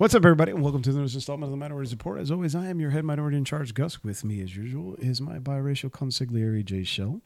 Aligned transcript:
What's 0.00 0.14
up, 0.14 0.24
everybody, 0.24 0.52
and 0.52 0.62
welcome 0.62 0.80
to 0.80 0.92
the 0.92 0.98
newest 0.98 1.14
installment 1.14 1.48
of 1.48 1.50
the 1.50 1.58
Minority 1.58 1.90
Report. 1.90 2.20
As 2.20 2.30
always, 2.30 2.54
I 2.54 2.68
am 2.68 2.80
your 2.80 2.88
head 2.88 3.04
minority 3.04 3.36
in 3.36 3.44
charge, 3.44 3.74
Gus. 3.74 4.02
With 4.02 4.24
me, 4.24 4.40
as 4.40 4.56
usual, 4.56 4.94
is 4.94 5.20
my 5.20 5.38
biracial 5.38 5.90
consigliere, 5.90 6.64
Jay 6.64 6.84
Shell. 6.84 7.20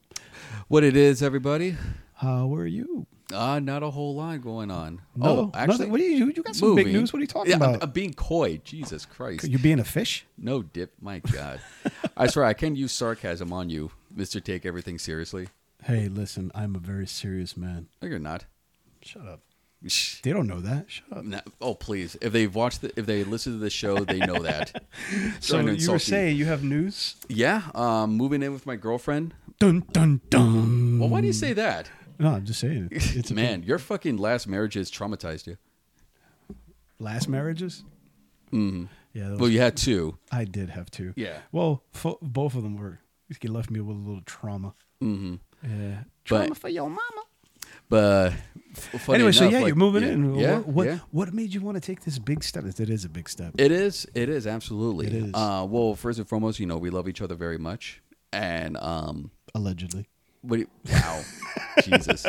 What 0.67 0.83
it 0.83 0.97
is, 0.97 1.23
everybody? 1.23 1.77
How 2.15 2.53
are 2.53 2.67
you? 2.67 3.07
Uh, 3.33 3.61
not 3.61 3.85
a 3.85 3.91
whole 3.93 4.17
lot 4.17 4.43
going 4.43 4.73
on. 4.73 5.03
No, 5.15 5.27
oh, 5.29 5.51
actually, 5.55 5.73
nothing. 5.73 5.91
What 5.93 5.99
do 5.99 6.05
you? 6.05 6.33
You 6.35 6.43
got 6.43 6.57
some 6.57 6.75
big 6.75 6.89
news. 6.89 7.13
What 7.13 7.21
are 7.21 7.23
you 7.23 7.29
talking 7.29 7.51
yeah, 7.53 7.59
I'm- 7.59 7.75
about? 7.75 7.82
I'm, 7.85 7.91
being 7.93 8.13
coy. 8.13 8.61
Jesus 8.65 9.07
Christ. 9.07 9.45
you 9.45 9.61
being 9.61 9.79
a 9.79 9.85
fish? 9.85 10.27
No 10.37 10.65
dip. 10.65 10.95
My 11.01 11.21
God. 11.21 11.61
I 12.17 12.27
swear, 12.27 12.45
I 12.45 12.54
can't 12.54 12.77
use 12.77 12.91
sarcasm 12.91 13.53
on 13.53 13.71
you, 13.71 13.93
Mister. 14.13 14.41
Take 14.41 14.67
everything 14.67 14.99
seriously. 14.99 15.46
Hey, 15.85 16.09
listen, 16.09 16.51
I'm 16.57 16.75
a 16.75 16.81
very 16.81 17.07
serious 17.07 17.57
man. 17.57 17.87
No, 18.03 18.09
you're 18.09 18.18
not. 18.18 18.46
Shut 19.01 19.29
up. 19.29 19.43
Shh. 19.87 20.21
They 20.23 20.33
don't 20.33 20.47
know 20.47 20.61
that. 20.61 20.87
Shut 20.91 21.19
up. 21.19 21.25
No- 21.25 21.41
oh, 21.61 21.75
please. 21.75 22.17
If 22.23 22.33
they've 22.33 22.55
watched, 22.55 22.81
the, 22.81 22.93
if 22.99 23.05
they 23.07 23.23
listen 23.25 23.53
to 23.53 23.59
the 23.59 23.69
show, 23.71 23.99
they 24.05 24.19
know 24.19 24.43
that. 24.43 24.83
So 25.41 25.61
you 25.61 25.91
were 25.91 25.99
saying 25.99 26.37
you 26.39 26.47
have 26.47 26.65
news? 26.65 27.17
Yeah. 27.29 27.63
Um, 27.75 28.13
moving 28.17 28.43
in 28.43 28.53
with 28.53 28.65
my 28.67 28.77
girlfriend. 28.77 29.35
Dun 29.59 29.85
dun 29.93 30.21
dun. 30.31 30.99
Well, 30.99 31.09
why 31.11 31.21
do 31.21 31.27
you 31.27 31.33
say 31.35 31.53
that? 31.53 31.91
No, 32.19 32.31
I'm 32.31 32.45
just 32.47 32.61
saying. 32.61 32.89
It's 32.93 33.31
a 33.31 33.34
Man, 33.43 33.62
your 33.62 33.79
fucking 33.79 34.17
last 34.17 34.47
marriages 34.48 34.91
traumatized 34.91 35.47
you. 35.47 35.57
last 36.98 37.29
marriages. 37.29 37.85
Mm-hmm. 38.53 38.85
Yeah, 39.13 39.29
those, 39.29 39.39
Well, 39.41 39.51
you 39.51 39.61
had 39.61 39.77
two. 39.77 40.17
I 40.33 40.45
did 40.45 40.71
have 40.71 40.91
two. 40.91 41.13
Yeah. 41.17 41.39
Well, 41.53 41.83
fo- 41.93 42.19
both 42.23 42.55
of 42.55 42.63
them 42.63 42.77
were. 42.77 43.01
It 43.29 43.48
left 43.48 43.71
me 43.71 43.81
with 43.81 43.97
a 43.97 44.01
little 44.01 44.23
trauma. 44.25 44.75
Mm-hmm. 45.03 45.35
Yeah. 45.63 45.97
But- 46.29 46.37
Trauma 46.39 46.55
for 46.55 46.69
your 46.69 46.89
mama. 46.89 47.23
But 47.89 48.33
funny 48.73 49.17
anyway, 49.17 49.33
so 49.33 49.49
yeah, 49.49 49.59
like- 49.59 49.69
you're 49.69 49.77
moving 49.77 50.03
yeah, 50.03 50.09
in. 50.11 50.35
Yeah, 50.35 50.57
what 50.59 50.67
what, 50.67 50.87
yeah. 50.87 50.99
what 51.11 51.35
made 51.35 51.55
you 51.55 51.61
want 51.61 51.77
to 51.77 51.81
take 51.81 52.05
this 52.05 52.19
big 52.19 52.43
step? 52.43 52.65
It 52.65 52.91
is 52.91 53.05
a 53.05 53.09
big 53.09 53.29
step. 53.29 53.55
It 53.59 53.71
is. 53.71 54.07
It 54.15 54.29
is 54.29 54.47
absolutely. 54.47 55.07
It 55.07 55.13
is. 55.15 55.31
Uh, 55.35 55.67
well, 55.69 55.95
first 55.95 56.19
and 56.19 56.29
foremost, 56.29 56.59
you 56.59 56.67
know, 56.67 56.79
we 56.79 56.91
love 56.91 57.09
each 57.09 57.21
other 57.21 57.35
very 57.35 57.59
much, 57.59 58.03
and 58.33 58.77
um, 58.79 59.31
allegedly. 59.55 60.09
What? 60.47 60.56
Do 60.56 60.61
you, 60.61 60.69
wow, 60.92 61.23
Jesus! 61.83 62.27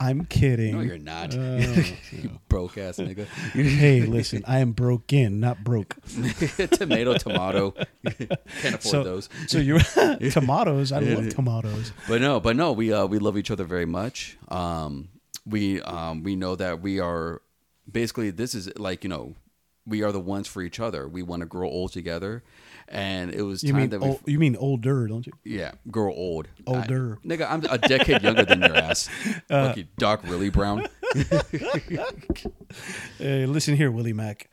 I'm 0.00 0.24
kidding. 0.24 0.74
No, 0.76 0.80
you're 0.80 0.98
not. 0.98 1.34
Oh, 1.36 1.56
you 2.12 2.30
broke 2.48 2.76
ass 2.78 2.98
nigga. 2.98 3.24
hey, 3.26 4.02
listen, 4.02 4.42
I 4.46 4.58
am 4.58 4.72
broken, 4.72 5.40
not 5.40 5.62
broke. 5.62 5.96
tomato, 6.72 7.16
tomato. 7.18 7.72
Can't 8.04 8.74
afford 8.74 8.80
So, 8.80 9.04
those. 9.04 9.28
so 9.46 9.58
you 9.58 9.78
tomatoes. 10.30 10.92
I 10.92 10.98
love 11.00 11.28
tomatoes. 11.30 11.92
But 12.08 12.20
no, 12.20 12.40
but 12.40 12.56
no, 12.56 12.72
we 12.72 12.92
uh, 12.92 13.06
we 13.06 13.18
love 13.18 13.36
each 13.38 13.50
other 13.50 13.64
very 13.64 13.86
much. 13.86 14.36
Um, 14.48 15.08
we 15.46 15.80
um, 15.82 16.22
we 16.22 16.36
know 16.36 16.56
that 16.56 16.80
we 16.82 16.98
are 17.00 17.40
basically 17.90 18.30
this 18.30 18.54
is 18.54 18.76
like 18.78 19.04
you 19.04 19.10
know 19.10 19.34
we 19.86 20.02
are 20.02 20.12
the 20.12 20.20
ones 20.20 20.48
for 20.48 20.62
each 20.62 20.80
other. 20.80 21.06
We 21.08 21.22
want 21.22 21.40
to 21.40 21.46
grow 21.46 21.68
old 21.68 21.92
together, 21.92 22.42
and 22.90 23.32
it 23.34 23.42
was 23.42 23.62
You 23.62 23.72
time 23.72 23.80
mean 23.82 23.90
that 23.90 24.00
we 24.00 24.32
you 24.32 24.38
mean 24.38 24.56
older, 24.56 25.06
don't 25.06 25.26
you? 25.26 25.32
Yeah, 25.44 25.72
girl, 25.90 26.12
old. 26.16 26.48
Older. 26.66 27.18
I- 27.22 27.26
nigga, 27.26 27.50
I'm 27.50 27.64
a 27.70 27.78
decade 27.78 28.22
younger 28.22 28.44
than 28.44 28.60
your 28.60 28.76
ass. 28.76 29.08
Uh, 29.50 29.68
Fuck 29.68 29.76
you, 29.78 29.86
Doc 29.98 30.20
really 30.24 30.50
brown. 30.50 30.86
Hey, 33.18 33.46
listen 33.46 33.76
here, 33.76 33.90
Willie 33.90 34.12
Mack. 34.12 34.50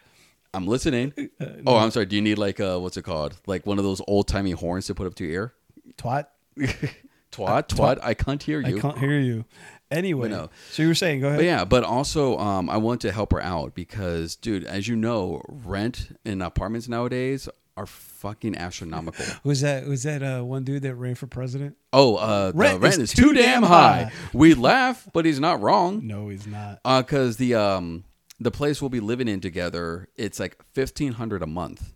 I'm 0.53 0.67
listening. 0.67 1.13
Uh, 1.39 1.45
Oh, 1.67 1.75
I'm 1.77 1.91
sorry. 1.91 2.05
Do 2.05 2.15
you 2.15 2.21
need 2.21 2.37
like 2.37 2.59
uh 2.59 2.79
what's 2.79 2.97
it 2.97 3.03
called? 3.03 3.35
Like 3.45 3.65
one 3.65 3.77
of 3.77 3.83
those 3.83 4.01
old 4.07 4.27
timey 4.27 4.51
horns 4.51 4.87
to 4.87 4.95
put 4.95 5.05
up 5.07 5.15
to 5.15 5.23
your 5.25 5.33
ear? 5.33 5.53
Twat, 5.97 6.25
twat. 6.59 7.67
Twat, 7.67 7.99
I 8.01 8.13
can't 8.13 8.41
hear 8.41 8.61
you. 8.61 8.77
I 8.77 8.79
can't 8.79 8.97
hear 8.97 9.19
you. 9.19 9.45
Anyway, 9.91 10.29
no. 10.29 10.49
so 10.71 10.81
you 10.81 10.87
were 10.89 10.95
saying, 10.95 11.21
go 11.21 11.27
ahead. 11.27 11.39
But 11.39 11.45
yeah, 11.45 11.63
but 11.63 11.83
also 11.83 12.37
um, 12.39 12.69
I 12.69 12.77
want 12.77 13.01
to 13.01 13.11
help 13.11 13.31
her 13.33 13.41
out 13.41 13.75
because, 13.75 14.35
dude, 14.35 14.63
as 14.63 14.87
you 14.87 14.95
know, 14.95 15.41
rent 15.47 16.17
in 16.25 16.41
apartments 16.41 16.87
nowadays 16.87 17.47
are 17.77 17.85
fucking 17.85 18.55
astronomical. 18.55 19.25
Was 19.43 19.61
that 19.61 19.85
was 19.87 20.03
that 20.03 20.23
uh, 20.23 20.43
one 20.43 20.63
dude 20.63 20.83
that 20.83 20.95
ran 20.95 21.15
for 21.15 21.27
president? 21.27 21.75
Oh, 21.91 22.15
uh, 22.15 22.51
Rent 22.55 22.75
the 22.75 22.79
rent 22.79 22.95
is 23.01 23.11
is 23.11 23.13
too 23.13 23.33
damn 23.33 23.63
high. 23.63 24.03
high. 24.03 24.11
We 24.33 24.53
laugh, 24.53 25.07
but 25.13 25.25
he's 25.25 25.39
not 25.39 25.61
wrong. 25.61 26.05
No, 26.07 26.29
he's 26.29 26.47
not. 26.47 26.79
Uh, 26.85 27.03
cause 27.03 27.37
the 27.37 27.55
um 27.55 28.05
the 28.39 28.51
place 28.51 28.81
we'll 28.81 28.89
be 28.89 28.99
living 29.01 29.27
in 29.27 29.41
together, 29.41 30.07
it's 30.15 30.39
like 30.39 30.57
fifteen 30.73 31.13
hundred 31.13 31.41
a 31.43 31.47
month, 31.47 31.93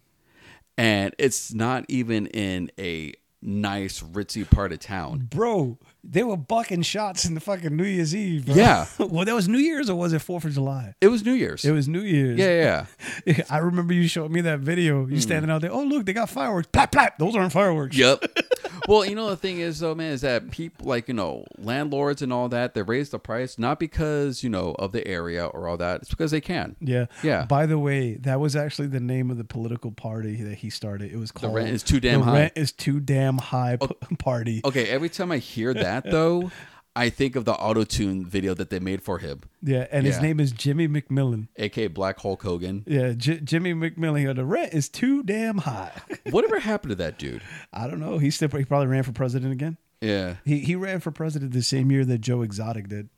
and 0.78 1.16
it's 1.18 1.54
not 1.54 1.86
even 1.88 2.28
in 2.28 2.72
a 2.78 3.14
nice 3.42 4.02
ritzy 4.02 4.50
part 4.50 4.74
of 4.74 4.80
town. 4.80 5.28
Bro, 5.30 5.78
they 6.04 6.24
were 6.24 6.38
bucking 6.38 6.82
shots 6.84 7.26
in 7.26 7.34
the 7.34 7.42
fucking 7.42 7.76
New 7.76 7.84
Year's 7.84 8.16
Eve. 8.16 8.46
Bro. 8.46 8.56
Yeah. 8.56 8.86
well, 8.98 9.26
that 9.26 9.36
was 9.36 9.48
New 9.48 9.58
Year's 9.58 9.90
or 9.90 9.96
was 9.96 10.14
it 10.14 10.20
Fourth 10.20 10.46
of 10.46 10.54
July? 10.54 10.96
It 11.02 11.08
was 11.08 11.26
New 11.26 11.34
Year's. 11.34 11.66
It 11.66 11.72
was 11.72 11.88
New 11.88 12.02
Year's. 12.02 12.40
yeah, 12.40 12.86
yeah, 13.26 13.44
I 13.50 13.58
remember 13.58 13.94
you 13.94 14.08
showing 14.08 14.32
me 14.32 14.42
that 14.42 14.60
video. 14.60 15.02
You 15.02 15.16
hmm. 15.16 15.20
standing 15.20 15.52
out 15.52 15.62
there. 15.62 15.72
Oh, 15.72 15.84
look, 15.84 16.06
they 16.06 16.14
got 16.14 16.30
fireworks. 16.30 16.68
Plap, 16.72 16.92
plap. 16.92 17.18
Those 17.18 17.36
aren't 17.36 17.52
fireworks. 17.52 17.98
Yep. 17.98 18.24
well, 18.88 19.06
you 19.06 19.16
know 19.16 19.30
the 19.30 19.36
thing 19.38 19.60
is 19.60 19.80
though, 19.80 19.94
man, 19.94 20.14
is 20.14 20.22
that 20.22 20.52
people 20.52 20.88
like 20.88 21.08
you 21.08 21.14
know 21.14 21.46
landlords 21.58 22.22
and 22.22 22.32
all 22.32 22.50
that 22.50 22.74
they 22.74 22.82
raise 22.82 23.10
the 23.10 23.20
price 23.20 23.60
not 23.60 23.80
because 23.80 24.44
you 24.44 24.50
know 24.50 24.76
of 24.80 24.92
the 24.92 25.06
area 25.08 25.46
or 25.46 25.68
all 25.68 25.78
that. 25.78 26.02
It's 26.02 26.10
because 26.10 26.32
they 26.32 26.42
can. 26.42 26.76
Yeah. 26.80 27.08
Yeah. 27.24 27.46
By 27.46 27.66
the 27.66 27.78
way, 27.78 28.16
that 28.16 28.40
was 28.40 28.56
actually 28.56 28.88
the 28.88 29.00
name 29.00 29.30
of 29.30 29.38
the 29.38 29.44
political 29.44 29.92
party 29.92 30.44
that 30.44 30.60
he 30.60 30.70
started. 30.70 31.12
It 31.12 31.18
was 31.18 31.32
called 31.32 31.54
The 31.54 31.58
rent 31.58 31.70
is 31.70 31.84
too 31.84 32.00
damn 32.00 32.22
the 32.22 32.26
high. 32.26 32.34
Rent 32.34 32.54
is 32.56 32.72
too 32.72 33.00
damn 33.00 33.38
high 33.38 33.78
party. 34.18 34.62
Okay, 34.64 34.88
every 34.88 35.10
time 35.10 35.32
I 35.32 35.38
hear 35.38 35.74
that 35.74 35.89
though, 36.10 36.52
I 36.96 37.10
think 37.10 37.36
of 37.36 37.46
the 37.46 37.54
auto 37.54 37.84
tune 37.84 38.26
video 38.26 38.54
that 38.56 38.70
they 38.70 38.80
made 38.80 39.02
for 39.02 39.20
him, 39.20 39.42
Yeah, 39.62 39.88
and 39.92 40.06
his 40.06 40.18
Yeah. 40.18 40.22
name 40.24 40.40
is 40.40 40.52
Jimmy 40.52 40.88
McMillan. 40.88 41.48
aka 41.58 41.88
Black 41.88 42.20
Hulk 42.20 42.42
Hogan. 42.44 42.84
Yeah, 42.88 43.14
J- 43.14 43.40
Jimmy 43.40 43.74
McMillan. 43.74 44.36
The 44.36 44.44
rent 44.46 44.74
is 44.74 44.90
too 44.90 45.24
damn 45.24 45.60
high. 45.60 45.92
Whatever 46.32 46.60
happened 46.60 46.90
to 46.92 46.96
that 46.96 47.18
dude? 47.20 47.42
I 47.72 47.88
don't 47.88 48.00
know. 48.00 48.18
He 48.18 48.32
still 48.32 48.50
he 48.50 48.66
probably 48.66 48.88
ran 48.88 49.04
for 49.04 49.12
president 49.14 49.54
again. 49.54 49.78
Yeah. 50.02 50.36
He 50.46 50.60
he 50.60 50.76
ran 50.76 51.00
for 51.00 51.12
president 51.12 51.52
the 51.54 51.62
same 51.64 51.92
year 51.92 52.04
that 52.06 52.20
Joe 52.20 52.42
Exotic 52.42 52.88
did. 52.90 53.10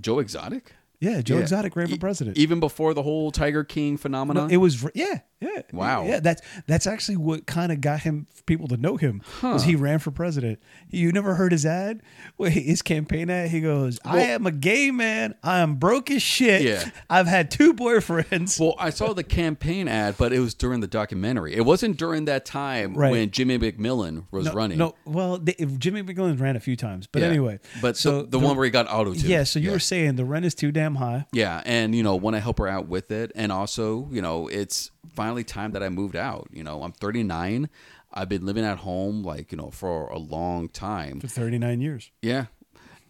Joe 0.00 0.18
Exotic? 0.18 0.72
Yeah, 1.00 1.20
Joe 1.20 1.36
Yeah. 1.36 1.42
Exotic 1.42 1.76
ran 1.76 1.88
for 1.88 1.98
president. 1.98 2.38
Even 2.38 2.60
before 2.60 2.94
the 2.94 3.02
whole 3.02 3.30
Tiger 3.30 3.64
King 3.64 3.96
phenomenon? 3.96 4.48
No, 4.48 4.54
it 4.54 4.56
was 4.58 4.84
yeah, 4.94 5.20
yeah. 5.40 5.62
Wow. 5.72 6.04
Yeah, 6.06 6.20
that's 6.20 6.42
that's 6.66 6.86
actually 6.86 7.16
what 7.18 7.46
kind 7.46 7.70
of 7.70 7.80
got 7.80 8.00
him 8.00 8.26
people 8.46 8.68
to 8.68 8.76
know 8.76 8.96
him. 8.96 9.22
Was 9.42 9.64
he 9.64 9.76
ran 9.76 9.98
for 9.98 10.10
president? 10.10 10.58
You 10.88 11.12
never 11.12 11.34
heard 11.34 11.52
his 11.52 11.66
ad? 11.66 12.02
Wait, 12.38 12.52
his 12.52 12.82
campaign 12.82 13.28
ad. 13.30 13.50
He 13.50 13.60
goes, 13.60 13.98
"I 14.04 14.22
am 14.22 14.46
a 14.46 14.52
gay 14.52 14.90
man. 14.90 15.34
I 15.42 15.58
am 15.58 15.74
broke 15.76 16.10
as 16.10 16.22
shit. 16.22 16.62
Yeah. 16.62 16.90
I've 17.10 17.26
had 17.26 17.50
two 17.50 17.74
boyfriends. 17.74 18.58
well, 18.60 18.74
I 18.78 18.90
saw 18.90 19.12
the 19.12 19.24
campaign 19.24 19.88
ad, 19.88 20.16
but 20.18 20.32
it 20.32 20.40
was 20.40 20.54
during 20.54 20.80
the 20.80 20.86
documentary. 20.86 21.54
It 21.54 21.64
wasn't 21.64 21.96
during 21.96 22.24
that 22.26 22.44
time 22.44 22.94
Right. 22.94 23.10
when 23.10 23.30
Jimmy 23.30 23.58
McMillan 23.58 24.24
was 24.30 24.46
no, 24.46 24.52
running. 24.52 24.78
No, 24.78 24.94
well, 25.04 25.38
they, 25.38 25.54
Jimmy 25.78 26.02
McMillan 26.02 26.40
ran 26.40 26.56
a 26.56 26.60
few 26.60 26.76
times, 26.76 27.06
but 27.06 27.22
Yeah. 27.22 27.28
anyway. 27.28 27.58
But 27.82 27.96
so 27.96 28.22
the, 28.22 28.28
the, 28.28 28.38
one 28.38 28.56
where 28.56 28.64
he 28.64 28.70
got 28.70 28.86
auto 28.90 29.12
yeah. 29.12 29.44
So 29.44 29.58
you 29.58 29.70
were 29.72 29.78
saying 29.78 30.16
the 30.16 30.24
rent 30.24 30.44
is 30.44 30.54
too 30.54 30.72
damn 30.86 30.94
high. 30.96 31.26
Yeah, 31.32 31.62
and 31.64 31.94
you 31.94 32.02
know, 32.02 32.16
want 32.16 32.36
to 32.36 32.40
help 32.40 32.58
her 32.58 32.68
out 32.68 32.86
with 32.88 33.10
it, 33.10 33.32
and 33.34 33.50
also, 33.52 34.08
you 34.10 34.22
know, 34.22 34.48
it's 34.48 34.90
finally 35.14 35.44
time 35.44 35.72
that 35.72 35.82
I 35.82 35.88
moved 35.88 36.16
out. 36.16 36.48
You 36.52 36.62
know, 36.64 36.82
I'm 36.82 36.92
39. 36.92 37.68
I've 38.12 38.28
been 38.28 38.46
living 38.46 38.64
at 38.64 38.78
home 38.78 39.22
like 39.22 39.52
you 39.52 39.58
know 39.58 39.70
for 39.70 40.06
a 40.08 40.18
long 40.18 40.68
time. 40.68 41.20
For 41.20 41.26
thirty 41.28 41.58
nine 41.58 41.80
years. 41.80 42.10
Yeah, 42.22 42.46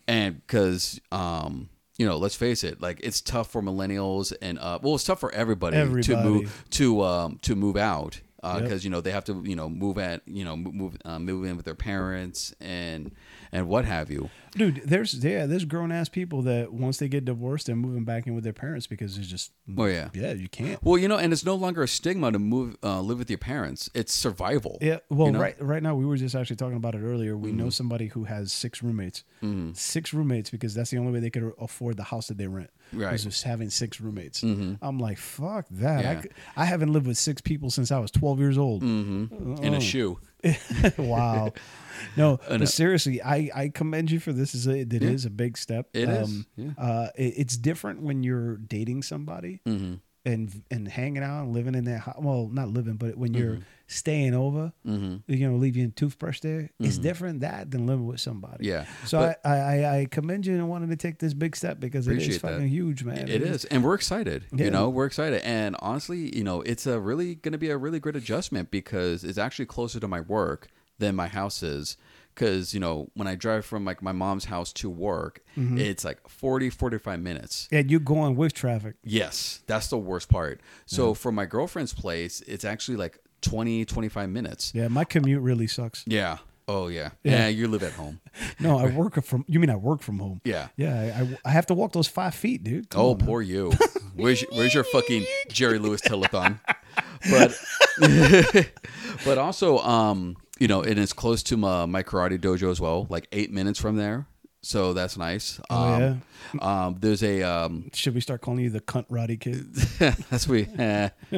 and 0.09 0.45
because 0.45 1.01
um, 1.13 1.69
you 1.97 2.07
know, 2.07 2.17
let's 2.17 2.35
face 2.35 2.65
it, 2.65 2.81
like 2.81 3.01
it's 3.05 3.21
tough 3.21 3.51
for 3.51 3.63
millennials 3.63 4.33
and 4.43 4.59
uh, 4.59 4.79
well, 4.83 4.97
it's 4.97 5.05
tough 5.05 5.21
for 5.21 5.33
everybody, 5.33 5.77
to 6.03 6.17
move 6.17 6.65
to 6.71 7.03
um 7.03 7.39
to 7.43 7.55
move 7.55 7.77
out 7.77 8.21
because 8.43 8.71
Yep. 8.71 8.85
you 8.85 8.91
know 8.91 9.01
they 9.01 9.13
have 9.13 9.25
to 9.25 9.43
you 9.45 9.55
know 9.57 9.69
move 9.69 9.99
at 9.99 10.23
you 10.27 10.45
know 10.45 10.57
move 10.57 10.97
uh, 11.05 11.19
move 11.19 11.45
in 11.45 11.57
with 11.57 11.65
their 11.67 11.75
parents 11.77 12.55
and 12.61 13.13
and 13.53 13.69
what 13.69 13.85
have 13.85 14.11
you. 14.11 14.31
Dude, 14.57 14.83
there's 14.87 15.13
yeah, 15.23 15.45
there's 15.47 15.67
grown 15.67 15.93
ass 15.93 16.09
people 16.09 16.41
that 16.43 16.73
once 16.73 16.97
they 16.97 17.09
get 17.09 17.25
divorced, 17.27 17.67
they're 17.67 17.77
moving 17.77 18.05
back 18.05 18.27
in 18.27 18.35
with 18.35 18.43
their 18.45 18.55
parents 18.55 18.87
because 18.87 19.19
it's 19.19 19.27
just 19.27 19.53
Oh 19.77 19.85
yeah. 19.85 20.09
yeah, 20.15 20.33
you 20.33 20.49
can't. 20.49 20.83
Well, 20.83 20.97
you 20.97 21.09
know, 21.09 21.19
and 21.19 21.33
it's 21.33 21.45
no 21.45 21.55
longer 21.55 21.83
a 21.83 21.89
stigma 21.89 22.33
to 22.33 22.39
move 22.39 22.77
uh, 22.83 23.01
live 23.03 23.19
with 23.19 23.29
your 23.29 23.39
parents. 23.39 23.91
It's 23.95 24.15
survival. 24.15 24.79
Yeah, 24.81 24.99
well, 25.11 25.27
you 25.27 25.33
know? 25.35 25.41
right 25.41 25.57
right 25.63 25.83
now 25.83 25.95
we 25.95 26.07
were 26.07 26.17
just 26.17 26.35
actually 26.35 26.57
talking 26.57 26.77
about 26.77 26.95
it 26.95 27.03
earlier. 27.03 27.37
We 27.37 27.51
Mm-hmm. 27.51 27.59
know 27.59 27.71
somebody 27.71 28.07
who 28.07 28.25
has 28.25 28.51
six 28.53 28.83
roommates, 28.83 29.25
six 29.75 30.15
roommates 30.15 30.49
because 30.51 30.75
that's 30.75 30.91
the 30.91 30.99
only 30.99 31.13
way 31.13 31.21
they 31.21 31.31
could 31.31 31.53
afford 31.61 31.97
the 31.99 32.05
house 32.05 32.29
that 32.29 32.39
they 32.39 32.47
rent. 32.47 32.71
Right. 32.93 33.11
was 33.13 33.25
just 33.25 33.43
having 33.43 33.69
six 33.69 34.01
roommates. 34.01 34.43
Mhm. 34.43 34.79
I'm 34.81 34.99
like, 34.99 35.19
fuck 35.19 35.67
that. 35.73 35.99
I, 36.07 36.13
Yeah. 36.13 36.23
c- 36.23 36.29
I 36.57 36.65
haven't 36.65 36.93
lived 36.93 37.07
with 37.09 37.19
six 37.19 37.41
people 37.43 37.69
since 37.69 37.91
I 37.91 37.99
was 37.99 38.11
12 38.13 38.39
years 38.39 38.57
old. 38.57 38.83
Mm-hmm. 38.83 39.63
In 39.65 39.75
Oh. 39.75 39.77
a 39.77 39.81
shoe. 39.81 40.19
wow. 40.99 41.53
No, 42.17 42.39
I 42.49 42.53
know. 42.53 42.59
but 42.61 42.69
seriously, 42.69 43.23
I, 43.23 43.51
I 43.55 43.69
commend 43.69 44.11
you 44.11 44.21
for 44.21 44.33
this. 44.33 44.55
Is 44.55 44.67
a, 44.67 44.79
it 44.79 44.93
is 44.93 45.25
Yeah. 45.25 45.29
a 45.29 45.31
big 45.31 45.57
step. 45.59 45.89
It 45.93 46.09
is, 46.09 46.29
Um, 46.29 46.47
yeah. 46.57 46.71
Uh, 46.79 47.09
it- 47.17 47.35
it's 47.37 47.57
different 47.57 48.03
when 48.03 48.23
you're 48.23 48.57
dating 48.57 49.03
somebody 49.03 49.61
Mm-hmm. 49.67 49.95
and 50.25 50.63
and 50.71 50.89
hanging 50.89 51.23
out 51.23 51.45
and 51.45 51.53
living 51.53 51.75
in 51.75 51.85
that 51.85 52.01
hou- 52.01 52.21
well 52.21 52.49
not 52.53 52.69
living 52.69 52.97
but 52.97 53.17
when 53.17 53.33
you're 53.35 53.55
Mm-hmm. 53.55 53.63
staying 53.89 54.35
over 54.35 54.73
hmm 54.85 55.17
you 55.29 55.49
know 55.49 55.57
leaving 55.57 55.83
your 55.83 55.91
toothbrush 55.93 56.41
there 56.41 56.71
it's 56.81 56.99
different 56.99 57.41
that 57.41 57.71
than 57.71 57.87
living 57.87 58.05
with 58.07 58.19
somebody 58.21 58.67
Yeah. 58.67 58.87
so 59.05 59.19
But- 59.21 59.41
I, 59.47 59.57
I 59.57 59.99
I 60.01 60.05
commend 60.07 60.45
you 60.47 60.55
and 60.55 60.69
wanted 60.69 60.91
to 60.91 60.97
take 60.97 61.19
this 61.21 61.35
big 61.35 61.55
step 61.55 61.79
because 61.79 62.09
it 62.09 62.19
is 62.21 62.41
that. 62.41 62.51
fucking 62.51 62.67
huge 62.69 63.05
man 63.05 63.29
It 63.29 63.43
is, 63.43 63.65
and 63.67 63.85
we're 63.85 63.95
excited. 63.95 64.47
Yeah. 64.53 64.65
You 64.65 64.71
know, 64.73 64.89
we're 64.89 65.07
excited, 65.07 65.43
and 65.45 65.77
honestly, 65.79 66.37
you 66.37 66.43
know, 66.43 66.63
it's 66.63 66.87
a 66.87 66.99
really 66.99 67.37
going 67.37 67.53
to 67.53 67.59
be 67.59 67.71
a 67.71 67.77
really 67.77 68.01
great 68.01 68.17
adjustment 68.17 68.73
because 68.73 69.23
it's 69.23 69.39
actually 69.39 69.67
closer 69.67 70.01
to 70.01 70.09
my 70.09 70.21
work 70.21 70.67
than 70.99 71.15
my 71.15 71.29
house 71.29 71.63
is. 71.63 71.97
Because 72.35 72.75
you 72.75 72.81
know, 72.81 73.09
when 73.15 73.27
I 73.27 73.35
drive 73.35 73.65
from 73.65 73.85
like 73.87 74.03
my 74.03 74.13
mom's 74.13 74.45
house 74.47 74.73
to 74.75 74.91
work, 74.91 75.41
Mm-hmm. 75.57 75.79
it's 75.79 76.05
like 76.05 76.27
40, 76.29 76.69
45 76.69 77.19
minutes. 77.21 77.67
and 77.73 77.91
you're 77.91 77.99
going 78.01 78.37
with 78.37 78.53
traffic 78.53 78.97
Yes, 79.03 79.63
that's 79.67 79.89
the 79.89 79.97
worst 79.97 80.29
part. 80.29 80.61
So 80.85 81.15
for 81.15 81.33
my 81.33 81.47
girlfriend's 81.47 81.95
place, 81.95 82.43
it's 82.47 82.63
actually 82.65 82.99
like 82.99 83.19
20, 83.41 83.85
25 83.87 84.29
minutes. 84.29 84.73
yeah 84.75 84.89
my 84.89 85.05
commute 85.05 85.41
really 85.43 85.67
sucks 85.67 86.05
Yeah. 86.07 86.39
Oh 86.69 86.89
yeah. 86.89 87.11
Yeah. 87.23 87.33
Yeah. 87.39 87.49
you 87.49 87.69
live 87.69 87.83
at 87.85 87.93
home. 87.93 88.21
no 88.61 88.77
I 88.79 88.87
work 88.91 89.23
from 89.25 89.45
you 89.49 89.59
mean 89.61 89.71
I 89.71 89.77
work 89.77 90.03
from 90.03 90.19
home 90.19 90.41
Yeah. 90.45 90.69
yeah 90.77 91.25
I, 91.45 91.49
I, 91.49 91.53
have 91.53 91.65
to 91.67 91.75
walk 91.75 91.93
those 91.93 92.09
five 92.09 92.35
feet 92.35 92.63
dude 92.65 92.91
Come 92.91 93.01
Oh, 93.01 93.11
on 93.13 93.19
poor 93.19 93.41
you. 93.41 93.73
Where's 94.15 94.43
your, 94.43 94.51
where's 94.53 94.75
your 94.75 94.85
fucking 94.85 95.25
Jerry 95.49 95.79
Lewis 95.79 96.03
telethon? 96.03 96.59
But 97.31 97.59
but 99.25 99.39
also, 99.39 99.79
um, 99.79 100.37
you 100.59 100.69
know, 100.69 100.83
and 100.83 100.99
it's 100.99 101.13
close 101.13 101.43
to 101.45 101.57
my, 101.57 101.87
my 101.87 102.03
karate 102.03 102.39
dojo 102.39 102.71
as 102.71 102.81
well, 102.81 103.07
like 103.11 103.27
eight 103.33 103.53
minutes 103.53 103.79
from 103.79 103.97
there. 103.97 104.27
So 104.63 104.93
that's 104.95 105.17
nice. 105.17 105.61
Oh, 105.71 105.77
um, 105.95 106.23
um, 106.61 106.97
there's 106.99 107.23
a 107.23 107.43
um, 107.43 107.89
should 107.95 108.15
we 108.15 108.21
start 108.21 108.41
calling 108.41 108.61
you 108.65 108.71
the 108.71 108.81
cunt 108.81 109.07
roddy 109.09 109.37
kid 109.37 109.73
that's 110.31 110.49
we 110.49 110.65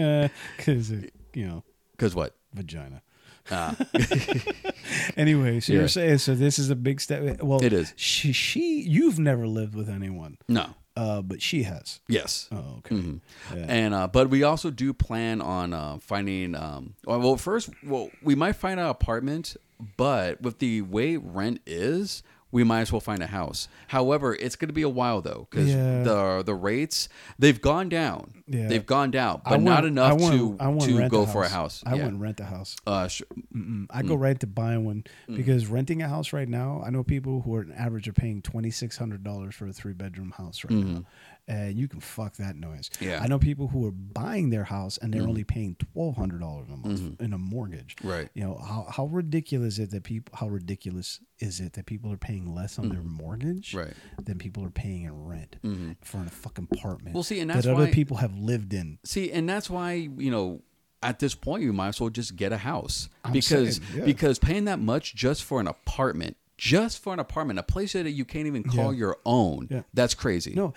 because 0.57 0.91
you 0.91 1.47
know 1.47 1.63
because 1.93 2.15
what? 2.15 2.35
vagina 2.55 3.03
Uh, 3.51 3.75
Anyway, 5.17 5.61
so 5.61 5.73
Yeah. 5.73 5.81
you're 5.81 5.89
saying 5.89 6.19
so 6.19 6.35
this 6.35 6.59
is 6.59 6.71
a 6.71 6.77
big 6.77 7.01
step. 7.01 7.43
Well, 7.43 7.63
It 7.63 7.73
is. 7.73 7.93
She, 7.97 8.33
she 8.33 8.81
you've 8.83 9.19
never 9.19 9.47
lived 9.47 9.75
with 9.75 9.89
anyone, 9.89 10.39
no. 10.49 10.75
Uh, 10.99 11.23
but 11.23 11.41
she 11.41 11.63
has. 11.63 12.01
Yes. 12.09 12.49
Oh, 12.51 12.79
okay. 12.79 12.97
Mhm. 12.97 13.21
Yeah. 13.55 13.67
And 13.69 13.95
uh, 13.95 14.09
but 14.09 14.29
we 14.31 14.43
also 14.43 14.71
do 14.71 14.93
plan 14.93 15.41
on 15.41 15.73
uh, 15.73 15.99
finding. 16.01 16.55
Um, 16.55 16.95
well, 17.05 17.21
well, 17.21 17.37
first, 17.37 17.71
well, 17.87 18.11
we 18.23 18.35
might 18.35 18.57
find 18.57 18.81
an 18.81 18.87
apartment, 18.87 19.57
but 19.97 20.41
with 20.43 20.59
the 20.59 20.83
way 20.83 21.17
rent 21.17 21.61
is, 21.67 22.23
we 22.51 22.65
might 22.65 22.81
as 22.81 22.93
well 22.93 23.01
find 23.01 23.23
a 23.23 23.27
house. 23.27 23.69
However, 23.89 24.35
it's 24.35 24.57
going 24.57 24.69
to 24.69 24.75
be 24.75 24.83
a 24.83 24.89
while 24.89 25.21
though 25.21 25.47
because 25.51 25.69
Yeah. 25.69 26.03
the 26.03 26.43
the 26.45 26.55
rates 26.55 27.09
they've 27.39 27.61
gone 27.61 27.89
down. 27.89 28.43
Yeah. 28.47 28.69
They've 28.69 28.87
gone 28.87 29.11
down, 29.11 29.43
but 29.45 29.61
not 29.61 29.83
wouldn't- 29.83 29.99
enough 29.99 30.21
wouldn't- 30.21 30.59
to 30.59 30.65
I 30.65 30.69
wouldn't 30.69 30.91
to 30.91 30.99
rent 30.99 31.11
go 31.11 31.27
for 31.27 31.43
a 31.43 31.49
house. 31.49 31.83
I 31.85 31.95
yeah. 31.95 32.05
wouldn't 32.05 32.23
rent 32.23 32.41
a 32.41 32.45
house. 32.45 32.77
Uh, 32.87 33.09
sh- 33.09 33.23
I 33.91 34.03
go 34.03 34.17
mm. 34.17 34.21
right 34.21 34.41
to 34.41 34.47
buying 34.47 34.85
one 34.85 35.05
mm. 35.29 35.37
because 35.37 35.67
renting 35.67 36.01
a 36.03 36.09
house 36.09 36.33
right 36.33 36.49
now, 36.49 36.83
I 36.85 36.91
know 36.91 37.05
people 37.05 37.43
who 37.43 37.55
are 37.57 37.61
an 37.61 37.73
average 37.73 38.09
are 38.09 38.15
paying 38.15 38.41
twenty 38.41 38.71
six 38.71 38.97
hundred 38.97 39.23
dollars 39.23 39.55
for 39.55 39.67
a 39.67 39.73
three 39.73 39.93
bedroom 39.93 40.33
house 40.37 40.65
right 40.65 40.73
mm-hmm. 40.73 40.95
now, 40.95 41.05
and 41.49 41.79
you 41.79 41.89
can 41.89 42.01
fuck 42.01 42.37
that 42.37 42.57
noise. 42.57 42.91
Yeah. 43.01 43.21
I 43.23 43.27
know 43.27 43.39
people 43.39 43.69
who 43.69 43.87
are 43.87 43.91
buying 43.91 44.51
their 44.51 44.65
house 44.65 44.99
and 44.99 45.13
they're 45.13 45.23
mm-hmm. 45.23 45.31
only 45.31 45.45
paying 45.45 45.77
twelve 45.93 46.17
hundred 46.17 46.41
dollars 46.41 46.69
a 46.69 46.77
month 46.77 47.01
mm-hmm. 47.01 47.25
in 47.25 47.33
a 47.33 47.39
mortgage. 47.39 47.97
Right. 48.05 48.29
You 48.35 48.45
know 48.45 48.55
how 48.57 48.87
how 48.91 49.07
ridiculous 49.07 49.75
is 49.75 49.79
it 49.81 49.91
that 49.91 50.05
people 50.05 50.37
how 50.39 50.49
ridiculous 50.49 51.21
is 51.39 51.61
it 51.61 51.73
that 51.73 51.87
people 51.87 52.13
are 52.13 52.19
paying 52.19 52.55
less 52.55 52.79
on 52.79 52.91
their 52.91 52.99
mm-hmm. 52.99 53.23
mortgage 53.23 53.75
Right. 53.75 53.95
than 54.23 54.39
people 54.39 54.65
are 54.65 54.71
paying 54.71 55.05
in 55.05 55.25
rent 55.25 55.57
for 56.03 56.19
a 56.19 56.31
fucking 56.31 56.69
apartment. 56.71 57.15
Well, 57.15 57.23
see, 57.23 57.41
and 57.41 57.51
that 57.51 57.55
that's 57.55 57.67
other 57.67 57.85
why- 57.85 57.91
people 57.91 58.19
have 58.19 58.37
lived 58.37 58.75
in. 58.75 58.99
See, 59.05 59.33
and 59.33 59.49
that's 59.49 59.71
why 59.71 59.93
you 59.93 60.31
know 60.31 60.63
at 61.03 61.19
this 61.19 61.35
point 61.35 61.63
you 61.63 61.73
might 61.73 61.89
as 61.89 62.01
well 62.01 62.11
just 62.11 62.37
get 62.37 62.53
a 62.53 62.59
house 62.59 63.09
I'm 63.25 63.33
because 63.33 63.77
saying, 63.77 63.99
yeah. 63.99 64.05
because 64.05 64.39
paying 64.39 64.65
that 64.65 64.81
much 64.81 65.15
just 65.15 65.45
for 65.45 65.61
an 65.61 65.69
apartment, 65.69 66.37
just 66.59 67.03
for 67.03 67.13
an 67.15 67.21
apartment, 67.21 67.59
a 67.59 67.63
place 67.63 67.95
that 67.95 68.11
you 68.11 68.25
can't 68.27 68.47
even 68.47 68.65
call 68.65 68.93
Yeah. 68.93 68.99
your 68.99 69.17
own, 69.25 69.69
Yeah. 69.71 69.83
that's 69.95 70.15
crazy. 70.15 70.53
No, 70.55 70.75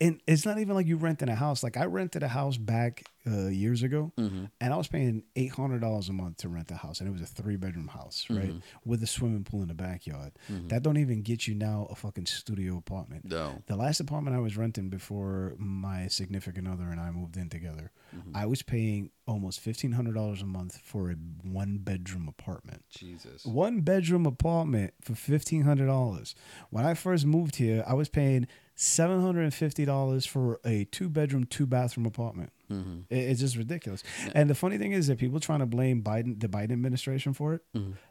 and 0.00 0.20
it's 0.26 0.46
not 0.46 0.58
even 0.58 0.74
like 0.76 0.86
you 0.86 0.96
renting 0.96 1.28
a 1.28 1.34
house. 1.34 1.62
Like 1.62 1.76
I 1.76 1.84
rented 1.84 2.22
a 2.22 2.28
house 2.28 2.56
back 2.56 3.04
uh, 3.26 3.48
years 3.48 3.82
ago, 3.82 4.12
Mm-hmm. 4.18 4.44
and 4.60 4.74
I 4.74 4.76
was 4.76 4.88
paying 4.88 5.24
eight 5.36 5.52
hundred 5.52 5.80
dollars 5.80 6.08
a 6.08 6.12
month 6.12 6.38
to 6.38 6.48
rent 6.48 6.70
a 6.70 6.76
house, 6.76 7.00
and 7.00 7.08
it 7.08 7.12
was 7.12 7.22
a 7.22 7.26
three 7.26 7.56
bedroom 7.56 7.88
house, 7.88 8.26
right, 8.30 8.48
Mm-hmm. 8.50 8.58
with 8.90 9.02
a 9.02 9.06
swimming 9.06 9.44
pool 9.44 9.62
in 9.62 9.68
the 9.68 9.74
backyard. 9.74 10.32
That 10.68 10.82
don't 10.82 10.98
even 10.98 11.22
get 11.22 11.46
you 11.46 11.54
now 11.54 11.86
a 11.90 11.94
fucking 11.94 12.26
studio 12.26 12.76
apartment. 12.76 13.24
No. 13.24 13.62
The 13.66 13.76
last 13.76 14.00
apartment 14.00 14.36
I 14.36 14.40
was 14.40 14.56
renting 14.56 14.88
before 14.90 15.54
my 15.58 16.08
significant 16.08 16.68
other 16.68 16.84
and 16.90 17.00
I 17.00 17.10
moved 17.10 17.36
in 17.36 17.48
together, 17.48 17.90
Mm-hmm. 18.14 18.36
I 18.36 18.46
was 18.46 18.62
paying 18.62 19.10
almost 19.26 19.58
fifteen 19.60 19.92
hundred 19.92 20.14
dollars 20.14 20.40
a 20.42 20.46
month 20.46 20.78
for 20.84 21.10
a 21.10 21.14
one 21.42 21.78
bedroom 21.78 22.28
apartment. 22.28 22.84
Jesus. 22.90 23.44
One 23.44 23.80
bedroom 23.80 24.24
apartment 24.26 24.94
for 25.00 25.14
fifteen 25.16 25.62
hundred 25.62 25.86
dollars. 25.86 26.34
When 26.70 26.84
I 26.86 26.94
first 26.94 27.24
moved 27.26 27.56
here, 27.56 27.82
I 27.86 27.94
was 27.94 28.08
paying 28.08 28.46
seven 28.74 29.20
hundred 29.20 29.42
and 29.42 29.54
fifty 29.54 29.84
dollars 29.84 30.26
for 30.26 30.60
a 30.64 30.84
two 30.84 31.08
bedroom, 31.08 31.44
two 31.44 31.66
bathroom 31.66 32.06
apartment. 32.06 32.50
Mm-hmm. 32.70 33.00
It- 33.10 33.16
it's 33.30 33.40
just 33.40 33.56
ridiculous. 33.56 34.02
And 34.34 34.48
the 34.50 34.54
funny 34.54 34.78
thing 34.78 34.92
is 34.92 35.06
that 35.08 35.18
people 35.18 35.38
trying 35.40 35.60
to 35.60 35.66
blame 35.66 36.02
Biden, 36.02 36.40
the 36.40 36.48
Biden 36.48 36.72
administration 36.72 37.32
for 37.34 37.54
it. 37.54 37.62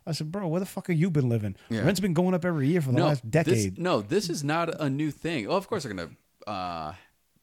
I 0.06 0.12
said, 0.13 0.31
bro, 0.31 0.48
where 0.48 0.60
the 0.60 0.65
fuck 0.65 0.88
have 0.88 0.98
you 0.98 1.10
been 1.10 1.27
living? 1.30 1.54
Mm-hmm. 1.54 1.74
Yeah. 1.75 1.81
Rent's 1.86 2.00
been 2.00 2.13
going 2.13 2.33
up 2.33 2.45
every 2.45 2.68
year 2.68 2.81
for 2.81 2.92
the 2.92 2.98
No, 3.00 3.07
last 3.07 3.30
decade. 3.30 3.75
This, 3.75 3.77
no, 3.77 4.01
this 4.01 4.30
is 4.30 4.44
not 4.44 4.69
a 4.81 4.89
new 4.89 5.12
thing. 5.12 5.48
Oh, 5.48 5.56
of 5.57 5.68
course 5.68 5.83
they're 5.83 5.94
gonna 5.94 6.10
uh, 6.48 6.94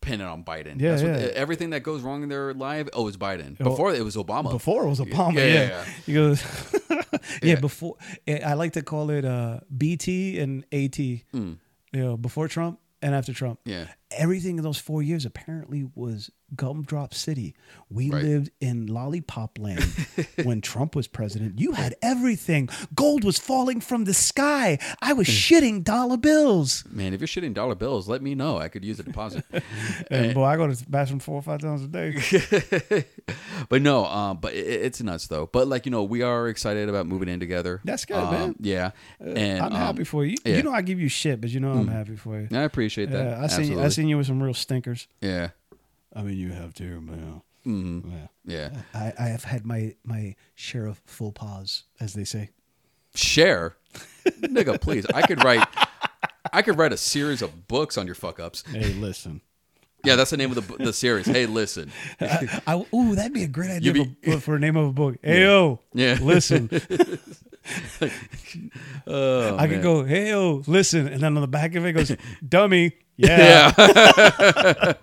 pin 0.01 0.21
it 0.21 0.25
on 0.25 0.43
Biden. 0.45 0.81
Yeah, 0.81 0.91
That's 0.93 1.03
what- 1.03 1.21
yeah. 1.21 1.27
everything 1.35 1.71
that 1.71 1.83
goes 1.83 2.01
wrong 2.03 2.23
in 2.23 2.29
their 2.31 2.55
life, 2.55 2.89
oh, 2.95 3.07
it's 3.09 3.17
Biden. 3.19 3.59
Before 3.59 3.93
it 3.93 4.03
was 4.03 4.17
Obama. 4.17 4.51
Before 4.51 4.85
it 4.85 4.89
was 4.89 5.01
Obama, 5.01 5.35
Yeah, 5.35 5.45
yeah. 5.45 5.53
yeah, 5.55 5.69
yeah. 5.69 5.85
He 6.07 6.15
goes, 6.15 6.43
yeah, 6.91 7.09
Yeah. 7.43 7.55
Before 7.61 7.97
eh, 8.27 8.41
I 8.45 8.55
like 8.55 8.73
to 8.75 8.83
call 8.83 9.11
it 9.11 9.25
uh, 9.25 9.61
BT 9.77 10.39
and 10.39 10.65
AT. 10.73 10.97
Mm. 10.97 11.59
You 11.93 12.01
know, 12.01 12.17
before 12.17 12.47
Trump 12.49 12.79
and 13.03 13.15
after 13.15 13.33
Trump. 13.33 13.61
Yeah. 13.65 13.87
Everything 14.11 14.57
in 14.59 14.65
those 14.65 14.79
four 14.79 15.03
years 15.03 15.25
apparently 15.25 15.89
was 15.95 16.31
gumdrop 16.57 17.15
city. 17.15 17.55
We 17.89 18.11
Right. 18.11 18.25
lived 18.25 18.51
in 18.61 18.87
lollipop 18.89 19.57
land 19.59 19.85
when 20.43 20.61
Trump 20.61 20.97
was 20.97 21.07
president. 21.07 21.61
You 21.61 21.73
had 21.73 21.95
everything. 22.03 22.69
Gold 22.95 23.23
was 23.23 23.39
falling 23.39 23.81
from 23.81 24.05
the 24.05 24.15
sky. 24.15 24.79
I 25.01 25.13
was 25.13 25.29
shitting 25.29 25.85
dollar 25.85 26.17
bills. 26.17 26.85
Man, 26.91 27.15
if 27.15 27.21
you're 27.21 27.29
shitting 27.29 27.55
dollar 27.55 27.77
bills, 27.77 28.09
let 28.09 28.21
me 28.21 28.35
know. 28.35 28.59
I 28.59 28.67
could 28.69 28.85
use 28.85 28.99
a 28.99 29.05
deposit. 29.05 29.45
And 30.11 30.35
boy, 30.35 30.45
I 30.45 30.57
go 30.57 30.67
to 30.67 30.75
the 30.75 30.91
bathroom 30.91 31.21
four 31.21 31.37
or 31.37 31.43
five 31.43 31.61
times 31.61 31.83
a 31.85 31.87
day. 31.89 32.17
but 33.69 33.81
no, 33.83 34.05
um, 34.07 34.39
but 34.41 34.55
it, 34.55 34.67
it's 34.67 35.01
nuts 35.03 35.29
though. 35.29 35.47
But 35.47 35.69
like 35.69 35.87
you 35.87 35.93
know, 35.93 36.03
we 36.03 36.23
are 36.23 36.49
excited 36.49 36.89
about 36.89 37.07
moving 37.07 37.29
in 37.29 37.39
together. 37.39 37.81
That's 37.85 38.05
good, 38.05 38.17
Um, 38.17 38.33
man. 38.33 38.57
Yeah, 38.61 38.91
and 39.21 39.63
I'm 39.63 39.73
happy 39.73 40.01
um, 40.01 40.05
for 40.05 40.25
you. 40.25 40.37
yeah. 40.45 40.55
Mm. 40.55 40.57
You 40.57 40.63
know 40.65 40.73
I 40.73 40.83
give 40.83 40.99
you 41.01 41.09
shit, 41.09 41.41
but 41.41 41.51
you 41.51 41.61
know 41.61 41.73
I'm 41.73 41.87
happy 41.89 42.17
for 42.17 42.41
you. 42.41 42.49
I 42.53 42.63
appreciate 42.63 43.11
that. 43.13 43.39
I 43.39 43.47
seen 43.47 43.73
you, 43.73 43.79
I 43.81 43.85
Absolutely. 43.85 43.91
Seen 44.01 44.09
you 44.09 44.17
with 44.17 44.27
some 44.29 44.43
real 44.43 44.55
stinkers. 44.55 45.07
Yeah. 45.21 45.51
I 46.17 46.23
mean, 46.23 46.37
you 46.39 46.53
have 46.53 46.73
too, 46.73 47.01
man. 47.03 47.43
hmm 47.65 48.01
Yeah. 48.11 48.27
Yeah. 48.47 48.83
I, 48.95 49.13
I 49.19 49.27
have 49.29 49.45
had 49.45 49.67
my 49.67 49.95
my 50.05 50.35
share 50.55 50.87
of 50.87 51.03
faux 51.05 51.39
pas, 51.39 51.85
as 52.01 52.15
they 52.15 52.25
say. 52.25 52.49
Share, 53.15 53.77
nigga, 54.25 54.81
please. 54.81 55.05
I 55.13 55.21
could 55.23 55.45
write. 55.45 55.67
I 56.53 56.63
could 56.63 56.79
write 56.79 56.93
a 56.93 56.97
series 56.97 57.43
of 57.43 57.69
books 57.69 57.99
on 57.99 58.07
your 58.07 58.15
fuck 58.15 58.41
ups. 58.41 58.65
Hey, 58.73 58.95
listen. 58.95 59.43
Yeah, 60.03 60.17
that's 60.17 60.31
the 60.31 60.39
name 60.39 60.51
of 60.51 60.67
the 60.67 60.83
the 60.85 60.93
series. 60.95 61.27
Hey, 61.27 61.45
listen. 61.45 61.93
I, 62.23 62.63
I, 62.67 62.87
ooh, 62.95 63.15
that'd 63.15 63.35
be 63.35 63.43
a 63.45 63.49
great 63.49 63.71
idea 63.71 63.93
You 63.93 64.05
be- 64.07 64.33
for, 64.33 64.41
for 64.41 64.55
a 64.57 64.59
name 64.59 64.77
of 64.77 64.87
a 64.87 64.93
book. 64.93 65.17
Hey 65.23 65.43
yo, 65.43 65.81
Yeah. 65.93 66.19
listen. 66.23 66.71
Oh, 69.07 69.57
I 69.57 69.67
could 69.69 69.83
go, 69.83 70.05
hey 70.05 70.31
yo, 70.31 70.63
listen, 70.67 71.07
and 71.09 71.21
then 71.23 71.37
on 71.37 71.41
the 71.41 71.49
back 71.49 71.75
of 71.75 71.85
it 71.87 71.93
goes, 71.93 72.15
dummy. 72.49 72.93
Yeah, 73.17 73.73
Yeah. 73.77 73.93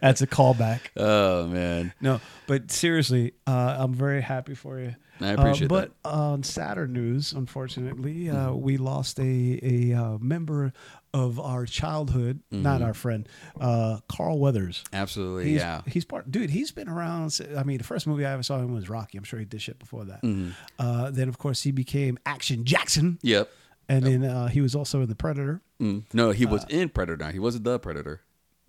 that's 0.00 0.22
a 0.22 0.26
callback. 0.26 0.80
oh 0.96 1.46
man. 1.46 1.92
No, 2.00 2.20
but 2.46 2.70
seriously, 2.70 3.34
uh, 3.46 3.76
I'm 3.78 3.92
very 3.94 4.20
happy 4.20 4.54
for 4.54 4.78
you. 4.78 4.94
I 5.20 5.30
appreciate 5.30 5.70
uh, 5.70 5.74
But 5.74 5.92
on 6.04 6.42
sadder 6.42 6.86
news, 6.86 7.32
unfortunately, 7.32 8.30
uh, 8.30 8.52
we 8.52 8.76
lost 8.76 9.18
a 9.20 9.60
a 9.62 9.92
uh, 9.94 10.18
member 10.18 10.72
of 11.14 11.38
our 11.40 11.64
childhood, 11.64 12.40
not 12.50 12.82
our 12.82 12.92
friend, 12.92 13.26
uh, 13.60 14.00
Carl 14.08 14.38
Weathers. 14.40 14.82
Absolutely. 14.92 15.44
He's, 15.52 15.60
yeah. 15.60 15.80
he's 15.86 16.04
part, 16.04 16.28
dude. 16.30 16.50
He's 16.50 16.72
been 16.72 16.88
around. 16.88 17.38
I 17.56 17.62
mean, 17.62 17.78
the 17.78 17.84
first 17.84 18.06
movie 18.06 18.26
I 18.26 18.32
ever 18.32 18.42
saw 18.42 18.58
him 18.58 18.74
was 18.74 18.88
Rocky. 18.90 19.16
I'm 19.16 19.22
sure 19.24 19.38
he 19.38 19.44
did 19.44 19.62
shit 19.62 19.78
before 19.78 20.04
that. 20.06 20.54
Uh, 20.78 21.10
then, 21.12 21.28
of 21.28 21.38
course, 21.38 21.62
he 21.62 21.70
became 21.70 22.18
Action 22.26 22.64
Jackson, 22.64 23.18
Yep. 23.22 23.48
and 23.88 24.04
then 24.04 24.24
uh, 24.24 24.48
he 24.48 24.60
was 24.60 24.74
also 24.74 25.00
in 25.02 25.08
the 25.08 25.14
Predator. 25.14 25.62
Mm. 25.80 26.02
No, 26.12 26.32
he 26.32 26.46
Uh, 26.46 26.50
was 26.50 26.66
in 26.68 26.88
Predator. 26.88 27.30
He 27.30 27.38
wasn't 27.38 27.62
the 27.64 27.78
Predator. 27.78 28.20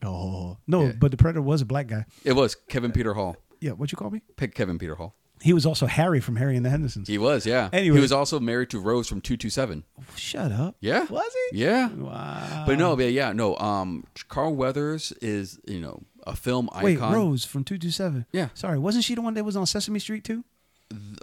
Oh 0.03 0.57
no, 0.67 0.83
Yeah. 0.85 0.91
but 0.99 1.09
the 1.11 1.17
Predator 1.17 1.41
was 1.41 1.61
a 1.61 1.65
black 1.65 1.87
guy. 1.87 2.05
It 2.23 2.33
was 2.33 2.53
Kevin 2.69 2.91
Peter 2.91 3.15
Hall. 3.15 3.35
Yeah, 3.59 3.71
what 3.71 3.91
you 3.91 3.95
call 3.97 4.11
me? 4.11 4.21
Pick 4.37 4.53
Kevin 4.53 4.77
Peter 4.77 4.95
Hall. 4.95 5.15
He 5.45 5.53
was 5.53 5.65
also 5.65 5.85
Harry 5.85 6.19
from 6.19 6.35
Harry 6.37 6.55
and 6.57 6.65
the 6.65 6.71
Hendersons. 6.71 7.07
He 7.07 7.17
was, 7.19 7.45
yeah. 7.45 7.69
Anyway. 7.71 7.97
he 7.97 8.01
was 8.01 8.11
also 8.11 8.39
married 8.39 8.71
to 8.71 8.79
Rose 8.79 9.07
from 9.07 9.21
two 9.21 9.37
two 9.37 9.51
seven. 9.51 9.83
Shut 10.15 10.51
up. 10.51 10.75
Yeah. 10.79 11.05
Was 11.05 11.31
he? 11.51 11.59
Yeah. 11.59 11.89
Wow. 11.89 12.63
But 12.65 12.79
no, 12.79 12.95
but 12.95 13.11
yeah, 13.11 13.31
no. 13.31 13.55
Um, 13.57 14.05
Carl 14.27 14.55
Weathers 14.55 15.11
is 15.21 15.59
you 15.67 15.79
know 15.79 16.01
a 16.25 16.35
film 16.35 16.67
icon. 16.73 16.83
Wait. 16.83 16.99
Rose 16.99 17.45
from 17.45 17.63
two 17.63 17.77
two 17.77 17.91
seven. 17.91 18.25
Yeah. 18.31 18.49
Sorry, 18.55 18.79
wasn't 18.79 19.03
she 19.03 19.13
the 19.13 19.21
one 19.21 19.35
that 19.35 19.43
was 19.45 19.55
on 19.55 19.65
Sesame 19.67 19.99
Street 19.99 20.23
too? 20.23 20.43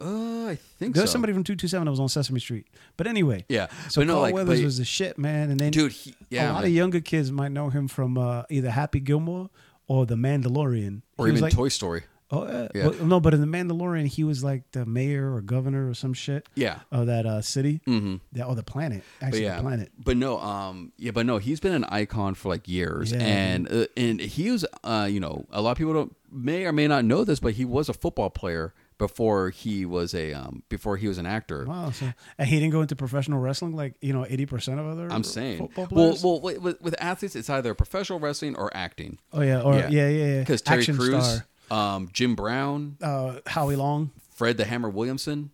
Uh, 0.01 0.47
I 0.49 0.59
think 0.79 0.95
There's 0.95 1.09
so. 1.11 1.13
somebody 1.15 1.33
from 1.33 1.45
two 1.45 1.55
two 1.57 1.69
seven 1.69 1.85
that 1.87 1.91
was 1.91 2.01
on 2.01 2.09
Sesame 2.09 2.41
Street. 2.41 2.67
But 2.97 3.07
anyway, 3.07 3.45
Yeah, 3.49 3.69
So 3.89 4.03
no, 4.03 4.15
Carl 4.15 4.23
like, 4.23 4.35
Weathers 4.35 4.61
but- 4.61 4.65
was 4.65 4.79
the 4.79 4.85
shit, 4.85 5.19
man. 5.19 5.51
And 5.51 5.59
then 5.61 5.71
dude. 5.73 5.93
He, 5.93 6.15
yeah, 6.31 6.51
a 6.51 6.53
lot 6.53 6.63
man. 6.63 6.71
of 6.71 6.77
younger 6.77 7.01
kids 7.01 7.31
might 7.33 7.53
know 7.53 7.71
him 7.71 7.89
from 7.89 8.19
uh, 8.19 8.43
either 8.51 8.71
Happy 8.71 9.01
Gilmore 9.01 9.51
or 9.87 10.07
The 10.07 10.15
Mandalorian. 10.17 11.03
or 11.19 11.27
He 11.27 11.33
even 11.33 11.43
like, 11.43 11.53
Toy 11.55 11.69
Story. 11.69 12.03
Oh, 12.33 12.45
uh, 12.45 12.69
Yeah. 12.75 12.89
well, 12.89 12.95
no, 13.05 13.21
but 13.21 13.35
in 13.35 13.41
The 13.43 13.47
Mandalorian, 13.47 14.07
he 14.07 14.25
was 14.25 14.43
like 14.43 14.63
the 14.73 14.87
mayor 14.87 15.35
or 15.35 15.43
governor 15.43 15.89
or 15.91 15.95
some 15.95 16.15
shit 16.15 16.49
Yeah. 16.55 16.79
of 16.91 17.07
that 17.07 17.27
uh, 17.27 17.43
city. 17.43 17.83
Mm-hmm. 17.87 18.17
Yeah, 18.33 18.45
or 18.47 18.55
the 18.55 18.63
planet. 18.63 19.03
But 19.21 19.27
Actually, 19.27 19.43
yeah, 19.45 19.57
the 19.57 19.63
planet. 19.63 19.93
but 20.03 20.17
no, 20.17 20.41
um, 20.41 20.93
yeah, 20.97 21.11
but 21.11 21.27
no, 21.27 21.37
he's 21.39 21.61
been 21.61 21.75
an 21.75 21.85
icon 21.85 22.35
for 22.35 22.49
like 22.49 22.67
years, 22.67 23.13
Yeah, 23.13 23.19
and 23.21 23.71
uh, 23.71 23.87
and 23.97 24.19
he 24.21 24.51
was, 24.51 24.65
uh, 24.83 25.07
you 25.11 25.21
know, 25.21 25.45
a 25.53 25.61
lot 25.61 25.73
of 25.73 25.77
people 25.79 25.93
don't 25.93 26.17
may 26.31 26.65
or 26.65 26.73
may 26.73 26.89
not 26.89 27.05
know 27.05 27.23
this, 27.25 27.39
but 27.41 27.53
he 27.53 27.65
was 27.67 27.89
a 27.91 27.93
football 27.93 28.31
player 28.31 28.73
before 28.99 29.51
he 29.51 29.85
was 29.85 30.15
a 30.15 30.33
um 30.33 30.63
before 30.69 30.97
he 30.97 31.09
was 31.09 31.19
an 31.19 31.27
actor. 31.27 31.65
Wow. 31.67 31.91
So, 31.91 32.13
and 32.39 32.49
he 32.49 32.61
didn't 32.61 32.71
go 32.73 32.81
into 32.83 32.95
professional 32.97 33.41
wrestling 33.41 33.75
like, 33.75 33.95
you 34.01 34.13
know, 34.13 34.23
80% 34.25 34.79
of 34.79 34.87
other 34.87 35.09
I'm 35.11 35.25
saying, 35.25 35.59
football 35.59 35.89
well, 35.91 36.09
players? 36.11 36.25
well, 36.25 36.41
with, 36.41 36.59
with- 36.59 36.81
with 36.81 36.95
athletes, 37.03 37.35
it's 37.37 37.51
either 37.51 37.75
professional 37.75 38.21
wrestling 38.21 38.55
or 38.57 38.75
acting. 38.77 39.19
oh, 39.33 39.43
yeah. 39.43 39.61
Or, 39.61 39.75
yeah. 39.75 39.89
yeah, 39.91 40.09
yeah, 40.09 40.25
yeah. 40.27 40.41
Because 40.41 40.63
Terry 40.63 40.79
Action 40.81 40.97
Crews, 40.97 41.25
star. 41.27 41.47
Um, 41.73 42.09
Jim 42.13 42.35
Brown, 42.35 42.97
Uh, 43.01 43.39
Howie 43.47 43.77
Long. 43.77 44.11
Fred 44.35 44.57
the 44.57 44.65
Hammer 44.65 44.89
Williamson, 44.91 45.51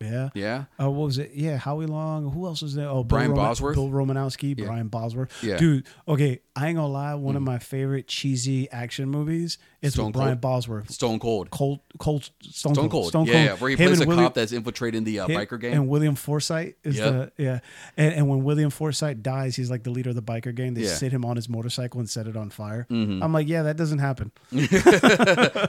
Yeah. 0.00 0.30
yeah, 0.34 0.64
Uh, 0.80 0.90
what 0.90 1.06
was 1.06 1.18
it? 1.18 1.32
Yeah, 1.34 1.56
Howie 1.56 1.86
Long. 1.86 2.30
Who 2.32 2.46
else 2.46 2.62
was 2.62 2.74
there? 2.74 2.88
Oh, 2.88 2.96
Bill 3.02 3.04
Brian 3.04 3.30
Roman- 3.30 3.44
Bosworth? 3.44 3.74
Bill 3.74 3.88
Romanowski. 3.88 4.56
Yeah. 4.58 4.66
Brian 4.66 4.88
Bosworth. 4.88 5.30
Yeah. 5.42 5.56
Mm. 5.56 5.58
Dude, 5.58 5.86
okay, 6.06 6.40
I 6.54 6.68
ain't 6.68 6.76
gonna 6.76 6.88
lie. 6.88 7.14
One 7.14 7.34
of 7.36 7.42
my 7.42 7.58
favorite 7.58 8.06
cheesy 8.08 8.70
action 8.70 9.08
movies 9.08 9.58
is 9.80 9.92
Stone 9.94 10.06
with 10.06 10.14
Brian 10.14 10.28
Cold? 10.30 10.40
Bosworth. 10.40 10.90
Stone 10.90 11.18
Cold, 11.20 11.50
Cold, 11.50 11.80
Cold, 11.98 12.24
Stone, 12.42 12.74
Stone 12.74 12.88
Cold, 12.88 13.12
Cold, 13.12 13.28
yeah, 13.28 13.44
yeah, 13.44 13.54
where 13.56 13.70
he 13.70 13.76
Him 13.76 13.88
plays 13.90 14.00
a 14.00 14.06
William- 14.06 14.24
cop 14.26 14.34
that's 14.34 14.50
infiltrating 14.52 15.04
the 15.04 15.20
uh, 15.20 15.26
him- 15.28 15.38
biker 15.40 15.60
gang. 15.60 15.72
And 15.74 15.88
William 15.88 16.14
Forsythe 16.16 16.72
is 16.82 16.96
Yep. 16.96 17.36
the 17.36 17.42
yeah, 17.42 17.60
and, 17.96 18.14
and 18.14 18.28
when 18.28 18.42
William 18.42 18.70
Forsythe 18.70 19.22
dies, 19.22 19.54
he's 19.56 19.70
like 19.70 19.84
the 19.84 19.90
leader 19.90 20.10
of 20.10 20.16
the 20.16 20.22
biker 20.22 20.54
gang. 20.54 20.74
They 20.74 20.82
Yeah. 20.82 20.94
sit 20.94 21.12
him 21.12 21.24
on 21.24 21.36
his 21.36 21.48
motorcycle 21.48 22.00
and 22.00 22.10
set 22.10 22.26
it 22.26 22.36
on 22.36 22.50
fire. 22.50 22.86
Mhm. 22.90 23.22
I'm 23.22 23.32
like, 23.32 23.46
yeah, 23.48 23.62
that 23.62 23.76
doesn't 23.76 24.00
happen. 24.00 24.32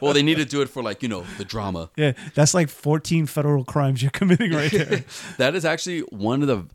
well, 0.01 0.13
they 0.13 0.24
need 0.24 0.38
to 0.38 0.46
do 0.46 0.62
it 0.62 0.70
for 0.70 0.82
like 0.82 1.04
you 1.04 1.10
know 1.10 1.24
the 1.38 1.46
drama. 1.46 1.89
Yeah, 1.96 2.13
that's 2.36 2.54
like 2.54 2.70
14 2.70 3.25
federal 3.25 3.63
crimes 3.63 4.01
you're 4.01 4.12
committing 4.12 4.51
right 4.51 4.72
there. 4.72 5.04
that 5.38 5.56
is 5.56 5.66
actually 5.66 6.00
one 6.01 6.42
of 6.42 6.48
the 6.48 6.66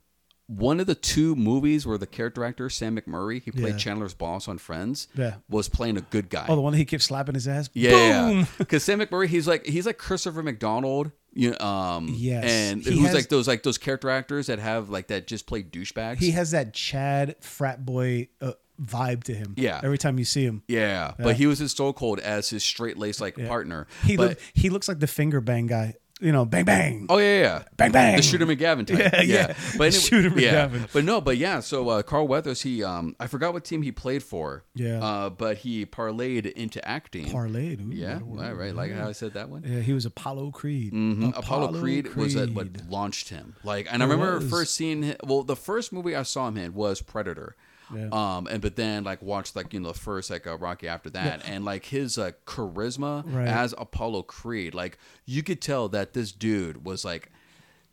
one 0.47 0.79
of 0.79 0.87
the 0.87 0.95
two 0.95 1.35
movies 1.37 1.87
where 1.87 1.97
the 1.97 2.07
character 2.07 2.45
actor 2.45 2.69
Sam 2.69 2.97
McMurray, 2.99 3.43
he 3.43 3.51
played 3.51 3.73
Yeah. 3.75 3.79
Chandler's 3.79 4.13
boss 4.15 4.47
on 4.47 4.59
Friends, 4.59 5.09
Yeah. 5.15 5.37
was 5.49 5.69
playing 5.69 5.97
a 5.97 6.03
good 6.03 6.29
guy. 6.29 6.45
Oh, 6.49 6.55
the 6.55 6.61
one 6.61 6.73
that 6.73 6.79
he 6.79 6.85
keeps 6.85 7.05
slapping 7.07 7.35
his 7.35 7.49
ass. 7.49 7.71
yeah, 7.73 7.91
Boom! 8.29 8.47
because 8.59 8.85
Sam 8.85 9.01
McMurray, 9.01 9.27
he's 9.29 9.49
like 9.49 9.65
he's 9.67 9.87
like 9.87 9.99
Christopher 9.99 10.43
McDonald. 10.43 11.11
You 11.37 11.51
know, 11.59 11.67
um, 11.67 12.15
Yes. 12.17 12.45
and 12.45 12.83
He 12.85 12.93
who's 12.93 13.07
has- 13.07 13.15
like 13.15 13.29
those 13.29 13.49
like 13.49 13.63
those 13.65 13.79
character 13.79 14.09
actors 14.11 14.47
that 14.47 14.59
have 14.61 14.89
like 14.91 15.09
that 15.09 15.27
just 15.27 15.47
play 15.47 15.63
douchebags. 15.65 16.19
He 16.19 16.31
has 16.33 16.53
that 16.53 16.73
Chad 16.75 17.35
frat 17.41 17.85
boy 17.85 18.29
uh, 18.41 18.53
vibe 18.81 19.25
to 19.25 19.35
him. 19.35 19.55
Yeah. 19.57 19.81
Every 19.83 19.99
time 19.99 20.19
you 20.19 20.25
see 20.25 20.45
him, 20.45 20.63
yeah, 20.69 20.79
Yeah. 21.19 21.25
but 21.25 21.37
he 21.37 21.47
was 21.47 21.61
in 21.61 21.67
Stone 21.69 21.95
Cold 21.95 22.21
as 22.21 22.51
his 22.51 22.63
straight 22.63 22.99
laced 22.99 23.21
like 23.21 23.37
partner. 23.49 23.87
he 24.05 24.17
but, 24.17 24.29
look, 24.31 24.39
he 24.53 24.69
looks 24.71 24.87
like 24.89 25.01
the 25.01 25.07
finger 25.09 25.41
bang 25.41 25.67
guy. 25.67 25.95
You 26.25 26.33
know, 26.33 26.45
bang 26.47 26.65
bang. 26.65 27.07
Oh 27.11 27.19
yeah, 27.19 27.41
yeah, 27.43 27.63
Bang, 27.77 27.93
bang. 27.93 28.17
the 28.17 28.23
Shooter 28.23 28.47
McGavin 28.47 28.87
type. 28.87 28.99
Yeah, 29.13 29.21
Yeah, 29.21 29.23
yeah. 29.23 29.47
But 29.77 29.85
anyway, 29.85 29.91
Shooter 29.91 30.41
yeah. 30.41 30.69
McGavin. 30.69 30.89
But 30.93 31.05
no, 31.05 31.21
but 31.21 31.37
yeah. 31.37 31.61
So 31.61 31.89
uh, 31.91 32.03
Carl 32.03 32.27
Weathers, 32.27 32.63
he 32.63 32.83
um, 32.83 33.15
I 33.21 33.27
forgot 33.27 33.53
what 33.53 33.65
team 33.65 33.83
he 33.83 33.93
played 33.93 34.23
for. 34.23 34.65
Yeah. 34.75 35.05
Uh, 35.05 35.29
but 35.31 35.59
he 35.59 35.85
parlayed 35.85 36.51
into 36.53 36.87
acting. 36.89 37.31
Parlay, 37.31 37.77
dude. 37.77 37.93
yeah, 37.93 38.15
What 38.21 38.23
a 38.23 38.25
word. 38.25 38.41
right, 38.41 38.53
right. 38.57 38.75
Like 38.75 38.93
how 38.93 39.07
I 39.09 39.13
said 39.13 39.35
that 39.35 39.51
one. 39.51 39.65
Yeah, 39.67 39.81
he 39.81 39.93
was 39.93 40.07
Apollo 40.07 40.53
Creed. 40.53 40.93
Mhm. 40.95 41.37
Apollo, 41.37 41.79
Creed, 41.79 42.15
was 42.17 42.35
uh, 42.37 42.47
what 42.53 42.69
launched 42.89 43.29
him. 43.29 43.55
Like, 43.63 43.87
and 43.93 44.03
I 44.03 44.07
remember 44.07 44.39
was. 44.39 44.49
first 44.49 44.75
seeing 44.75 45.03
him. 45.03 45.17
Well, 45.25 45.43
the 45.43 45.57
first 45.57 45.93
movie 45.93 46.17
I 46.17 46.23
saw 46.23 46.49
him 46.49 46.57
in 46.57 46.73
was 46.73 47.03
Predator. 47.03 47.55
Yeah. 47.97 48.09
Um, 48.13 48.47
and 48.47 48.61
but 48.61 48.77
then 48.77 49.05
like 49.05 49.23
watched 49.23 49.57
like 49.57 49.73
you 49.73 49.81
know 49.81 49.89
the 49.93 49.99
first 49.99 50.31
like 50.31 50.47
uh, 50.47 50.57
Rocky 50.59 50.89
after 50.89 51.11
that, 51.11 51.43
and 51.49 51.65
like 51.65 51.85
his 51.87 52.19
uh, 52.19 52.33
charisma 52.47 53.23
Right. 53.27 53.49
as 53.49 53.75
Apollo 53.79 54.23
Creed, 54.25 54.75
like 54.75 54.99
you 55.25 55.43
could 55.43 55.61
tell 55.61 55.89
that 55.91 56.13
this 56.13 56.33
dude 56.33 56.85
was 56.85 57.05
like 57.05 57.31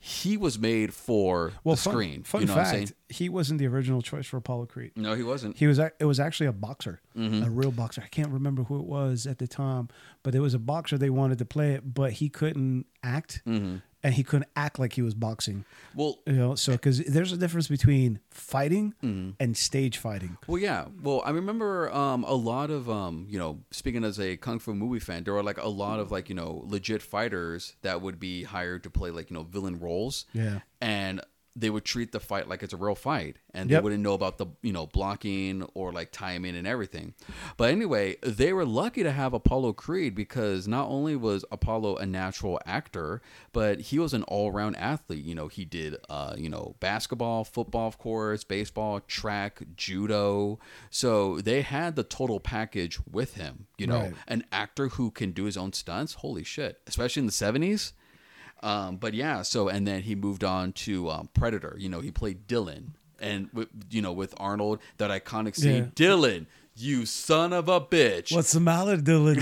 he 0.03 0.35
was 0.35 0.57
made 0.57 0.95
for 0.95 1.51
Well, 1.63 1.75
the 1.75 1.81
fun, 1.81 1.93
screen. 1.93 2.23
Fun 2.23 2.41
you 2.41 2.47
know 2.47 2.55
fact: 2.55 2.69
what 2.69 2.73
I'm 2.79 2.85
saying? 2.87 2.95
he 3.09 3.29
wasn't 3.29 3.59
the 3.59 3.67
original 3.67 4.01
choice 4.01 4.25
for 4.25 4.37
Apollo 4.37 4.65
Creed. 4.65 4.93
No, 4.95 5.13
he 5.13 5.21
wasn't. 5.21 5.57
He 5.57 5.67
was. 5.67 5.77
It 5.77 6.05
was 6.05 6.19
actually 6.19 6.47
a 6.47 6.51
boxer, 6.53 7.01
Mm-hmm. 7.15 7.43
a 7.43 7.49
real 7.51 7.69
boxer. 7.71 8.01
I 8.03 8.07
can't 8.07 8.29
remember 8.29 8.63
who 8.63 8.79
it 8.79 8.85
was 8.85 9.27
at 9.27 9.37
the 9.37 9.47
time, 9.47 9.89
but 10.23 10.33
it 10.33 10.39
was 10.39 10.55
a 10.55 10.59
boxer 10.59 10.97
they 10.97 11.11
wanted 11.11 11.37
to 11.37 11.45
play 11.45 11.73
it, 11.73 11.93
but 11.93 12.13
he 12.13 12.29
couldn't 12.29 12.87
act, 13.03 13.41
Mm-hmm. 13.45 13.77
And 14.03 14.13
he 14.13 14.23
couldn't 14.23 14.49
act 14.55 14.79
like 14.79 14.93
he 14.93 15.01
was 15.01 15.13
boxing. 15.13 15.65
Well, 15.95 16.19
You 16.25 16.33
know, 16.33 16.55
so 16.55 16.71
because 16.73 16.99
there's 16.99 17.31
a 17.31 17.37
difference 17.37 17.67
between 17.67 18.19
fighting 18.31 18.93
Mm-hmm. 19.03 19.31
and 19.39 19.55
stage 19.57 19.97
fighting. 19.97 20.37
Well, 20.47 20.57
yeah. 20.57 20.85
Well, 21.01 21.21
I 21.25 21.29
remember 21.31 21.91
um, 21.93 22.23
a 22.23 22.33
lot 22.33 22.69
of 22.71 22.89
um, 22.89 23.25
you 23.29 23.37
know, 23.39 23.59
speaking 23.71 24.03
as 24.03 24.19
a 24.19 24.37
kung 24.37 24.59
fu 24.59 24.73
movie 24.73 24.99
fan, 24.99 25.23
there 25.23 25.33
were 25.33 25.43
like 25.43 25.57
a 25.57 25.67
lot 25.69 25.99
of 25.99 26.11
like 26.11 26.29
you 26.29 26.35
know 26.35 26.63
legit 26.65 27.01
fighters 27.01 27.75
that 27.81 28.01
would 28.01 28.19
be 28.19 28.43
hired 28.43 28.83
to 28.83 28.89
play 28.89 29.11
like 29.11 29.29
you 29.29 29.35
know 29.35 29.43
villain 29.43 29.79
roles. 29.79 30.25
Yeah. 30.33 30.59
and 30.81 31.21
they 31.55 31.69
would 31.69 31.83
treat 31.83 32.11
the 32.13 32.19
fight 32.19 32.47
like 32.47 32.63
it's 32.63 32.73
a 32.73 32.77
real 32.77 32.95
fight 32.95 33.35
and 33.53 33.69
Yep. 33.69 33.77
they 33.79 33.83
wouldn't 33.83 34.01
know 34.03 34.13
about 34.13 34.37
the 34.37 34.45
you 34.61 34.71
know 34.71 34.87
blocking 34.87 35.63
or 35.73 35.91
like 35.91 36.11
timing 36.11 36.55
and 36.55 36.65
everything. 36.65 37.13
But 37.57 37.71
anyway 37.71 38.15
they 38.23 38.53
were 38.53 38.65
lucky 38.65 39.03
to 39.03 39.11
have 39.11 39.33
apollo 39.33 39.73
creed 39.73 40.15
because 40.15 40.67
not 40.67 40.87
only 40.87 41.15
was 41.17 41.43
apollo 41.51 41.97
a 41.97 42.05
natural 42.05 42.59
actor 42.65 43.21
but 43.51 43.81
he 43.81 43.99
was 43.99 44.13
an 44.13 44.23
all-around 44.23 44.75
athlete. 44.75 45.25
You 45.25 45.35
know 45.35 45.47
he 45.49 45.65
did 45.65 45.97
uh 46.09 46.35
you 46.37 46.47
know 46.49 46.75
basketball 46.79 47.43
football 47.43 47.87
of 47.87 47.97
course 47.97 48.43
baseball 48.45 49.01
track 49.01 49.61
judo. 49.75 50.57
So 50.89 51.39
they 51.41 51.61
had 51.63 51.95
the 51.97 52.03
total 52.03 52.39
package 52.39 52.97
with 53.09 53.33
him 53.35 53.67
you 53.77 53.87
know. 53.87 53.99
Right. 53.99 54.13
an 54.27 54.45
actor 54.51 54.87
who 54.89 55.11
can 55.11 55.31
do 55.31 55.43
his 55.45 55.57
own 55.57 55.73
stunts? 55.73 56.13
Holy 56.15 56.43
shit. 56.43 56.79
Especially 56.87 57.19
in 57.21 57.25
the 57.25 57.31
70s 57.31 57.91
um, 58.61 58.97
but 58.97 59.13
yeah, 59.13 59.41
so 59.41 59.67
and 59.67 59.87
then 59.87 60.01
he 60.01 60.15
moved 60.15 60.43
on 60.43 60.73
to 60.73 61.09
um, 61.09 61.29
Predator. 61.33 61.75
You 61.79 61.89
know, 61.89 61.99
he 62.01 62.11
played 62.11 62.47
Dylan, 62.47 62.91
and 63.19 63.49
with, 63.53 63.69
you 63.89 64.01
know 64.01 64.13
with 64.13 64.33
Arnold, 64.37 64.79
that 64.97 65.09
iconic 65.11 65.55
scene, 65.55 65.91
Dylan, 65.95 66.45
you 66.75 67.05
son 67.05 67.53
of 67.53 67.67
a 67.69 67.81
bitch. 67.81 68.33
What's 68.33 68.51
the 68.53 68.59
matter, 68.59 68.97
Dylan? 68.97 69.37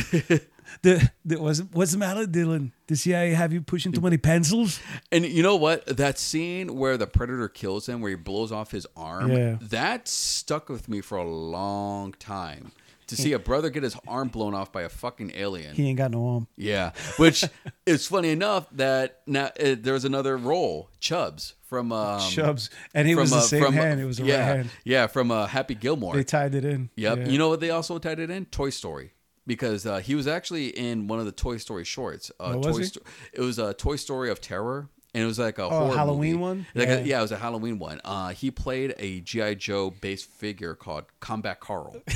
the, 0.82 1.10
the, 1.26 1.42
what's, 1.42 1.60
what's 1.60 1.92
the 1.92 1.98
matter, 1.98 2.26
Dylan? 2.26 2.72
The 2.88 2.96
CIA 2.96 3.32
have 3.34 3.54
you 3.54 3.62
pushing 3.62 3.92
too 3.92 4.02
many 4.02 4.18
pencils? 4.18 4.80
And 5.12 5.26
you 5.26 5.44
know 5.44 5.56
what? 5.56 5.86
That 5.86 6.18
scene 6.18 6.76
where 6.76 6.98
the 6.98 7.08
Predator 7.08 7.48
kills 7.50 7.88
him, 7.88 8.02
where 8.02 8.10
he 8.12 8.16
blows 8.16 8.52
off 8.52 8.72
his 8.72 8.88
arm, 8.96 9.32
Yeah. 9.32 9.58
that 9.62 10.08
stuck 10.08 10.70
with 10.70 10.88
me 10.90 11.02
for 11.02 11.18
a 11.18 11.24
long 11.24 12.14
time. 12.14 12.72
To 13.10 13.16
see 13.16 13.34
a 13.34 13.40
brother 13.40 13.70
get 13.70 13.84
his 13.84 13.96
arm 14.08 14.30
blown 14.30 14.54
off 14.54 14.72
by 14.72 14.82
a 14.84 14.90
fucking 14.90 15.34
alien. 15.36 15.76
He 15.76 15.88
ain't 15.90 15.98
got 15.98 16.12
no 16.12 16.28
arm. 16.28 16.48
Yeah, 16.56 16.92
which 17.18 17.44
is 17.86 18.08
funny 18.08 18.30
enough 18.30 18.68
that 18.74 19.22
now 19.28 19.46
uh, 19.60 19.76
there 19.80 19.94
was 19.94 20.06
another 20.06 20.38
role, 20.38 20.90
Chubbs 21.00 21.56
from 21.66 21.92
um, 21.92 22.20
Chubbs, 22.32 22.70
and 22.96 23.08
he 23.08 23.14
was 23.16 23.30
from, 23.30 23.38
the 23.40 23.44
uh, 23.44 23.48
same 23.48 23.64
from- 23.64 23.74
hand. 23.74 24.00
It 24.00 24.06
was 24.06 24.20
a 24.20 24.24
yeah, 24.24 24.38
right 24.40 24.56
hand. 24.58 24.70
Yeah, 24.84 25.08
from 25.08 25.30
uh, 25.32 25.46
Happy 25.48 25.76
Gilmore. 25.76 26.16
They 26.16 26.24
tied 26.24 26.56
it 26.56 26.66
in. 26.66 26.90
yep. 26.96 27.18
Yeah. 27.20 27.28
You 27.28 27.38
know 27.38 27.50
what 27.50 27.60
they 27.60 27.70
also 27.72 27.98
tied 28.00 28.20
it 28.20 28.30
in? 28.30 28.46
Toy 28.46 28.70
Story. 28.70 29.12
Because 29.48 29.88
uh, 29.88 29.98
he 29.98 30.14
was 30.14 30.28
actually 30.28 30.68
in 30.68 31.08
one 31.08 31.18
of 31.20 31.26
the 31.26 31.32
Toy 31.32 31.58
Story 31.58 31.84
shorts. 31.84 32.32
Uh, 32.40 32.54
Oh, 32.54 32.58
was 32.60 32.68
Toy 32.68 32.78
he? 32.78 32.84
Sto- 32.86 33.02
it 33.34 33.42
was 33.42 33.58
a 33.58 33.74
Toy 33.74 33.96
Story 33.96 34.30
of 34.30 34.40
Terror, 34.42 34.90
and 35.16 35.24
it 35.24 35.26
was 35.26 35.40
like 35.40 35.58
a 35.58 35.64
Oh, 35.64 35.70
horror 35.70 35.96
Halloween 35.96 36.34
movie. 36.34 36.42
one? 36.42 36.66
Like 36.76 36.88
a- 36.90 36.92
Yeah. 36.98 37.04
yeah, 37.04 37.20
it 37.20 37.22
was 37.24 37.32
a 37.32 37.38
Halloween 37.38 37.80
one. 37.80 38.00
Uh, 38.06 38.30
he 38.30 38.52
played 38.52 38.94
a 39.00 39.22
GI 39.22 39.56
Joe 39.56 39.90
based 39.90 40.30
figure 40.30 40.76
called 40.76 41.06
Combat 41.20 41.60
Carl. 41.60 41.96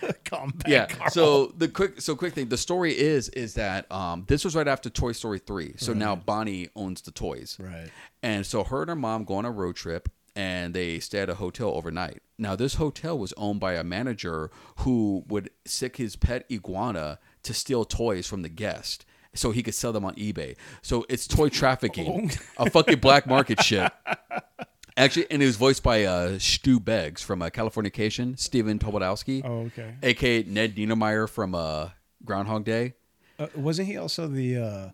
Combat 0.24 0.68
yeah. 0.68 0.86
Carl. 0.86 1.10
So 1.10 1.46
the 1.56 1.68
quick, 1.68 2.00
so 2.00 2.16
quick 2.16 2.34
thing. 2.34 2.48
The 2.48 2.56
story 2.56 2.98
is 2.98 3.28
is 3.30 3.54
that 3.54 3.90
um, 3.90 4.24
this 4.28 4.44
was 4.44 4.54
right 4.54 4.68
after 4.68 4.90
Toy 4.90 5.12
Story 5.12 5.38
three. 5.38 5.74
So 5.76 5.92
now 5.92 6.16
Bonnie 6.16 6.68
owns 6.76 7.02
the 7.02 7.10
toys. 7.10 7.56
Right. 7.58 7.90
And 8.22 8.44
so 8.44 8.64
her 8.64 8.82
and 8.82 8.90
her 8.90 8.96
mom 8.96 9.24
go 9.24 9.34
on 9.34 9.44
a 9.44 9.50
road 9.50 9.76
trip 9.76 10.08
and 10.34 10.72
they 10.72 11.00
stay 11.00 11.20
at 11.20 11.28
a 11.28 11.34
hotel 11.34 11.70
overnight. 11.70 12.22
Now 12.38 12.54
this 12.54 12.74
hotel 12.74 13.18
was 13.18 13.32
owned 13.36 13.60
by 13.60 13.74
a 13.74 13.84
manager 13.84 14.50
who 14.78 15.24
would 15.28 15.50
sick 15.64 15.96
his 15.96 16.14
pet 16.14 16.44
iguana 16.50 17.18
to 17.42 17.54
steal 17.54 17.84
toys 17.84 18.26
from 18.26 18.42
the 18.42 18.48
guest 18.48 19.04
so 19.34 19.50
he 19.50 19.62
could 19.62 19.74
sell 19.74 19.92
them 19.92 20.04
on 20.04 20.14
eBay. 20.14 20.56
So 20.82 21.04
it's 21.08 21.26
toy 21.26 21.48
trafficking, 21.48 22.30
a 22.58 22.70
fucking 22.70 22.98
black 22.98 23.26
market 23.26 23.62
shit. 23.62 23.90
Actually, 24.98 25.26
and 25.30 25.42
it 25.42 25.46
was 25.46 25.56
voiced 25.56 25.82
by 25.82 26.04
uh, 26.04 26.38
Stu 26.38 26.80
Beggs 26.80 27.22
from 27.22 27.40
uh, 27.40 27.50
Californication, 27.50 28.38
Stephen 28.38 28.78
Tobolowsky, 28.78 29.42
Oh, 29.44 29.66
okay. 29.66 29.94
aka 30.02 30.42
Ned 30.42 30.74
Niedermeyer 30.76 31.28
from 31.28 31.54
uh, 31.54 31.90
Groundhog 32.24 32.64
Day. 32.64 32.94
Uh, 33.38 33.46
wasn't 33.54 33.86
he 33.88 33.96
also 33.96 34.26
the 34.26 34.56
uh, 34.58 34.88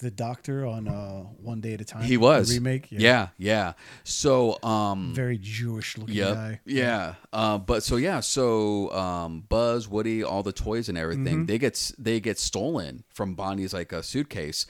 the 0.00 0.10
doctor 0.10 0.64
on 0.64 0.88
uh, 0.88 1.24
One 1.42 1.60
Day 1.60 1.74
at 1.74 1.80
a 1.82 1.84
Time. 1.84 2.02
He 2.04 2.16
the 2.16 2.22
was 2.22 2.54
remake. 2.54 2.86
Yeah, 2.90 3.28
yeah. 3.36 3.74
So, 4.02 4.56
um, 4.62 5.12
very 5.14 5.36
Jewish 5.36 5.98
looking 5.98 6.14
Yep. 6.14 6.34
guy. 6.34 6.60
Yeah. 6.64 7.14
Uh, 7.30 7.58
but 7.58 7.82
so 7.82 7.96
yeah. 7.96 8.20
So 8.20 8.90
um, 8.92 9.44
Buzz, 9.50 9.86
Woody, 9.88 10.24
all 10.24 10.42
the 10.42 10.54
toys 10.54 10.88
and 10.88 10.96
everything 10.96 11.40
Mm-hmm. 11.40 11.44
they 11.44 11.58
get 11.58 11.74
s- 11.74 11.92
they 11.98 12.18
get 12.18 12.38
stolen 12.38 13.04
from 13.12 13.34
Bonnie's 13.34 13.74
like 13.74 13.92
a 13.92 14.02
suitcase, 14.02 14.64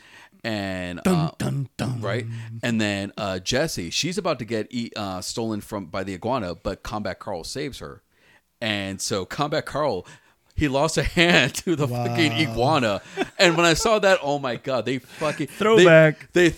and 0.44 1.00
Dun, 1.04 1.14
uh, 1.14 1.30
dun, 1.38 1.68
dun. 1.76 2.00
right, 2.00 2.26
and 2.62 2.80
then 2.80 3.12
uh, 3.18 3.38
Jessie 3.38 3.90
she's 3.90 4.18
about 4.18 4.38
to 4.38 4.44
get 4.44 4.66
eat, 4.70 4.92
uh, 4.96 5.20
stolen 5.20 5.60
from 5.60 5.86
by 5.86 6.02
the 6.04 6.14
iguana, 6.14 6.54
but 6.54 6.82
Combat 6.82 7.18
Carl 7.18 7.44
saves 7.44 7.78
her, 7.80 8.02
and 8.60 9.00
so 9.00 9.24
Combat 9.24 9.66
Carl. 9.66 10.06
He 10.56 10.68
lost 10.68 10.98
a 10.98 11.02
hand 11.20 11.54
to 11.56 11.74
the 11.74 11.88
fucking 11.88 12.32
iguana, 12.32 13.00
and 13.38 13.56
when 13.56 13.64
I 13.64 13.72
saw 13.74 13.98
that, 14.00 14.18
oh 14.22 14.38
my 14.38 14.56
god, 14.56 14.84
they 14.84 14.98
fucking 14.98 15.46
they- 15.46 15.52
Throwback. 15.54 16.32
They, 16.32 16.54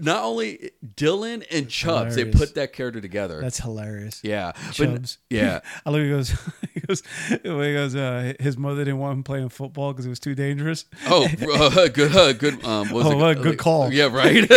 not 0.00 0.24
only 0.24 0.70
Dylan 0.96 1.44
and 1.50 1.68
Chubbs, 1.68 2.16
they 2.16 2.24
put 2.24 2.54
that 2.54 2.72
character 2.72 3.00
together. 3.00 3.40
That's 3.40 3.58
hilarious. 3.58 4.20
Yeah, 4.22 4.52
but- 4.78 5.16
yeah, 5.28 5.60
I 5.86 5.90
look. 5.90 6.02
He 6.02 6.08
goes. 6.10 6.32
He 6.72 6.80
goes. 6.80 7.02
He 7.28 7.38
goes. 7.38 7.94
Uh, 7.94 8.32
his 8.40 8.56
mother 8.56 8.84
didn't 8.84 8.98
want 8.98 9.12
him 9.18 9.22
playing 9.24 9.48
football 9.50 9.92
because 9.92 10.06
it 10.06 10.08
was 10.08 10.18
too 10.20 10.34
dangerous. 10.34 10.84
Oh, 11.06 11.24
uh, 11.54 11.88
good, 11.88 12.14
uh, 12.16 12.32
good. 12.32 12.64
Um, 12.64 12.88
what 12.90 13.04
was 13.04 13.06
Oh, 13.06 13.10
it? 13.12 13.16
well, 13.16 13.34
good 13.34 13.58
call. 13.58 13.92
Yeah, 13.92 14.06
right. 14.06 14.48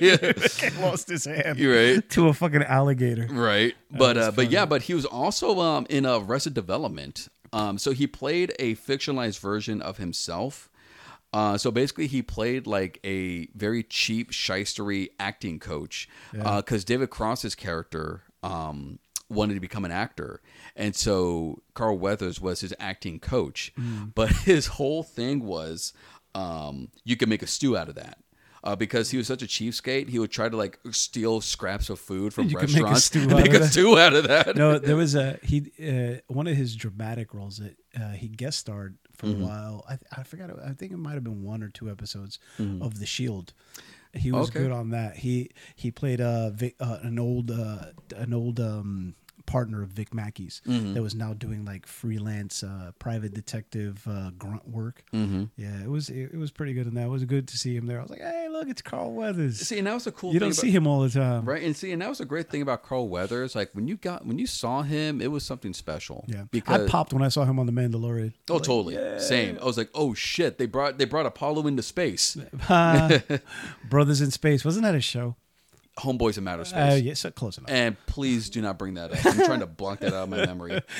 Yeah, 0.00 0.32
Lost 0.80 1.08
his 1.08 1.24
hand. 1.24 1.58
You're 1.58 1.74
right. 1.94 2.10
To 2.10 2.28
a 2.28 2.34
fucking 2.34 2.62
alligator. 2.64 3.26
Right, 3.30 3.74
but 3.90 4.16
uh, 4.16 4.30
but 4.32 4.50
yeah, 4.50 4.66
but 4.66 4.82
he 4.82 4.94
was 4.94 5.04
also 5.04 5.58
um 5.60 5.86
in 5.88 6.04
a 6.04 6.18
Arrested 6.18 6.54
Development. 6.54 7.28
Um, 7.52 7.78
so 7.78 7.90
he 7.92 8.06
played 8.06 8.52
a 8.60 8.76
fictionalized 8.76 9.40
version 9.40 9.82
of 9.82 9.98
himself. 9.98 10.68
Uh, 11.32 11.56
so 11.56 11.70
basically, 11.70 12.06
he 12.06 12.22
played 12.22 12.66
like 12.66 12.98
a 13.04 13.46
very 13.54 13.82
cheap 13.84 14.32
shystery 14.32 15.10
acting 15.18 15.58
coach 15.58 16.08
because 16.32 16.84
David 16.84 17.10
Cross's 17.10 17.54
character 17.54 18.22
um, 18.42 18.98
wanted 19.28 19.54
to 19.54 19.60
become 19.60 19.84
an 19.84 19.92
actor, 19.92 20.40
and 20.74 20.96
so 20.96 21.62
Carl 21.74 21.98
Weathers 21.98 22.40
was 22.40 22.60
his 22.60 22.74
acting 22.80 23.20
coach. 23.20 23.72
But 24.14 24.30
his 24.44 24.66
whole 24.66 25.02
thing 25.04 25.44
was 25.44 25.92
um, 26.34 26.88
you 27.04 27.16
can 27.16 27.28
make 27.28 27.42
a 27.42 27.46
stew 27.46 27.76
out 27.76 27.88
of 27.88 27.94
that. 27.94 28.18
Uh, 28.62 28.76
because 28.76 29.10
he 29.10 29.16
was 29.16 29.26
such 29.26 29.42
a 29.42 29.46
cheapskate, 29.46 30.08
he 30.10 30.18
would 30.18 30.30
try 30.30 30.48
to 30.48 30.56
like 30.56 30.78
steal 30.90 31.40
scraps 31.40 31.88
of 31.88 31.98
food 31.98 32.34
from 32.34 32.48
You 32.48 32.56
could 32.56 32.68
make 32.74 32.82
a 32.82 33.00
restaurants 33.00 33.04
stew 33.06 33.20
and 33.22 33.32
out 33.32 33.38
make 33.38 33.48
of 33.48 33.54
a 33.54 33.58
that. 33.60 33.70
stew 33.72 33.98
out 33.98 34.12
of 34.14 34.28
that. 34.28 34.54
no, 34.56 34.78
there 34.86 34.96
was 34.96 35.14
a 35.14 35.38
he 35.42 35.72
uh, 35.82 36.20
one 36.32 36.46
of 36.46 36.56
his 36.56 36.76
dramatic 36.76 37.32
roles 37.32 37.56
that 37.58 37.76
uh, 38.00 38.10
he 38.12 38.28
guest 38.28 38.58
starred 38.58 38.96
for 39.16 39.26
Mm-hmm. 39.28 39.42
a 39.42 39.46
while. 39.46 39.84
I, 39.88 39.98
I 40.20 40.22
forgot. 40.24 40.50
I 40.64 40.72
think 40.72 40.92
it 40.92 40.98
might 40.98 41.14
have 41.14 41.24
been 41.24 41.42
one 41.42 41.62
or 41.62 41.68
two 41.68 41.90
episodes 41.90 42.38
Mm-hmm. 42.58 42.82
of 42.82 42.98
The 43.00 43.06
Shield. 43.06 43.52
He 44.12 44.32
was 44.32 44.48
Okay. 44.50 44.60
good 44.60 44.72
on 44.72 44.90
that. 44.90 45.16
He 45.16 45.50
he 45.76 45.90
played 45.90 46.20
uh, 46.20 46.50
uh 46.80 46.98
an 47.02 47.18
old 47.18 47.50
uh, 47.50 47.92
an 48.16 48.34
old 48.34 48.58
um, 48.60 49.14
partner 49.46 49.82
of 49.82 49.90
Vic 49.90 50.12
Mackey's 50.14 50.62
Mm-hmm. 50.66 50.94
that 50.94 51.02
was 51.02 51.14
now 51.14 51.32
doing 51.32 51.64
like 51.64 51.86
freelance 51.86 52.62
uh, 52.62 52.92
private 52.98 53.32
detective 53.34 54.06
uh, 54.08 54.30
grunt 54.38 54.68
work. 54.68 55.02
Mm-hmm. 55.12 55.44
Yeah, 55.56 55.82
it 55.82 55.88
was 55.88 56.08
it, 56.10 56.30
it 56.32 56.36
was 56.36 56.50
pretty 56.50 56.72
good 56.72 56.86
in 56.86 56.94
that. 56.94 57.04
It 57.06 57.08
was 57.08 57.24
good 57.24 57.48
to 57.48 57.58
see 57.58 57.74
him 57.76 57.86
there. 57.86 57.98
I 57.98 58.02
was 58.02 58.10
like, 58.10 58.20
hey, 58.20 58.48
look, 58.50 58.68
it's 58.68 58.82
Carl 58.82 59.12
Weathers. 59.12 59.58
See, 59.58 59.78
and 59.78 59.86
that 59.86 59.94
was 59.94 60.06
a 60.06 60.12
cool. 60.12 60.32
you 60.32 60.38
don't 60.40 60.48
about, 60.50 60.60
see 60.60 60.70
him 60.70 60.86
all 60.86 61.00
the 61.00 61.10
time. 61.10 61.44
right, 61.44 61.62
and 61.62 61.76
see, 61.76 61.92
and 61.92 62.02
that 62.02 62.08
was 62.08 62.20
a 62.20 62.24
great 62.24 62.48
thing 62.50 62.62
about 62.62 62.82
Carl 62.82 63.08
Weathers. 63.08 63.54
Like 63.54 63.70
when 63.72 63.88
you 63.88 63.96
got 63.96 64.26
when 64.26 64.38
you 64.38 64.46
saw 64.46 64.82
him, 64.82 65.20
it 65.20 65.30
was 65.30 65.44
something 65.44 65.72
special. 65.74 66.24
Yeah, 66.28 66.44
because 66.50 66.82
I 66.82 66.88
popped 66.88 67.12
when 67.12 67.22
I 67.22 67.28
saw 67.28 67.44
him 67.44 67.58
on 67.58 67.66
The 67.66 67.72
Mandalorian. 67.72 68.32
oh, 68.50 68.58
totally 68.58 68.96
same. 69.20 69.58
I 69.60 69.64
was 69.64 69.76
like, 69.76 69.90
oh 69.94 70.14
shit, 70.14 70.58
they 70.58 70.66
brought 70.66 70.98
they 70.98 71.04
brought 71.04 71.26
Apollo 71.26 71.66
into 71.66 71.82
space. 71.82 72.36
Uh, 72.68 73.18
Brothers 73.88 74.20
in 74.20 74.30
Space. 74.30 74.64
Wasn't 74.64 74.84
that 74.84 74.94
a 74.94 75.00
show? 75.00 75.36
Homeboys 75.98 76.38
in 76.38 76.46
Outer 76.48 76.64
Space. 76.64 76.92
Uh, 76.92 77.00
yeah, 77.02 77.14
so 77.14 77.30
close 77.30 77.58
enough. 77.58 77.70
And 77.70 77.96
please 78.06 78.48
do 78.50 78.62
not 78.62 78.78
bring 78.78 78.94
that 78.94 79.12
up. 79.12 79.24
I'm 79.26 79.44
trying 79.44 79.60
to 79.60 79.66
block 79.66 80.00
that 80.00 80.14
out 80.14 80.24
of 80.24 80.28
my 80.30 80.46
memory. 80.46 80.80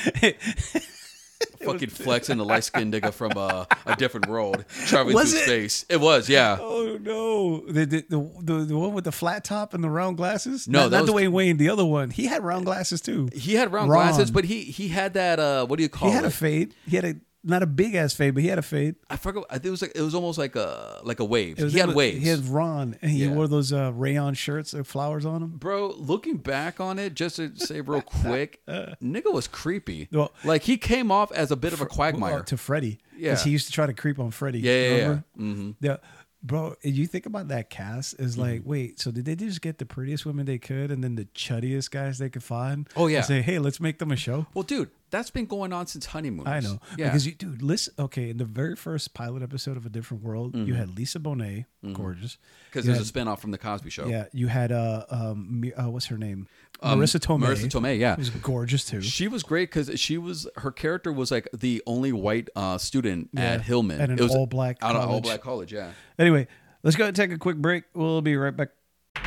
Fucking 1.65 1.89
flexing 1.89 2.37
the 2.37 2.45
light 2.45 2.65
skinned 2.65 2.93
nigga 2.93 3.13
from 3.13 3.33
uh, 3.37 3.65
a 3.87 3.97
different 3.97 4.27
world 4.29 4.65
traveling 4.87 5.15
Was 5.15 5.31
through 5.33 5.41
it? 5.41 5.45
space. 5.45 5.87
It 5.89 5.99
was, 5.99 6.29
yeah. 6.29 6.59
Oh 6.61 6.99
no! 7.01 7.61
The 7.67 7.85
the, 7.87 8.05
the 8.43 8.65
the 8.67 8.77
one 8.79 8.93
with 8.93 9.05
the 9.05 9.13
flat 9.13 9.45
top 9.45 9.73
and 9.73 9.83
the 9.83 9.89
round 9.89 10.17
glasses. 10.19 10.69
No, 10.69 10.83
not, 10.89 10.91
not 10.91 11.03
was- 11.03 11.11
Dwayne 11.11 11.33
Wayne. 11.33 11.57
The 11.57 11.69
other 11.71 11.85
one. 11.85 12.11
He 12.11 12.27
had 12.27 12.43
round 12.43 12.67
glasses 12.67 13.01
too. 13.01 13.29
He 13.33 13.55
had 13.55 13.73
round 13.73 13.89
Ron. 13.91 14.09
glasses, 14.09 14.31
but 14.31 14.45
he 14.45 14.65
he 14.65 14.89
had 14.89 15.15
that 15.15 15.39
uh, 15.39 15.67
what 15.67 15.77
do 15.77 15.83
you 15.83 15.89
call 15.89 16.09
it? 16.09 16.13
He 16.13 16.17
had 16.17 16.25
it? 16.25 16.29
a 16.29 16.31
fade. 16.31 16.75
He 16.87 16.97
had 16.97 17.05
a 17.07 17.15
not 17.43 17.63
a 17.63 17.67
big 17.67 17.95
ass 17.95 18.13
fade, 18.13 18.35
but 18.35 18.43
he 18.43 18.49
had 18.49 18.59
a 18.59 18.63
fade. 18.63 18.97
I 19.09 19.17
forgot. 19.17 19.47
I 19.49 19.55
think 19.55 19.67
it 19.67 19.71
was 19.71 19.83
like 19.83 19.93
it 19.95 20.03
was 20.03 20.15
almost 20.15 20.39
like 20.39 20.57
a 20.57 21.01
like 21.05 21.21
a 21.21 21.25
wave. 21.25 21.57
He 21.59 21.79
had 21.79 21.95
waves. 21.95 22.23
He 22.23 22.29
had 22.29 22.45
Ron, 22.47 22.97
and 23.01 23.11
he 23.11 23.25
Yeah. 23.25 23.33
wore 23.33 23.49
those 23.49 23.73
uh, 23.73 23.93
rayon 23.95 24.35
shirts 24.35 24.73
with 24.73 24.87
flowers 24.87 25.25
on 25.25 25.41
them. 25.41 25.51
Bro, 25.57 25.95
looking 25.99 26.37
back 26.37 26.81
on 26.81 26.99
it, 26.99 27.15
just 27.15 27.37
to 27.37 27.57
say 27.57 27.81
real 27.81 28.03
quick, 28.03 28.61
nigga 28.69 29.33
was 29.33 29.49
creepy. 29.49 30.09
Well- 30.13 30.33
like 30.45 30.63
he 30.63 30.77
came 30.77 31.11
off 31.11 31.33
as 31.33 31.51
a 31.51 31.57
bit 31.57 31.73
of 31.73 31.81
a 31.81 31.87
quagmire. 31.87 32.41
Uh, 32.41 32.43
to 32.43 32.57
Freddie. 32.57 32.99
Yeah. 33.17 33.31
because 33.33 33.45
he 33.45 33.51
used 33.51 33.67
to 33.67 33.73
try 33.73 33.87
to 33.87 33.93
creep 33.93 34.19
on 34.19 34.31
Freddie. 34.31 34.61
Yeah, 34.61 34.73
yeah, 34.73 34.97
yeah. 34.97 35.19
Mm-hmm. 35.39 35.71
Yeah. 35.81 35.97
Bro, 36.43 36.77
and 36.83 36.95
you 36.95 37.07
think 37.07 37.27
about 37.27 37.49
that 37.49 37.69
cast 37.69 38.19
is 38.19 38.39
like, 38.39 38.63
wait, 38.65 38.99
so 38.99 39.11
did 39.11 39.27
they 39.27 39.37
just 39.37 39.61
get 39.61 39.77
the 39.77 39.85
prettiest 39.85 40.25
women 40.25 40.47
they 40.47 40.57
could 40.57 40.91
and 40.91 41.05
then 41.05 41.15
the 41.17 41.27
chuddiest 41.35 41.91
guys 41.91 42.17
they 42.17 42.31
could 42.31 42.43
find? 42.43 42.89
Oh, 42.97 43.09
yeah. 43.09 43.19
And 43.19 43.27
say, 43.27 43.43
hey, 43.43 43.59
let's 43.59 43.79
make 43.79 43.99
them 43.99 44.11
a 44.11 44.17
show. 44.17 44.47
Well, 44.55 44.63
dude, 44.63 44.89
that's 45.11 45.31
been 45.31 45.47
going 45.47 45.73
on 45.73 45.87
since 45.87 46.07
honeymoon. 46.07 46.47
I 46.47 46.61
know. 46.61 46.79
Yeah. 46.97 47.07
Because 47.07 47.27
you 47.27 47.35
dude, 47.35 47.63
listen 47.63 47.95
okay, 47.99 48.31
in 48.31 48.37
the 48.39 48.45
very 48.45 48.77
first 48.77 49.13
pilot 49.15 49.43
episode 49.43 49.77
of 49.77 49.85
A 49.87 49.89
Different 49.89 50.23
World, 50.23 50.55
you 50.55 50.75
had 50.75 50.97
Lisa 50.97 51.19
Bonet, 51.19 51.67
gorgeous. 51.93 52.39
because 52.71 52.87
You 52.87 52.93
there's 52.93 53.11
a 53.11 53.19
had- 53.19 53.27
spinoff 53.27 53.39
from 53.41 53.51
the 53.51 53.59
Cosby 53.59 53.91
Show. 53.91 54.07
Yeah, 54.07 54.27
you 54.33 54.47
had 54.49 54.73
uh 54.73 55.05
um 55.11 55.65
uh, 55.77 55.91
what's 55.91 56.07
her 56.07 56.17
name? 56.19 56.47
Um, 56.83 56.99
Marisa 57.01 57.19
Tomei. 57.21 57.47
Marisa 57.47 57.69
Tomei, 57.69 57.99
yeah. 57.99 58.17
Who's 58.17 58.31
gorgeous 58.31 58.85
too. 58.87 59.03
She 59.03 59.29
was 59.29 59.43
great 59.43 59.71
because 59.71 60.01
she 60.01 60.17
was 60.17 60.49
her 60.57 60.71
character 60.71 61.13
was 61.13 61.31
like 61.31 61.47
the 61.53 61.83
only 61.87 62.13
white 62.13 62.49
uh, 62.57 62.79
student 62.79 63.29
Yeah, 63.35 63.43
at 63.43 63.63
Hillman. 63.63 64.01
at 64.01 64.09
an 64.11 64.19
it 64.19 64.23
was 64.23 64.35
all-black 64.35 64.79
out 64.81 64.97
of 64.97 65.09
all 65.11 65.21
black 65.21 65.43
college. 65.43 65.73
Yeah. 65.73 65.91
Anyway, 66.19 66.47
let's 66.83 66.97
go 66.97 67.05
and 67.05 67.15
take 67.15 67.33
a 67.33 67.39
quick 67.39 67.57
break. 67.57 67.85
We'll 67.95 68.23
be 68.23 68.35
right 68.37 68.57
back. 68.57 68.71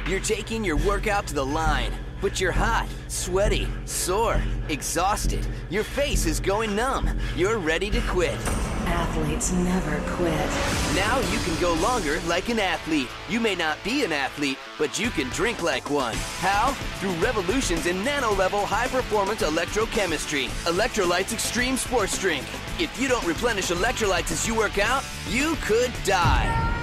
You're 0.07 0.19
taking 0.21 0.63
your 0.63 0.77
workout 0.77 1.27
to 1.27 1.35
the 1.35 1.45
line, 1.45 1.91
but 2.23 2.39
you're 2.39 2.53
hot, 2.53 2.87
sweaty, 3.09 3.67
sore, 3.83 4.41
exhausted. 4.69 5.45
Your 5.69 5.83
face 5.83 6.25
is 6.25 6.39
going 6.39 6.73
numb. 6.73 7.19
You're 7.35 7.57
ready 7.57 7.89
to 7.89 7.99
quit. 8.07 8.37
Athletes 8.85 9.51
never 9.51 9.99
quit. 10.11 10.49
Now 10.95 11.19
you 11.31 11.39
can 11.39 11.59
go 11.59 11.73
longer 11.73 12.21
like 12.21 12.47
an 12.47 12.59
athlete. 12.59 13.09
You 13.27 13.41
may 13.41 13.55
not 13.55 13.77
be 13.83 14.05
an 14.05 14.13
athlete, 14.13 14.57
but 14.79 14.97
you 14.97 15.09
can 15.09 15.27
drink 15.31 15.61
like 15.61 15.89
one. 15.89 16.15
How? 16.39 16.71
Through 16.99 17.11
revolutions 17.15 17.87
in 17.87 18.01
nano 18.05 18.33
level 18.33 18.65
high 18.65 18.87
performance 18.87 19.41
electrochemistry. 19.41 20.47
Electrolytes 20.63 21.33
Extreme 21.33 21.75
Sports 21.75 22.17
Drink. 22.17 22.45
If 22.79 22.97
you 23.01 23.09
don't 23.09 23.25
replenish 23.25 23.67
electrolytes 23.67 24.31
as 24.31 24.47
you 24.47 24.55
work 24.55 24.79
out, 24.79 25.03
you 25.29 25.55
could 25.61 25.91
die. 26.05 26.82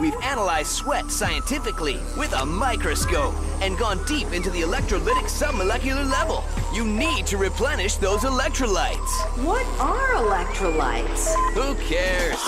We've 0.00 0.16
analyzed 0.22 0.70
sweat 0.70 1.10
scientifically 1.10 2.00
with 2.16 2.32
a 2.32 2.46
microscope 2.46 3.34
and 3.60 3.76
gone 3.76 4.02
deep 4.06 4.32
into 4.32 4.48
the 4.48 4.62
electrolytic 4.62 5.28
submolecular 5.28 6.10
level. 6.10 6.42
You 6.72 6.86
need 6.86 7.26
to 7.26 7.36
replenish 7.36 7.96
those 7.96 8.20
electrolytes. 8.20 9.44
What 9.44 9.66
are 9.78 10.14
electrolytes? 10.14 11.34
Who 11.52 11.74
cares? 11.86 12.38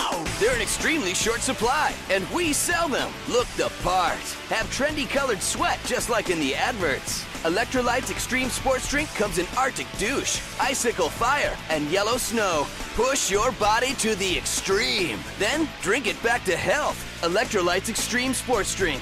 They're 0.41 0.57
in 0.57 0.63
extremely 0.63 1.13
short 1.13 1.41
supply, 1.41 1.95
and 2.09 2.27
we 2.31 2.55
sell 2.55 2.89
them. 2.89 3.13
Look 3.29 3.47
the 3.59 3.71
part. 3.83 4.17
Have 4.49 4.67
trendy 4.71 5.07
colored 5.07 5.43
sweat 5.43 5.79
just 5.85 6.09
like 6.09 6.31
in 6.31 6.41
the 6.41 6.55
adverts. 6.55 7.23
Electrolytes 7.45 8.11
Extreme 8.11 8.49
Sports 8.49 8.89
Drink 8.89 9.13
comes 9.15 9.37
in 9.37 9.47
Arctic 9.59 9.89
Douche, 9.99 10.41
Icicle 10.59 11.11
Fire, 11.11 11.55
and 11.69 11.91
Yellow 11.91 12.17
Snow. 12.17 12.67
Push 12.95 13.31
your 13.31 13.53
body 13.53 13.93
to 13.95 14.15
the 14.15 14.39
extreme. 14.39 15.19
Then 15.39 15.69
drink 15.83 16.07
it 16.07 16.21
back 16.23 16.45
to 16.45 16.57
health. 16.57 17.12
Electrolytes 17.23 17.89
Extreme 17.89 18.35
Sports 18.35 18.75
Drink. 18.75 19.01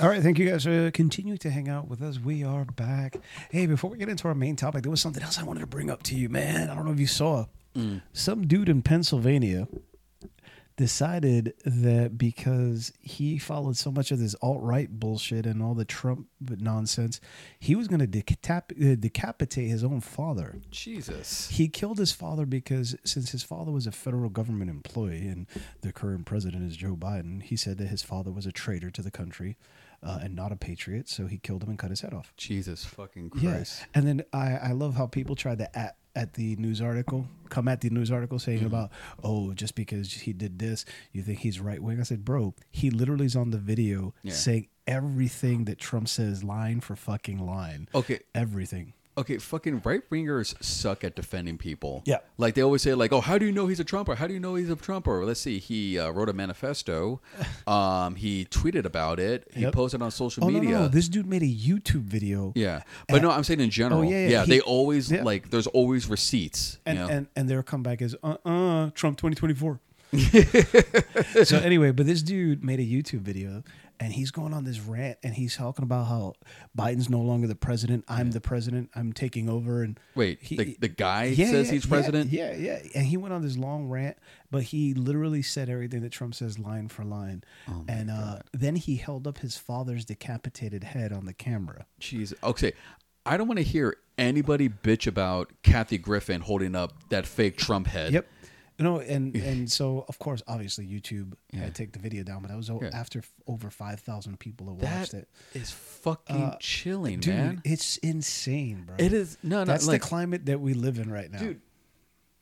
All 0.00 0.08
right, 0.08 0.22
thank 0.22 0.38
you 0.38 0.48
guys 0.48 0.62
for 0.62 0.92
continuing 0.92 1.38
to 1.38 1.50
hang 1.50 1.68
out 1.68 1.88
with 1.88 2.00
us. 2.00 2.20
We 2.20 2.44
are 2.44 2.64
back. 2.64 3.16
Hey, 3.50 3.66
before 3.66 3.90
we 3.90 3.98
get 3.98 4.08
into 4.08 4.28
our 4.28 4.36
main 4.36 4.54
topic, 4.54 4.82
there 4.82 4.90
was 4.92 5.00
something 5.00 5.20
else 5.20 5.36
I 5.36 5.42
wanted 5.42 5.60
to 5.60 5.66
bring 5.66 5.90
up 5.90 6.04
to 6.04 6.14
you, 6.14 6.28
man. 6.28 6.70
I 6.70 6.76
don't 6.76 6.84
know 6.84 6.92
if 6.92 7.00
you 7.00 7.08
saw. 7.08 7.46
Mm. 7.74 8.02
Some 8.12 8.46
dude 8.46 8.68
in 8.68 8.82
Pennsylvania 8.82 9.66
decided 10.78 11.52
that 11.66 12.16
because 12.16 12.92
he 13.00 13.36
followed 13.36 13.76
so 13.76 13.90
much 13.90 14.10
of 14.12 14.18
this 14.20 14.34
alt 14.40 14.62
right 14.62 14.88
bullshit 14.88 15.44
and 15.44 15.60
all 15.60 15.74
the 15.74 15.84
Trump 15.84 16.28
nonsense, 16.40 17.20
he 17.58 17.74
was 17.74 17.88
going 17.88 18.00
to 18.00 18.06
decap- 18.06 18.92
uh, 18.92 18.94
decapitate 18.94 19.68
his 19.68 19.82
own 19.82 20.00
father. 20.00 20.60
Jesus. 20.70 21.48
He 21.50 21.68
killed 21.68 21.98
his 21.98 22.12
father 22.12 22.46
because 22.46 22.94
since 23.04 23.32
his 23.32 23.42
father 23.42 23.72
was 23.72 23.86
a 23.88 23.92
federal 23.92 24.30
government 24.30 24.70
employee 24.70 25.26
and 25.26 25.46
the 25.82 25.92
current 25.92 26.24
president 26.24 26.70
is 26.70 26.76
Joe 26.76 26.96
Biden, 26.96 27.42
he 27.42 27.56
said 27.56 27.76
that 27.78 27.88
his 27.88 28.02
father 28.02 28.30
was 28.30 28.46
a 28.46 28.52
traitor 28.52 28.90
to 28.92 29.02
the 29.02 29.10
country 29.10 29.56
uh, 30.00 30.20
and 30.22 30.36
not 30.36 30.52
a 30.52 30.56
patriot. 30.56 31.08
So 31.08 31.26
he 31.26 31.38
killed 31.38 31.64
him 31.64 31.70
and 31.70 31.78
cut 31.78 31.90
his 31.90 32.02
head 32.02 32.14
off. 32.14 32.32
Jesus 32.36 32.84
fucking. 32.84 33.30
Christ. 33.30 33.84
And 33.94 34.06
then 34.06 34.22
I, 34.32 34.52
I 34.52 34.72
love 34.72 34.94
how 34.94 35.06
people 35.06 35.34
tried 35.34 35.58
to 35.58 35.68
a- 35.74 35.92
at 36.18 36.34
the 36.34 36.56
news 36.56 36.82
article, 36.82 37.28
come 37.48 37.68
at 37.68 37.80
the 37.80 37.90
news 37.90 38.10
article 38.10 38.40
saying 38.40 38.58
mm-hmm. 38.58 38.66
about, 38.66 38.90
oh, 39.22 39.54
just 39.54 39.76
because 39.76 40.12
he 40.12 40.32
did 40.32 40.58
this, 40.58 40.84
you 41.12 41.22
think 41.22 41.38
he's 41.38 41.60
right 41.60 41.80
wing. 41.80 42.00
I 42.00 42.02
said, 42.02 42.24
bro, 42.24 42.54
he 42.72 42.90
literally 42.90 43.26
is 43.26 43.36
on 43.36 43.50
the 43.52 43.58
video 43.58 44.14
Yeah. 44.24 44.32
saying 44.32 44.68
everything 44.88 45.64
that 45.66 45.78
Trump 45.78 46.08
says, 46.08 46.42
line 46.42 46.80
for 46.80 46.96
fucking 46.96 47.38
line. 47.38 47.88
Okay. 47.94 48.18
Everything. 48.34 48.94
Okay, 49.18 49.38
fucking 49.38 49.82
right 49.84 50.08
wingers 50.10 50.54
suck 50.62 51.02
at 51.04 51.16
defending 51.16 51.58
people. 51.58 52.02
Yeah. 52.06 52.18
like 52.38 52.54
they 52.54 52.62
always 52.62 52.82
say, 52.82 52.94
like, 52.94 53.12
"Oh, 53.12 53.20
how 53.20 53.36
do 53.36 53.44
you 53.46 53.52
know 53.52 53.66
he's 53.66 53.80
a 53.80 53.84
Trumper? 53.84 54.14
How 54.14 54.26
do 54.28 54.32
you 54.34 54.40
know 54.40 54.54
he's 54.54 54.70
a 54.70 54.76
Trumper?" 54.76 55.24
Let's 55.24 55.40
see. 55.40 55.58
He 55.58 55.98
uh, 55.98 56.10
wrote 56.10 56.28
a 56.28 56.32
manifesto. 56.32 57.20
Um, 57.68 58.14
he 58.14 58.46
tweeted 58.46 58.84
about 58.86 59.20
it. 59.20 59.46
He 59.52 59.60
Yep. 59.62 59.74
posted 59.74 60.00
on 60.02 60.10
social 60.10 60.44
Oh, 60.44 60.48
media. 60.50 60.70
no, 60.70 60.78
no. 60.82 60.88
This 60.88 61.08
dude 61.08 61.26
made 61.26 61.42
a 61.42 61.46
YouTube 61.68 62.02
video. 62.02 62.52
yeah, 62.54 62.82
but 63.08 63.20
no, 63.20 63.30
I'm 63.30 63.44
saying 63.44 63.60
in 63.60 63.68
general. 63.70 64.00
Oh, 64.00 64.02
yeah, 64.08 64.26
yeah. 64.28 64.44
He- 64.44 64.50
they 64.52 64.60
always 64.60 65.10
yeah. 65.12 65.22
like. 65.22 65.50
There's 65.50 65.66
always 65.66 66.08
receipts. 66.08 66.78
and 66.86 66.98
you 66.98 67.04
know? 67.04 67.10
and 67.10 67.26
and 67.36 67.48
their 67.50 67.62
comeback 67.62 68.00
is 68.00 68.16
uh 68.22 68.36
uh 68.44 68.90
Trump 68.94 69.18
2024. 69.18 69.80
so 71.44 71.58
anyway, 71.58 71.90
but 71.90 72.06
this 72.06 72.22
dude 72.22 72.64
made 72.64 72.80
a 72.80 72.84
YouTube 72.86 73.20
video 73.20 73.62
and 74.00 74.12
he's 74.12 74.30
going 74.30 74.54
on 74.54 74.64
this 74.64 74.78
rant 74.80 75.18
and 75.22 75.34
he's 75.34 75.56
talking 75.56 75.82
about 75.82 76.06
how 76.06 76.34
Biden's 76.76 77.08
no 77.10 77.20
longer 77.20 77.46
the 77.46 77.54
president. 77.54 78.04
I'm 78.08 78.30
the 78.30 78.40
president. 78.40 78.90
I'm 78.94 79.12
taking 79.12 79.48
over. 79.48 79.82
And 79.82 79.98
Wait, 80.14 80.38
he- 80.42 80.56
the, 80.56 80.76
the 80.80 80.88
guy 80.88 81.24
Yeah, 81.24 81.46
says 81.50 81.66
yeah, 81.68 81.72
he's 81.74 81.84
yeah, 81.84 81.88
president. 81.90 82.30
Yeah, 82.32 82.54
yeah, 82.54 82.78
And 82.94 83.06
he 83.06 83.16
went 83.16 83.34
on 83.34 83.42
this 83.42 83.56
long 83.56 83.88
rant, 83.88 84.16
but 84.50 84.62
he 84.64 84.94
literally 84.94 85.42
said 85.42 85.68
everything 85.68 86.02
that 86.02 86.12
Trump 86.12 86.34
says 86.34 86.58
line 86.58 86.88
for 86.88 87.04
line. 87.04 87.42
Oh 87.68 87.84
and 87.88 88.10
uh, 88.10 88.38
then 88.52 88.76
he 88.76 88.96
held 88.96 89.26
up 89.26 89.38
his 89.38 89.56
father's 89.56 90.04
decapitated 90.04 90.84
head 90.84 91.12
on 91.12 91.24
the 91.24 91.34
camera. 91.34 91.86
Jeez. 92.00 92.32
Okay. 92.42 92.72
I 93.26 93.36
don't 93.36 93.46
want 93.48 93.58
to 93.58 93.64
hear 93.64 93.96
anybody 94.16 94.68
bitch 94.70 95.06
about 95.06 95.52
Kathy 95.62 95.98
Griffin 95.98 96.40
holding 96.40 96.74
up 96.74 96.92
that 97.10 97.26
fake 97.26 97.58
Trump 97.58 97.86
head. 97.86 98.12
Yep. 98.12 98.26
You 98.78 98.84
know, 98.84 99.00
and 99.00 99.34
and 99.50 99.70
so 99.70 100.04
of 100.08 100.18
course, 100.18 100.42
obviously, 100.46 100.86
YouTube 100.86 101.32
had 101.52 101.74
to 101.74 101.82
take 101.82 101.92
the 101.92 101.98
video 101.98 102.22
down, 102.22 102.42
but 102.42 102.48
that 102.48 102.56
was 102.56 102.70
o- 102.70 102.80
Yeah. 102.80 102.90
after 102.92 103.18
f- 103.18 103.30
over 103.46 103.70
five 103.70 104.00
thousand 104.00 104.38
people 104.38 104.68
have 104.68 104.78
That 104.80 104.98
watched 105.00 105.14
it. 105.14 105.28
is 105.54 105.70
fucking 105.72 106.36
Uh, 106.36 106.56
chilling, 106.60 107.20
Dude, 107.20 107.34
man. 107.34 107.62
it's 107.64 107.96
insane, 107.98 108.84
bro. 108.86 108.94
It 108.98 109.12
is 109.12 109.36
no, 109.42 109.58
no. 109.58 109.64
That's 109.64 109.86
like, 109.88 110.00
the 110.00 110.06
climate 110.08 110.46
that 110.46 110.60
we 110.60 110.74
live 110.74 110.98
in 110.98 111.10
right 111.10 111.30
now, 111.30 111.38
dude. 111.40 111.60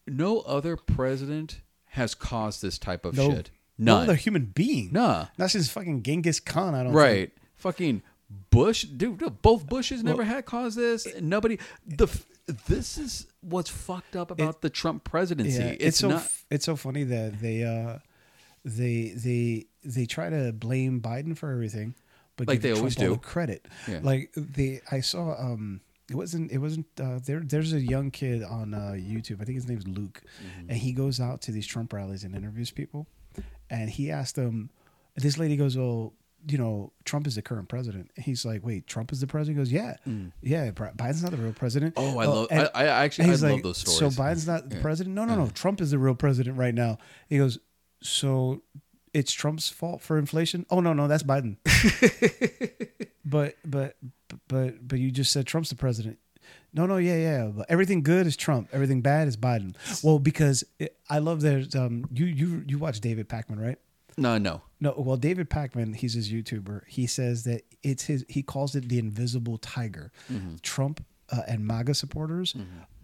No 0.07 0.41
other 0.41 0.77
president 0.77 1.63
has 1.87 2.15
caused 2.15 2.63
this 2.63 2.79
type 2.79 3.05
of 3.05 3.17
No, 3.17 3.31
shit. 3.31 3.51
no 3.79 3.95
None. 3.95 4.03
other 4.05 4.15
human 4.15 4.45
being. 4.47 4.91
Nah. 4.93 5.27
not 5.39 5.51
since 5.51 5.69
fucking 5.71 6.03
Genghis 6.03 6.39
Khan. 6.39 6.75
I 6.75 6.83
don't 6.85 6.93
right. 6.93 7.33
Fucking 7.57 8.03
Bush, 8.51 8.85
dude. 8.85 9.19
Both 9.43 9.67
Bushes 9.67 10.03
never 10.05 10.23
had 10.25 10.45
caused 10.45 10.77
this. 10.77 11.07
Nobody. 11.21 11.59
The 11.87 12.07
this 12.67 12.99
is 12.99 13.27
what's 13.41 13.71
fucked 13.71 14.17
up 14.17 14.31
about 14.31 14.61
the 14.61 14.71
Trump 14.71 15.05
presidency. 15.05 15.59
Yeah, 15.59 15.69
it's, 15.71 15.85
it's, 15.85 15.99
so 15.99 16.09
not. 16.09 16.17
f- 16.23 16.45
it's 16.51 16.65
so 16.65 16.77
funny 16.77 17.05
that 17.05 17.41
they 17.41 17.65
uh 17.65 17.99
they 18.65 19.13
they 19.17 19.67
they 19.85 20.07
try 20.07 20.31
to 20.31 20.53
blame 20.53 21.01
Biden 21.01 21.37
for 21.37 21.51
everything, 21.51 21.95
but 22.37 22.49
Like 22.49 22.57
give 22.57 22.63
they 22.63 22.69
Trump 22.71 22.79
always 22.81 22.97
all 22.99 23.05
do. 23.05 23.11
the 23.13 23.19
credit. 23.19 23.67
Yeah. 23.89 24.01
Like 24.03 24.33
they, 24.37 24.81
I 24.91 25.01
saw 25.01 25.33
um. 25.39 25.81
It 26.09 26.15
wasn't. 26.15 26.53
It 26.53 26.59
wasn't. 26.59 26.87
Uh, 27.01 27.19
there. 27.25 27.41
There's 27.41 27.73
a 27.73 27.81
young 27.81 28.13
kid 28.13 28.45
on 28.45 28.75
uh, 28.75 28.95
YouTube. 28.97 29.41
I 29.41 29.45
think 29.45 29.57
his 29.57 29.69
name's 29.69 29.89
Luke, 29.89 30.23
Mm-hmm. 30.41 30.71
and 30.71 30.79
he 30.79 30.93
goes 30.93 31.19
out 31.21 31.41
to 31.43 31.51
these 31.53 31.67
Trump 31.67 31.93
rallies 31.93 32.23
and 32.23 32.33
interviews 32.37 32.71
people. 32.71 33.09
And 33.71 33.91
he 33.91 34.13
asked 34.13 34.37
them. 34.37 34.71
This 35.17 35.37
lady 35.37 35.57
goes, 35.57 35.77
"Well, 35.77 36.13
you 36.49 36.59
know, 36.59 36.93
Trump 37.05 37.27
is 37.27 37.35
the 37.35 37.43
current 37.43 37.69
president." 37.69 38.11
He's 38.17 38.45
like, 38.45 38.65
"Wait, 38.65 38.87
Trump 38.87 39.13
is 39.13 39.21
the 39.21 39.27
president?" 39.27 39.57
He 39.59 39.61
goes, 39.61 39.73
"Yeah, 39.73 39.97
yeah. 40.43 40.71
Biden's 40.71 41.23
not 41.23 41.33
the 41.33 41.37
real 41.39 41.53
president." 41.53 41.95
Mm. 41.95 42.03
Oh, 42.15 42.19
I 42.19 42.25
Uh, 42.25 42.31
love- 42.31 42.49
I- 42.51 42.69
I 42.75 42.85
actually- 43.05 43.29
I 43.29 43.33
love 43.33 43.43
like, 43.43 43.63
those 43.63 43.79
stories. 43.79 44.15
So. 44.17 44.23
Biden's 44.23 44.47
not 44.47 44.69
the 44.71 44.77
Yeah. 44.77 44.83
president? 44.83 45.15
No, 45.15 45.25
no, 45.25 45.35
no. 45.35 45.49
Trump 45.49 45.81
is 45.81 45.91
the 45.91 45.99
real 45.99 46.15
president 46.15 46.57
right 46.57 46.75
now. 46.75 46.99
He 47.29 47.39
goes, 47.39 47.59
so 48.03 48.63
it's 49.13 49.33
Trump's 49.33 49.69
fault 49.69 50.03
for 50.03 50.19
inflation? 50.19 50.67
Oh 50.71 50.81
no, 50.81 50.93
no, 50.93 51.09
that's 51.09 51.23
Biden. 51.23 51.57
but 53.25 53.57
but 53.65 53.97
but 54.49 54.87
but 54.87 54.99
you 54.99 55.11
just 55.11 55.33
said 55.33 55.47
Trump's 55.47 55.71
the 55.71 55.77
president. 55.77 56.19
No, 56.73 56.85
no, 56.87 56.99
yeah, 56.99 57.17
yeah. 57.17 57.47
But 57.47 57.67
everything 57.71 58.03
good 58.03 58.27
is 58.27 58.37
Trump. 58.37 58.69
Everything 58.73 59.01
bad 59.01 59.27
is 59.29 59.37
Biden. 59.37 59.75
Well, 60.05 60.19
because 60.19 60.63
it, 60.79 60.97
I 61.09 61.19
love 61.19 61.41
there's 61.41 61.75
um 61.75 62.05
you 62.13 62.27
you 62.27 62.65
you 62.67 62.79
watch 62.79 63.01
David 63.01 63.29
Pakman, 63.29 63.59
right? 63.61 63.79
No, 64.17 64.39
no. 64.39 64.63
No, 64.81 64.95
well, 64.97 65.17
David 65.17 65.49
Pakman, 65.51 65.95
he's 65.97 66.15
his 66.15 66.31
YouTuber. 66.33 66.83
He 66.87 67.07
says 67.07 67.45
that 67.45 67.63
it's 67.83 68.05
his. 68.05 68.25
He 68.29 68.43
calls 68.43 68.75
it 68.75 68.89
the 68.89 68.99
invisible 68.99 69.59
tiger. 69.59 70.13
Trump 70.63 71.05
uh, 71.31 71.43
and 71.49 71.67
MAGA 71.67 71.95
supporters 71.95 72.55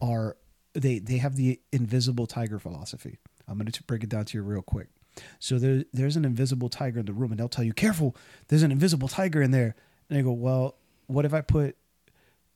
are 0.00 0.36
they 0.74 0.98
they 0.98 1.18
have 1.18 1.36
the 1.36 1.60
invisible 1.72 2.26
tiger 2.26 2.58
philosophy. 2.58 3.18
I'm 3.48 3.58
going 3.58 3.70
to 3.70 3.82
break 3.84 4.02
it 4.04 4.08
down 4.10 4.24
to 4.26 4.38
you 4.38 4.42
real 4.42 4.62
quick. 4.62 4.88
So 5.38 5.58
there, 5.58 5.84
there's 5.92 6.16
an 6.16 6.24
invisible 6.24 6.68
tiger 6.70 7.00
in 7.00 7.06
the 7.06 7.12
room, 7.12 7.32
and 7.32 7.40
they'll 7.40 7.48
tell 7.48 7.64
you, 7.64 7.74
"Careful, 7.74 8.16
there's 8.48 8.62
an 8.62 8.72
invisible 8.72 9.08
tiger 9.08 9.42
in 9.42 9.50
there." 9.50 9.74
And 10.08 10.18
they 10.18 10.22
go, 10.22 10.32
"Well, 10.32 10.76
what 11.06 11.24
if 11.24 11.34
I 11.34 11.40
put 11.42 11.76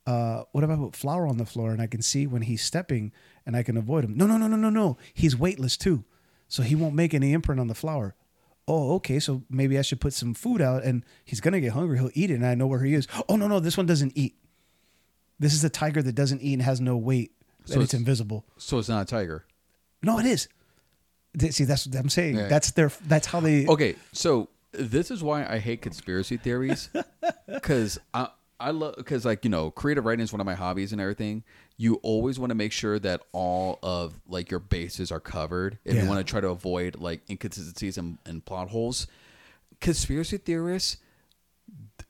uh, 0.07 0.43
what 0.53 0.63
if 0.63 0.69
I 0.69 0.75
put 0.75 0.95
flour 0.95 1.27
on 1.27 1.37
the 1.37 1.45
floor 1.45 1.71
and 1.71 1.81
I 1.81 1.87
can 1.87 2.01
see 2.01 2.25
when 2.27 2.43
he's 2.43 2.61
stepping 2.63 3.11
and 3.45 3.55
I 3.55 3.63
can 3.63 3.77
avoid 3.77 4.05
him? 4.05 4.15
No, 4.15 4.25
no, 4.25 4.37
no, 4.37 4.47
no, 4.47 4.55
no, 4.55 4.69
no. 4.69 4.97
He's 5.13 5.35
weightless 5.35 5.75
too, 5.75 6.05
so 6.47 6.63
he 6.63 6.75
won't 6.75 6.95
make 6.95 7.13
any 7.13 7.33
imprint 7.33 7.59
on 7.59 7.67
the 7.67 7.75
flour. 7.75 8.15
Oh, 8.67 8.95
okay. 8.95 9.19
So 9.19 9.43
maybe 9.49 9.79
I 9.79 9.81
should 9.81 10.01
put 10.01 10.13
some 10.13 10.33
food 10.33 10.61
out 10.61 10.83
and 10.83 11.05
he's 11.23 11.39
gonna 11.41 11.61
get 11.61 11.71
hungry. 11.71 11.97
He'll 11.97 12.09
eat 12.13 12.31
it, 12.31 12.35
and 12.35 12.45
I 12.45 12.55
know 12.55 12.67
where 12.67 12.83
he 12.83 12.93
is. 12.93 13.07
Oh 13.29 13.35
no, 13.35 13.47
no, 13.47 13.59
this 13.59 13.77
one 13.77 13.85
doesn't 13.85 14.13
eat. 14.15 14.35
This 15.39 15.53
is 15.53 15.63
a 15.63 15.69
tiger 15.69 16.01
that 16.01 16.13
doesn't 16.15 16.41
eat 16.41 16.53
and 16.53 16.61
has 16.63 16.81
no 16.81 16.97
weight, 16.97 17.31
So 17.65 17.75
and 17.75 17.83
it's, 17.83 17.93
it's- 17.93 17.99
invisible. 17.99 18.45
So 18.57 18.79
it's 18.79 18.89
not 18.89 19.03
a 19.03 19.05
tiger. 19.05 19.45
No, 20.01 20.19
it 20.19 20.25
is. 20.25 20.47
See, 21.51 21.63
that's 21.65 21.85
what 21.87 21.95
I'm 21.95 22.09
saying. 22.09 22.35
Yeah. 22.37 22.47
That's 22.47 22.71
their. 22.71 22.91
That's 23.05 23.27
how 23.27 23.39
they. 23.39 23.67
Okay, 23.67 23.95
so 24.11 24.49
this 24.71 25.11
is 25.11 25.23
why 25.23 25.45
I 25.45 25.59
hate 25.59 25.81
conspiracy 25.81 26.37
theories 26.37 26.89
because 27.47 27.99
I 28.59 28.71
love 28.71 28.95
because 28.97 29.23
like 29.25 29.43
you 29.43 29.51
know 29.51 29.69
creative 29.71 30.05
writing 30.05 30.23
is 30.23 30.31
one 30.33 30.39
of 30.39 30.45
my 30.45 30.55
hobbies 30.55 30.91
and 30.91 30.99
everything. 31.01 31.43
You 31.77 31.95
always 32.01 32.39
want 32.39 32.49
to 32.49 32.55
make 32.55 32.71
sure 32.71 32.97
that 32.99 33.21
all 33.31 33.77
of 33.83 34.19
like 34.27 34.49
your 34.49 34.59
bases 34.59 35.11
are 35.11 35.19
covered 35.19 35.77
if 35.85 35.95
you 35.95 36.01
Yeah. 36.01 36.07
want 36.07 36.19
to 36.19 36.23
try 36.29 36.41
to 36.41 36.49
avoid 36.49 36.95
like 36.95 37.21
inconsistencies 37.29 37.97
and, 37.99 38.17
and 38.25 38.43
plot 38.43 38.69
holes. 38.69 39.05
Conspiracy 39.79 40.37
theorists 40.37 40.97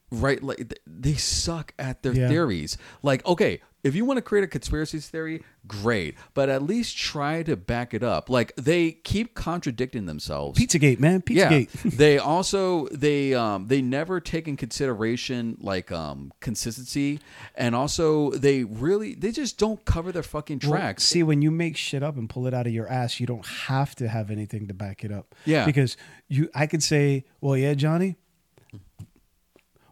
right 0.09 0.41
like 0.41 0.57
th- 0.57 0.81
they 0.87 1.15
suck 1.15 1.73
at 1.77 2.01
their 2.01 2.13
Yeah. 2.13 2.29
theories 2.29 2.77
like 3.03 3.25
okay 3.25 3.59
if 3.83 3.95
you 3.95 4.03
want 4.05 4.17
to 4.17 4.21
create 4.21 4.43
a 4.43 4.47
conspiracy 4.47 4.99
theory 4.99 5.43
great 5.67 6.15
but 6.33 6.49
at 6.49 6.63
least 6.63 6.97
try 6.97 7.43
to 7.43 7.55
back 7.55 7.93
it 7.93 8.01
up 8.03 8.29
like 8.29 8.53
they 8.55 8.91
keep 8.91 9.35
contradicting 9.35 10.05
themselves 10.05 10.59
Pizzagate, 10.59 10.99
man. 10.99 11.21
Pizzagate. 11.21 11.69
yeah. 11.85 11.91
they 11.95 12.17
also 12.17 12.87
they 12.89 13.33
um 13.33 13.67
they 13.67 13.81
never 13.81 14.19
take 14.19 14.47
in 14.47 14.57
consideration 14.57 15.57
like 15.61 15.91
um 15.91 16.31
consistency 16.39 17.19
and 17.55 17.75
also 17.75 18.31
they 18.31 18.63
really 18.63 19.13
they 19.13 19.31
just 19.31 19.57
don't 19.57 19.83
cover 19.85 20.11
their 20.11 20.23
fucking 20.23 20.59
Well, 20.63 20.71
tracks. 20.71 21.03
see, 21.03 21.21
when 21.23 21.41
you 21.41 21.51
make 21.51 21.77
shit 21.77 22.01
up 22.03 22.15
and 22.17 22.29
pull 22.29 22.47
it 22.47 22.53
out 22.53 22.65
of 22.67 22.73
your 22.73 22.87
ass, 22.89 23.19
you 23.19 23.25
don't 23.27 23.45
have 23.45 23.93
to 23.95 24.07
have 24.07 24.31
anything 24.31 24.67
to 24.67 24.73
back 24.73 25.03
it 25.03 25.11
up. 25.11 25.35
Yeah. 25.45 25.65
Because 25.65 25.97
you, 26.27 26.49
I 26.55 26.65
could 26.67 26.81
say, 26.83 27.25
well, 27.41 27.55
yeah, 27.57 27.73
Johnny. 27.73 28.15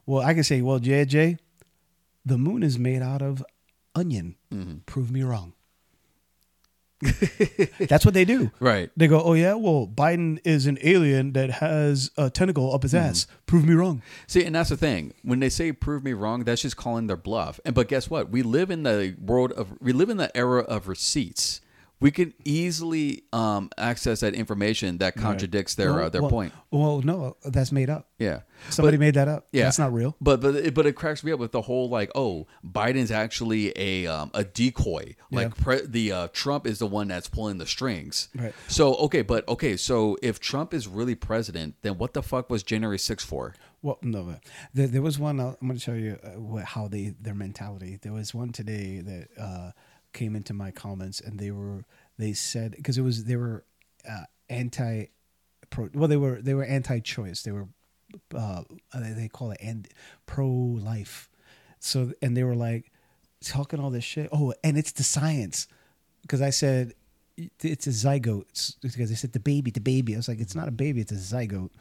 Well, 0.06 0.21
I 0.24 0.34
could 0.34 0.45
say, 0.45 0.62
well, 0.62 0.80
Jay, 0.80 1.38
the 2.26 2.38
moon 2.38 2.63
is 2.63 2.78
made 2.78 3.02
out 3.02 3.21
of 3.21 3.43
onion. 3.95 4.36
Mm-hmm. 4.53 4.77
Prove 4.86 5.10
me 5.12 5.23
wrong. 5.23 5.53
That's 7.79 8.05
what 8.05 8.13
they 8.13 8.25
do. 8.25 8.51
Right. 8.60 8.89
They 8.95 9.08
go, 9.08 9.21
oh 9.21 9.34
yeah, 9.34 9.53
well, 9.55 9.86
Biden 9.86 10.39
is 10.45 10.65
an 10.65 10.77
alien 10.81 11.34
that 11.34 11.51
has 11.51 12.10
a 12.17 12.29
tentacle 12.29 12.73
up 12.73 12.84
his 12.84 12.93
Mm-hmm. 12.93 13.05
ass. 13.10 13.27
Prove 13.45 13.65
me 13.67 13.73
wrong. 13.73 14.01
See, 14.27 14.43
and 14.45 14.55
that's 14.55 14.69
the 14.69 14.77
thing. 14.77 15.13
When 15.23 15.39
they 15.39 15.49
say 15.49 15.71
prove 15.73 16.03
me 16.03 16.13
wrong, 16.13 16.45
that's 16.45 16.62
just 16.62 16.77
calling 16.77 17.08
their 17.08 17.17
bluff. 17.17 17.60
And 17.65 17.75
but 17.75 17.89
guess 17.89 18.10
what? 18.10 18.29
We 18.29 18.41
live 18.43 18.71
in 18.71 18.84
the 18.84 19.15
world 19.19 19.51
of 19.51 19.73
we 19.81 19.91
live 19.91 20.10
in 20.10 20.17
the 20.17 20.36
era 20.36 20.62
of 20.62 20.88
receipts. 20.88 21.62
We 22.01 22.12
can 22.12 22.34
easily 22.43 23.23
um, 23.31 23.69
access 23.77 24.19
that 24.19 24.34
information 24.34 24.97
that 24.97 25.15
contradicts 25.15 25.75
their 25.75 26.01
uh, 26.03 26.10
their 26.10 26.21
well- 26.21 26.29
point. 26.29 26.53
Well, 26.71 27.01
no, 27.01 27.38
that's 27.45 27.71
made 27.71 27.89
up. 27.89 28.10
Yeah. 28.19 28.41
Somebody 28.69 28.97
But- 28.97 29.01
made 29.01 29.13
that 29.13 29.27
up. 29.29 29.47
Yeah, 29.53 29.63
That's 29.63 29.79
not 29.79 29.93
real. 29.93 30.15
But 30.19 30.41
but 30.41 30.55
it, 30.55 30.73
but 30.73 30.86
it 30.86 30.93
cracks 30.93 31.23
me 31.23 31.31
up 31.31 31.39
with 31.39 31.53
the 31.53 31.62
whole 31.62 31.88
like, 31.89 32.12
oh, 32.13 32.47
Biden's 32.69 33.12
actually 33.12 33.71
a 33.77 34.08
um, 34.08 34.29
a 34.34 34.43
decoy. 34.43 35.15
Like 35.31 35.53
Yeah. 35.58 35.63
pre- 35.63 35.86
the 35.86 36.12
uh, 36.12 36.27
Trump 36.34 36.67
is 36.67 36.79
the 36.79 36.88
one 36.88 37.08
that's 37.08 37.29
pulling 37.29 37.60
the 37.60 37.65
strings. 37.65 38.27
Right. 38.36 38.53
So 38.67 38.95
okay, 38.95 39.21
but 39.21 39.47
okay, 39.47 39.77
so 39.77 40.17
if 40.21 40.39
Trump 40.39 40.73
is 40.73 40.88
really 40.88 41.15
president, 41.15 41.75
then 41.81 41.97
what 41.97 42.13
the 42.13 42.21
fuck 42.21 42.49
was 42.49 42.62
January 42.62 42.97
6th 42.97 43.21
for? 43.25 43.55
Well, 43.81 43.99
no, 44.01 44.36
there, 44.73 44.88
there 44.88 45.01
was 45.01 45.17
one. 45.19 45.39
uh, 45.39 45.53
I'm 45.62 45.67
going 45.67 45.75
to 45.77 45.79
show 45.79 45.93
you 45.93 46.17
uh, 46.23 46.58
how 46.65 46.88
they 46.88 47.13
their 47.21 47.36
mentality. 47.36 47.99
There 48.01 48.13
was 48.13 48.34
one 48.34 48.51
today 48.51 48.99
that 48.99 49.27
uh, 49.39 49.71
came 50.15 50.36
into 50.36 50.54
my 50.54 50.71
comments, 50.71 51.19
and 51.21 51.39
they 51.39 51.51
were 51.51 51.86
they 52.17 52.34
said 52.34 52.71
because 52.75 52.97
it 52.97 53.01
was 53.01 53.25
they 53.25 53.36
were 53.36 53.63
uh, 54.10 54.23
anti 54.49 55.06
pro. 55.69 55.89
Well, 55.93 56.08
they 56.08 56.17
were 56.17 56.41
they 56.41 56.56
were 56.56 56.63
anti-choice. 56.63 57.43
They 57.43 57.51
were 57.51 57.67
uh, 58.34 58.63
they, 58.93 59.28
call 59.28 59.51
it 59.51 59.60
and 59.62 59.88
pro-life. 60.25 61.30
So 61.80 62.13
and 62.21 62.36
they 62.36 62.43
were 62.43 62.56
like 62.56 62.91
talking 63.43 63.80
all 63.80 63.91
this 63.91 64.04
shit. 64.04 64.30
Oh, 64.32 64.54
and 64.63 64.78
it's 64.78 64.93
the 64.93 65.04
science. 65.04 65.67
because 66.21 66.41
I 66.41 66.49
said 66.49 66.93
it's 67.38 67.88
a 67.88 67.91
zygote. 67.91 68.75
It's 68.82 68.95
because 68.95 69.10
they 69.10 69.15
said 69.15 69.34
the 69.34 69.39
baby, 69.39 69.69
the 69.69 69.82
baby. 69.82 70.13
I 70.13 70.17
was 70.17 70.28
like, 70.28 70.39
it's 70.39 70.56
not 70.56 70.67
a 70.67 70.71
baby, 70.71 71.01
it's 71.01 71.12
a 71.12 71.15
zygote. 71.15 71.71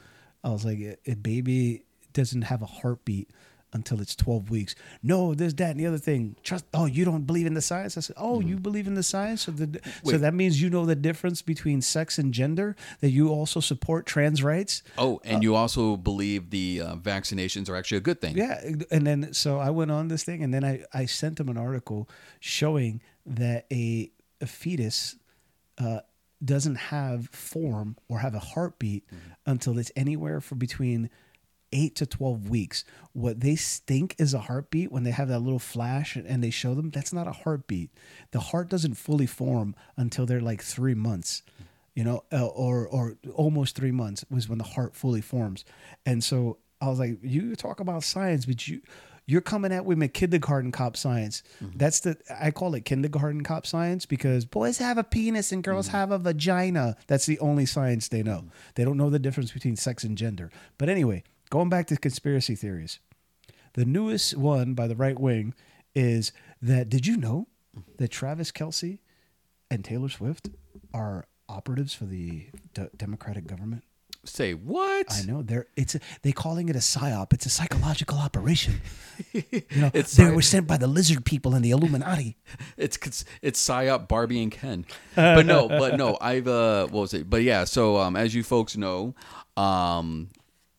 I 0.42 0.50
was 0.50 0.64
like, 0.64 0.78
a, 0.78 0.96
a 1.06 1.14
baby 1.14 1.84
doesn't 2.12 2.42
have 2.42 2.62
a 2.62 2.66
heartbeat 2.66 3.30
until 3.74 4.00
it's 4.00 4.14
12 4.14 4.50
weeks. 4.50 4.74
No, 5.02 5.34
there's 5.34 5.54
that 5.54 5.72
and 5.72 5.80
the 5.80 5.86
other 5.86 5.98
thing. 5.98 6.36
Trust. 6.42 6.64
Oh, 6.72 6.86
you 6.86 7.04
don't 7.04 7.26
believe 7.26 7.46
in 7.46 7.54
the 7.54 7.60
science? 7.60 7.98
I 7.98 8.00
said, 8.00 8.16
oh, 8.16 8.40
you 8.40 8.56
believe 8.56 8.86
in 8.86 8.94
the 8.94 9.02
science? 9.02 9.42
So, 9.42 9.52
the, 9.52 9.80
so 10.04 10.16
that 10.16 10.32
means 10.32 10.62
you 10.62 10.70
know 10.70 10.86
the 10.86 10.94
difference 10.94 11.42
between 11.42 11.82
sex 11.82 12.16
and 12.16 12.32
gender. 12.32 12.76
That 13.00 13.10
you 13.10 13.28
also 13.28 13.60
support 13.60 14.06
trans 14.06 14.42
rights. 14.42 14.82
Oh, 14.96 15.20
and 15.24 15.42
you 15.42 15.54
also 15.56 15.96
believe 15.96 16.50
the 16.50 16.82
uh, 16.82 16.94
vaccinations 16.96 17.68
are 17.68 17.76
actually 17.76 17.98
a 17.98 18.02
good 18.02 18.20
thing. 18.20 18.36
Yeah, 18.36 18.62
and 18.90 19.06
then 19.06 19.34
so 19.34 19.58
I 19.58 19.70
went 19.70 19.90
on 19.90 20.08
this 20.08 20.22
thing, 20.22 20.42
and 20.42 20.54
then 20.54 20.64
I 20.64 20.84
I 20.92 21.06
sent 21.06 21.40
him 21.40 21.48
an 21.48 21.58
article 21.58 22.08
showing 22.40 23.02
that 23.26 23.66
a 23.72 24.10
a 24.40 24.46
fetus 24.46 25.16
uh, 25.78 26.00
doesn't 26.44 26.76
have 26.76 27.28
form 27.30 27.96
or 28.08 28.20
have 28.20 28.34
a 28.34 28.38
heartbeat 28.38 29.04
until 29.46 29.78
it's 29.78 29.90
anywhere 29.96 30.40
for 30.40 30.54
between 30.54 31.10
eight 31.74 31.94
to 31.96 32.06
twelve 32.06 32.48
weeks. 32.48 32.84
What 33.12 33.40
they 33.40 33.56
think 33.56 34.14
is 34.18 34.32
a 34.32 34.40
heartbeat 34.40 34.90
when 34.90 35.04
they 35.04 35.10
have 35.10 35.28
that 35.28 35.40
little 35.40 35.58
flash 35.58 36.16
and, 36.16 36.42
they 36.42 36.50
show 36.50 36.74
them 36.74 36.90
that's 36.90 37.12
not 37.12 37.28
a 37.28 37.32
heartbeat. 37.32 37.90
The 38.30 38.40
heart 38.40 38.68
doesn't 38.70 38.94
fully 38.94 39.26
form 39.26 39.74
until 39.96 40.24
they're 40.24 40.40
like 40.40 40.62
three 40.62 40.94
months 40.94 41.42
you 41.94 42.02
know, 42.02 42.24
uh, 42.32 42.46
or 42.46 42.88
or 42.88 43.16
almost 43.34 43.76
three 43.76 43.92
months 43.92 44.24
was 44.30 44.48
when 44.48 44.58
the 44.58 44.64
heart 44.64 44.96
fully 44.96 45.20
forms. 45.20 45.64
And 46.04 46.22
so 46.24 46.58
I 46.80 46.88
was 46.88 46.98
like, 46.98 47.18
you 47.22 47.54
talk 47.54 47.80
about 47.80 48.02
science, 48.02 48.46
but 48.46 48.66
you 48.66 48.82
you're 49.26 49.40
coming 49.40 49.72
at 49.72 49.86
with 49.86 50.12
kindergarten 50.12 50.70
cop 50.70 50.96
science. 50.96 51.42
Mm-hmm. 51.62 51.78
That's 51.78 52.00
the 52.00 52.16
I 52.38 52.50
call 52.50 52.74
it 52.74 52.84
kindergarten 52.84 53.42
cop 53.42 53.66
science 53.66 54.06
because 54.06 54.44
boys 54.44 54.78
have 54.78 54.98
a 54.98 55.04
penis 55.04 55.52
and 55.52 55.62
girls 55.62 55.88
mm-hmm. 55.88 55.96
have 55.96 56.10
a 56.10 56.18
vagina. 56.18 56.96
That's 57.06 57.26
the 57.26 57.38
only 57.38 57.64
science 57.64 58.08
they 58.08 58.22
know. 58.22 58.38
Mm-hmm. 58.38 58.48
They 58.74 58.84
don't 58.84 58.98
know 58.98 59.10
the 59.10 59.18
difference 59.18 59.52
between 59.52 59.76
sex 59.76 60.04
and 60.04 60.18
gender. 60.18 60.50
But 60.78 60.88
anyway, 60.88 61.22
going 61.54 61.68
back 61.68 61.86
to 61.86 61.96
conspiracy 61.96 62.56
theories. 62.56 62.98
The 63.74 63.84
newest 63.84 64.36
one 64.36 64.74
by 64.74 64.88
the 64.88 64.96
right 64.96 65.16
wing 65.16 65.54
is 65.94 66.32
that 66.60 66.88
did 66.88 67.06
you 67.06 67.16
know 67.16 67.46
that 67.98 68.08
Travis 68.08 68.50
Kelce 68.50 68.98
and 69.70 69.84
Taylor 69.84 70.08
Swift 70.08 70.48
are 70.92 71.26
operatives 71.48 71.94
for 71.94 72.06
the 72.06 72.46
d- 72.74 72.88
Democratic 72.96 73.46
government? 73.46 73.84
Say 74.24 74.54
what? 74.54 75.06
I 75.12 75.22
know 75.22 75.42
they're 75.42 75.68
it's 75.76 75.94
a, 75.94 76.00
they 76.22 76.32
calling 76.32 76.68
it 76.70 76.74
a 76.74 76.80
psyop. 76.80 77.32
It's 77.32 77.46
a 77.46 77.50
psychological 77.50 78.18
operation. 78.18 78.80
You 79.32 79.62
know, 79.76 79.90
It's 79.94 80.16
they 80.16 80.28
were 80.32 80.42
sent 80.42 80.66
by 80.66 80.76
the 80.76 80.88
lizard 80.88 81.24
people 81.24 81.54
and 81.54 81.64
the 81.64 81.70
Illuminati. 81.70 82.36
It's 82.76 82.98
it's, 83.06 83.24
it's 83.42 83.64
psyop 83.64 84.08
Barbie 84.08 84.42
and 84.42 84.50
Ken. 84.50 84.86
But 85.14 85.46
no, 85.46 85.68
but 85.68 85.96
no, 85.96 86.18
I've 86.20 86.48
uh 86.48 86.88
what 86.88 87.02
was 87.02 87.14
it? 87.14 87.30
But 87.30 87.44
yeah, 87.44 87.62
so 87.62 87.98
um 87.98 88.16
as 88.16 88.34
you 88.34 88.42
folks 88.42 88.76
know, 88.76 89.14
um 89.56 90.30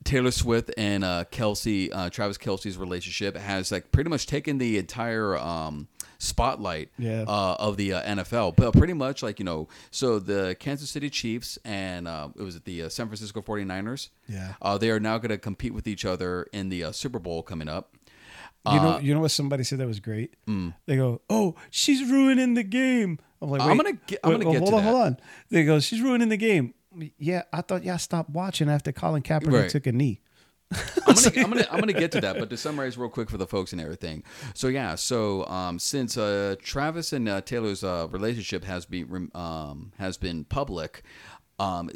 Taylor 0.05 0.31
Swift 0.31 0.71
and 0.77 1.03
uh 1.03 1.25
Kelce, 1.31 1.89
uh 1.93 2.09
Travis 2.09 2.37
Kelce's 2.37 2.77
relationship 2.77 3.35
has 3.35 3.71
like 3.71 3.91
pretty 3.91 4.09
much 4.09 4.27
taken 4.27 4.57
the 4.59 4.77
entire 4.77 5.35
um 5.37 5.87
spotlight 6.17 6.89
Yeah. 6.97 7.25
uh, 7.27 7.55
of 7.59 7.75
the 7.75 7.91
uh, 7.93 8.01
NFL. 8.15 8.55
But 8.55 8.71
pretty 8.71 8.93
much 8.93 9.21
like, 9.21 9.37
you 9.37 9.43
know, 9.45 9.67
so 9.91 10.17
the 10.17 10.55
Kansas 10.59 10.89
City 10.89 11.09
Chiefs 11.09 11.59
and 11.65 12.07
uh 12.07 12.29
it 12.37 12.41
was 12.43 12.61
the 12.61 12.83
uh, 12.83 12.89
San 12.89 13.07
Francisco 13.07 13.41
49ers. 13.41 14.09
Yeah. 14.29 14.53
Uh 14.61 14.77
they 14.77 14.89
are 14.91 14.99
now 14.99 15.17
going 15.17 15.29
to 15.31 15.37
compete 15.37 15.73
with 15.73 15.87
each 15.87 16.05
other 16.05 16.47
in 16.53 16.69
the 16.69 16.85
uh, 16.85 16.91
Super 16.93 17.19
Bowl 17.19 17.43
coming 17.43 17.67
up. 17.67 17.93
You 18.67 18.79
know, 18.81 18.97
you 18.99 19.13
know 19.13 19.19
what 19.19 19.29
somebody 19.29 19.63
said 19.63 19.77
that 19.77 19.85
was 19.85 19.99
great. 19.99 20.33
They 20.87 20.95
go, 20.95 21.21
"Oh, 21.29 21.53
she's 21.69 22.01
ruining 22.09 22.55
the 22.55 22.63
game." 22.63 23.19
I'm 23.39 23.51
like, 23.51 23.61
mm. 23.61 23.65
I'm 23.69 23.77
gonna 23.77 23.93
get- 24.07 24.19
I'm 24.23 24.31
wait, 24.31 24.37
gonna 24.41 24.45
well, 24.45 24.53
get 24.53 24.59
hold 24.61 24.71
to 24.71 24.77
on, 24.77 24.83
that. 24.83 24.89
hold 24.89 25.01
on. 25.05 25.17
They 25.51 25.63
go, 25.65 25.79
"She's 25.79 26.01
ruining 26.01 26.29
the 26.29 26.37
game." 26.37 26.73
Yeah, 27.17 27.43
I 27.53 27.61
thought 27.61 27.83
y'all 27.83 27.97
stopped 27.97 28.29
watching 28.29 28.69
after 28.69 28.91
Colin 28.91 29.21
Kaepernick 29.23 29.51
Right. 29.61 29.69
took 29.69 29.87
a 29.87 29.91
knee. 29.91 30.21
I'm 31.07 31.13
gonna, 31.15 31.29
I'm 31.37 31.49
gonna 31.51 31.67
I'm 31.71 31.79
gonna 31.79 31.93
get 31.93 32.11
to 32.13 32.21
that, 32.21 32.39
but 32.39 32.49
to 32.49 32.57
summarize 32.57 32.97
real 32.97 33.09
quick 33.09 33.29
for 33.29 33.37
the 33.37 33.45
folks 33.47 33.71
and 33.71 33.79
everything. 33.79 34.23
So 34.55 34.67
yeah, 34.67 34.95
so 34.95 35.45
um, 35.45 35.77
since 35.77 36.17
uh, 36.17 36.55
Travis 36.61 37.13
and 37.13 37.29
uh, 37.29 37.41
Taylor's 37.41 37.83
uh, 37.83 38.07
relationship 38.09 38.63
has 38.65 38.85
been 38.85 39.29
um, 39.35 39.91
has 39.99 40.17
been 40.17 40.43
public, 40.45 41.03
um, 41.59 41.91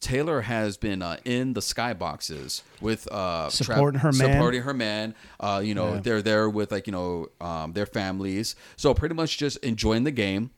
Taylor 0.00 0.40
has 0.40 0.78
been 0.78 1.02
uh, 1.02 1.18
in 1.26 1.52
the 1.52 1.60
skyboxes 1.60 2.62
with 2.80 3.06
uh, 3.12 3.50
Supporting 3.50 4.00
her 4.00 4.10
man. 4.12 4.32
supporting 4.32 4.62
her 4.62 4.74
man. 4.74 5.14
Uh, 5.38 5.60
you 5.62 5.74
know, 5.74 5.94
Yeah. 5.94 6.00
they're 6.00 6.22
there 6.22 6.48
with 6.48 6.72
like 6.72 6.86
you 6.86 6.92
know 6.94 7.28
um, 7.42 7.74
their 7.74 7.86
families, 7.86 8.56
so 8.76 8.94
pretty 8.94 9.14
much 9.14 9.36
just 9.36 9.58
enjoying 9.58 10.04
the 10.04 10.10
game. 10.10 10.50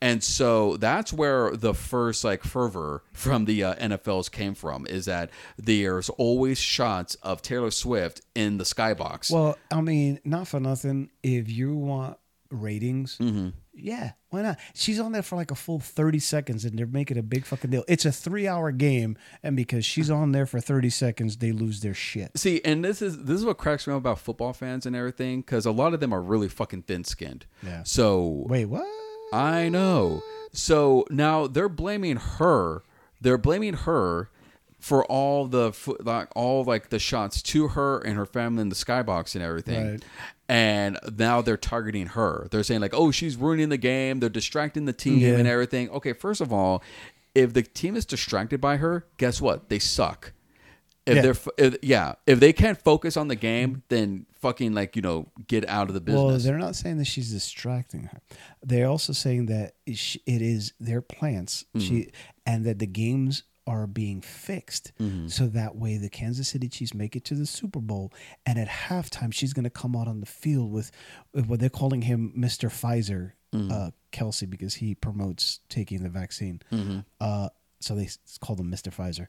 And 0.00 0.22
so 0.22 0.76
that's 0.76 1.12
where 1.12 1.56
the 1.56 1.72
first 1.74 2.24
like 2.24 2.42
fervor 2.42 3.02
from 3.12 3.46
the 3.46 3.64
uh, 3.64 3.74
NFLs 3.76 4.30
came 4.30 4.54
from 4.54 4.86
is 4.86 5.06
that 5.06 5.30
there's 5.56 6.10
always 6.10 6.58
shots 6.58 7.14
of 7.16 7.40
Taylor 7.40 7.70
Swift 7.70 8.20
in 8.34 8.58
the 8.58 8.64
skybox. 8.64 9.30
Well, 9.30 9.56
I 9.72 9.80
mean, 9.80 10.20
not 10.24 10.48
for 10.48 10.60
nothing. 10.60 11.10
If 11.22 11.48
you 11.48 11.74
want 11.74 12.18
ratings, 12.50 13.16
Mm-hmm. 13.18 13.48
yeah, 13.72 14.12
why 14.30 14.42
not? 14.42 14.58
She's 14.74 15.00
on 15.00 15.12
there 15.12 15.22
for 15.22 15.36
like 15.36 15.50
a 15.50 15.54
full 15.54 15.80
thirty 15.80 16.18
seconds, 16.18 16.64
and 16.64 16.78
they're 16.78 16.86
making 16.86 17.16
a 17.18 17.22
big 17.22 17.44
fucking 17.46 17.70
deal. 17.70 17.84
It's 17.88 18.04
a 18.04 18.12
three-hour 18.12 18.72
game, 18.72 19.16
and 19.42 19.56
because 19.56 19.84
she's 19.86 20.10
on 20.10 20.32
there 20.32 20.46
for 20.46 20.60
thirty 20.60 20.90
seconds, 20.90 21.38
they 21.38 21.50
lose 21.52 21.80
their 21.80 21.94
shit. 21.94 22.36
See, 22.38 22.60
and 22.64 22.84
this 22.84 23.00
is 23.02 23.24
this 23.24 23.38
is 23.38 23.44
what 23.44 23.56
cracks 23.58 23.86
me 23.86 23.94
up 23.94 23.98
about 23.98 24.18
football 24.18 24.52
fans 24.52 24.86
and 24.86 24.94
everything 24.94 25.40
because 25.40 25.66
a 25.66 25.72
lot 25.72 25.94
of 25.94 26.00
them 26.00 26.12
are 26.12 26.20
really 26.22 26.48
fucking 26.48 26.82
thin 26.82 27.04
skinned. 27.04 27.46
Yeah. 27.62 27.82
So 27.84 28.44
Wait, 28.48 28.66
what? 28.66 28.86
I 29.34 29.68
know. 29.68 30.22
So 30.52 31.04
now 31.10 31.46
they're 31.46 31.68
blaming 31.68 32.16
her. 32.16 32.82
They're 33.20 33.38
blaming 33.38 33.74
her 33.74 34.28
for 34.78 35.04
all 35.06 35.46
the 35.46 35.72
like 36.02 36.28
all 36.36 36.62
like 36.62 36.90
the 36.90 36.98
shots 36.98 37.40
to 37.42 37.68
her 37.68 37.98
and 38.00 38.16
her 38.16 38.26
family 38.26 38.60
in 38.62 38.68
the 38.68 38.74
skybox 38.74 39.34
and 39.34 39.42
everything. 39.42 39.90
Right. 39.92 40.04
And 40.46 40.98
now 41.16 41.40
they're 41.40 41.56
targeting 41.56 42.08
her. 42.08 42.48
They're 42.50 42.62
saying 42.62 42.82
like, 42.82 42.92
"Oh, 42.94 43.10
she's 43.10 43.34
ruining 43.36 43.70
the 43.70 43.78
game. 43.78 44.20
They're 44.20 44.28
distracting 44.28 44.84
the 44.84 44.92
team 44.92 45.18
Yeah. 45.20 45.36
and 45.38 45.48
everything." 45.48 45.88
Okay, 45.88 46.12
first 46.12 46.42
of 46.42 46.52
all, 46.52 46.82
if 47.34 47.54
the 47.54 47.62
team 47.62 47.96
is 47.96 48.04
distracted 48.04 48.60
by 48.60 48.76
her, 48.76 49.06
guess 49.16 49.40
what? 49.40 49.70
They 49.70 49.78
suck. 49.78 50.32
If 51.06 51.16
Yeah. 51.16 51.22
they're 51.22 51.30
f- 51.32 51.48
if, 51.58 51.76
yeah, 51.82 52.14
if 52.26 52.40
they 52.40 52.52
can't 52.52 52.78
focus 52.78 53.16
on 53.16 53.28
the 53.28 53.36
game, 53.36 53.82
then 53.88 54.26
fucking 54.40 54.72
like 54.72 54.96
you 54.96 55.02
know 55.02 55.28
get 55.46 55.68
out 55.68 55.88
of 55.88 55.94
the 55.94 56.00
business. 56.00 56.24
Well, 56.24 56.38
they're 56.38 56.58
not 56.58 56.76
saying 56.76 56.96
that 56.98 57.04
she's 57.06 57.30
distracting 57.30 58.04
her. 58.04 58.20
They're 58.62 58.88
also 58.88 59.12
saying 59.12 59.46
that 59.46 59.74
it 59.86 60.16
is 60.26 60.72
their 60.80 61.02
plants, 61.02 61.64
Mm-hmm. 61.74 61.86
she, 61.86 62.10
and 62.46 62.64
that 62.64 62.78
the 62.78 62.86
games 62.86 63.42
are 63.66 63.86
being 63.86 64.20
fixed 64.20 64.92
Mm-hmm. 65.00 65.28
so 65.28 65.46
that 65.46 65.74
way 65.76 65.96
the 65.96 66.10
Kansas 66.10 66.48
City 66.48 66.68
Chiefs 66.68 66.92
make 66.92 67.16
it 67.16 67.24
to 67.26 67.34
the 67.34 67.46
Super 67.46 67.80
Bowl, 67.80 68.12
and 68.46 68.58
at 68.58 68.68
halftime 68.68 69.32
she's 69.32 69.52
going 69.54 69.64
to 69.64 69.70
come 69.70 69.96
out 69.96 70.06
on 70.08 70.20
the 70.20 70.26
field 70.26 70.70
with, 70.72 70.90
with 71.34 71.46
what 71.46 71.60
they're 71.60 71.70
calling 71.70 72.02
him 72.02 72.32
Mister 72.34 72.68
Pfizer, 72.68 73.32
Mm-hmm. 73.54 73.70
uh, 73.72 73.90
Kelce, 74.10 74.48
because 74.50 74.74
he 74.74 74.94
promotes 74.96 75.60
taking 75.68 76.02
the 76.02 76.08
vaccine. 76.08 76.60
Mm-hmm. 76.72 76.98
Uh, 77.20 77.48
so 77.80 77.94
they 77.94 78.08
call 78.40 78.56
him 78.56 78.68
Mister 78.70 78.90
Pfizer. 78.90 79.28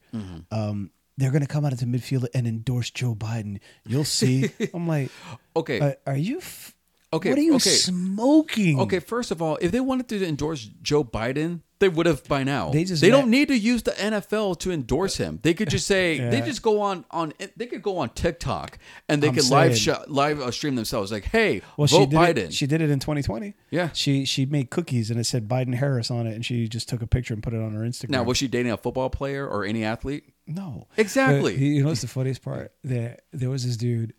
Um, 0.51 0.89
they're 1.17 1.31
going 1.31 1.41
to 1.41 1.47
come 1.47 1.65
out 1.65 1.71
into 1.71 1.85
midfield 1.85 2.27
and 2.33 2.45
endorse 2.47 2.89
Joe 2.89 3.15
Biden. 3.15 3.59
You'll 3.85 4.03
see. 4.03 4.51
I'm 4.73 4.87
like, 4.87 5.09
okay. 5.55 5.79
uh, 5.79 5.93
are 6.07 6.17
you? 6.17 6.37
F- 6.39 6.71
Okay, 7.13 7.29
What 7.29 7.37
are 7.37 7.41
you 7.43 7.55
okay. 7.55 7.69
smoking? 7.69 8.77
Okay, 8.81 8.99
first 8.99 9.31
of 9.31 9.41
all, 9.41 9.57
if 9.61 9.71
they 9.71 9.79
wanted 9.79 10.09
to 10.09 10.27
endorse 10.27 10.69
Joe 10.81 11.01
Biden, 11.03 11.61
they 11.79 11.87
would 11.87 12.07
have 12.07 12.25
by 12.25 12.43
now. 12.43 12.71
They 12.71 12.83
just 12.83 13.01
they 13.01 13.09
met- 13.09 13.17
don't 13.17 13.29
need 13.29 13.47
to 13.49 13.57
use 13.57 13.83
the 13.83 13.91
NFL 13.91 14.59
to 14.59 14.71
endorse 14.71 15.15
him. 15.15 15.39
They 15.41 15.53
could 15.53 15.69
just 15.69 15.87
say 15.95 16.17
they 16.29 16.41
just 16.41 16.61
go 16.61 16.81
on 16.81 17.05
on 17.11 17.31
they 17.55 17.67
could 17.67 17.81
go 17.81 17.99
on 17.99 18.09
TikTok 18.09 18.79
and 19.07 19.21
they 19.23 19.29
I'm 19.29 19.35
could 19.35 19.49
live 19.49 19.77
sh- 19.77 19.89
live 20.07 20.41
uh, 20.41 20.51
stream 20.51 20.75
themselves 20.75 21.11
like, 21.11 21.25
"Hey, 21.25 21.61
Well, 21.77 21.87
she 21.87 21.97
vote 21.97 22.09
did 22.09 22.17
Biden." 22.19 22.37
it. 22.37 22.53
She 22.53 22.67
did 22.67 22.81
it 22.81 22.89
in 22.89 22.99
2020. 22.99 23.53
Yeah. 23.71 23.89
She 23.93 24.25
she 24.25 24.45
made 24.45 24.69
cookies 24.69 25.09
and 25.09 25.17
it 25.19 25.25
said 25.25 25.47
Biden 25.47 25.75
Harris 25.75 26.11
on 26.11 26.27
it, 26.27 26.33
and 26.33 26.45
she 26.45 26.67
just 26.67 26.89
took 26.89 27.01
a 27.01 27.07
picture 27.07 27.33
and 27.33 27.41
put 27.43 27.53
it 27.53 27.61
on 27.61 27.71
her 27.73 27.81
Instagram. 27.81 28.09
now, 28.09 28.23
was 28.23 28.37
she 28.37 28.47
dating 28.49 28.71
a 28.73 28.77
football 28.77 29.09
player 29.09 29.47
or 29.47 29.63
any 29.63 29.83
athlete? 29.85 30.25
No, 30.47 30.87
Exactly. 30.97 31.53
But 31.53 31.61
you 31.61 31.83
know 31.83 31.89
what's 31.89 32.01
the 32.01 32.07
funniest 32.07 32.41
part? 32.43 32.71
There 32.83 33.17
there 33.33 33.49
was 33.49 33.65
this 33.65 33.77
dude, 33.77 34.13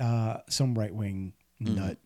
uh, 0.00 0.38
some 0.48 0.76
right 0.78 0.94
wing 0.94 1.32
Mm-hmm. 1.62 1.74
nut, 1.74 1.96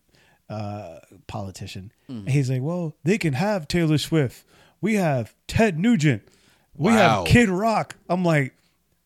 uh, 0.49 0.99
politician. 1.27 1.91
Mm. 2.09 2.19
And 2.19 2.29
he's 2.29 2.49
like, 2.49 2.61
"Well, 2.61 2.95
they 3.03 3.17
can 3.17 3.33
have 3.33 3.67
Taylor 3.67 3.97
Swift. 3.97 4.45
We 4.79 4.95
have 4.95 5.33
Ted 5.47 5.77
Nugent. 5.77 6.23
We 6.75 6.91
Wow. 6.93 7.17
have 7.23 7.25
Kid 7.27 7.49
Rock." 7.49 7.95
I'm 8.09 8.23
like. 8.23 8.53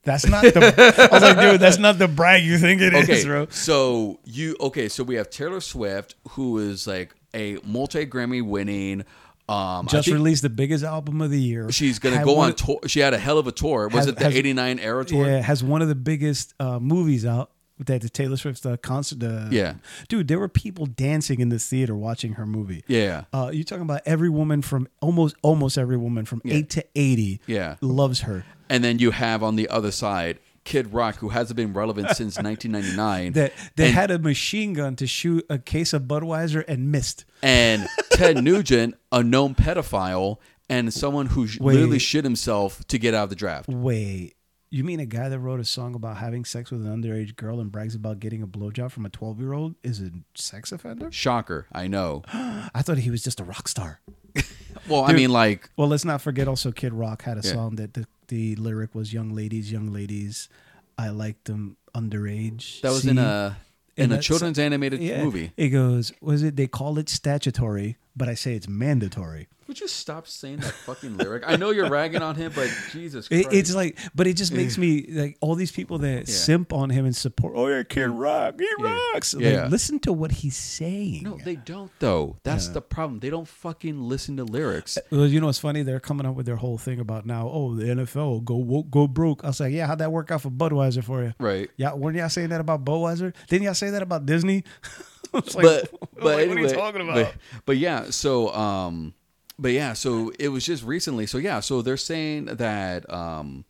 That's 0.04 0.28
not 0.28 0.44
the. 0.44 0.60
I 1.12 1.14
was 1.16 1.24
like, 1.24 1.40
dude, 1.40 1.60
that's 1.60 1.80
not 1.80 1.98
the 1.98 2.08
brag 2.08 2.44
you 2.44 2.60
think 2.60 2.80
it 2.80 2.94
is, 2.94 3.10
Okay, 3.10 3.26
bro. 3.26 3.48
so 3.50 4.20
you 4.24 4.56
okay? 4.60 4.88
So 4.88 5.04
we 5.04 5.16
have 5.16 5.32
Taylor 5.32 5.60
Swift, 5.62 6.14
who 6.34 6.60
is 6.60 6.86
like 6.86 7.16
a 7.34 7.58
multi 7.64 8.06
Grammy 8.06 8.44
winning. 8.46 9.04
Um, 9.48 9.88
Just 9.88 10.08
released 10.08 10.42
the 10.42 10.50
biggest 10.50 10.84
album 10.84 11.22
of 11.22 11.30
the 11.30 11.40
year. 11.40 11.72
She's 11.72 12.00
gonna 12.00 12.18
Had 12.18 12.26
go 12.26 12.38
on 12.40 12.50
of- 12.50 12.56
tour. 12.56 12.80
She 12.88 13.00
had 13.00 13.14
a 13.14 13.20
hell 13.20 13.38
of 13.38 13.46
a 13.48 13.52
tour. 13.52 13.88
Was 13.88 13.94
Has- 14.06 14.08
it 14.08 14.18
the 14.18 14.24
has- 14.26 14.36
'89 14.36 14.80
era 14.80 15.06
tour? 15.06 15.28
Yeah, 15.28 15.42
has 15.42 15.64
one 15.64 15.82
of 15.84 15.88
the 15.88 15.96
biggest 15.96 16.54
uh, 16.60 16.80
movies 16.80 17.26
out 17.26 17.52
that 17.78 18.02
the 18.02 18.10
Taylor 18.10 18.38
Swift 18.38 18.66
uh, 18.66 18.78
concert. 18.78 19.22
Uh, 19.22 19.48
Yeah. 19.52 19.76
dude, 20.08 20.28
there 20.30 20.40
were 20.40 20.48
people 20.48 20.86
dancing 20.86 21.40
in 21.42 21.50
this 21.50 21.68
theater 21.68 21.94
watching 21.96 22.34
her 22.34 22.46
movie. 22.46 22.84
Yeah. 22.88 23.26
Uh, 23.34 23.52
you're 23.54 23.66
talking 23.66 23.82
about 23.84 24.02
every 24.06 24.30
woman 24.30 24.62
from 24.62 24.88
almost 25.02 25.36
almost 25.44 25.78
every 25.78 25.98
woman 25.98 26.26
from 26.26 26.42
eight 26.46 26.70
to 26.72 26.86
eighty. 26.96 27.40
Yeah. 27.46 27.76
loves 27.82 28.22
her. 28.22 28.46
And 28.70 28.84
then 28.84 28.98
you 29.00 29.12
have 29.12 29.44
on 29.44 29.58
the 29.58 29.70
other 29.70 29.92
side 29.92 30.40
Kid 30.66 30.94
Rock, 30.94 31.16
who 31.18 31.30
hasn't 31.30 31.56
been 31.56 31.72
relevant 31.74 32.10
since 32.18 32.38
1999. 32.38 33.34
That 33.34 33.54
they 33.78 33.86
and, 33.86 33.94
had 33.94 34.12
a 34.12 34.20
machine 34.20 34.74
gun 34.74 34.96
to 34.98 35.08
shoot 35.08 35.46
a 35.50 35.58
case 35.58 35.94
of 35.94 36.04
Budweiser 36.04 36.66
and 36.68 36.92
missed. 36.92 37.24
and 37.42 37.88
Ted 38.12 38.44
Nugent, 38.44 38.96
a 39.12 39.24
known 39.24 39.56
pedophile, 39.56 40.38
and 40.70 40.94
someone 40.94 41.28
who 41.28 41.42
Wait. 41.44 41.62
literally 41.62 42.00
shit 42.00 42.24
himself 42.26 42.86
to 42.88 42.98
get 42.98 43.14
out 43.14 43.26
of 43.26 43.30
the 43.30 43.36
draft. 43.36 43.70
Wait, 43.70 44.34
you 44.72 44.84
mean 44.84 45.00
a 45.00 45.06
guy 45.06 45.30
that 45.30 45.40
wrote 45.40 45.60
a 45.60 45.66
song 45.66 45.94
about 45.96 46.18
having 46.18 46.44
sex 46.44 46.72
with 46.72 46.86
an 46.86 47.02
underage 47.02 47.36
girl 47.36 47.60
and 47.60 47.72
brags 47.72 47.94
about 47.96 48.20
getting 48.20 48.42
a 48.42 48.48
blowjob 48.48 48.92
from 48.92 49.06
a 49.06 49.10
12 49.10 49.40
year 49.40 49.54
old 49.54 49.76
is 49.84 50.02
a 50.02 50.10
sex 50.34 50.72
offender? 50.72 51.12
Shocker, 51.12 51.68
I 51.72 51.88
know. 51.88 52.24
I 52.34 52.82
thought 52.82 52.98
he 52.98 53.12
was 53.12 53.24
just 53.24 53.40
a 53.40 53.44
rock 53.44 53.68
star. 53.68 54.02
Well, 54.88 55.04
I 55.04 55.14
mean, 55.14 55.32
like, 55.32 55.72
Well, 55.78 55.88
let's 55.88 56.06
not 56.06 56.22
forget 56.22 56.48
also 56.48 56.72
Kid 56.72 56.94
Rock 56.94 57.24
had 57.24 57.38
a 57.38 57.42
Yeah. 57.44 57.54
song 57.54 57.76
that 57.78 57.96
the, 57.96 58.06
the 58.28 58.56
lyric 58.56 58.94
was 58.96 59.14
"Young 59.14 59.34
ladies, 59.34 59.72
young 59.72 59.92
ladies, 59.92 60.50
I 60.98 61.10
like 61.10 61.44
them 61.46 61.78
underage." 61.94 62.82
that 62.82 62.90
was 62.92 63.04
See? 63.04 63.10
in 63.12 63.18
a 63.18 63.58
in, 63.98 64.12
In 64.12 64.18
a 64.18 64.22
children's 64.22 64.60
animated 64.60 65.02
yeah. 65.02 65.24
movie. 65.24 65.52
It 65.56 65.70
goes, 65.70 66.12
was 66.20 66.44
it? 66.44 66.58
They 66.58 66.68
call 66.68 66.98
it 66.98 67.08
statutory, 67.08 67.98
but 68.16 68.28
I 68.28 68.34
say 68.34 68.54
it's 68.54 68.68
mandatory. 68.68 69.48
Would 69.68 69.80
you 69.80 69.88
stop 69.88 70.28
saying 70.28 70.58
that 70.58 70.72
fucking 70.74 71.18
lyric? 71.18 71.44
I 71.48 71.56
know 71.56 71.72
you're 71.72 71.90
ragging 71.90 72.22
on 72.22 72.36
him, 72.36 72.52
but 72.54 72.70
Jesus 72.92 73.28
It, 73.32 73.44
Christ. 73.46 73.56
it's 73.58 73.74
like, 73.76 73.98
but 74.14 74.28
it 74.28 74.36
just 74.38 74.54
makes 74.54 74.78
me 74.78 75.06
like 75.10 75.38
all 75.42 75.56
these 75.56 75.72
people 75.72 75.98
that 76.00 76.28
simp 76.28 76.72
on 76.72 76.92
him 76.92 77.06
and 77.06 77.16
support. 77.16 77.54
Oh 77.56 77.68
yeah, 77.68 77.82
Kid 77.84 78.10
Rock, 78.10 78.60
he 78.60 78.68
rocks. 78.80 79.34
Like, 79.34 79.72
listen 79.72 80.00
to 80.02 80.14
what 80.14 80.32
he's 80.32 80.56
saying. 80.56 81.24
no, 81.24 81.38
they 81.44 81.56
don't 81.56 81.92
though. 82.00 82.38
That's 82.44 82.68
the 82.68 82.82
problem. 82.82 83.20
They 83.22 83.30
don't 83.30 83.48
fucking 83.48 84.00
listen 84.02 84.38
to 84.38 84.44
lyrics. 84.44 84.98
Well, 85.12 85.26
you 85.26 85.40
know 85.40 85.48
what's 85.48 85.60
funny? 85.60 85.82
They're 85.82 86.00
coming 86.00 86.26
up 86.28 86.36
with 86.36 86.46
their 86.46 86.58
whole 86.58 86.78
thing 86.78 87.00
about 87.00 87.26
now. 87.26 87.50
Oh, 87.52 87.74
the 87.76 87.86
NFL 87.86 88.44
go 88.46 88.58
woke, 88.58 88.92
go 88.92 89.08
broke. 89.08 89.44
I 89.44 89.48
was 89.48 89.60
like, 89.60 89.74
yeah, 89.74 89.88
how'd 89.88 90.00
that 90.00 90.12
work 90.12 90.30
out 90.30 90.42
for 90.42 90.50
Budweiser 90.52 91.04
for 91.04 91.24
you? 91.24 91.34
Right. 91.40 91.70
Yeah, 91.78 91.94
weren't 91.96 92.18
y'all 92.18 92.30
saying 92.30 92.50
that 92.50 92.62
about 92.62 92.86
Budweiser? 92.86 93.34
Didn't 93.48 93.64
y'all 93.64 93.74
say 93.74 93.90
that 93.90 94.02
about 94.04 94.26
Disney? 94.26 94.64
I 95.34 95.40
was 95.40 95.56
like, 95.56 95.64
but 95.64 95.92
but 96.14 96.24
like, 96.24 96.38
anyway, 96.40 96.48
what 96.48 96.58
are 96.58 96.68
you 96.70 96.76
talking 96.76 97.02
about? 97.02 97.16
But, 97.16 97.36
but 97.66 97.78
yeah, 97.78 98.10
so 98.12 98.54
um, 98.54 99.14
but 99.58 99.72
yeah, 99.72 99.94
so 99.94 100.32
it 100.40 100.50
was 100.50 100.66
just 100.66 100.84
recently. 100.84 101.26
So 101.26 101.38
yeah, 101.38 101.60
so 101.60 101.82
they're 101.82 101.98
saying 101.98 102.46
that 102.46 103.10
um, 103.12 103.66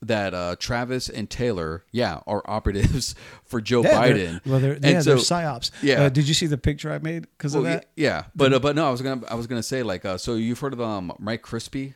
that 0.00 0.34
uh, 0.34 0.56
Travis 0.58 1.08
and 1.08 1.30
Taylor, 1.30 1.84
yeah, 1.92 2.20
are 2.26 2.42
operatives 2.46 3.14
for 3.44 3.60
Joe 3.60 3.82
yeah, 3.82 4.06
they're- 4.08 4.16
Biden. 4.16 4.46
Well, 4.46 4.60
they're, 4.60 4.72
And 4.74 4.84
yeah, 4.84 5.00
they're 5.02 5.16
psyops. 5.16 5.70
Yeah. 5.82 6.02
Uh, 6.04 6.08
did 6.08 6.26
you 6.28 6.34
see 6.34 6.46
the 6.46 6.58
picture 6.58 6.90
I 6.92 6.98
made 6.98 7.22
because 7.38 7.54
of 7.54 7.64
that? 7.64 7.86
yeah, 7.96 8.24
but 8.34 8.52
uh, 8.52 8.58
but 8.58 8.76
no, 8.76 8.86
I 8.86 8.90
was 8.90 9.00
gonna 9.02 9.22
I 9.28 9.34
was 9.34 9.46
gonna 9.46 9.62
say 9.62 9.82
like 9.82 10.04
uh, 10.04 10.18
so 10.18 10.34
you've 10.34 10.58
heard 10.58 10.72
of 10.72 10.80
um 10.80 11.12
Mike 11.18 11.42
Crispi. 11.42 11.94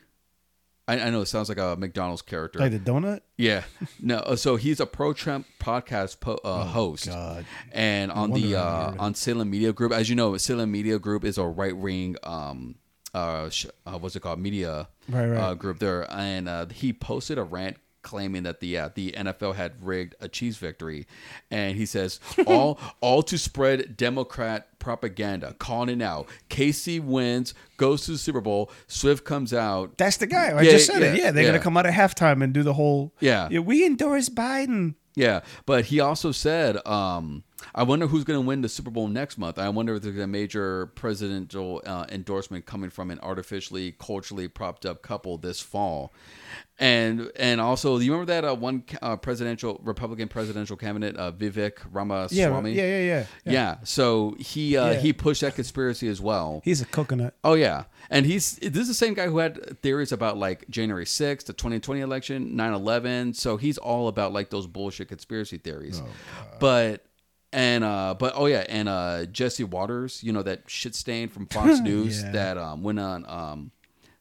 I, 0.89 1.01
I 1.01 1.09
know 1.09 1.19
it 1.19 1.25
sounds 1.25 1.49
like 1.49 1.57
a 1.57 1.75
McDonald's 1.77 2.21
character. 2.21 2.59
Like 2.59 2.71
the 2.71 2.79
donut? 2.79 3.19
Yeah, 3.35 3.63
no. 3.99 4.19
uh, 4.19 4.37
So 4.37 4.55
he's 4.55 4.79
a 4.79 4.85
pro-Trump 4.85 5.45
podcast 5.59 6.21
po- 6.21 6.39
uh, 6.45 6.63
host, 6.63 7.09
Oh, 7.09 7.11
God. 7.11 7.45
and 7.73 8.09
on 8.09 8.31
the 8.31 8.55
uh, 8.55 8.93
on 8.97 9.13
Salem 9.13 9.49
Media 9.49 9.73
Group, 9.73 9.91
as 9.91 10.07
you 10.09 10.15
know, 10.15 10.37
Salem 10.37 10.71
Media 10.71 10.97
Group 10.97 11.25
is 11.25 11.37
a 11.37 11.43
right-wing 11.45 12.15
um 12.23 12.75
uh, 13.13 13.49
sh- 13.49 13.65
uh 13.85 13.97
what's 13.97 14.15
it 14.15 14.21
called 14.21 14.39
media 14.39 14.87
Right, 15.09 15.27
right. 15.27 15.37
Uh, 15.39 15.53
group 15.53 15.79
there, 15.79 16.05
and 16.11 16.49
uh, 16.49 16.65
he 16.67 16.91
posted 16.93 17.37
a 17.37 17.43
rant 17.43 17.77
claiming 18.03 18.43
that 18.43 18.59
the 18.61 18.77
uh, 18.77 18.89
the 18.95 19.11
NFL 19.11 19.55
had 19.55 19.73
rigged 19.85 20.15
a 20.21 20.27
Chiefs 20.29 20.57
victory, 20.57 21.07
and 21.51 21.75
he 21.77 21.85
says 21.85 22.19
all 22.47 22.79
all 23.01 23.23
to 23.23 23.37
spread 23.37 23.95
Democrat 23.97 24.79
propaganda, 24.79 25.55
calling 25.59 25.89
it 26.01 26.03
out. 26.03 26.27
KC 26.49 27.01
wins, 27.01 27.53
goes 27.77 28.05
to 28.05 28.11
the 28.11 28.17
Super 28.17 28.41
Bowl. 28.41 28.71
Swift 28.87 29.23
comes 29.25 29.53
out. 29.53 29.97
That's 29.97 30.17
the 30.17 30.27
guy. 30.27 30.49
I 30.49 30.61
Yeah, 30.61 30.71
just 30.71 30.87
said 30.87 31.01
it. 31.01 31.17
yeah, 31.17 31.25
Yeah, 31.25 31.31
they're 31.31 31.43
yeah. 31.43 31.49
gonna 31.51 31.63
come 31.63 31.75
out 31.77 31.85
at 31.85 31.93
halftime 31.93 32.43
and 32.43 32.53
do 32.53 32.63
the 32.63 32.73
whole. 32.73 33.13
Yeah. 33.19 33.47
we 33.59 33.85
endorse 33.85 34.29
Biden. 34.29 34.95
Yeah, 35.15 35.39
but 35.65 35.85
he 35.85 35.99
also 35.99 36.31
said, 36.31 36.85
um, 36.85 37.43
"I 37.75 37.83
wonder 37.83 38.07
who's 38.07 38.23
going 38.23 38.39
to 38.41 38.45
win 38.45 38.61
the 38.61 38.69
Super 38.69 38.91
Bowl 38.91 39.07
next 39.07 39.37
month. 39.37 39.57
I 39.59 39.69
wonder 39.69 39.95
if 39.95 40.01
there's 40.03 40.17
a 40.17 40.27
major 40.27 40.87
presidential 40.87 41.81
uh, 41.85 42.05
endorsement 42.09 42.65
coming 42.65 42.89
from 42.89 43.11
an 43.11 43.19
artificially, 43.21 43.93
culturally 43.99 44.47
propped 44.47 44.85
up 44.85 45.01
couple 45.01 45.37
this 45.37 45.59
fall." 45.61 46.13
And 46.79 47.31
and 47.35 47.59
also, 47.59 47.97
you 47.97 48.11
remember 48.11 48.31
that 48.31 48.45
uh, 48.45 48.53
one 48.55 48.83
uh, 49.01 49.15
presidential 49.17 49.81
Republican 49.83 50.27
presidential 50.27 50.77
candidate, 50.77 51.17
uh, 51.17 51.31
Vivek 51.31 51.79
Yeah, 51.79 51.85
Ramaswamy? 51.91 52.73
yeah, 52.73 52.83
yeah, 52.83 52.99
yeah, 53.45 53.51
yeah. 53.51 53.75
So 53.83 54.35
he 54.39 54.77
uh, 54.77 54.91
Yeah. 54.91 54.99
he 54.99 55.11
pushed 55.11 55.41
that 55.41 55.55
conspiracy 55.55 56.07
as 56.07 56.21
well. 56.21 56.61
He's 56.63 56.79
a 56.81 56.85
coconut. 56.85 57.33
Oh 57.43 57.55
yeah, 57.55 57.85
and 58.11 58.27
he's 58.27 58.57
this 58.57 58.75
is 58.83 58.87
the 58.89 58.93
same 58.93 59.15
guy 59.15 59.25
who 59.25 59.39
had 59.39 59.81
theories 59.81 60.11
about 60.11 60.37
like 60.37 60.69
January 60.69 61.05
6th, 61.05 61.45
the 61.45 61.53
2020 61.53 62.01
election, 62.01 62.55
9/11. 62.55 63.35
So 63.35 63.57
he's 63.57 63.79
all 63.79 64.07
about 64.07 64.31
like 64.31 64.51
those 64.51 64.67
bullshit 64.67 65.07
conspiracy 65.07 65.57
theories. 65.57 66.03
but 66.59 67.06
and 67.53 67.83
uh 67.83 68.15
but 68.17 68.33
oh 68.35 68.45
yeah, 68.45 68.65
and 68.67 68.89
uh 68.89 69.25
Jesse 69.25 69.63
Watters, 69.63 70.23
you 70.23 70.31
know 70.33 70.43
that 70.43 70.63
shit 70.67 70.95
stain 70.95 71.29
from 71.29 71.45
Fox 71.47 71.79
News 71.81 72.21
Yeah. 72.23 72.31
that 72.31 72.57
um 72.57 72.83
went 72.83 72.99
on 72.99 73.25
um 73.27 73.71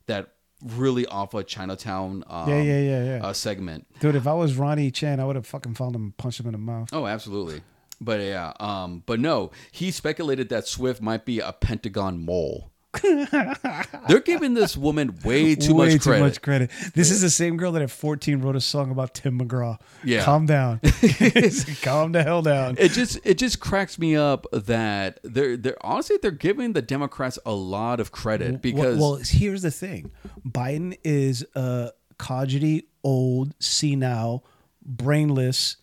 that 0.07 0.33
really 0.65 1.07
awful 1.07 1.43
Chinatown 1.43 2.25
um, 2.29 2.49
Yeah, 2.49 2.62
yeah, 2.62 2.81
yeah, 2.81 3.05
yeah. 3.19 3.27
Uh, 3.27 3.33
segment. 3.33 3.87
Dude, 4.01 4.15
if 4.15 4.27
I 4.27 4.33
was 4.33 4.55
Ronny 4.57 4.91
Chieng, 4.91 5.21
I 5.21 5.25
would 5.25 5.37
have 5.37 5.47
fucking 5.47 5.75
found 5.75 5.95
him 5.95 6.03
and 6.03 6.17
punched 6.17 6.41
him 6.41 6.47
in 6.47 6.53
the 6.53 6.59
mouth. 6.59 6.89
Oh, 6.93 7.07
absolutely. 7.07 7.61
But 8.01 8.21
yeah, 8.21 8.53
um, 8.61 9.03
but 9.07 9.21
no, 9.21 9.51
he 9.73 9.91
speculated 9.91 10.49
that 10.51 10.67
Swift 10.67 11.01
might 11.03 11.25
be 11.25 11.41
a 11.41 11.53
Pentagon 11.53 12.25
mole. 12.25 12.71
They're 14.09 14.20
giving 14.20 14.54
this 14.54 14.76
woman 14.76 15.18
way 15.24 15.54
too 15.54 15.74
Way 15.74 15.94
much 15.94 16.02
credit. 16.02 16.18
too 16.18 16.24
much 16.24 16.42
credit. 16.42 16.70
This 16.94 17.11
is 17.11 17.20
the 17.20 17.30
same 17.30 17.56
girl 17.56 17.72
that 17.72 17.82
at 17.82 17.90
14 17.90 18.40
wrote 18.40 18.56
a 18.56 18.61
song 18.61 18.90
about 18.90 19.14
Tim 19.14 19.38
McGraw. 19.38 19.78
Yeah. 20.04 20.24
Calm 20.24 20.46
down. 20.46 20.80
Calm 21.82 22.12
the 22.12 22.22
hell 22.22 22.42
down. 22.42 22.76
It 22.78 22.92
just 22.92 23.18
it 23.24 23.38
just 23.38 23.61
cracks 23.61 23.98
me 23.98 24.16
up 24.16 24.46
that 24.52 25.20
they're 25.22 25.56
they're 25.56 25.76
honestly 25.80 26.18
they're 26.20 26.30
giving 26.30 26.72
the 26.72 26.82
Democrats 26.82 27.38
a 27.46 27.52
lot 27.52 28.00
of 28.00 28.12
credit 28.12 28.62
because 28.62 28.98
well, 28.98 29.12
well, 29.12 29.20
here's 29.22 29.62
the 29.62 29.70
thing: 29.70 30.11
Biden 30.46 30.96
is 31.04 31.44
a 31.54 31.90
codgety, 32.18 32.85
old, 33.04 33.54
senile, 33.61 34.44
brainless, 34.85 35.76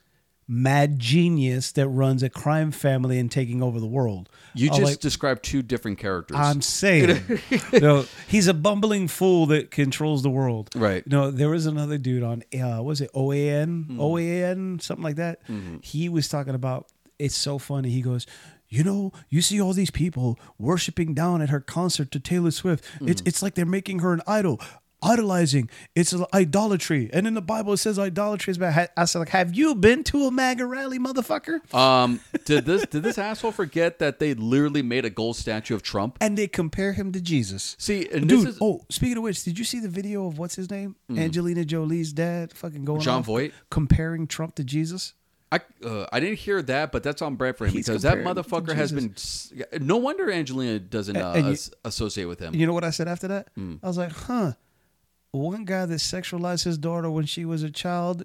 mad 0.54 1.00
genius 1.00 1.72
that 1.74 1.88
runs 1.88 2.22
a 2.24 2.30
crime 2.30 2.72
family 2.72 3.18
and 3.20 3.32
taking 3.32 3.64
over 3.64 3.80
the 3.80 3.88
world. 3.88 4.30
you 4.54 4.70
just 4.70 4.82
like, 4.84 5.00
described 5.00 5.44
two 5.44 5.62
different 5.62 5.98
characters. 5.98 6.38
I'm 6.38 6.62
saying, 6.62 7.22
no, 7.74 8.06
he's 8.28 8.48
a 8.48 8.54
bumbling 8.54 9.08
fool 9.08 9.48
that 9.48 9.72
controls 9.72 10.22
the 10.24 10.30
world. 10.30 10.70
Right. 10.76 11.06
No, 11.08 11.32
there 11.32 11.50
was 11.50 11.66
another 11.66 11.98
dude 11.98 12.24
on, 12.24 12.44
uh, 12.54 12.82
was 12.84 13.02
it 13.02 13.10
OAN, 13.14 13.86
Hmm. 13.88 14.00
OAN, 14.00 14.82
something 14.82 15.04
like 15.04 15.16
that. 15.16 15.44
Mm-hmm. 15.48 15.78
He 15.82 16.08
was 16.10 16.28
talking 16.28 16.56
about. 16.56 16.88
It's 17.20 17.36
so 17.36 17.58
funny. 17.58 17.90
He 17.90 18.02
goes. 18.02 18.26
You 18.70 18.84
know, 18.84 19.12
you 19.30 19.44
see 19.44 19.62
all 19.62 19.74
these 19.74 19.92
people 19.92 20.40
worshiping 20.58 21.14
down 21.14 21.44
at 21.44 21.50
her 21.50 21.60
concert 21.60 22.10
to 22.10 22.20
Taylor 22.20 22.50
Swift. 22.50 22.84
It's 23.02 23.22
Hmm. 23.22 23.28
it's 23.28 23.44
like 23.44 23.54
they're 23.54 23.68
making 23.68 24.00
her 24.00 24.14
an 24.14 24.22
idol, 24.26 24.60
idolizing. 25.04 25.70
It's 25.96 26.16
idolatry, 26.34 27.10
and 27.14 27.28
in 27.28 27.34
the 27.34 27.42
Bible 27.42 27.74
it 27.74 27.78
says 27.78 28.00
idolatry 28.00 28.52
is 28.52 28.58
bad. 28.58 28.90
I 28.96 29.06
said, 29.06 29.20
like, 29.20 29.30
have 29.30 29.54
you 29.54 29.76
been 29.76 30.04
to 30.06 30.26
a 30.28 30.32
MAGA 30.32 30.66
rally, 30.66 31.00
motherfucker? 31.00 31.74
um, 31.74 32.20
did 32.46 32.66
this 32.66 32.86
did 32.88 33.04
this 33.04 33.18
asshole 33.30 33.52
forget 33.52 34.00
that 34.00 34.20
they 34.20 34.34
literally 34.34 34.82
made 34.82 35.06
a 35.06 35.10
gold 35.10 35.36
statue 35.36 35.76
of 35.76 35.84
Trump? 35.84 36.18
and 36.22 36.38
they 36.38 36.48
compare 36.48 36.94
him 36.94 37.12
to 37.12 37.22
Jesus. 37.22 37.76
See, 37.80 38.08
and 38.10 38.28
Dude, 38.30 38.48
is 38.48 38.58
oh, 38.62 38.82
speaking 38.90 39.18
of 39.18 39.24
which, 39.24 39.44
did 39.44 39.60
you 39.60 39.66
see 39.66 39.80
the 39.80 39.90
video 39.90 40.28
of 40.28 40.38
what's 40.40 40.56
his 40.56 40.70
name? 40.72 40.96
Angelina 41.16 41.66
Jolie's 41.66 42.14
dad 42.14 42.54
fucking 42.54 42.86
going 42.86 43.02
Jon 43.02 43.24
Voight? 43.24 43.54
comparing 43.70 44.28
Trump 44.28 44.56
to 44.56 44.64
Jesus? 44.64 45.14
I 45.52 45.60
uh, 45.86 46.08
I 46.12 46.20
didn't 46.20 46.40
hear 46.40 46.64
that, 46.64 46.92
but 46.92 47.04
that's 47.04 47.22
on 47.22 47.36
brand 47.36 47.58
for 47.58 47.66
him 47.68 47.74
He's 47.74 47.86
because 47.86 48.02
that 48.02 48.18
motherfucker 48.20 48.74
has 48.74 48.92
been. 48.92 49.14
No 49.86 49.98
wonder 49.98 50.32
Angelina 50.32 50.80
doesn't 50.80 51.16
uh, 51.16 51.34
you- 51.36 51.58
associate 51.86 52.26
with 52.26 52.40
him. 52.40 52.56
You 52.56 52.66
know 52.66 52.74
what 52.74 52.84
I 52.84 52.90
said 52.90 53.08
after 53.08 53.28
that? 53.28 53.50
Hmm. 53.56 53.76
I 53.84 53.88
was 53.88 53.98
like, 54.00 54.12
huh. 54.12 54.54
One 55.34 55.66
guy 55.66 55.88
that 55.88 55.96
sexualized 55.96 56.64
his 56.64 56.78
daughter 56.78 57.10
when 57.10 57.26
she 57.26 57.44
was 57.44 57.64
a 57.64 57.72
child 57.72 58.24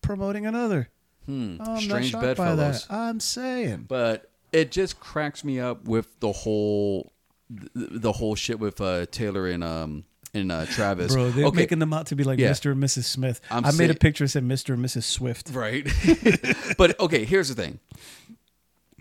promoting 0.00 0.46
another. 0.46 0.90
Hmm. 1.26 1.56
I'm 1.60 1.80
Strange 1.80 2.12
not 2.12 2.22
shocked 2.22 2.38
by 2.38 2.54
that. 2.54 2.86
I'm 2.88 3.18
saying. 3.18 3.86
but 3.88 4.30
it 4.52 4.70
just 4.70 5.00
cracks 5.00 5.42
me 5.42 5.58
up 5.58 5.88
with 5.88 6.20
the 6.20 6.30
whole 6.30 7.12
the, 7.50 7.98
the 7.98 8.12
whole 8.12 8.36
shit 8.36 8.60
with 8.60 8.80
uh, 8.80 9.06
Taylor 9.06 9.48
and 9.48 9.64
um 9.64 10.04
and 10.34 10.52
uh, 10.52 10.66
Travis. 10.66 11.12
Bro, 11.12 11.30
they're 11.30 11.46
okay, 11.46 11.56
making 11.56 11.80
them 11.80 11.92
out 11.92 12.06
to 12.06 12.14
be 12.16 12.22
like 12.22 12.38
Yeah. 12.38 12.50
Mr. 12.50 12.70
and 12.70 12.82
Mrs. 12.82 13.04
Smith. 13.04 13.40
I'm 13.50 13.64
i 13.64 13.72
made 13.72 13.90
a 13.90 13.94
picture 13.94 14.24
that 14.24 14.28
said 14.28 14.44
Mr. 14.44 14.74
and 14.74 14.84
Mrs. 14.84 15.02
Swift. 15.02 15.50
right? 15.50 15.84
but 16.78 16.98
okay, 17.00 17.24
here's 17.24 17.48
the 17.48 17.60
thing. 17.60 17.80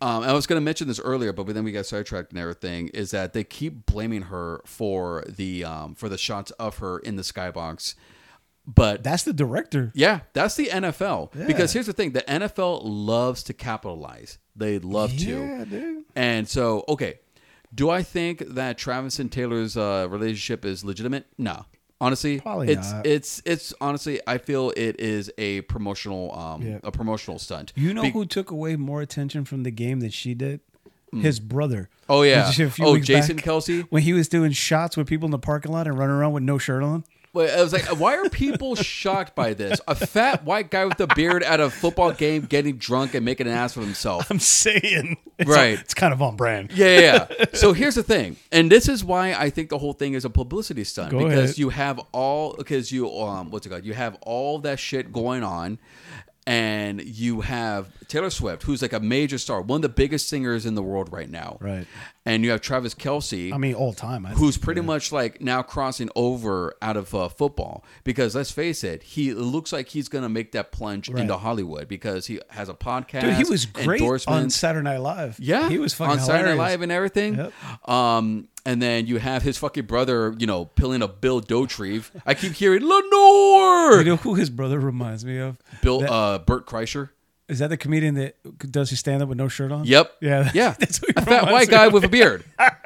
Um, 0.01 0.23
I 0.23 0.33
was 0.33 0.45
going 0.45 0.59
to 0.59 0.63
mention 0.63 0.87
this 0.89 0.99
earlier, 0.99 1.31
but 1.31 1.47
then 1.47 1.63
we 1.63 1.71
got 1.71 1.85
sidetracked 1.85 2.31
and 2.31 2.39
everything. 2.39 2.89
Is 2.89 3.11
that 3.11 3.31
they 3.33 3.43
keep 3.45 3.85
blaming 3.85 4.23
her 4.23 4.61
for 4.65 5.23
the 5.27 5.63
um, 5.63 5.95
for 5.95 6.09
the 6.09 6.17
shots 6.17 6.51
of 6.51 6.79
her 6.79 6.99
in 6.99 7.15
the 7.15 7.23
skybox 7.23 7.95
but 8.67 9.03
That's 9.03 9.21
the 9.21 9.31
director. 9.33 9.91
yeah, 9.93 10.21
that's 10.33 10.55
the 10.55 10.65
NFL. 10.67 11.35
Yeah. 11.35 11.45
Because 11.45 11.71
here's 11.71 11.85
the 11.85 11.93
thing: 11.93 12.13
the 12.13 12.23
NFL 12.23 12.81
loves 12.83 13.43
to 13.43 13.53
capitalize. 13.53 14.39
They 14.55 14.79
love 14.79 15.13
Yeah, 15.13 15.63
to. 15.63 15.65
dude. 15.65 16.03
And 16.15 16.47
so, 16.49 16.83
okay, 16.89 17.19
do 17.75 17.91
I 17.91 18.01
think 18.01 18.39
that 18.39 18.77
Travis 18.79 19.19
and 19.19 19.31
Taylor's 19.31 19.77
uh, 19.77 20.07
relationship 20.09 20.65
is 20.65 20.83
legitimate? 20.83 21.27
No. 21.37 21.65
Honestly, 22.01 22.41
Probably 22.41 22.69
it's 22.69 22.91
not. 22.91 23.05
it's 23.07 23.41
it's 23.45 23.73
honestly 23.79 24.19
I 24.27 24.37
feel 24.37 24.71
it 24.75 24.99
is 24.99 25.31
a 25.37 25.61
promotional 25.61 26.37
um 26.37 26.61
Yeah. 26.61 26.79
a 26.83 26.91
promotional 26.91 27.39
stunt. 27.39 27.71
You 27.75 27.93
know 27.93 28.01
Be- 28.03 28.09
who 28.11 28.25
took 28.25 28.51
away 28.51 28.75
more 28.75 29.01
attention 29.01 29.45
from 29.45 29.63
the 29.63 29.71
game 29.71 30.01
than 30.01 30.09
she 30.09 30.33
did? 30.33 30.59
His 31.13 31.39
brother. 31.39 31.89
Oh 32.09 32.23
yeah. 32.23 32.49
Which 32.49 32.59
a 32.59 32.69
few 32.69 32.85
Oh, 32.85 32.93
weeks 32.93 33.07
Jason 33.07 33.37
back, 33.37 33.45
Kelce. 33.45 33.85
When 33.89 34.01
he 34.03 34.11
was 34.11 34.27
doing 34.27 34.51
shots 34.51 34.97
with 34.97 35.07
people 35.07 35.25
in 35.27 35.31
the 35.31 35.39
parking 35.39 35.71
lot 35.71 35.87
and 35.87 35.97
running 35.97 36.13
around 36.15 36.33
with 36.33 36.43
no 36.43 36.57
shirt 36.57 36.83
on. 36.83 37.05
I 37.37 37.61
was 37.61 37.73
like, 37.73 37.85
why 37.99 38.15
are 38.17 38.29
people 38.29 38.75
shocked 38.75 39.35
by 39.35 39.53
this? 39.53 39.79
A 39.87 39.95
fat 39.95 40.43
white 40.45 40.69
guy 40.71 40.85
with 40.85 40.99
a 40.99 41.07
beard 41.07 41.43
at 41.43 41.59
a 41.59 41.69
football 41.69 42.11
game 42.11 42.43
getting 42.43 42.77
drunk 42.77 43.13
and 43.13 43.23
making 43.25 43.47
an 43.47 43.53
ass 43.53 43.75
of 43.75 43.83
himself. 43.83 44.29
I'm 44.31 44.39
saying. 44.39 45.17
It's 45.37 45.49
Right. 45.49 45.77
it's 45.79 45.93
kind 45.93 46.13
of 46.13 46.21
on 46.21 46.35
brand. 46.37 46.71
Yeah, 46.73 46.99
yeah, 46.99 47.27
yeah. 47.37 47.45
So 47.53 47.73
here's 47.73 47.95
the 47.95 48.03
thing, 48.03 48.37
and 48.51 48.71
this 48.71 48.87
is 48.87 49.03
why 49.03 49.33
I 49.33 49.49
think 49.49 49.69
the 49.69 49.77
whole 49.77 49.93
thing 49.93 50.13
is 50.13 50.23
a 50.25 50.29
publicity 50.29 50.83
stunt 50.85 51.11
Go 51.11 51.19
because 51.19 51.43
ahead. 51.51 51.57
you 51.57 51.69
have 51.69 51.99
all 52.13 52.53
because 52.55 52.91
you 52.91 53.11
um 53.19 53.51
what's 53.51 53.65
it 53.65 53.69
called? 53.69 53.83
You 53.85 53.93
have 53.93 54.15
all 54.21 54.59
that 54.59 54.79
shit 54.79 55.11
going 55.11 55.43
on, 55.43 55.77
and 56.47 57.01
you 57.03 57.41
have 57.41 57.89
Taylor 58.07 58.29
Swift, 58.29 58.63
who's 58.63 58.81
like 58.81 58.93
a 58.93 58.99
major 58.99 59.37
star, 59.37 59.61
one 59.61 59.77
of 59.79 59.81
the 59.81 59.89
biggest 59.89 60.29
singers 60.29 60.65
in 60.65 60.75
the 60.75 60.83
world 60.83 61.11
right 61.11 61.29
now, 61.29 61.57
Right. 61.59 61.87
And 62.27 62.43
you 62.43 62.49
have 62.49 62.61
Travis 62.61 62.95
Kelce, 62.95 63.53
I 63.53 63.57
mean, 63.59 63.75
all 63.75 63.93
time. 63.93 64.25
I 64.25 64.29
who's 64.31 64.55
think. 64.55 64.63
pretty 64.65 64.81
much 64.81 65.11
like 65.11 65.41
now 65.41 65.61
crossing 65.61 66.09
over 66.15 66.73
out 66.81 66.97
of 66.97 67.13
uh, 67.13 67.29
football 67.29 67.85
because 68.03 68.33
let's 68.33 68.49
face 68.49 68.83
it, 68.83 69.03
he 69.03 69.29
it 69.29 69.37
looks 69.37 69.71
like 69.71 69.89
he's 69.89 70.07
gonna 70.09 70.27
make 70.27 70.51
that 70.53 70.71
plunge 70.71 71.07
Right. 71.07 71.21
into 71.21 71.37
Hollywood 71.37 71.87
because 71.87 72.25
he 72.25 72.39
has 72.49 72.67
a 72.67 72.73
podcast. 72.73 73.21
Dude, 73.21 73.33
he 73.35 73.43
was 73.43 73.67
great 73.67 74.01
on. 74.27 74.49
Saturday 74.49 74.83
Night 74.83 75.01
Live. 75.01 75.39
Yeah, 75.39 75.69
he 75.69 75.77
was 75.77 75.93
fucking 75.93 76.19
on 76.19 76.25
Saturday 76.25 76.51
Night. 76.57 76.57
Live 76.71 76.81
and 76.81 76.91
everything. 76.91 77.35
Yep. 77.35 77.53
Um, 77.89 78.47
and 78.65 78.81
then 78.81 79.05
you 79.05 79.19
have 79.19 79.43
his 79.43 79.59
fucking 79.59 79.85
brother, 79.85 80.33
you 80.39 80.47
know, 80.47 80.65
peeling 80.65 81.03
a 81.03 81.07
Bill 81.07 81.39
Dotrieve. 81.41 82.09
I 82.25 82.33
keep 82.33 82.53
hearing 82.53 82.81
Lenore. 82.81 83.99
You 83.99 84.03
know 84.03 84.15
who 84.15 84.33
his 84.33 84.49
brother 84.49 84.79
reminds 84.79 85.23
me 85.23 85.37
of? 85.37 85.57
Bill, 85.83 85.99
That- 85.99 86.11
uh, 86.11 86.39
Bert 86.39 86.65
Kreischer. 86.65 87.09
Is 87.47 87.59
that 87.59 87.69
the 87.69 87.77
comedian 87.77 88.15
that 88.15 88.35
does 88.71 88.89
his 88.89 88.99
stand 88.99 89.21
up 89.21 89.29
with 89.29 89.37
no 89.37 89.47
shirt 89.47 89.71
on? 89.71 89.85
Yep. 89.85 90.11
Yeah. 90.21 90.51
Yeah. 90.53 90.71
That's 90.79 90.99
a 91.15 91.21
fat 91.21 91.51
white 91.51 91.69
guy 91.69 91.87
with 91.89 92.03
a 92.03 92.09
beard. 92.09 92.43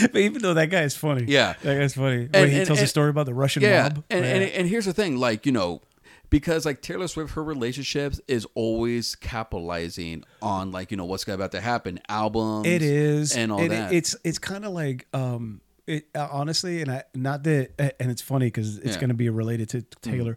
But 0.00 0.16
even 0.16 0.42
though 0.42 0.54
that 0.54 0.66
guy 0.70 0.82
is 0.82 0.96
funny. 0.96 1.24
Yeah. 1.28 1.54
That 1.62 1.78
guy's 1.78 1.94
funny. 1.94 2.22
when 2.26 2.30
And- 2.34 2.50
he 2.50 2.58
and- 2.58 2.66
tells 2.66 2.80
a 2.82 2.86
story 2.88 3.10
about 3.10 3.26
the 3.26 3.34
Russian 3.34 3.62
yeah. 3.62 3.84
mob. 3.84 4.04
And, 4.10 4.24
Yeah. 4.24 4.30
and 4.32 4.42
and 4.44 4.68
here's 4.68 4.86
the 4.86 4.92
thing, 4.92 5.16
like 5.18 5.46
you 5.46 5.52
know, 5.52 5.82
because 6.30 6.66
like 6.66 6.82
Taylor 6.82 7.06
Swift, 7.06 7.34
her 7.34 7.44
relationships 7.44 8.20
is 8.26 8.44
always 8.56 9.14
capitalizing 9.14 10.24
on 10.42 10.72
like 10.72 10.90
you 10.90 10.96
know 10.96 11.04
what's 11.04 11.26
about 11.28 11.52
to 11.52 11.60
happen, 11.60 12.00
albums. 12.08 12.66
It 12.66 12.82
is, 12.82 13.36
and 13.36 13.52
all 13.52 13.60
It- 13.60 13.68
that. 13.68 13.92
It's 13.92 14.16
it's 14.24 14.40
kind 14.40 14.64
of 14.64 14.72
like 14.72 15.06
um, 15.14 15.60
it 15.86 16.08
uh, 16.12 16.26
honestly, 16.30 16.82
and 16.82 16.90
I 16.90 17.04
not 17.14 17.44
that, 17.44 17.94
and 18.00 18.10
it's 18.10 18.22
funny 18.22 18.46
because 18.46 18.78
it's 18.78 18.94
Yeah. 18.94 19.00
Going 19.00 19.08
to 19.10 19.14
be 19.14 19.28
related 19.30 19.68
to 19.70 19.82
Taylor. 20.02 20.36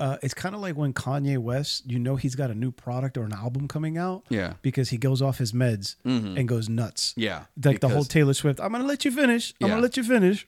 Uh, 0.00 0.16
it's 0.22 0.34
kind 0.34 0.54
of 0.54 0.60
like 0.62 0.76
when 0.76 0.92
Kanye 0.94 1.36
West, 1.38 1.88
you 1.90 1.98
know, 1.98 2.16
he's 2.16 2.34
got 2.34 2.50
a 2.50 2.54
new 2.54 2.72
product 2.72 3.18
or 3.18 3.24
an 3.24 3.32
album 3.34 3.68
coming 3.68 3.98
out, 3.98 4.24
Yeah. 4.30 4.48
Mm-hmm. 4.48 4.54
because 4.62 4.88
he 4.88 4.96
goes 4.96 5.20
off 5.20 5.38
his 5.38 5.52
meds 5.52 5.96
and 6.04 6.48
goes 6.48 6.68
nuts, 6.68 7.12
Yeah, 7.16 7.44
like 7.62 7.80
the 7.80 7.88
whole 7.90 8.04
Taylor 8.04 8.32
Swift. 8.34 8.60
I'm 8.60 8.72
gonna 8.72 8.84
let 8.84 9.04
you 9.04 9.10
finish. 9.12 9.52
I'm 9.60 9.66
Yeah. 9.68 9.74
gonna 9.74 9.82
let 9.82 9.96
you 9.96 10.02
finish. 10.02 10.46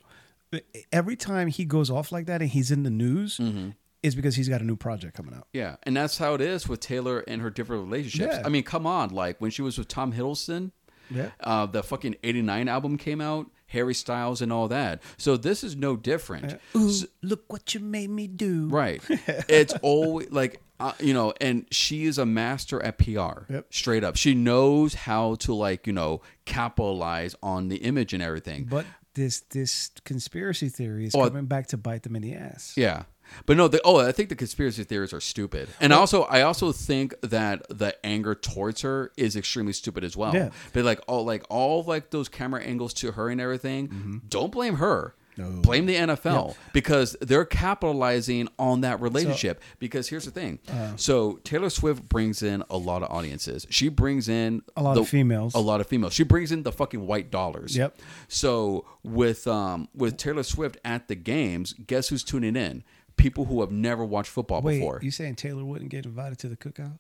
Every 0.93 1.17
time 1.17 1.49
he 1.49 1.65
goes 1.65 1.91
off 1.91 2.13
like 2.13 2.27
that 2.27 2.41
and 2.43 2.51
he's 2.51 2.71
in 2.71 2.83
the 2.83 2.91
news, 2.91 3.39
Mm-hmm. 3.39 3.71
is 4.03 4.15
because 4.15 4.35
he's 4.37 4.49
got 4.49 4.61
a 4.61 4.65
new 4.65 4.77
project 4.77 5.15
coming 5.17 5.35
out. 5.35 5.47
Yeah, 5.53 5.77
and 5.85 5.97
that's 5.97 6.19
how 6.19 6.35
it 6.35 6.41
is 6.41 6.67
with 6.69 6.81
Taylor 6.81 7.21
and 7.29 7.41
her 7.41 7.51
different 7.51 7.85
relationships. 7.85 8.35
Yeah. 8.39 8.43
I 8.45 8.49
mean, 8.49 8.63
come 8.65 8.87
on, 8.87 9.11
like 9.11 9.41
when 9.41 9.51
she 9.51 9.63
was 9.63 9.79
with 9.79 9.87
Tom 9.89 10.13
Hiddleston, 10.13 10.73
Yeah. 11.11 11.29
uh, 11.41 11.67
the 11.67 11.83
fucking 11.83 12.17
'89 12.23 12.69
album 12.69 12.97
came 12.97 13.21
out, 13.21 13.51
Harry 13.73 13.95
Styles 13.95 14.41
and 14.41 14.53
all 14.53 14.69
that. 14.69 15.03
So 15.17 15.37
this 15.37 15.65
is 15.65 15.75
no 15.77 15.97
different, 15.97 16.59
Ooh, 16.77 16.89
S- 16.89 17.05
look 17.23 17.51
what 17.53 17.75
you 17.75 17.81
made 17.81 18.11
me 18.11 18.27
do. 18.29 18.69
right? 18.69 19.03
it's 19.49 19.75
always 19.83 20.31
like 20.31 20.61
uh, 20.81 20.93
you 20.99 21.15
know, 21.15 21.33
and 21.41 21.65
she 21.71 22.07
is 22.07 22.19
a 22.19 22.27
master 22.27 22.83
at 22.83 22.99
PR. 22.99 23.45
Yep. 23.49 23.67
Straight 23.71 24.03
up, 24.03 24.17
she 24.17 24.35
knows 24.35 24.95
how 24.95 25.37
to 25.37 25.55
like 25.55 25.87
you 25.87 25.93
know 25.93 26.21
capitalize 26.45 27.35
on 27.43 27.69
the 27.69 27.77
image 27.77 28.13
and 28.15 28.23
everything. 28.23 28.65
But 28.65 28.87
this 29.15 29.41
this 29.51 29.91
conspiracy 30.05 30.69
theory 30.69 31.07
is 31.07 31.15
Oh, 31.15 31.29
coming 31.29 31.47
back 31.47 31.67
to 31.69 31.77
bite 31.77 32.03
them 32.03 32.17
in 32.17 32.23
the 32.23 32.35
ass. 32.35 32.75
Yeah. 32.77 33.05
But 33.47 33.57
no, 33.57 33.69
the, 33.69 33.81
oh, 33.85 33.99
I 33.99 34.13
think 34.13 34.29
the 34.29 34.37
conspiracy 34.37 34.85
theories 34.85 35.13
are 35.13 35.21
stupid, 35.21 35.69
and 35.81 35.93
also 35.93 36.23
I 36.25 36.43
also 36.43 36.73
think 36.73 37.15
that 37.23 37.67
the 37.69 37.95
anger 38.05 38.35
towards 38.35 38.83
her 38.83 39.13
is 39.17 39.37
extremely 39.37 39.73
stupid 39.73 40.05
as 40.05 40.17
well. 40.17 40.35
Yeah. 40.35 40.51
But 40.73 40.85
like 40.85 41.01
all 41.07 41.25
like 41.25 41.45
all 41.49 41.83
like 41.85 42.11
those 42.11 42.29
camera 42.29 42.63
angles 42.63 42.93
to 42.95 43.13
her 43.13 43.29
and 43.29 43.41
everything, 43.41 44.23
don't 44.29 44.53
blame 44.53 44.77
her. 44.77 45.15
No. 45.39 45.49
Blame 45.49 45.87
the 45.87 45.95
NFL 45.95 46.55
because 46.75 47.17
they're 47.23 47.47
capitalizing 47.47 48.49
on 48.59 48.83
that 48.83 49.01
relationship. 49.01 49.63
because 49.79 50.07
here's 50.09 50.27
the 50.27 50.31
thing: 50.31 50.59
Uh. 50.69 50.95
so 50.97 51.41
Taylor 51.43 51.71
Swift 51.71 52.07
brings 52.07 52.43
in 52.43 52.63
a 52.69 52.77
lot 52.77 53.03
of 53.03 53.11
audiences. 53.11 53.67
She 53.71 53.89
brings 53.89 54.29
in 54.29 54.61
A 54.77 54.83
lot 54.83 54.95
the- 54.95 55.01
of 55.01 55.09
females. 55.09 55.55
A 55.55 55.59
lot 55.59 55.81
of 55.81 55.87
females. 55.87 56.13
She 56.13 56.23
brings 56.23 56.53
in 56.53 56.65
the 56.65 56.71
fucking 56.73 57.07
white 57.07 57.31
dollars. 57.31 57.75
Yep. 57.75 57.97
So 58.29 58.85
with 59.03 59.47
um 59.47 59.89
with 59.95 60.19
Taylor 60.19 60.43
Swift 60.43 60.77
at 60.85 61.09
the 61.09 61.15
games, 61.15 61.73
guess 61.87 62.09
who's 62.09 62.23
tuning 62.25 62.55
in? 62.55 62.85
People 63.23 63.45
who 63.47 63.61
have 63.61 63.71
never 63.71 64.05
watched 64.05 64.31
football 64.31 64.61
Wait, 64.63 64.79
before. 64.79 64.99
you 65.03 65.11
saying 65.11 65.37
Taylor 65.37 65.65
wouldn't 65.65 65.91
get 65.91 66.05
invited 66.07 66.39
to 66.41 66.49
the 66.49 66.57
cookout? 66.57 66.99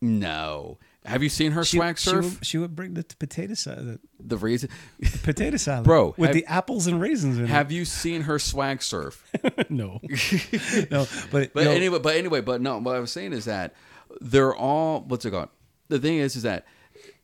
no. 0.00 0.78
Have 1.04 1.22
you 1.22 1.28
seen 1.30 1.52
her 1.52 1.64
She, 1.64 1.78
swag 1.78 1.98
she 1.98 2.10
surf? 2.10 2.24
would, 2.38 2.46
she 2.46 2.58
would 2.58 2.76
bring 2.76 2.92
the 2.94 3.02
potato 3.18 3.54
salad, 3.54 3.98
the 4.20 4.36
reason. 4.36 4.68
the 5.00 5.18
potato 5.22 5.56
salad, 5.68 5.84
Bro, 5.84 6.14
with 6.18 6.28
have- 6.28 6.34
the 6.34 6.44
apples 6.46 6.86
and 6.86 7.00
raisins 7.00 7.38
in 7.38 7.44
it. 7.44 7.48
Have 7.48 7.72
you 7.72 7.84
seen 7.86 8.22
her 8.22 8.38
swag 8.38 8.82
surf? 8.82 9.24
no, 9.70 10.00
no, 10.90 11.06
but 11.30 11.52
But 11.54 11.64
yo, 11.64 11.70
anyway, 11.70 11.98
but 11.98 12.16
anyway, 12.16 12.40
but 12.42 12.60
no. 12.60 12.78
What 12.78 12.94
I 12.96 13.00
was 13.00 13.10
saying 13.10 13.32
is 13.32 13.46
that 13.46 13.74
they're 14.20 14.54
all 14.54 15.00
what's 15.00 15.24
it 15.24 15.30
called? 15.30 15.48
The 15.88 15.98
thing 15.98 16.18
is, 16.18 16.36
is 16.36 16.42
that 16.42 16.66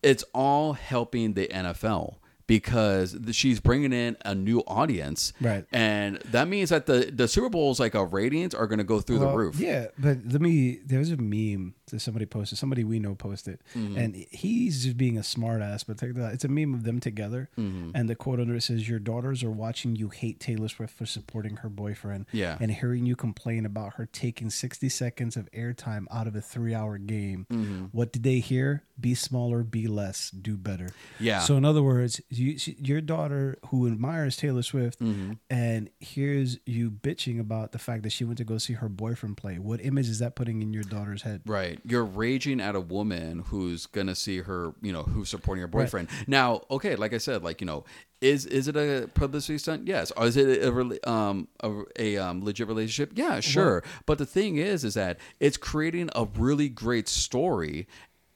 it's 0.03 0.25
all 0.35 0.73
helping 0.73 1.35
the 1.35 1.47
NFL 1.49 2.17
because 2.47 3.17
she's 3.33 3.61
bringing 3.61 3.93
in 3.93 4.17
a 4.25 4.35
new 4.35 4.61
audience, 4.67 5.33
Right. 5.41 5.65
And 5.73 6.17
that 6.33 6.49
means 6.49 6.71
that 6.71 6.87
the 6.87 7.11
the 7.15 7.29
Super 7.29 7.49
Bowl's 7.49 7.81
like 7.81 7.95
uh, 7.95 8.05
ratings 8.05 8.55
are 8.55 8.67
going 8.67 8.79
to 8.79 8.85
go 8.85 9.01
through 9.01 9.19
the 9.21 9.29
roof. 9.29 9.59
Yeah, 9.59 9.87
but 9.99 10.19
let 10.27 10.41
me. 10.41 10.81
There's 10.85 11.11
a 11.11 11.17
meme 11.17 11.75
that 11.95 12.01
somebody 12.01 12.27
posted. 12.27 12.59
Somebody 12.59 12.85
we 12.85 12.99
know 12.99 13.15
posted, 13.15 13.61
Mm-hmm. 13.75 13.97
and 13.97 14.15
he's 14.31 14.85
just 14.85 14.97
being 14.99 15.17
a 15.17 15.23
smart 15.23 15.63
ass. 15.63 15.85
But 15.85 15.97
take 15.99 16.15
that. 16.15 16.35
It's 16.35 16.45
a 16.45 16.49
meme 16.49 16.75
of 16.75 16.85
them 16.85 17.01
together, 17.01 17.49
Mm-hmm. 17.59 17.91
and 17.95 18.09
the 18.09 18.15
quote 18.15 18.41
under 18.41 18.55
it 18.57 18.63
says, 18.63 18.89
"Your 18.89 18.99
daughters 18.99 19.43
are 19.43 19.51
watching 19.51 19.97
you 19.97 20.09
hate 20.09 20.41
Taylor 20.41 20.69
Swift 20.69 20.97
for 20.97 21.07
supporting 21.07 21.57
her 21.59 21.69
boyfriend, 21.69 22.27
Yeah. 22.33 22.59
and 22.61 22.71
hearing 22.71 23.07
you 23.07 23.17
complain 23.17 23.65
about 23.65 23.95
her 23.95 24.07
taking 24.07 24.51
60 24.51 24.89
seconds 24.89 25.37
of 25.37 25.51
airtime 25.53 26.05
out 26.11 26.27
of 26.27 26.37
a 26.37 26.41
three-hour 26.41 26.99
game. 26.99 27.47
Mm-hmm. 27.51 27.85
What 27.93 28.13
did 28.13 28.23
they 28.25 28.41
hear? 28.41 28.83
Be 29.01 29.15
smaller, 29.15 29.63
be 29.65 29.87
less, 29.89 30.31
do 30.31 30.57
better. 30.57 30.91
Yeah. 31.19 31.41
So 31.41 31.57
in 31.57 31.65
other 31.65 31.83
words, 31.83 32.21
you, 32.31 32.57
your 32.79 33.01
daughter 33.01 33.59
who 33.69 33.87
admires 33.87 34.37
Taylor 34.37 34.63
Swift 34.63 35.01
Mm-hmm. 35.01 35.33
and 35.51 35.91
hears 36.01 36.59
you 36.67 36.91
bitching 36.91 37.41
about 37.41 37.73
the 37.73 37.79
fact 37.79 38.03
that 38.05 38.11
she 38.11 38.25
went 38.25 38.39
to 38.39 38.45
go 38.45 38.59
see 38.59 38.75
her 38.75 38.89
boyfriend 38.89 39.37
play. 39.37 39.59
What 39.59 39.85
image 39.85 40.09
is 40.09 40.19
that 40.21 40.35
putting 40.37 40.63
in 40.63 40.73
your 40.73 40.83
daughter's 40.85 41.23
head? 41.23 41.43
Right. 41.47 41.79
You're 41.87 42.05
raging 42.05 42.61
at 42.61 42.75
a 42.75 42.81
woman 42.81 43.41
who's 43.49 43.87
gonna 43.87 44.15
see 44.15 44.39
her, 44.41 44.75
you 44.81 44.93
know, 44.93 45.03
who's 45.03 45.29
supporting 45.29 45.61
her 45.63 45.69
boyfriend. 45.69 46.09
Now, 46.27 46.63
okay, 46.71 46.97
like 46.97 47.13
I 47.13 47.19
said, 47.19 47.43
like 47.45 47.61
you 47.61 47.67
know, 47.67 47.85
is 48.21 48.47
is 48.47 48.69
it 48.69 48.77
a 48.77 49.09
publicity 49.15 49.59
stunt? 49.59 49.87
Yes. 49.87 50.11
Or 50.17 50.25
is 50.27 50.37
it 50.39 50.63
a, 50.63 51.11
um 51.11 51.49
a, 51.61 51.83
a 51.99 52.17
um, 52.17 52.43
legit 52.45 52.69
relationship? 52.69 53.13
Yeah, 53.17 53.41
sure. 53.41 53.83
but 54.07 54.17
the 54.19 54.25
thing 54.27 54.57
is, 54.57 54.83
is 54.85 54.95
that 54.95 55.19
it's 55.41 55.57
creating 55.59 56.09
a 56.15 56.25
really 56.39 56.69
great 56.71 57.07
story. 57.09 57.87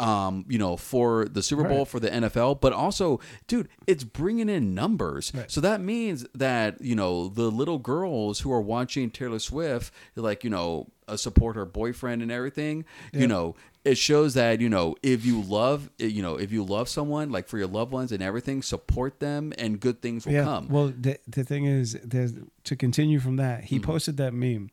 Um, 0.00 0.44
you 0.48 0.58
know, 0.58 0.76
for 0.76 1.24
the 1.24 1.42
Super 1.42 1.64
Bowl, 1.64 1.78
Right. 1.78 1.88
for 1.88 1.98
the 1.98 2.08
NFL, 2.08 2.60
but 2.60 2.72
also, 2.72 3.18
dude, 3.48 3.68
it's 3.88 4.04
bringing 4.04 4.48
in 4.48 4.72
numbers. 4.72 5.32
Right. 5.34 5.50
So 5.50 5.60
that 5.62 5.80
means 5.80 6.24
that 6.36 6.80
you 6.80 6.94
know 6.94 7.26
the 7.26 7.50
little 7.50 7.78
girls 7.78 8.38
who 8.40 8.52
are 8.52 8.60
watching 8.60 9.10
Taylor 9.10 9.40
Swift, 9.40 9.92
like 10.14 10.44
you 10.44 10.50
know, 10.50 10.86
support 11.16 11.56
her 11.56 11.64
boyfriend 11.64 12.22
and 12.22 12.30
everything. 12.30 12.84
You 13.12 13.26
know, 13.26 13.56
it 13.84 13.96
shows 13.96 14.34
that 14.34 14.60
you 14.60 14.68
know 14.68 14.96
if 15.02 15.24
you 15.24 15.40
love, 15.40 15.90
you 15.98 16.22
know, 16.22 16.36
if 16.36 16.52
you 16.52 16.62
love 16.64 16.88
someone, 16.88 17.30
like 17.30 17.48
for 17.48 17.56
your 17.58 17.66
loved 17.68 17.92
ones 17.92 18.12
and 18.12 18.22
everything, 18.22 18.62
support 18.62 19.20
them, 19.20 19.52
and 19.58 19.80
good 19.80 20.02
things 20.02 20.26
will 20.26 20.34
yeah. 20.34 20.44
come. 20.44 20.68
Well, 20.68 20.92
the 20.98 21.18
the 21.26 21.44
thing 21.44 21.64
is, 21.64 21.96
there's 22.04 22.32
to 22.64 22.76
continue 22.76 23.20
from 23.20 23.36
that. 23.36 23.64
He 23.64 23.76
Mm-hmm. 23.76 23.84
posted 23.90 24.16
that 24.18 24.34
meme, 24.34 24.70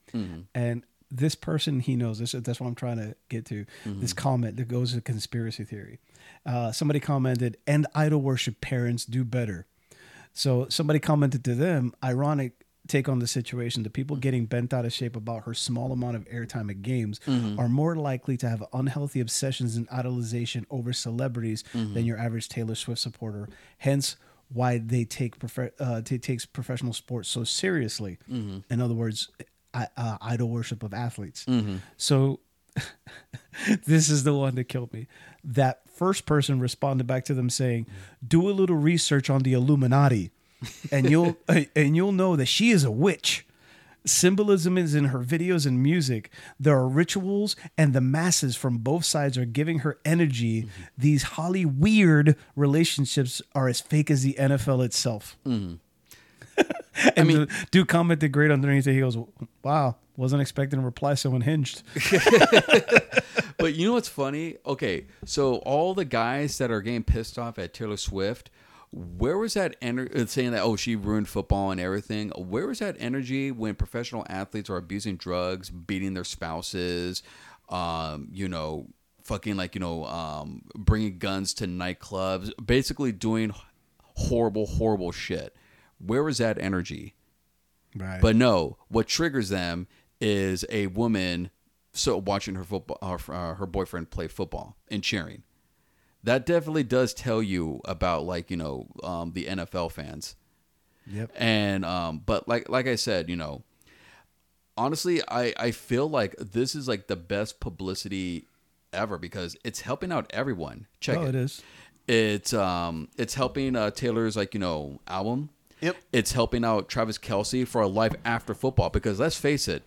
and 0.53 0.83
this 1.11 1.35
person 1.35 1.79
he 1.79 1.95
knows 1.95 2.19
this. 2.19 2.31
That's 2.33 2.59
what 2.59 2.67
I'm 2.67 2.75
trying 2.75 2.97
to 2.97 3.15
get 3.29 3.45
to. 3.45 3.65
This 3.85 4.11
Mm-hmm. 4.13 4.17
comment 4.21 4.57
that 4.57 4.67
goes 4.67 4.93
to 4.93 5.01
conspiracy 5.01 5.63
theory. 5.63 5.99
Uh, 6.45 6.71
somebody 6.71 6.99
commented, 6.99 7.57
"And 7.65 7.87
idol 7.95 8.21
worship 8.21 8.59
parents 8.59 9.05
do 9.05 9.23
better." 9.23 9.65
So 10.33 10.67
somebody 10.69 10.99
commented 10.99 11.45
to 11.45 11.55
them, 11.55 11.93
ironic 12.03 12.64
take 12.87 13.09
on 13.09 13.19
the 13.19 13.27
situation, 13.27 13.83
the 13.83 13.89
people 13.89 14.15
getting 14.15 14.45
bent 14.45 14.73
out 14.73 14.85
of 14.85 14.93
shape 14.93 15.15
about 15.15 15.43
her 15.45 15.53
small 15.53 15.91
amount 15.91 16.15
of 16.15 16.25
airtime 16.29 16.69
at 16.69 16.81
games 16.81 17.19
are 17.59 17.67
more 17.69 17.95
likely 17.95 18.37
to 18.37 18.47
have 18.49 18.63
unhealthy 18.73 19.19
obsessions 19.19 19.75
and 19.75 19.87
idolization 19.89 20.65
over 20.69 20.93
celebrities 20.93 21.63
than 21.73 22.05
your 22.05 22.17
average 22.17 22.47
Taylor 22.49 22.75
Swift 22.75 23.01
supporter. 23.01 23.49
Hence, 23.79 24.17
why 24.49 24.77
they 24.77 25.05
take 25.05 25.39
prof- 25.39 25.71
uh, 25.79 26.01
t- 26.01 26.19
takes 26.19 26.45
professional 26.45 26.93
sports 26.93 27.27
so 27.29 27.43
seriously. 27.43 28.19
In 28.69 28.79
other 28.81 28.93
words, 28.93 29.29
I, 29.73 29.87
uh, 29.97 30.17
idol 30.21 30.49
worship 30.49 30.83
of 30.83 30.93
athletes. 30.93 31.45
So 31.97 32.39
this 33.85 34.09
is 34.09 34.23
the 34.23 34.33
one 34.33 34.55
that 34.55 34.65
killed 34.65 34.93
me. 34.93 35.07
That 35.43 35.81
first 35.89 36.25
person 36.25 36.59
responded 36.59 37.07
back 37.07 37.25
to 37.25 37.33
them 37.33 37.49
saying, 37.49 37.87
"Do 38.25 38.49
a 38.49 38.51
little 38.51 38.75
research 38.75 39.29
on 39.29 39.41
the 39.43 39.53
Illuminati, 39.53 40.31
and 40.91 41.09
you'll 41.09 41.37
and 41.75 41.95
you'll 41.95 42.11
know 42.11 42.35
that 42.35 42.47
she 42.47 42.71
is 42.71 42.83
a 42.83 42.91
witch." 42.91 43.45
Symbolism 44.07 44.77
is 44.77 44.93
in 44.93 45.05
her 45.05 45.19
videos 45.19 45.65
and 45.65 45.81
music. 45.81 46.29
There 46.59 46.77
are 46.77 46.87
rituals, 46.87 47.55
and 47.75 47.91
the 47.93 48.01
masses 48.01 48.55
from 48.55 48.77
both 48.77 49.03
sides 49.03 49.35
are 49.35 49.45
giving 49.45 49.79
her 49.79 49.97
energy. 50.05 50.61
Mm-hmm. 50.61 50.81
These 50.95 51.23
Holly 51.23 51.65
weird 51.65 52.35
relationships 52.55 53.41
are 53.55 53.67
as 53.67 53.81
fake 53.81 54.11
as 54.11 54.21
the 54.21 54.35
NFL 54.35 54.85
itself. 54.85 55.37
Mm-hmm. 55.45 55.75
and 57.03 57.13
I 57.17 57.23
mean, 57.23 57.47
dude 57.71 57.87
commented 57.87 58.31
great 58.31 58.51
underneath 58.51 58.87
it. 58.87 58.93
He 58.93 58.99
goes, 58.99 59.17
"Wow, 59.63 59.95
wasn't 60.15 60.41
expecting 60.41 60.79
a 60.79 60.83
reply 60.83 61.15
so 61.15 61.33
unhinged." 61.33 61.83
but 63.57 63.73
you 63.73 63.87
know 63.87 63.93
what's 63.93 64.07
funny? 64.07 64.57
Okay, 64.65 65.05
so 65.25 65.55
all 65.57 65.93
the 65.93 66.05
guys 66.05 66.57
that 66.59 66.71
are 66.71 66.81
getting 66.81 67.03
pissed 67.03 67.37
off 67.37 67.59
at 67.59 67.73
Taylor 67.73 67.97
Swift, 67.97 68.49
where 68.95 69.37
was 69.37 69.55
that 69.55 69.75
energy 69.81 70.25
saying 70.27 70.51
that 70.51 70.61
oh 70.61 70.77
she 70.77 70.95
ruined 70.95 71.27
football 71.27 71.69
and 71.69 71.81
everything? 71.81 72.29
Where 72.29 72.65
was 72.65 72.79
that 72.79 72.95
energy 72.97 73.51
when 73.51 73.75
professional 73.75 74.25
athletes 74.29 74.69
are 74.69 74.77
abusing 74.77 75.17
drugs, 75.17 75.69
beating 75.69 76.13
their 76.13 76.23
spouses, 76.23 77.21
um, 77.67 78.29
you 78.31 78.47
know, 78.47 78.87
fucking 79.23 79.57
like 79.57 79.75
you 79.75 79.81
know, 79.81 80.05
um, 80.05 80.61
bringing 80.75 81.17
guns 81.17 81.53
to 81.55 81.67
nightclubs, 81.67 82.51
basically 82.63 83.11
doing 83.11 83.53
horrible, 84.01 84.65
horrible 84.65 85.11
shit. 85.11 85.53
Where 85.99 86.23
was 86.23 86.37
that 86.37 86.57
energy? 86.57 87.15
Right. 87.97 88.21
But 88.21 88.37
no, 88.37 88.77
what 88.87 89.07
triggers 89.07 89.49
them 89.49 89.87
is 90.21 90.63
a 90.69 90.87
woman 90.87 91.49
so 91.91 92.17
watching 92.17 92.55
her 92.55 92.63
football, 92.63 92.97
uh, 93.01 93.31
uh, 93.31 93.55
her 93.55 93.65
boyfriend 93.65 94.09
play 94.09 94.27
football 94.27 94.77
and 94.89 95.03
cheering. 95.03 95.43
That 96.25 96.45
definitely 96.45 96.83
does 96.83 97.13
tell 97.13 97.41
you 97.41 97.81
about 97.85 98.25
like 98.25 98.51
you 98.51 98.57
know 98.57 98.87
um, 99.03 99.31
the 99.33 99.45
NFL 99.45 99.91
fans. 99.91 100.35
Yep. 101.07 101.31
And 101.35 101.85
um, 101.85 102.21
but 102.25 102.47
like 102.47 102.67
like 102.67 102.87
I 102.87 102.95
said, 102.95 103.29
you 103.29 103.35
know, 103.35 103.63
honestly, 104.75 105.21
I 105.27 105.53
I 105.57 105.71
feel 105.71 106.09
like 106.09 106.35
this 106.37 106.75
is 106.75 106.87
like 106.87 107.07
the 107.07 107.15
best 107.15 107.59
publicity 107.59 108.47
ever 108.91 109.19
because 109.19 109.55
it's 109.63 109.81
helping 109.81 110.11
out 110.11 110.25
everyone. 110.31 110.87
Check 110.99 111.17
oh, 111.17 111.23
it. 111.23 111.29
it 111.29 111.35
is. 111.35 111.61
It's 112.07 112.53
um 112.53 113.09
it's 113.17 113.35
helping 113.35 113.75
uh, 113.75 113.91
Taylor's 113.91 114.35
like 114.35 114.53
you 114.55 114.59
know 114.59 114.99
album. 115.07 115.49
Yep. 115.81 115.97
It's 116.11 116.31
helping 116.31 116.65
out 116.65 116.89
Travis 116.89 117.19
Kelce 117.19 117.67
for 117.67 117.81
a 117.81 117.87
life 117.87 118.13
after 118.23 118.55
football 118.55 118.89
because 118.89 119.19
let's 119.19 119.37
face 119.37 119.67
it, 119.67 119.83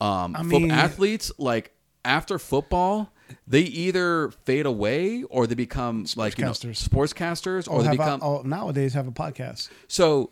um, 0.00 0.36
I 0.36 0.42
mean- 0.42 0.70
athletes 0.70 1.32
like 1.38 1.72
after 2.04 2.38
football 2.38 3.13
they 3.46 3.60
either 3.62 4.30
fade 4.44 4.66
away 4.66 5.22
or 5.24 5.46
they 5.46 5.54
become 5.54 6.06
like 6.16 6.38
you 6.38 6.44
know 6.44 6.50
Sportscasters. 6.52 6.88
sportscasters 6.88 7.68
or 7.68 7.80
Or 7.80 7.82
they 7.82 7.90
become 7.90 8.20
a, 8.22 8.24
oh, 8.24 8.42
nowadays 8.42 8.94
have 8.94 9.06
a 9.08 9.12
podcast. 9.12 9.68
so 9.88 10.30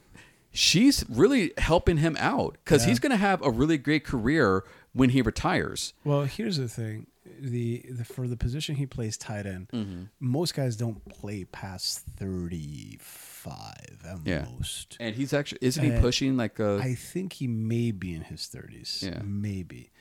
she's 0.53 1.05
really 1.09 1.53
helping 1.59 1.96
him 1.98 2.16
out 2.18 2.57
because 2.64 2.82
Yeah. 2.82 2.90
he's 2.90 2.98
going 2.98 3.11
to 3.12 3.16
have 3.16 3.42
a 3.42 3.50
really 3.50 3.78
great 3.78 4.05
career 4.05 4.64
when 4.92 5.11
he 5.11 5.22
retires. 5.22 5.94
Well, 6.05 6.24
here's 6.24 6.59
the 6.59 6.68
thing: 6.68 7.07
the, 7.40 7.84
the 7.90 8.05
for 8.05 8.28
the 8.28 8.36
position 8.36 8.74
he 8.76 8.84
plays 8.86 9.16
tight 9.16 9.46
end, 9.46 9.68
mm-hmm. 9.72 10.03
most 10.20 10.55
guys 10.55 10.76
don't 10.76 11.03
play 11.09 11.44
past 11.44 12.00
thirty 12.18 12.98
five 13.00 13.98
at 14.07 14.18
Yeah. 14.24 14.44
most. 14.57 14.96
And 15.00 15.14
he's 15.16 15.32
actually 15.32 15.59
isn't 15.62 15.82
he 15.82 15.90
And 15.92 16.03
pushing 16.03 16.36
like 16.36 16.59
a 16.59 16.78
I 16.82 16.94
think 16.94 17.34
he 17.34 17.46
may 17.46 17.90
be 17.90 18.14
in 18.14 18.22
his 18.22 18.46
thirties. 18.46 19.03
Yeah. 19.07 19.20
maybe. 19.24 19.91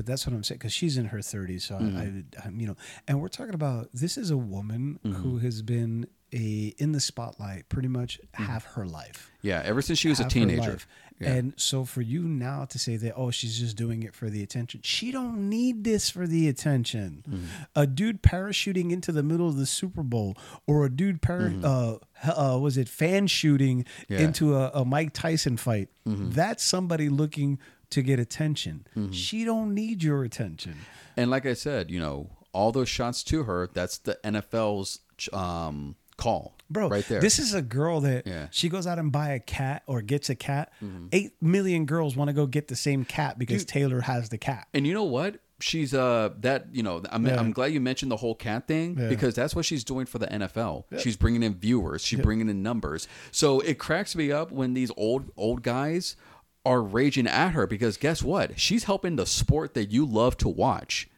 But 0.00 0.06
that's 0.06 0.26
what 0.26 0.34
I'm 0.34 0.42
saying 0.42 0.58
because 0.58 0.72
she's 0.72 0.96
in 0.96 1.04
her 1.06 1.18
30s. 1.18 1.62
So 1.62 1.74
Mm-hmm. 1.74 1.96
I, 1.98 2.02
I, 2.42 2.46
I'm, 2.46 2.58
you 2.58 2.66
know, 2.68 2.76
and 3.06 3.20
we're 3.20 3.28
talking 3.28 3.54
about 3.54 3.88
this 3.92 4.16
is 4.16 4.30
a 4.30 4.36
woman 4.38 4.98
Mm-hmm. 5.04 5.12
who 5.22 5.38
has 5.38 5.60
been 5.62 6.06
a 6.32 6.72
in 6.78 6.92
the 6.92 7.00
spotlight 7.00 7.68
pretty 7.68 7.88
much 7.88 8.20
half 8.34 8.64
her 8.74 8.86
life. 8.86 9.32
yeah 9.42 9.60
ever 9.64 9.82
since 9.82 9.98
she 9.98 10.08
was 10.08 10.20
a 10.20 10.22
half 10.22 10.32
her 10.32 10.38
teenager. 10.38 10.78
Yeah. 11.18 11.32
And 11.34 11.52
so 11.58 11.84
for 11.84 12.00
you 12.00 12.22
now 12.22 12.64
to 12.66 12.78
say 12.78 12.96
that, 12.96 13.12
oh, 13.14 13.30
she's 13.30 13.58
just 13.58 13.76
doing 13.76 14.04
it 14.04 14.14
for 14.14 14.30
the 14.30 14.42
attention. 14.42 14.80
She 14.82 15.10
don't 15.12 15.50
need 15.50 15.84
this 15.84 16.08
for 16.08 16.26
the 16.26 16.48
attention. 16.48 17.24
Mm-hmm. 17.28 17.44
A 17.76 17.86
dude 17.86 18.22
parachuting 18.22 18.90
into 18.90 19.12
the 19.12 19.22
middle 19.22 19.46
of 19.48 19.56
the 19.58 19.66
Super 19.66 20.02
Bowl, 20.02 20.34
or 20.66 20.86
a 20.86 20.88
dude 20.90 21.20
para, 21.20 21.52
uh, 21.62 21.96
h- 22.24 22.32
uh, 22.34 22.58
was 22.58 22.78
it 22.78 22.88
fan 22.88 23.26
shooting 23.26 23.82
Mm-hmm. 23.84 24.12
Yeah. 24.14 24.20
into 24.20 24.54
a, 24.56 24.70
a 24.72 24.84
Mike 24.86 25.12
Tyson 25.12 25.58
fight? 25.58 25.88
Mm-hmm. 26.08 26.30
That's 26.30 26.64
somebody 26.64 27.10
looking 27.10 27.58
to 27.90 28.02
get 28.02 28.18
attention. 28.18 28.86
She 29.12 29.44
don't 29.44 29.74
need 29.74 30.02
your 30.02 30.22
attention. 30.24 30.76
And 31.16 31.30
like 31.30 31.46
I 31.46 31.54
said, 31.54 31.90
you 31.90 32.00
know, 32.00 32.30
all 32.52 32.72
those 32.72 32.88
shots 32.88 33.22
to 33.24 33.44
her, 33.44 33.68
that's 33.72 33.98
the 33.98 34.18
NFL's 34.24 35.00
um, 35.32 35.96
call. 36.16 36.54
Bro, 36.68 36.88
right 36.88 37.04
there. 37.08 37.20
This 37.20 37.38
is 37.38 37.52
a 37.54 37.62
girl 37.62 38.00
that 38.02 38.26
Yeah. 38.26 38.32
Mm-hmm. 38.34 38.44
she 38.52 38.68
goes 38.68 38.86
out 38.86 38.98
and 38.98 39.10
buy 39.10 39.30
a 39.30 39.40
cat 39.40 39.82
or 39.86 40.02
gets 40.02 40.30
a 40.30 40.34
cat. 40.36 40.72
Eight 41.12 41.32
million 41.42 41.84
girls 41.84 42.16
want 42.16 42.28
to 42.28 42.32
go 42.32 42.46
get 42.46 42.68
the 42.68 42.76
same 42.76 43.04
cat 43.04 43.38
because 43.38 43.62
Dude. 43.64 43.68
Taylor 43.68 44.00
has 44.02 44.28
the 44.28 44.38
cat. 44.38 44.68
And 44.72 44.86
you 44.86 44.94
know 44.94 45.04
what? 45.04 45.40
She's 45.62 45.92
uh 45.92 46.30
that 46.40 46.68
you 46.72 46.82
know 46.82 47.02
I'm, 47.10 47.26
Yeah. 47.26 47.38
I'm 47.38 47.52
glad 47.52 47.66
you 47.74 47.80
mentioned 47.80 48.10
the 48.10 48.16
whole 48.16 48.34
cat 48.34 48.66
thing 48.66 48.96
Yeah. 48.98 49.08
because 49.10 49.34
that's 49.34 49.54
what 49.54 49.66
she's 49.66 49.84
doing 49.84 50.06
for 50.06 50.18
the 50.18 50.26
NFL. 50.26 50.84
She's 51.00 51.16
bringing 51.18 51.42
in 51.42 51.54
viewers. 51.54 52.02
She's 52.02 52.20
bringing 52.20 52.48
in 52.48 52.62
numbers. 52.62 53.06
So 53.30 53.60
it 53.60 53.78
cracks 53.78 54.16
me 54.16 54.32
up 54.32 54.50
when 54.52 54.72
these 54.72 54.90
old 54.96 55.30
old 55.36 55.62
guys 55.62 56.16
are 56.64 56.82
raging 56.82 57.26
at 57.26 57.50
her 57.50 57.66
because 57.66 57.96
guess 57.96 58.22
what? 58.22 58.58
She's 58.58 58.84
helping 58.84 59.16
the 59.16 59.26
sport 59.26 59.74
that 59.74 59.90
you 59.90 60.04
love 60.04 60.36
to 60.38 60.48
watch. 60.48 61.08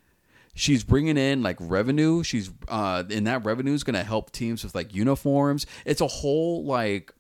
She's 0.55 0.85
bringing 0.85 1.17
in 1.17 1.43
like 1.43 1.57
revenue. 1.59 2.23
She's 2.23 2.51
uh 2.69 3.05
and 3.11 3.27
that 3.27 3.45
revenue 3.45 3.73
is 3.73 3.85
going 3.85 3.95
to 3.95 4.05
help 4.05 4.33
teams 4.33 4.63
with 4.63 4.75
like 4.75 4.95
uniforms. 4.95 5.67
It's 5.85 6.01
a 6.01 6.07
whole 6.07 6.65
like 6.65 7.13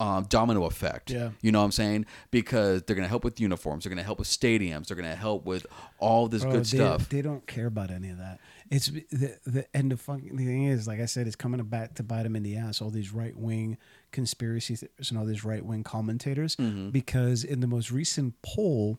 um, 0.00 0.24
domino 0.28 0.64
effect. 0.64 1.10
Yeah. 1.10 1.30
You 1.40 1.52
know 1.52 1.60
what 1.60 1.66
I'm 1.66 1.72
saying? 1.72 2.06
Because 2.30 2.82
they're 2.82 2.96
going 2.96 3.04
to 3.04 3.08
help 3.08 3.24
with 3.24 3.40
uniforms. 3.40 3.84
They're 3.84 3.90
going 3.90 3.98
to 3.98 4.04
help 4.04 4.18
with 4.18 4.28
stadiums. 4.28 4.88
They're 4.88 4.96
going 4.96 5.08
to 5.08 5.16
help 5.16 5.46
with 5.46 5.66
all 5.98 6.28
this 6.28 6.42
Bro, 6.42 6.52
good 6.52 6.64
they, 6.64 6.76
stuff. 6.76 7.08
They 7.08 7.22
don't 7.22 7.46
care 7.46 7.66
about 7.66 7.90
any 7.90 8.10
of 8.10 8.18
that. 8.18 8.40
It's 8.70 8.86
the 8.86 9.38
the 9.44 9.66
and 9.72 9.92
the 9.92 9.96
funny 9.96 10.30
thing 10.30 10.64
is, 10.64 10.88
like 10.88 11.00
I 11.00 11.06
said, 11.06 11.26
it's 11.26 11.36
coming 11.36 11.62
back 11.64 11.94
to 11.94 12.02
bite 12.02 12.24
them 12.24 12.34
in 12.34 12.42
the 12.42 12.56
ass. 12.56 12.82
All 12.82 12.90
these 12.90 13.12
right 13.12 13.36
wing 13.36 13.78
conspiracy 14.14 14.76
theorists 14.76 15.10
and 15.10 15.18
all 15.18 15.26
these 15.26 15.44
right 15.44 15.64
wing 15.64 15.82
commentators, 15.84 16.56
Mm-hmm. 16.56 16.90
because 16.90 17.44
in 17.44 17.60
the 17.60 17.66
most 17.66 17.90
recent 17.90 18.34
poll, 18.42 18.98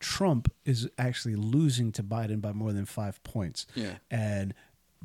Trump 0.00 0.52
is 0.64 0.88
actually 0.98 1.36
losing 1.36 1.92
to 1.92 2.02
Biden 2.02 2.40
by 2.40 2.52
more 2.52 2.72
than 2.72 2.86
five 2.86 3.22
points. 3.22 3.66
Yeah. 3.76 3.94
and. 4.10 4.54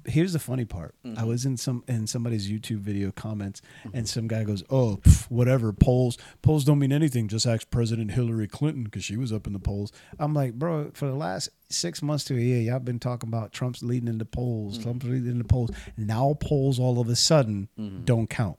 Here's 0.05 0.31
the 0.31 0.39
funny 0.39 0.63
part. 0.63 0.95
Mm-hmm. 1.05 1.19
I 1.19 1.25
was 1.25 1.45
in 1.45 1.57
some 1.57 1.83
in 1.85 2.07
somebody's 2.07 2.49
YouTube 2.49 2.77
video 2.79 3.11
comments, 3.11 3.61
and 3.93 4.07
some 4.07 4.29
guy 4.29 4.45
goes, 4.45 4.63
"Oh, 4.69 5.01
pff, 5.03 5.23
whatever. 5.29 5.73
Polls 5.73 6.17
polls 6.41 6.63
don't 6.63 6.79
mean 6.79 6.93
anything. 6.93 7.27
Just 7.27 7.45
ask 7.45 7.69
President 7.69 8.11
Hillary 8.11 8.47
Clinton 8.47 8.85
because 8.85 9.03
she 9.03 9.17
was 9.17 9.33
up 9.33 9.45
in 9.45 9.51
the 9.51 9.59
polls." 9.59 9.91
I'm 10.17 10.33
like, 10.33 10.53
bro, 10.53 10.91
for 10.93 11.05
the 11.07 11.15
last 11.15 11.49
six 11.67 12.01
months 12.01 12.23
to 12.25 12.37
a 12.37 12.39
year, 12.39 12.61
y'all 12.61 12.79
been 12.79 12.99
talking 12.99 13.27
about 13.27 13.51
Trump's 13.51 13.83
leading 13.83 14.07
in 14.07 14.19
the 14.19 14.23
polls. 14.39 14.75
Mm-hmm. 14.75 14.83
Trump's 14.83 15.05
leading 15.05 15.31
in 15.31 15.37
the 15.37 15.43
polls. 15.43 15.71
Now 15.97 16.37
polls 16.39 16.79
all 16.79 17.01
of 17.01 17.09
a 17.09 17.15
sudden 17.17 17.67
Mm-hmm. 17.77 18.05
don't 18.05 18.29
count. 18.29 18.57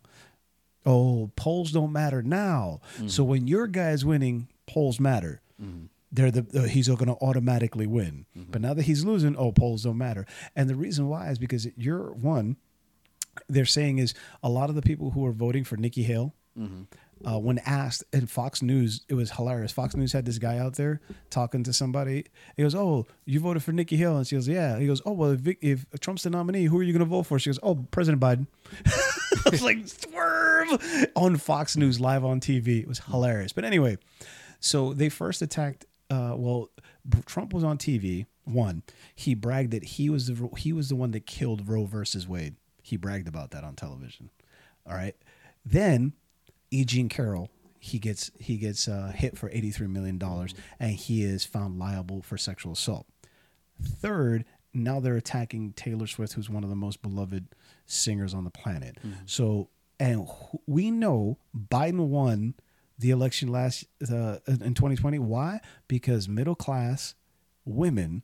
Oh, 0.86 1.30
polls 1.36 1.72
don't 1.72 1.92
matter 1.92 2.22
now. 2.22 2.80
Mm-hmm. 2.96 3.08
So 3.08 3.24
when 3.24 3.46
your 3.46 3.66
guy's 3.66 4.04
winning, 4.04 4.48
polls 4.66 4.98
matter. 4.98 5.42
They're 6.12 6.30
the 6.30 6.60
uh, 6.60 6.64
he's 6.64 6.88
going 6.88 7.06
to 7.06 7.16
automatically 7.22 7.86
win. 7.86 8.26
Mm-hmm. 8.36 8.50
But 8.50 8.62
now 8.62 8.74
that 8.74 8.82
he's 8.82 9.04
losing, 9.04 9.36
oh, 9.36 9.52
polls 9.52 9.84
don't 9.84 9.98
matter. 9.98 10.26
And 10.56 10.68
the 10.68 10.74
reason 10.74 11.08
why 11.08 11.28
is 11.30 11.38
because 11.38 11.68
you're 11.76 12.12
one. 12.12 12.56
They're 13.48 13.64
saying 13.64 13.98
is 13.98 14.12
a 14.42 14.48
lot 14.48 14.70
of 14.70 14.74
the 14.74 14.82
people 14.82 15.10
who 15.10 15.24
are 15.24 15.32
voting 15.32 15.64
for 15.64 15.76
Nikki 15.76 16.02
Haley. 16.02 16.32
Uh, 17.24 17.38
when 17.38 17.58
asked 17.60 18.02
in 18.12 18.26
Fox 18.26 18.60
News, 18.62 19.02
it 19.08 19.14
was 19.14 19.30
hilarious. 19.30 19.72
Fox 19.72 19.94
News 19.94 20.12
had 20.12 20.24
this 20.24 20.38
guy 20.38 20.58
out 20.58 20.74
there 20.74 21.00
talking 21.28 21.62
to 21.64 21.72
somebody. 21.72 22.24
He 22.56 22.62
goes, 22.62 22.74
"Oh, 22.74 23.06
you 23.26 23.38
voted 23.40 23.62
for 23.62 23.72
Nikki 23.72 23.96
Haley," 23.96 24.16
and 24.16 24.26
she 24.26 24.36
goes, 24.36 24.48
"Yeah." 24.48 24.78
He 24.78 24.86
goes, 24.86 25.02
"Oh, 25.04 25.12
well, 25.12 25.32
if, 25.32 25.46
if 25.60 25.86
Trump's 26.00 26.22
the 26.22 26.30
nominee, 26.30 26.64
who 26.64 26.78
are 26.78 26.82
you 26.82 26.92
going 26.92 27.00
to 27.00 27.04
vote 27.04 27.24
for?" 27.24 27.38
She 27.38 27.50
goes, 27.50 27.60
"Oh, 27.62 27.86
President 27.90 28.20
Biden." 28.22 28.46
I 29.46 29.50
was 29.50 29.62
like, 29.62 29.86
"Swerve!" 29.86 31.08
on 31.16 31.36
Fox 31.36 31.76
News 31.76 32.00
live 32.00 32.24
on 32.24 32.40
TV. 32.40 32.80
It 32.80 32.88
was 32.88 33.00
hilarious. 33.00 33.52
But 33.52 33.64
anyway, 33.64 33.98
so 34.60 34.92
they 34.92 35.08
first 35.08 35.42
attacked. 35.42 35.86
Uh, 36.08 36.34
well, 36.36 36.70
Trump 37.26 37.52
was 37.52 37.64
on 37.64 37.78
TV. 37.78 38.26
One, 38.44 38.82
he 39.14 39.34
bragged 39.34 39.70
that 39.72 39.84
he 39.84 40.10
was 40.10 40.26
the 40.26 40.48
he 40.56 40.72
was 40.72 40.88
the 40.88 40.96
one 40.96 41.12
that 41.12 41.26
killed 41.26 41.68
Roe 41.68 41.84
versus 41.84 42.26
Wade. 42.26 42.56
He 42.82 42.96
bragged 42.96 43.28
about 43.28 43.50
that 43.52 43.64
on 43.64 43.76
television. 43.76 44.30
All 44.86 44.94
right. 44.94 45.14
Then 45.64 46.14
E. 46.70 46.84
Jean 46.84 47.08
Carroll, 47.08 47.50
he 47.78 47.98
gets 47.98 48.30
he 48.38 48.56
gets 48.56 48.88
uh, 48.88 49.12
hit 49.14 49.38
for 49.38 49.50
eighty 49.50 49.70
three 49.70 49.86
million 49.86 50.18
dollars, 50.18 50.54
and 50.78 50.92
he 50.92 51.22
is 51.22 51.44
found 51.44 51.78
liable 51.78 52.22
for 52.22 52.36
sexual 52.36 52.72
assault. 52.72 53.06
Third, 53.82 54.44
now 54.74 55.00
they're 55.00 55.16
attacking 55.16 55.72
Taylor 55.72 56.06
Swift, 56.06 56.34
who's 56.34 56.50
one 56.50 56.64
of 56.64 56.70
the 56.70 56.76
most 56.76 57.02
beloved 57.02 57.48
singers 57.90 58.34
on 58.34 58.44
the 58.44 58.50
planet. 58.50 58.96
Mm-hmm. 58.98 59.22
So, 59.26 59.68
and 59.98 60.28
we 60.66 60.90
know 60.90 61.38
Biden 61.56 62.08
won 62.08 62.54
the 62.98 63.10
election 63.10 63.48
last 63.48 63.84
uh, 64.02 64.38
in 64.46 64.74
2020. 64.74 65.18
Why? 65.18 65.60
Because 65.88 66.28
middle 66.28 66.54
class 66.54 67.14
women 67.64 68.22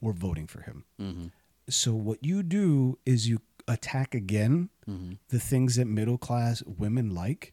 were 0.00 0.12
voting 0.12 0.46
for 0.46 0.62
him. 0.62 0.84
Mm-hmm. 1.00 1.26
So 1.68 1.92
what 1.92 2.24
you 2.24 2.42
do 2.42 2.98
is 3.04 3.28
you 3.28 3.40
attack 3.68 4.14
again 4.14 4.70
mm-hmm. 4.88 5.12
the 5.28 5.38
things 5.38 5.76
that 5.76 5.86
middle 5.86 6.18
class 6.18 6.62
women 6.64 7.14
like. 7.14 7.52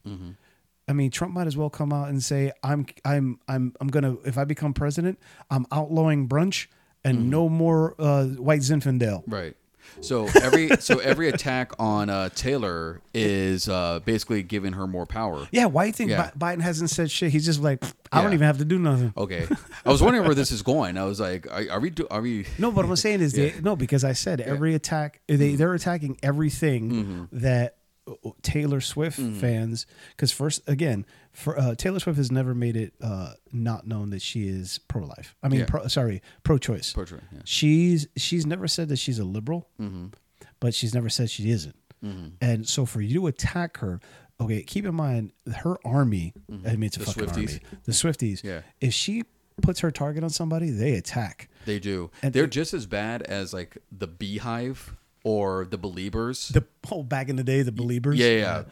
I 0.88 0.94
mean, 0.94 1.10
Trump 1.10 1.34
might 1.34 1.46
as 1.46 1.56
well 1.56 1.68
come 1.68 1.92
out 1.92 2.08
and 2.08 2.22
say, 2.22 2.50
"I'm, 2.62 2.86
I'm, 3.04 3.38
I'm, 3.46 3.74
I'm 3.80 3.88
gonna. 3.88 4.16
If 4.24 4.38
I 4.38 4.44
become 4.44 4.72
president, 4.72 5.18
I'm 5.50 5.66
outlawing 5.70 6.28
brunch 6.28 6.68
and 7.04 7.30
no 7.30 7.48
more 7.48 7.94
uh, 7.98 8.24
white 8.24 8.62
Zinfandel." 8.62 9.22
Right. 9.26 9.54
So 10.00 10.26
every 10.42 10.70
so 10.78 10.98
every 10.98 11.28
attack 11.28 11.72
on 11.78 12.08
uh, 12.08 12.28
Taylor 12.30 13.00
is 13.12 13.68
uh, 13.68 14.00
basically 14.04 14.42
giving 14.42 14.74
her 14.74 14.86
more 14.86 15.06
power. 15.06 15.48
Yeah, 15.50 15.66
why 15.66 15.84
do 15.84 15.86
you 15.88 15.92
think 15.92 16.10
Yeah. 16.10 16.30
Bi- 16.36 16.54
Biden 16.56 16.60
hasn't 16.60 16.90
said 16.90 17.10
shit? 17.10 17.32
He's 17.32 17.44
just 17.44 17.60
like, 17.60 17.82
I 18.12 18.22
don't 18.22 18.32
even 18.32 18.46
have 18.46 18.58
to 18.58 18.64
do 18.64 18.78
nothing. 18.78 19.12
Okay, 19.16 19.46
I 19.84 19.90
was 19.90 20.00
wondering 20.02 20.24
where 20.24 20.34
this 20.36 20.52
is 20.52 20.62
going. 20.62 20.96
I 20.98 21.04
was 21.04 21.18
like, 21.18 21.46
are, 21.50 21.64
are 21.72 21.80
we? 21.80 21.90
Do, 21.90 22.06
are 22.10 22.20
we? 22.20 22.46
No, 22.58 22.70
but 22.70 22.84
what 22.84 22.90
I'm 22.90 22.96
saying 22.96 23.20
is, 23.22 23.32
they, 23.32 23.54
no, 23.60 23.74
because 23.76 24.04
I 24.04 24.12
said 24.12 24.40
every 24.40 24.74
attack, 24.74 25.20
they 25.26 25.54
they're 25.56 25.74
attacking 25.74 26.18
everything 26.22 27.28
that 27.32 27.72
uh, 27.72 27.77
Taylor 28.42 28.80
Swift 28.80 29.18
fans. 29.18 29.86
Because 30.10 30.32
first, 30.32 30.62
again, 30.68 31.06
for 31.32 31.58
uh, 31.58 31.74
Taylor 31.74 31.98
Swift 32.00 32.16
has 32.18 32.30
never 32.32 32.54
made 32.54 32.76
it 32.76 32.94
uh, 33.02 33.34
not 33.52 33.86
known 33.86 34.10
that 34.10 34.22
she 34.22 34.48
is 34.48 34.78
pro 34.88 35.04
life. 35.04 35.34
I 35.42 35.48
mean, 35.48 35.60
Yeah. 35.60 35.66
pro, 35.66 35.86
sorry, 35.88 36.22
pro 36.42 36.58
choice. 36.58 36.92
Pro-choice, 36.92 37.20
yeah. 37.32 37.40
She's 37.44 38.06
she's 38.16 38.44
never 38.46 38.66
said 38.68 38.88
that 38.88 38.96
she's 38.98 39.18
a 39.18 39.24
liberal, 39.24 39.68
but 40.60 40.74
she's 40.74 40.94
never 40.94 41.08
said 41.08 41.30
she 41.30 41.50
isn't. 41.50 41.76
And 42.40 42.68
so 42.68 42.86
for 42.86 43.00
you 43.00 43.20
to 43.20 43.26
attack 43.26 43.78
her. 43.78 44.00
Okay, 44.40 44.62
keep 44.62 44.86
in 44.86 44.94
mind 44.94 45.32
her 45.56 45.76
army. 45.84 46.32
I 46.64 46.76
mean, 46.76 46.84
it's 46.84 46.96
a 46.96 47.00
The 47.00 47.06
fucking 47.06 47.24
Swifties. 47.24 47.48
army. 47.48 47.60
The 47.86 47.92
Swifties. 47.92 48.44
Yeah. 48.44 48.60
If 48.80 48.94
she 48.94 49.24
puts 49.62 49.80
her 49.80 49.90
target 49.90 50.22
on 50.22 50.30
somebody, 50.30 50.70
they 50.70 50.92
attack. 50.94 51.48
They 51.66 51.80
do. 51.80 52.12
And- 52.22 52.32
They're 52.32 52.46
just 52.46 52.72
as 52.72 52.86
bad 52.86 53.22
as 53.22 53.52
like 53.52 53.78
the 53.90 54.06
BeyHive 54.06 54.94
or 55.28 55.66
the 55.66 55.78
Beliebers. 55.78 56.48
the 56.48 56.64
whole 56.86 57.02
back 57.04 57.28
in 57.28 57.36
the 57.36 57.44
day, 57.44 57.62
the 57.62 57.72
believers. 57.72 58.18
Yeah, 58.18 58.28
yeah. 58.28 58.64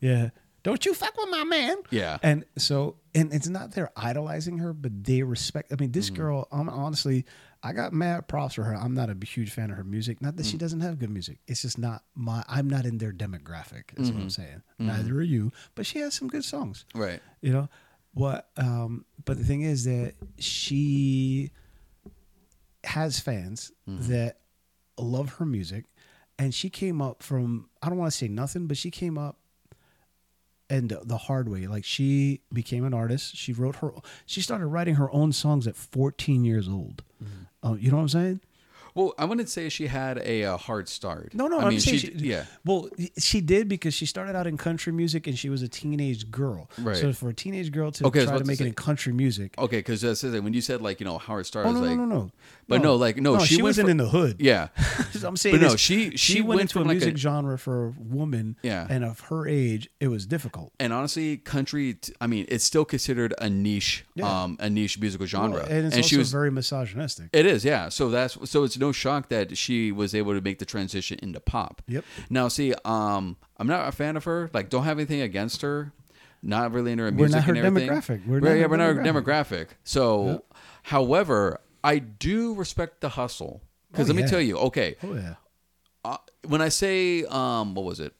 yeah. 0.00 0.28
Don't 0.62 0.84
you 0.84 0.92
fuck 0.92 1.16
with 1.16 1.30
my 1.30 1.44
man. 1.44 1.76
Yeah. 1.90 2.18
And 2.22 2.44
so, 2.58 2.96
and 3.14 3.32
it's 3.32 3.48
not 3.48 3.72
they're 3.72 3.92
idolizing 3.96 4.58
her, 4.58 4.72
but 4.74 5.04
they 5.04 5.22
respect. 5.22 5.72
I 5.72 5.76
mean, 5.76 5.88
Mm-hmm. 5.90 5.98
this 5.98 6.10
girl. 6.10 6.48
I'm 6.52 6.68
honestly, 6.68 7.24
I 7.62 7.72
got 7.72 7.92
mad 7.94 8.28
props 8.28 8.56
for 8.56 8.64
her. 8.64 8.74
I'm 8.74 8.92
not 8.92 9.08
a 9.08 9.16
huge 9.24 9.50
fan 9.52 9.70
of 9.70 9.76
her 9.78 9.84
music. 9.84 10.20
Not 10.20 10.36
that 10.36 10.44
Mm. 10.44 10.50
she 10.50 10.58
doesn't 10.58 10.80
have 10.80 10.98
good 10.98 11.08
music. 11.10 11.38
It's 11.46 11.62
just 11.62 11.78
not 11.78 12.02
my. 12.14 12.44
I'm 12.46 12.68
not 12.68 12.84
in 12.84 12.98
their 12.98 13.12
demographic. 13.12 13.84
Is 13.96 14.08
Mm-hmm. 14.08 14.16
what 14.18 14.22
I'm 14.24 14.30
saying. 14.30 14.62
Neither 14.78 15.14
are 15.14 15.22
you. 15.22 15.50
But 15.74 15.86
she 15.86 16.00
has 16.00 16.12
some 16.14 16.28
good 16.28 16.44
songs. 16.44 16.84
Right. 16.94 17.20
You 17.40 17.52
know 17.54 17.68
what? 18.12 18.50
Um, 18.58 19.06
but 19.24 19.38
the 19.38 19.44
thing 19.44 19.62
is 19.62 19.84
that 19.84 20.14
she 20.38 21.52
has 22.84 23.20
fans 23.20 23.72
Mm-hmm. 23.88 24.12
that 24.12 24.38
love 24.98 25.34
her 25.34 25.46
music, 25.46 25.86
and 26.40 26.54
she 26.54 26.70
came 26.70 27.02
up 27.02 27.22
from 27.22 27.68
I 27.82 27.90
don't 27.90 27.98
want 27.98 28.10
to 28.10 28.16
say 28.16 28.26
nothing, 28.26 28.66
but 28.66 28.78
she 28.78 28.90
came 28.90 29.18
up 29.18 29.36
and 30.70 30.96
the 31.04 31.18
hard 31.18 31.50
way. 31.50 31.66
Like 31.66 31.84
she 31.84 32.40
became 32.50 32.84
an 32.84 32.94
artist. 32.94 33.36
She 33.36 33.52
wrote 33.52 33.76
her. 33.76 33.92
She 34.24 34.40
started 34.40 34.66
writing 34.66 34.94
her 34.94 35.12
own 35.12 35.32
songs 35.32 35.66
at 35.66 35.76
14 35.76 36.44
years 36.44 36.66
old. 36.66 37.04
Mm-hmm. 37.22 37.68
Uh, 37.68 37.74
you 37.74 37.90
know 37.90 37.98
what 37.98 38.04
I'm 38.04 38.08
saying? 38.08 38.40
Well, 38.94 39.14
I 39.18 39.24
wouldn't 39.24 39.48
say 39.48 39.68
she 39.68 39.86
had 39.86 40.18
a, 40.18 40.44
uh 40.44 40.56
hard 40.56 40.88
start. 40.88 41.34
No, 41.34 41.46
no. 41.48 41.58
I 41.58 41.62
I'm 41.64 41.68
mean, 41.70 41.80
saying 41.80 41.98
she, 41.98 42.06
she, 42.18 42.26
yeah. 42.26 42.44
Well, 42.64 42.88
she 43.18 43.40
did 43.40 43.68
because 43.68 43.94
she 43.94 44.06
started 44.06 44.34
out 44.36 44.46
in 44.46 44.56
country 44.56 44.92
music 44.92 45.26
and 45.26 45.38
she 45.38 45.48
was 45.48 45.62
a 45.62 45.68
teenage 45.68 46.30
girl. 46.30 46.68
Right. 46.78 46.96
So 46.96 47.12
for 47.12 47.28
a 47.28 47.34
teenage 47.34 47.72
girl 47.72 47.90
to 47.92 48.06
Okay, 48.06 48.24
try 48.24 48.32
to 48.34 48.38
to 48.40 48.44
make 48.46 48.60
it 48.60 48.66
in 48.66 48.74
country 48.74 49.12
music. 49.12 49.54
Okay, 49.58 49.78
because 49.78 50.02
when 50.02 50.52
you 50.52 50.60
said 50.60 50.80
like 50.82 51.00
you 51.00 51.06
know 51.06 51.18
hard 51.18 51.46
start, 51.46 51.66
Oh 51.66 51.72
no, 51.72 51.80
was 51.80 51.90
no, 51.90 51.96
like, 51.96 52.08
no, 52.08 52.14
no. 52.16 52.30
But 52.68 52.82
no, 52.82 52.94
like, 52.96 53.16
no, 53.16 53.38
she 53.40 53.56
she, 53.56 53.62
wasn't 53.62 53.86
for- 53.86 53.90
in 53.90 53.96
the 53.96 54.08
hood. 54.08 54.36
yeah, 54.38 54.68
I'm 55.24 55.36
saying 55.36 55.56
But 55.56 55.62
no, 55.62 55.72
is 55.74 55.80
she- 55.80 56.16
she 56.16 56.40
went, 56.40 56.48
went 56.58 56.60
into 56.62 56.78
a 56.78 56.80
like 56.82 56.88
a- 56.90 57.00
music 57.00 57.16
genre 57.16 57.58
for 57.58 57.86
a 57.86 57.90
woman. 57.90 58.56
Yeah. 58.62 58.86
and 58.88 59.04
of 59.04 59.20
her 59.20 59.48
age, 59.48 59.88
it 60.00 60.08
was 60.08 60.24
difficult. 60.26 60.72
and 60.78 60.92
honestly, 60.92 61.36
country. 61.38 61.96
I 62.20 62.26
mean, 62.26 62.46
it's 62.48 62.64
still 62.64 62.84
considered 62.84 63.34
a 63.38 63.50
niche, 63.50 64.04
Yeah. 64.14 64.42
um, 64.44 64.56
a 64.60 64.70
niche 64.70 64.98
musical 65.00 65.26
genre, 65.26 65.64
and 65.68 65.86
it's 65.86 65.96
also 65.96 66.06
she 66.08 66.16
was. 66.16 66.30
very 66.30 66.50
misogynistic. 66.50 67.30
it 67.32 67.44
is, 67.46 67.64
yeah. 67.64 67.88
So 67.88 68.08
that's 68.10 68.38
so 68.48 68.62
it's 68.64 68.78
no 68.80 68.90
shock 68.92 69.28
that 69.28 69.56
she 69.56 69.92
was 69.92 70.14
able 70.14 70.34
to 70.34 70.40
make 70.40 70.58
the 70.58 70.64
transition 70.64 71.18
into 71.22 71.38
pop. 71.38 71.82
Yep. 71.86 72.04
Now, 72.30 72.48
see, 72.48 72.74
um, 72.84 73.36
I'm 73.58 73.66
not 73.68 73.86
a 73.88 73.92
fan 73.92 74.16
of 74.16 74.24
her. 74.24 74.50
Like, 74.52 74.68
don't 74.70 74.82
have 74.84 74.98
anything 74.98 75.20
against 75.20 75.62
her. 75.62 75.92
Not 76.42 76.72
really 76.72 76.92
into 76.92 77.04
her 77.04 77.10
We're 77.10 77.16
music 77.28 77.36
not 77.36 77.44
her 77.44 77.54
and 77.54 77.66
everything. 77.66 77.90
demographic. 77.90 78.26
We're 78.26 78.40
Right, 78.40 78.52
not 78.54 78.58
yeah, 78.58 78.66
we're 78.66 78.76
not 78.78 78.96
her 78.96 79.02
demographic. 79.02 79.22
demographic. 79.24 79.66
So, 79.84 80.44
however, 80.84 81.60
I 81.84 81.98
do 81.98 82.54
respect 82.54 83.00
the 83.02 83.10
hustle 83.10 83.62
because 83.92 84.08
Oh, 84.10 84.14
let 84.14 84.22
me 84.22 84.28
tell 84.28 84.40
you, 84.40 84.56
okay, 84.58 84.96
oh 85.02 85.14
yeah, 85.14 85.34
uh, 86.04 86.16
when 86.46 86.60
I 86.62 86.68
say 86.70 87.24
um, 87.24 87.74
what 87.74 87.84
was 87.84 88.00
it? 88.00 88.14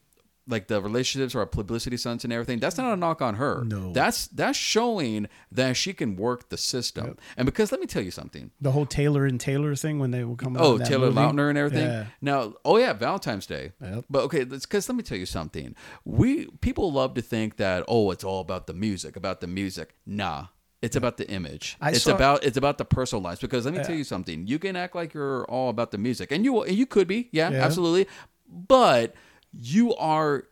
Like 0.50 0.66
the 0.68 0.82
relationships 0.82 1.34
or 1.34 1.46
publicity 1.46 1.96
stunts 1.96 2.24
and 2.24 2.32
everything, 2.32 2.58
that's 2.58 2.76
not 2.76 2.92
a 2.92 2.96
knock 2.96 3.22
on 3.22 3.34
her. 3.36 3.64
No. 3.64 3.92
That's 3.92 4.26
that's 4.26 4.58
showing 4.58 5.28
that 5.52 5.76
she 5.76 5.92
can 5.92 6.16
work 6.16 6.48
the 6.48 6.56
system. 6.56 7.16
And 7.36 7.46
because 7.46 7.70
let 7.72 7.80
me 7.80 7.86
tell 7.86 8.02
you 8.02 8.10
something. 8.10 8.50
the 8.60 8.72
whole 8.72 8.86
Taylor 8.86 9.24
and 9.26 9.40
Taylor 9.40 9.74
thing 9.76 9.98
when 10.00 10.10
they 10.10 10.24
were 10.24 10.36
coming. 10.36 10.60
out 10.60 10.66
Oh, 10.66 10.78
Taylor 10.78 11.06
movie. 11.12 11.18
Lautner 11.20 11.48
and 11.48 11.56
everything. 11.56 11.86
Yeah. 11.86 12.06
Now, 12.20 12.54
oh 12.64 12.76
yeah, 12.78 12.92
Valentine's 12.92 13.46
Day. 13.46 13.72
Yep. 13.80 14.04
But 14.10 14.24
okay, 14.24 14.44
because 14.44 14.88
let 14.88 14.96
me 14.96 15.02
tell 15.02 15.18
you 15.18 15.26
something. 15.26 15.74
We 16.04 16.46
people 16.60 16.90
love 16.92 17.14
to 17.14 17.22
think 17.22 17.56
that 17.58 17.84
oh, 17.88 18.10
it's 18.10 18.24
all 18.24 18.40
about 18.40 18.66
the 18.66 18.74
music, 18.74 19.16
about 19.16 19.40
the 19.40 19.46
music. 19.46 19.94
Nah, 20.06 20.46
it's 20.82 20.96
about 20.96 21.16
the 21.16 21.28
image. 21.30 21.76
I 21.80 21.90
it's 21.90 22.02
saw- 22.02 22.14
about 22.14 22.42
it's 22.44 22.56
about 22.56 22.78
the 22.78 22.84
personal 22.84 23.22
lives. 23.22 23.40
Because 23.40 23.64
let 23.66 23.74
me 23.74 23.82
tell 23.84 23.94
you 23.94 24.04
something. 24.04 24.46
You 24.46 24.58
can 24.58 24.74
act 24.76 24.94
like 24.94 25.14
you're 25.14 25.44
all 25.44 25.68
about 25.70 25.90
the 25.92 25.98
music, 25.98 26.32
and 26.32 26.44
you 26.44 26.62
and 26.62 26.76
you 26.76 26.86
could 26.86 27.06
be, 27.06 27.28
yeah, 27.32 27.50
Yeah. 27.50 27.64
absolutely. 27.64 28.06
But 28.48 29.14
you 29.52 29.94
are 29.96 30.44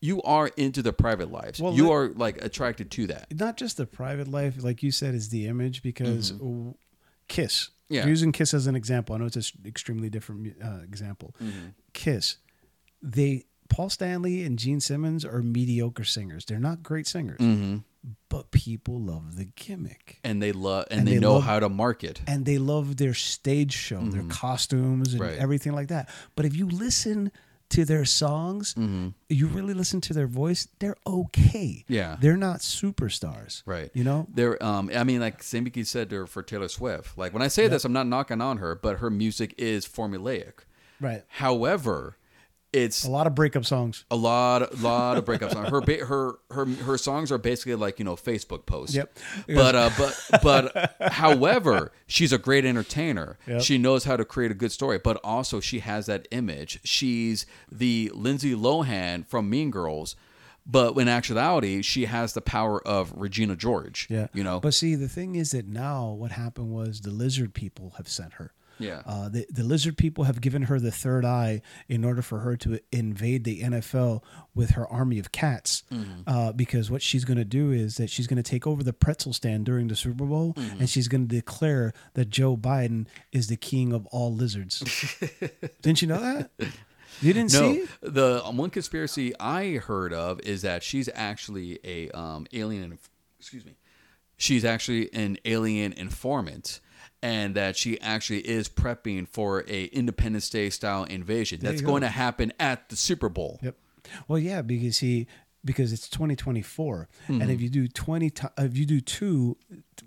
you 0.00 0.20
are 0.22 0.48
into 0.56 0.82
the 0.82 0.92
private 0.92 1.30
lives. 1.30 1.60
Well, 1.60 1.74
you 1.74 1.84
let- 1.84 1.92
are 1.92 2.08
like 2.14 2.44
attracted 2.44 2.90
to 2.92 3.06
that. 3.08 3.32
Not 3.38 3.56
just 3.56 3.76
the 3.76 3.86
private 3.86 4.28
life, 4.28 4.62
like 4.62 4.82
you 4.82 4.90
said, 4.90 5.14
is 5.14 5.28
the 5.28 5.46
image 5.46 5.82
because 5.82 6.32
Kiss. 7.28 7.64
Mm-hmm. 7.64 7.94
Yeah. 7.94 8.06
Using 8.06 8.32
Kiss 8.32 8.54
as 8.54 8.66
an 8.66 8.74
example, 8.74 9.14
I 9.14 9.18
know 9.18 9.26
it's 9.26 9.36
an 9.36 9.44
extremely 9.66 10.08
different 10.08 10.56
uh, 10.64 10.80
example. 10.82 11.34
Mm-hmm. 11.42 11.68
Kiss, 11.92 12.36
they 13.02 13.44
Paul 13.68 13.90
Stanley 13.90 14.42
and 14.44 14.58
Gene 14.58 14.80
Simmons 14.80 15.24
are 15.24 15.42
mediocre 15.42 16.04
singers. 16.04 16.44
They're 16.46 16.58
not 16.58 16.82
great 16.82 17.06
singers, 17.06 17.38
Mm-hmm. 17.38 17.78
but 18.28 18.50
people 18.50 18.98
love 19.00 19.36
the 19.36 19.44
gimmick. 19.56 20.18
And 20.24 20.42
they 20.42 20.52
love 20.52 20.86
and, 20.90 21.00
And 21.00 21.08
they, 21.08 21.14
they 21.14 21.20
know 21.20 21.34
love- 21.34 21.44
how 21.44 21.60
to 21.60 21.68
market. 21.68 22.20
and 22.26 22.44
they 22.44 22.58
love 22.58 22.96
their 22.96 23.14
stage 23.14 23.72
show, 23.74 24.00
their 24.00 24.24
costumes, 24.24 25.12
and 25.12 25.20
Mm-hmm. 25.22 25.30
Right. 25.32 25.38
everything 25.38 25.72
like 25.72 25.88
that. 25.88 26.08
But 26.34 26.44
if 26.46 26.56
you 26.56 26.66
listen 26.68 27.30
to 27.72 27.84
their 27.84 28.04
songs, 28.04 28.74
Mm-hmm. 28.74 29.08
you 29.28 29.46
really 29.48 29.74
listen 29.74 30.00
to 30.02 30.14
their 30.14 30.26
voice, 30.26 30.68
they're 30.78 30.96
okay. 31.06 31.84
Yeah. 31.88 32.16
they're 32.20 32.36
not 32.36 32.60
superstars, 32.60 33.62
Right. 33.66 33.90
You 33.94 34.04
know, 34.04 34.26
There, 34.32 34.62
um, 34.64 34.90
I 34.94 35.04
mean, 35.04 35.20
like 35.20 35.42
same 35.42 35.64
Mickey 35.64 35.84
said 35.84 36.08
there 36.10 36.26
for 36.26 36.42
Taylor 36.42 36.68
Swift. 36.68 37.18
Like 37.18 37.32
when 37.32 37.42
I 37.42 37.48
say 37.48 37.68
this, 37.68 37.84
I'm 37.84 37.92
not 37.92 38.06
knocking 38.06 38.40
on 38.40 38.58
her, 38.58 38.74
but 38.74 38.98
her 38.98 39.10
music 39.10 39.54
is 39.58 39.86
formulaic. 39.86 40.52
right? 41.00 41.24
However, 41.28 42.16
it's 42.72 43.04
A 43.04 43.10
lot 43.10 43.26
of 43.26 43.34
breakup 43.34 43.64
songs. 43.64 44.04
a 44.10 44.16
lot, 44.16 44.78
lot 44.78 45.18
of 45.18 45.24
breakup 45.24 45.52
songs. 45.52 45.68
her. 45.68 45.80
Ba- 45.80 46.04
her, 46.06 46.34
her, 46.50 46.64
her 46.64 46.98
songs 46.98 47.30
are 47.30 47.38
basically 47.38 47.74
like 47.74 47.98
you 47.98 48.04
know 48.04 48.16
Facebook 48.16 48.64
posts. 48.66 48.94
Yep. 48.94 49.18
But 49.48 49.74
uh, 49.74 49.90
but 49.98 50.42
but 50.42 50.96
however, 51.12 51.92
she's 52.06 52.32
a 52.32 52.38
great 52.38 52.64
entertainer. 52.64 53.38
Yep. 53.46 53.62
She 53.62 53.78
knows 53.78 54.04
how 54.04 54.16
to 54.16 54.24
create 54.24 54.50
a 54.50 54.54
good 54.54 54.72
story, 54.72 54.98
but 54.98 55.18
also 55.22 55.60
she 55.60 55.80
has 55.80 56.06
that 56.06 56.26
image. 56.30 56.80
She's 56.84 57.44
the 57.70 58.10
Lindsay 58.14 58.54
Lohan 58.54 59.26
from 59.26 59.50
Mean 59.50 59.70
Girls. 59.70 60.16
But 60.64 60.96
in 60.96 61.08
actuality, 61.08 61.82
she 61.82 62.04
has 62.04 62.34
the 62.34 62.40
power 62.40 62.80
of 62.86 63.12
Regina 63.16 63.56
George. 63.56 64.06
Yeah, 64.08 64.28
you 64.32 64.44
know. 64.44 64.60
But 64.60 64.74
see, 64.74 64.94
the 64.94 65.08
thing 65.08 65.34
is 65.34 65.50
that 65.50 65.66
now 65.66 66.10
what 66.12 66.30
happened 66.30 66.70
was 66.72 67.00
the 67.00 67.10
lizard 67.10 67.52
people 67.52 67.94
have 67.96 68.06
sent 68.08 68.34
her. 68.34 68.52
Yeah. 68.82 69.02
Uh, 69.06 69.28
the, 69.28 69.46
the 69.50 69.62
lizard 69.62 69.96
people 69.96 70.24
have 70.24 70.40
given 70.40 70.62
her 70.62 70.78
the 70.78 70.90
third 70.90 71.24
eye 71.24 71.62
in 71.88 72.04
order 72.04 72.22
for 72.22 72.40
her 72.40 72.56
to 72.58 72.80
invade 72.90 73.44
the 73.44 73.62
NFL 73.62 74.22
with 74.54 74.70
her 74.70 74.86
army 74.88 75.18
of 75.18 75.32
cats. 75.32 75.84
Mm-hmm. 75.92 76.22
Uh, 76.26 76.52
because 76.52 76.90
what 76.90 77.02
she's 77.02 77.24
going 77.24 77.38
to 77.38 77.44
do 77.44 77.70
is 77.70 77.96
that 77.96 78.10
she's 78.10 78.26
going 78.26 78.42
to 78.42 78.48
take 78.48 78.66
over 78.66 78.82
the 78.82 78.92
pretzel 78.92 79.32
stand 79.32 79.64
during 79.64 79.88
the 79.88 79.96
Super 79.96 80.24
Bowl 80.24 80.42
Mm-hmm. 80.52 80.80
and 80.80 80.90
she's 80.90 81.08
going 81.08 81.28
to 81.28 81.34
declare 81.34 81.92
that 82.14 82.28
Joe 82.28 82.56
Biden 82.56 83.06
is 83.30 83.46
the 83.46 83.56
king 83.56 83.92
of 83.92 84.06
all 84.06 84.34
lizards. 84.34 84.82
Didn't 85.82 86.02
you 86.02 86.08
know 86.08 86.20
that? 86.20 86.50
You 87.20 87.32
didn't 87.32 87.52
no, 87.52 87.72
see 87.72 87.78
it? 87.80 87.88
the 88.02 88.44
um, 88.44 88.56
one 88.56 88.70
conspiracy 88.70 89.32
I 89.38 89.76
heard 89.76 90.12
of 90.12 90.40
is 90.40 90.62
that 90.62 90.82
she's 90.82 91.08
actually 91.14 91.78
a 91.84 92.10
um, 92.10 92.46
alien. 92.52 92.98
Excuse 93.38 93.64
me. 93.64 93.76
She's 94.36 94.64
actually 94.64 95.12
an 95.14 95.38
alien 95.44 95.92
informant, 95.92 96.80
and 97.22 97.54
that 97.54 97.76
she 97.76 98.00
actually 98.00 98.40
is 98.40 98.68
prepping 98.68 99.28
for 99.28 99.64
a 99.68 99.84
Independence 99.84 100.50
Day 100.50 100.70
style 100.70 101.04
invasion 101.04 101.60
that's 101.62 101.80
you 101.80 101.86
going 101.86 102.00
go. 102.00 102.06
to 102.08 102.12
happen 102.12 102.52
at 102.58 102.88
the 102.88 102.96
Super 102.96 103.28
Bowl. 103.28 103.60
Yep. 103.62 103.76
Well, 104.26 104.38
yeah, 104.38 104.62
because 104.62 104.98
he 104.98 105.28
because 105.64 105.92
it's 105.92 106.08
2024, 106.08 107.08
and 107.28 107.40
Mm-hmm. 107.40 107.50
if 107.50 107.60
you 107.60 107.68
do 107.68 107.86
20, 107.88 108.30
ti- 108.30 108.46
if 108.58 108.76
you 108.76 108.84
do 108.86 109.00
two 109.00 109.56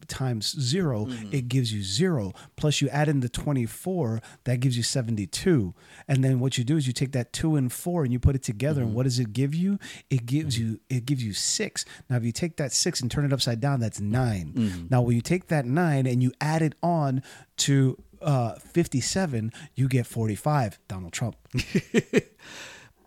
times 0.08 0.56
0 0.60 1.06
Mm-hmm. 1.06 1.34
it 1.34 1.48
gives 1.48 1.72
you 1.74 1.82
zero. 1.84 2.34
Plus, 2.58 2.82
you 2.82 2.90
add 2.90 3.08
in 3.08 3.22
the 3.22 3.30
24, 3.30 4.22
that 4.44 4.60
gives 4.60 4.76
you 4.78 4.84
72. 4.84 5.74
And 6.08 6.24
then 6.24 6.40
what 6.40 6.58
you 6.58 6.64
do 6.64 6.76
is 6.78 6.88
you 6.88 6.94
take 6.94 7.12
that 7.14 7.32
two 7.34 7.56
and 7.56 7.72
four 7.72 8.04
and 8.04 8.12
you 8.12 8.20
put 8.20 8.36
it 8.36 8.44
together, 8.44 8.82
Mm-hmm. 8.82 8.88
and 8.88 8.96
what 8.96 9.04
does 9.04 9.20
it 9.20 9.32
give 9.34 9.56
you? 9.56 9.80
It 10.10 10.26
gives 10.26 10.60
you 10.60 10.80
it 10.90 11.06
gives 11.06 11.24
you 11.24 11.34
six. 11.34 11.86
Now, 12.10 12.18
if 12.18 12.24
you 12.26 12.32
take 12.32 12.58
that 12.58 12.72
six 12.74 13.00
and 13.02 13.10
turn 13.10 13.26
it 13.26 13.32
upside 13.34 13.60
down, 13.62 13.80
that's 13.80 14.00
9 14.02 14.54
Mm-hmm. 14.56 14.86
Now, 14.90 15.02
when 15.02 15.16
you 15.16 15.22
take 15.22 15.48
that 15.48 15.66
nine 15.66 16.06
and 16.06 16.22
you 16.22 16.32
add 16.42 16.62
it 16.62 16.76
on 16.84 17.24
to 17.58 17.98
uh, 18.22 18.56
57, 18.56 19.52
you 19.76 19.88
get 19.88 20.06
45. 20.08 20.80
Donald 20.88 21.14
Trump. 21.14 21.36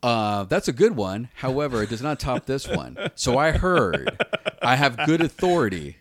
Uh, 0.03 0.45
that's 0.45 0.69
a 0.69 0.73
good 0.73 0.97
one. 0.97 1.29
However, 1.37 1.83
it 1.83 1.91
does 1.91 2.03
not 2.03 2.21
top 2.21 2.47
this 2.47 2.67
one. 2.69 2.97
So 3.15 3.37
I 3.39 3.53
heard, 3.53 4.17
I 4.63 4.77
have 4.77 4.97
good 5.07 5.21
authority, 5.21 5.97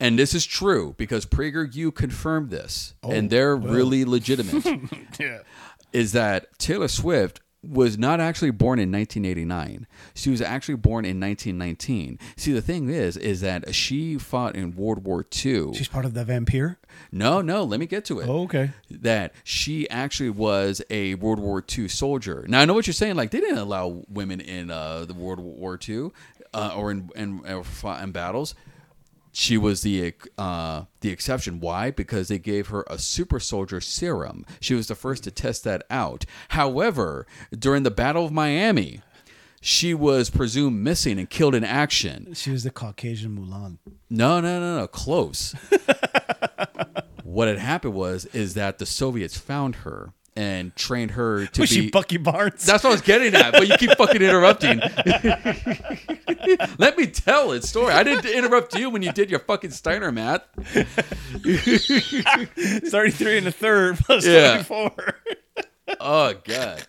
and 0.00 0.18
this 0.18 0.34
is 0.34 0.44
true 0.46 0.94
because 0.96 1.26
PragerU 1.26 1.94
confirmed 1.94 2.50
this, 2.50 2.94
and 3.02 3.30
they're 3.30 3.56
really 3.56 4.04
legitimate. 4.04 4.64
Yeah. 5.20 5.38
Is 5.92 6.10
that 6.12 6.58
Taylor 6.58 6.88
Swift 6.88 7.40
was 7.68 7.98
not 7.98 8.20
actually 8.20 8.50
born 8.50 8.78
in 8.78 8.90
1989. 8.92 9.86
She 10.14 10.30
was 10.30 10.40
actually 10.40 10.76
born 10.76 11.04
in 11.04 11.20
1919. 11.20 12.18
See, 12.36 12.52
the 12.52 12.62
thing 12.62 12.88
is, 12.88 13.16
is 13.16 13.40
that 13.40 13.74
she 13.74 14.18
fought 14.18 14.56
in 14.56 14.76
World 14.76 15.04
War 15.04 15.24
II. 15.44 15.74
She's 15.74 15.88
part 15.88 16.04
of 16.04 16.14
the 16.14 16.24
vampire. 16.24 16.78
No, 17.10 17.40
no, 17.40 17.64
let 17.64 17.80
me 17.80 17.86
get 17.86 18.04
to 18.06 18.20
it. 18.20 18.28
Oh, 18.28 18.42
okay. 18.44 18.70
That 18.90 19.32
she 19.42 19.88
actually 19.90 20.30
was 20.30 20.82
a 20.90 21.14
World 21.16 21.38
War 21.38 21.64
II 21.76 21.88
soldier. 21.88 22.44
Now 22.48 22.60
I 22.60 22.64
know 22.64 22.74
what 22.74 22.86
you're 22.86 22.94
saying. 22.94 23.16
Like 23.16 23.30
they 23.30 23.40
didn't 23.40 23.58
allow 23.58 24.04
women 24.08 24.40
in 24.40 24.70
uh, 24.70 25.04
the 25.04 25.14
World 25.14 25.40
War 25.40 25.78
II 25.86 26.10
uh, 26.52 26.74
or 26.76 26.90
in, 26.90 27.10
in, 27.16 27.40
or 27.46 27.64
fought 27.64 28.02
in 28.02 28.12
battles. 28.12 28.54
She 29.36 29.58
was 29.58 29.82
the 29.82 30.14
uh, 30.38 30.84
the 31.00 31.10
exception. 31.10 31.58
Why? 31.58 31.90
Because 31.90 32.28
they 32.28 32.38
gave 32.38 32.68
her 32.68 32.84
a 32.88 33.00
super 33.00 33.40
soldier 33.40 33.80
serum. 33.80 34.46
She 34.60 34.74
was 34.74 34.86
the 34.86 34.94
first 34.94 35.24
to 35.24 35.32
test 35.32 35.64
that 35.64 35.82
out. 35.90 36.24
However, 36.50 37.26
during 37.50 37.82
the 37.82 37.90
Battle 37.90 38.24
of 38.24 38.30
Miami, 38.30 39.00
she 39.60 39.92
was 39.92 40.30
presumed 40.30 40.84
missing 40.84 41.18
and 41.18 41.28
killed 41.28 41.56
in 41.56 41.64
action. 41.64 42.32
She 42.34 42.52
was 42.52 42.62
the 42.62 42.70
Caucasian 42.70 43.36
Mulan. 43.36 43.78
No, 44.08 44.40
no, 44.40 44.60
no, 44.60 44.78
no. 44.78 44.86
Close. 44.86 45.52
what 47.24 47.48
had 47.48 47.58
happened 47.58 47.94
was 47.94 48.26
is 48.26 48.54
that 48.54 48.78
the 48.78 48.86
Soviets 48.86 49.36
found 49.36 49.76
her 49.76 50.12
and 50.36 50.74
trained 50.74 51.12
her 51.12 51.46
to 51.46 51.60
Was 51.60 51.70
be. 51.70 51.76
she 51.76 51.90
Bucky 51.90 52.16
Barnes? 52.16 52.64
That's 52.66 52.82
what 52.82 52.90
I 52.90 52.94
was 52.94 53.02
getting 53.02 53.34
at, 53.34 53.52
but 53.52 53.68
you 53.68 53.76
keep 53.76 53.92
fucking 53.98 54.20
interrupting. 54.22 54.78
Let 56.78 56.96
me 56.98 57.06
tell 57.06 57.52
its 57.52 57.68
story. 57.68 57.92
I 57.92 58.02
didn't 58.02 58.26
interrupt 58.26 58.74
you 58.76 58.90
when 58.90 59.02
you 59.02 59.12
did 59.12 59.30
your 59.30 59.40
fucking 59.40 59.70
Steiner 59.70 60.10
math. 60.12 60.42
33 61.44 63.38
and 63.38 63.46
a 63.46 63.52
third 63.52 63.96
plus 63.98 64.26
Yeah. 64.26 64.62
24. 64.62 65.14
Oh 66.00 66.34
god. 66.44 66.82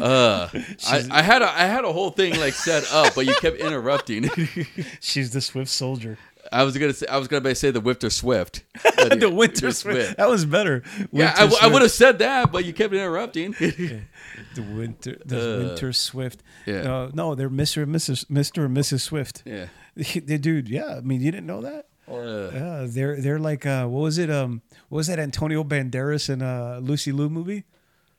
Uh, 0.00 0.48
I, 0.86 1.04
I 1.10 1.22
had 1.22 1.42
a 1.42 1.50
I 1.50 1.66
had 1.66 1.84
a 1.84 1.92
whole 1.92 2.10
thing 2.10 2.38
like 2.38 2.54
set 2.54 2.88
up, 2.92 3.14
but 3.16 3.26
you 3.26 3.34
kept 3.34 3.56
interrupting. 3.58 4.30
She's 5.00 5.32
the 5.32 5.40
Swift 5.40 5.70
soldier. 5.70 6.18
I 6.52 6.62
was 6.64 6.76
gonna 6.78 6.92
say 6.92 7.06
I 7.06 7.18
was 7.18 7.28
gonna 7.28 7.54
say 7.54 7.70
the 7.70 7.80
Wifter 7.80 8.10
Swift. 8.10 8.64
the 8.82 9.30
Winter 9.32 9.70
Swift. 9.72 10.16
That 10.16 10.28
was 10.28 10.44
better. 10.44 10.82
Yeah, 11.12 11.26
Winter 11.26 11.32
I, 11.36 11.40
w- 11.40 11.58
I 11.62 11.66
would 11.68 11.82
have 11.82 11.90
said 11.90 12.18
that, 12.20 12.52
but 12.52 12.64
you 12.64 12.72
kept 12.72 12.92
interrupting. 12.94 13.54
The 14.54 14.62
Winter, 14.62 15.18
the 15.24 15.64
Winter 15.68 15.92
Swift. 15.92 16.42
Uh, 16.66 16.70
yeah. 16.70 16.94
Uh, 16.94 17.10
no, 17.12 17.34
they're 17.34 17.50
Mr. 17.50 17.82
and 17.82 17.94
Mrs. 17.94 18.24
Mr. 18.26 18.64
and 18.66 18.76
Mrs. 18.76 19.00
Swift. 19.00 19.42
yeah. 19.44 19.66
They- 19.94 20.38
Dude, 20.38 20.68
yeah. 20.68 20.96
I 20.96 21.00
mean, 21.00 21.20
you 21.20 21.30
didn't 21.30 21.46
know 21.46 21.60
that? 21.62 21.86
Uh, 22.10 22.50
Yeah, 22.54 22.86
they're 22.88 23.20
they're 23.20 23.38
like 23.38 23.66
uh, 23.66 23.86
what 23.86 24.00
was 24.00 24.16
it? 24.18 24.30
Um, 24.30 24.62
what 24.88 24.96
was 24.98 25.06
that 25.08 25.18
Antonio 25.18 25.64
Banderas 25.64 26.28
in 26.30 26.40
uh 26.42 26.78
Lucy 26.82 27.12
Liu 27.12 27.28
movie? 27.28 27.64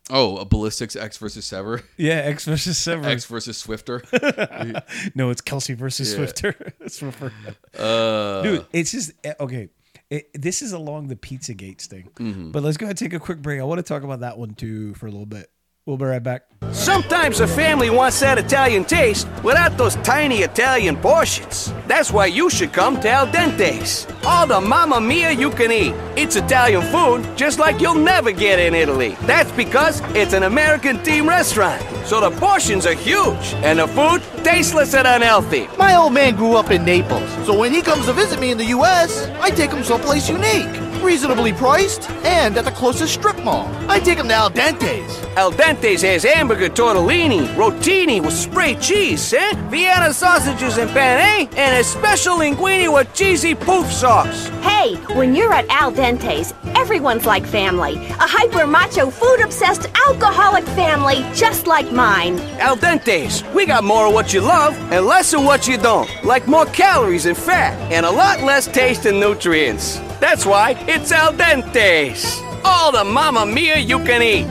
Oh, 0.10 0.38
a 0.38 0.46
ballistics 0.46 0.96
Ecks 0.96 1.18
versus 1.18 1.46
Sever. 1.46 1.82
Yeah, 1.98 2.14
X 2.16 2.46
versus 2.46 2.78
Sever. 2.78 3.06
X 3.08 3.26
versus 3.26 3.58
Swifter. 3.58 4.02
no, 5.16 5.30
it's 5.30 5.42
Kelce 5.42 5.76
versus 5.76 6.10
Yeah. 6.12 6.16
Swifter. 6.18 6.54
Swiffer. 6.86 7.32
Uh, 7.78 8.42
Dude, 8.42 8.66
it's 8.72 8.92
just 8.92 9.12
eh, 9.24 9.34
okay. 9.40 9.70
It, 10.10 10.30
this 10.34 10.62
is 10.62 10.72
along 10.72 11.10
the 11.10 11.18
Pizza 11.18 11.54
Gates 11.54 11.86
thing, 11.88 12.10
Mm-hmm. 12.16 12.52
but 12.52 12.64
let's 12.64 12.78
go 12.78 12.86
ahead 12.86 12.92
and 12.92 12.98
take 13.12 13.14
a 13.14 13.20
quick 13.24 13.42
break. 13.42 13.60
I 13.60 13.64
want 13.64 13.80
to 13.80 13.84
talk 13.84 14.04
about 14.04 14.22
that 14.22 14.38
one 14.38 14.54
too 14.54 14.94
for 14.94 15.08
a 15.08 15.12
little 15.12 15.26
bit. 15.26 15.50
We'll 15.88 15.96
be 15.96 16.04
right 16.04 16.22
back. 16.22 16.44
Sometimes 16.74 17.40
a 17.40 17.48
family 17.48 17.90
wants 17.90 18.20
that 18.20 18.38
Italian 18.38 18.84
taste 18.84 19.26
without 19.42 19.78
those 19.78 19.96
tiny 19.98 20.40
Italian 20.40 20.98
portions. 20.98 21.74
That's 21.88 22.12
why 22.12 22.26
you 22.26 22.50
should 22.50 22.74
come 22.74 23.00
to 23.00 23.10
Al 23.10 23.26
Dente's. 23.32 24.06
All 24.26 24.46
the 24.46 24.60
mamma 24.60 25.00
mia 25.00 25.32
you 25.32 25.50
can 25.50 25.72
eat. 25.72 25.94
It's 26.18 26.36
Italian 26.36 26.82
food 26.92 27.38
just 27.38 27.58
like 27.58 27.80
you'll 27.80 27.96
never 27.96 28.34
get 28.34 28.60
in 28.60 28.76
Italy. 28.76 29.16
That's 29.22 29.50
because 29.54 30.02
it's 30.14 30.34
an 30.34 30.44
American 30.44 30.98
themed 30.98 31.30
restaurant. 31.30 31.82
So 32.06 32.20
the 32.20 32.32
portions 32.32 32.86
are 32.86 32.94
huge 32.94 33.54
and 33.64 33.80
the 33.80 33.88
food 33.88 34.22
tasteless 34.44 34.94
and 34.94 35.08
unhealthy. 35.08 35.68
My 35.78 35.96
old 35.96 36.12
man 36.12 36.36
grew 36.36 36.56
up 36.58 36.70
in 36.70 36.84
Naples, 36.84 37.30
so 37.46 37.58
when 37.58 37.74
he 37.74 37.82
comes 37.82 38.06
to 38.08 38.14
visit 38.14 38.42
me 38.42 38.52
in 38.52 38.58
the 38.58 38.66
U.S., 38.78 39.28
I 39.40 39.52
take 39.52 39.72
him 39.72 39.84
someplace 39.84 40.30
unique, 40.30 40.68
reasonably 41.02 41.54
priced, 41.54 42.10
and 42.26 42.58
at 42.58 42.66
the 42.66 42.72
closest 42.72 43.14
strip 43.14 43.42
mall. 43.44 43.68
I 43.90 44.00
take 44.00 44.18
him 44.18 44.28
to 44.28 44.34
Al 44.34 44.50
Dente's. 44.50 45.24
Al 45.38 45.52
Dente's 45.52 46.02
has 46.02 46.24
hamburger 46.24 46.70
tortellini, 46.70 47.48
rotini 47.56 48.22
with 48.22 48.34
spray 48.34 48.76
cheese, 48.76 49.34
eh? 49.34 49.54
Vienna 49.70 50.14
sausages 50.14 50.78
and 50.78 50.90
penne, 50.92 51.48
and 51.56 51.78
a 51.78 51.84
special 51.84 52.38
linguine 52.38 52.94
with 52.94 53.14
cheesy 53.14 53.56
poof 53.56 53.92
sauce. 53.92 54.48
Hey, 54.62 54.96
when 55.16 55.36
you're 55.36 55.54
at 55.54 55.68
Al 55.70 55.92
Dente's, 55.92 56.54
everyone's 56.76 57.26
like 57.26 57.46
family. 57.46 57.96
A 57.96 58.28
hyper 58.28 58.66
macho, 58.68 59.10
food 59.10 59.42
obsessed, 59.42 59.88
alcoholic 60.08 60.66
family 60.66 61.26
just 61.34 61.68
like 61.68 61.92
mine. 61.92 62.40
Al 62.60 62.76
Dente's, 62.76 63.44
we 63.54 63.66
got 63.66 63.84
more 63.84 64.08
of 64.08 64.14
what 64.14 64.34
you 64.34 64.42
love 64.42 64.76
and 64.92 65.06
less 65.06 65.34
of 65.34 65.44
what 65.44 65.68
you 65.68 65.78
don't. 65.78 66.10
Like 66.24 66.48
more 66.48 66.66
calories 66.66 67.26
and 67.26 67.38
fat, 67.38 67.74
and 67.92 68.06
a 68.06 68.12
lot 68.12 68.42
less 68.42 68.68
taste 68.68 69.06
and 69.06 69.20
nutrients. 69.20 70.00
That's 70.20 70.46
why 70.48 70.74
it's 70.88 71.12
Al 71.12 71.34
Dente's. 71.34 72.42
All 72.64 72.92
the 72.92 73.04
mamma 73.04 73.46
mia 73.46 73.78
you 73.78 74.00
can 74.00 74.22
eat. 74.22 74.48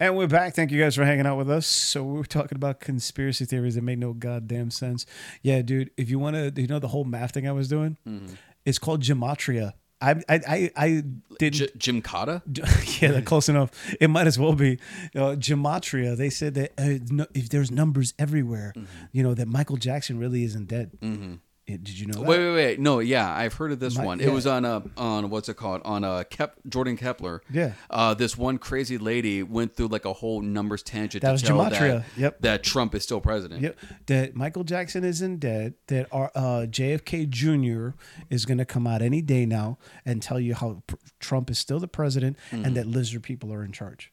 And 0.00 0.16
we're 0.16 0.26
back. 0.26 0.54
Thank 0.54 0.70
you 0.70 0.80
guys 0.82 0.96
for 0.96 1.04
hanging 1.04 1.26
out 1.26 1.38
with 1.38 1.48
us. 1.48 1.66
So 1.66 2.02
we 2.02 2.18
were 2.18 2.24
talking 2.24 2.56
about 2.56 2.80
conspiracy 2.80 3.44
theories 3.44 3.74
that 3.76 3.82
made 3.82 3.98
no 3.98 4.12
goddamn 4.12 4.70
sense. 4.70 5.06
Yeah, 5.42 5.62
dude. 5.62 5.90
If 5.96 6.10
you 6.10 6.18
want 6.18 6.36
to, 6.36 6.60
you 6.60 6.66
know 6.66 6.78
the 6.78 6.88
whole 6.88 7.04
math 7.04 7.32
thing 7.32 7.48
I 7.48 7.52
was 7.52 7.68
doing. 7.68 7.96
Mm-hmm. 8.06 8.34
It's 8.66 8.78
called 8.78 9.02
gematria. 9.02 9.72
I 10.00 10.10
I 10.28 10.40
I, 10.48 10.70
I 10.76 11.02
didn't. 11.38 11.54
J- 11.54 11.68
Jim 11.78 12.02
Cotta? 12.02 12.42
yeah, 13.00 13.12
that 13.12 13.24
close 13.24 13.48
enough. 13.48 13.70
It 14.00 14.08
might 14.10 14.26
as 14.26 14.38
well 14.38 14.54
be 14.54 14.78
uh, 15.14 15.36
gematria. 15.36 16.16
They 16.16 16.28
said 16.30 16.54
that 16.54 16.72
uh, 16.76 16.98
no, 17.10 17.26
if 17.34 17.48
there's 17.48 17.70
numbers 17.70 18.12
everywhere, 18.18 18.72
Mm-hmm. 18.76 18.86
you 19.12 19.22
know 19.22 19.32
that 19.34 19.46
Michael 19.48 19.76
Jackson 19.76 20.18
really 20.18 20.44
isn't 20.44 20.66
dead. 20.68 20.90
It- 21.66 21.82
did 21.82 21.98
you 21.98 22.06
know 22.06 22.14
that? 22.18 22.24
Wait, 22.24 22.38
wait, 22.38 22.54
wait. 22.54 22.78
No, 22.80 22.98
yeah, 22.98 23.32
I've 23.34 23.54
heard 23.54 23.72
of 23.72 23.80
this 23.80 23.96
My- 23.96 24.04
one. 24.04 24.18
yeah. 24.20 24.26
It 24.26 24.32
was 24.32 24.46
on 24.46 24.64
a 24.66 24.82
on 24.98 25.30
what's 25.30 25.48
it 25.48 25.56
called? 25.56 25.80
On 25.86 26.04
a 26.04 26.24
Kep 26.24 26.56
Jordan 26.68 26.96
Klepper. 26.98 27.40
Yeah. 27.50 27.72
Uh 27.88 28.12
this 28.12 28.36
one 28.36 28.58
crazy 28.58 28.98
lady 28.98 29.42
went 29.42 29.74
through 29.74 29.86
like 29.88 30.04
a 30.04 30.12
whole 30.12 30.42
numbers 30.42 30.82
tangent 30.82 31.22
That 31.22 31.28
to 31.28 31.32
was 31.32 31.42
gematria. 31.42 32.04
that 32.04 32.04
Yep. 32.18 32.40
that 32.42 32.62
Trump 32.64 32.94
is 32.94 33.02
still 33.02 33.20
president. 33.22 33.62
Yep. 33.62 33.78
That 34.06 34.36
Michael 34.36 34.64
Jackson 34.64 35.04
isn't 35.04 35.38
dead. 35.40 35.74
That 35.86 36.06
our, 36.12 36.30
uh, 36.34 36.66
JFK 36.66 37.24
Jr. 37.30 37.96
is 38.28 38.44
going 38.44 38.58
to 38.58 38.66
come 38.66 38.86
out 38.86 39.00
any 39.00 39.22
day 39.22 39.46
now 39.46 39.78
and 40.04 40.20
tell 40.20 40.38
you 40.38 40.54
how 40.54 40.82
pr- 40.86 40.96
Trump 41.18 41.48
is 41.50 41.58
still 41.58 41.80
the 41.80 41.88
president 41.88 42.36
Mm-hmm. 42.50 42.64
and 42.66 42.76
that 42.76 42.86
lizard 42.86 43.22
people 43.22 43.52
are 43.52 43.64
in 43.64 43.72
charge. 43.72 44.12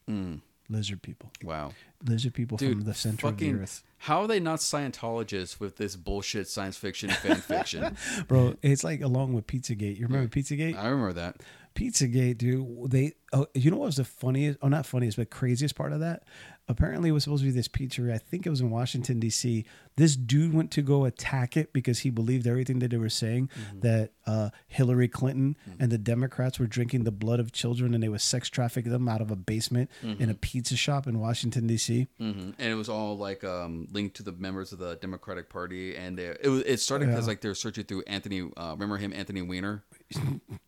Lizard 0.69 1.01
people. 1.01 1.31
Wow. 1.43 1.73
Lizard 2.05 2.33
people 2.33 2.57
from 2.57 2.81
the 2.81 2.93
center 2.93 3.27
of 3.27 3.33
fucking 3.33 3.57
the 3.57 3.63
earth. 3.63 3.83
how 3.97 4.21
are 4.21 4.27
they 4.27 4.39
not 4.39 4.59
Scientologists 4.59 5.59
with 5.59 5.77
this 5.77 5.95
bullshit 5.95 6.47
science 6.47 6.77
fiction 6.77 7.09
fan 7.09 7.37
fiction? 7.37 7.97
Bro, 8.27 8.55
it's 8.61 8.83
like 8.83 9.01
along 9.01 9.33
with 9.33 9.47
Pizzagate. 9.47 9.97
You 9.97 10.07
remember 10.07 10.27
Pizzagate? 10.27 10.77
I 10.77 10.87
remember 10.87 11.13
that. 11.13 11.37
Pizzagate, 11.75 12.37
dude. 12.37 12.91
They, 12.91 13.13
oh, 13.31 13.47
you 13.53 13.71
know 13.71 13.77
what 13.77 13.85
was 13.85 13.95
the 13.95 14.03
funniest? 14.03 14.59
Oh, 14.61 14.67
not 14.67 14.85
funniest, 14.85 15.17
but 15.17 15.29
craziest 15.29 15.75
part 15.75 15.93
of 15.93 16.01
that. 16.01 16.23
Apparently, 16.67 17.09
it 17.09 17.13
was 17.13 17.23
supposed 17.23 17.43
to 17.43 17.47
be 17.47 17.51
this 17.51 17.67
pizzeria. 17.67 18.13
I 18.13 18.17
think 18.17 18.45
it 18.45 18.49
was 18.49 18.61
in 18.61 18.69
Washington 18.69 19.19
D.C. 19.19 19.65
This 19.97 20.15
dude 20.15 20.53
went 20.53 20.71
to 20.71 20.81
go 20.81 21.05
attack 21.05 21.55
it 21.57 21.73
because 21.73 21.99
he 21.99 22.09
believed 22.09 22.47
everything 22.47 22.79
that 22.79 22.91
they 22.91 22.97
were 22.97 23.09
saying 23.09 23.49
that 23.81 24.11
uh, 24.25 24.49
Hillary 24.67 25.07
Clinton 25.07 25.57
and 25.79 25.91
the 25.91 25.97
Democrats 25.97 26.59
were 26.59 26.65
drinking 26.67 27.03
the 27.03 27.11
blood 27.11 27.39
of 27.39 27.51
children 27.51 27.93
and 27.93 28.01
they 28.01 28.07
were 28.09 28.17
sex 28.19 28.49
trafficking 28.49 28.91
them 28.91 29.07
out 29.09 29.21
of 29.21 29.31
a 29.31 29.35
basement 29.35 29.89
in 30.01 30.29
a 30.29 30.33
pizza 30.33 30.75
shop 30.75 31.07
in 31.07 31.19
Washington 31.19 31.67
D.C. 31.67 32.07
hmm 32.17 32.51
And 32.57 32.71
it 32.71 32.75
was 32.75 32.89
all 32.89 33.17
like 33.17 33.43
um, 33.43 33.87
linked 33.91 34.15
to 34.17 34.23
the 34.23 34.31
members 34.31 34.71
of 34.71 34.79
the 34.79 34.95
Democratic 34.95 35.49
Party, 35.49 35.95
and 35.95 36.17
they, 36.17 36.27
it 36.41 36.47
was 36.49 36.61
it 36.63 36.79
started 36.79 37.07
because 37.07 37.25
Yeah. 37.25 37.31
like 37.31 37.41
they 37.41 37.49
were 37.49 37.55
searching 37.55 37.83
through 37.83 38.03
Anthony. 38.07 38.49
Uh, 38.57 38.71
remember 38.73 38.97
him, 38.97 39.11
Anthony 39.13 39.41
Weiner? 39.41 39.83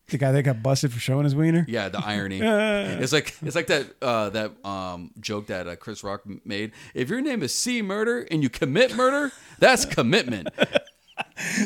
The 0.09 0.17
guy 0.17 0.33
that 0.33 0.43
got 0.43 0.61
busted 0.61 0.91
for 0.91 0.99
showing 0.99 1.23
his 1.23 1.33
wiener. 1.33 1.65
Yeah, 1.67 1.87
the 1.89 1.97
irony. 2.05 2.39
it's 2.43 3.13
like 3.13 3.35
it's 3.41 3.55
like 3.55 3.67
that 3.67 3.87
uh, 4.01 4.29
that 4.31 4.51
um, 4.65 5.11
joke 5.19 5.47
that 5.47 5.65
uh, 5.67 5.75
Chris 5.77 6.03
Rock 6.03 6.23
made. 6.45 6.73
If 6.93 7.09
your 7.09 7.21
name 7.21 7.41
is 7.41 7.53
C 7.55 7.81
Murder 7.81 8.27
and 8.29 8.43
you 8.43 8.49
commit 8.49 8.95
murder, 8.95 9.12
that's 9.59 9.85
commitment. 9.85 10.47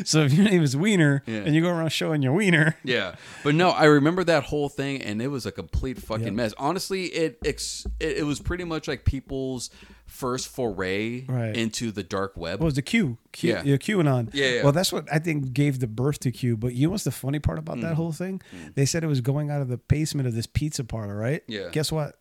So 0.04 0.20
if 0.24 0.32
your 0.32 0.44
name 0.44 0.62
is 0.62 0.76
Wiener 0.76 1.22
Yeah. 1.26 1.38
and 1.38 1.54
you 1.54 1.60
go 1.62 1.68
around 1.70 1.90
showing 1.90 2.20
your 2.22 2.32
wiener, 2.32 2.76
Yeah, 2.84 3.14
but 3.44 3.54
no, 3.54 3.70
I 3.70 3.84
remember 3.84 4.24
that 4.24 4.44
whole 4.44 4.68
thing, 4.68 5.00
and 5.02 5.22
it 5.22 5.28
was 5.28 5.46
a 5.46 5.52
complete 5.52 5.98
fucking 5.98 6.34
mess. 6.34 6.52
Honestly, 6.58 7.04
it, 7.06 7.38
ex- 7.44 7.86
it 8.00 8.18
it 8.18 8.22
was 8.24 8.40
pretty 8.40 8.64
much 8.64 8.88
like 8.88 9.04
people's 9.04 9.70
first 10.06 10.48
foray 10.48 11.24
Right. 11.26 11.56
into 11.56 11.90
the 11.92 12.02
dark 12.02 12.36
web. 12.36 12.60
what 12.60 12.66
was 12.66 12.74
the 12.74 12.82
Q? 12.82 13.18
Q 13.32 13.50
Yeah. 13.50 13.62
yeah. 13.64 13.76
QAnon. 13.76 14.30
Yeah, 14.32 14.48
yeah. 14.48 14.62
Well, 14.64 14.72
that's 14.72 14.92
what 14.92 15.06
I 15.12 15.18
think 15.18 15.52
gave 15.52 15.80
the 15.80 15.86
birth 15.86 16.18
to 16.20 16.30
Q. 16.30 16.56
But 16.56 16.74
you 16.74 16.86
know 16.86 16.92
what's 16.92 17.04
the 17.04 17.10
funny 17.10 17.38
part 17.38 17.58
about 17.58 17.78
Mm. 17.78 17.82
that 17.82 17.94
whole 17.94 18.12
thing? 18.12 18.40
They 18.74 18.84
said 18.86 19.02
it 19.04 19.08
was 19.08 19.20
going 19.20 19.50
out 19.50 19.60
of 19.62 19.68
the 19.68 19.78
basement 19.78 20.26
of 20.28 20.34
this 20.34 20.46
pizza 20.46 20.82
parlor, 20.84 21.16
right? 21.16 21.42
Yeah. 21.46 21.68
Guess 21.72 21.92
what? 21.92 22.16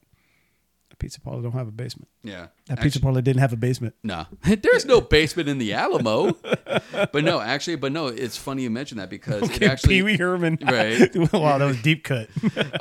Pizza 1.00 1.22
parlor 1.22 1.44
don't 1.44 1.52
have 1.52 1.68
a 1.68 1.72
basement. 1.72 2.08
yeah, 2.24 2.48
That 2.66 2.82
pizza 2.82 3.00
parlor 3.00 3.22
didn't 3.22 3.40
have 3.40 3.54
a 3.54 3.56
basement. 3.56 3.94
No, 4.04 4.26
there's 4.44 4.86
no 4.86 5.00
basement 5.00 5.48
in 5.48 5.58
the 5.60 5.74
Alamo. 5.74 6.32
but 6.92 7.24
no, 7.24 7.40
actually, 7.40 7.76
but 7.76 7.92
no, 7.92 8.08
it's 8.08 8.36
funny 8.36 8.64
you 8.64 8.70
mentioned 8.72 9.00
that 9.00 9.10
because 9.10 9.44
it 9.50 9.62
actually, 9.72 9.96
Pee 9.96 10.02
Wee 10.04 10.18
Herman. 10.18 10.58
Right. 10.62 11.16
wow, 11.32 11.58
that 11.60 11.66
was 11.66 11.82
deep 11.84 12.04
cut. 12.04 12.30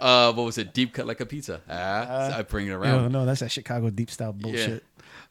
uh, 0.00 0.32
what 0.32 0.44
was 0.44 0.56
it? 0.58 0.72
Deep 0.72 0.94
cut 0.94 1.06
like 1.06 1.20
a 1.20 1.26
pizza. 1.26 1.60
Ah, 1.68 2.38
I 2.38 2.42
bring 2.42 2.68
it 2.68 2.70
around. 2.72 3.02
no, 3.12 3.20
no, 3.20 3.26
that's 3.26 3.40
that 3.40 3.50
Chicago 3.50 3.90
deep 3.90 4.10
style 4.10 4.32
bullshit. 4.32 4.82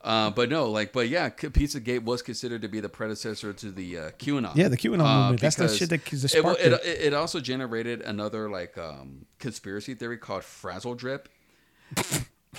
Uh, 0.02 0.30
but 0.30 0.50
no, 0.52 0.70
like, 0.70 0.94
but 0.94 1.10
yeah, 1.10 1.30
K- 1.30 1.48
Pizzagate 1.48 2.04
was 2.04 2.22
considered 2.22 2.62
to 2.62 2.68
be 2.70 2.80
the 2.80 2.90
predecessor 2.90 3.52
to 3.54 3.72
the 3.72 3.98
uh, 3.98 4.12
QAnon. 4.20 4.56
Yeah, 4.56 4.68
the 4.68 4.78
QAnon 4.78 5.00
Uh, 5.04 5.20
movement. 5.32 5.42
That's 5.42 5.56
the 5.56 5.68
shit 5.68 5.90
that- 5.90 6.08
sparked 6.30 6.62
it, 6.62 6.74
it. 6.74 6.82
it. 6.86 7.02
It 7.08 7.14
also 7.16 7.40
generated 7.40 8.02
another 8.02 8.48
like 8.48 8.78
um, 8.78 9.26
conspiracy 9.40 9.96
theory 9.96 10.20
called 10.20 10.44
Frazzle 10.44 10.94
Drip. 10.94 11.28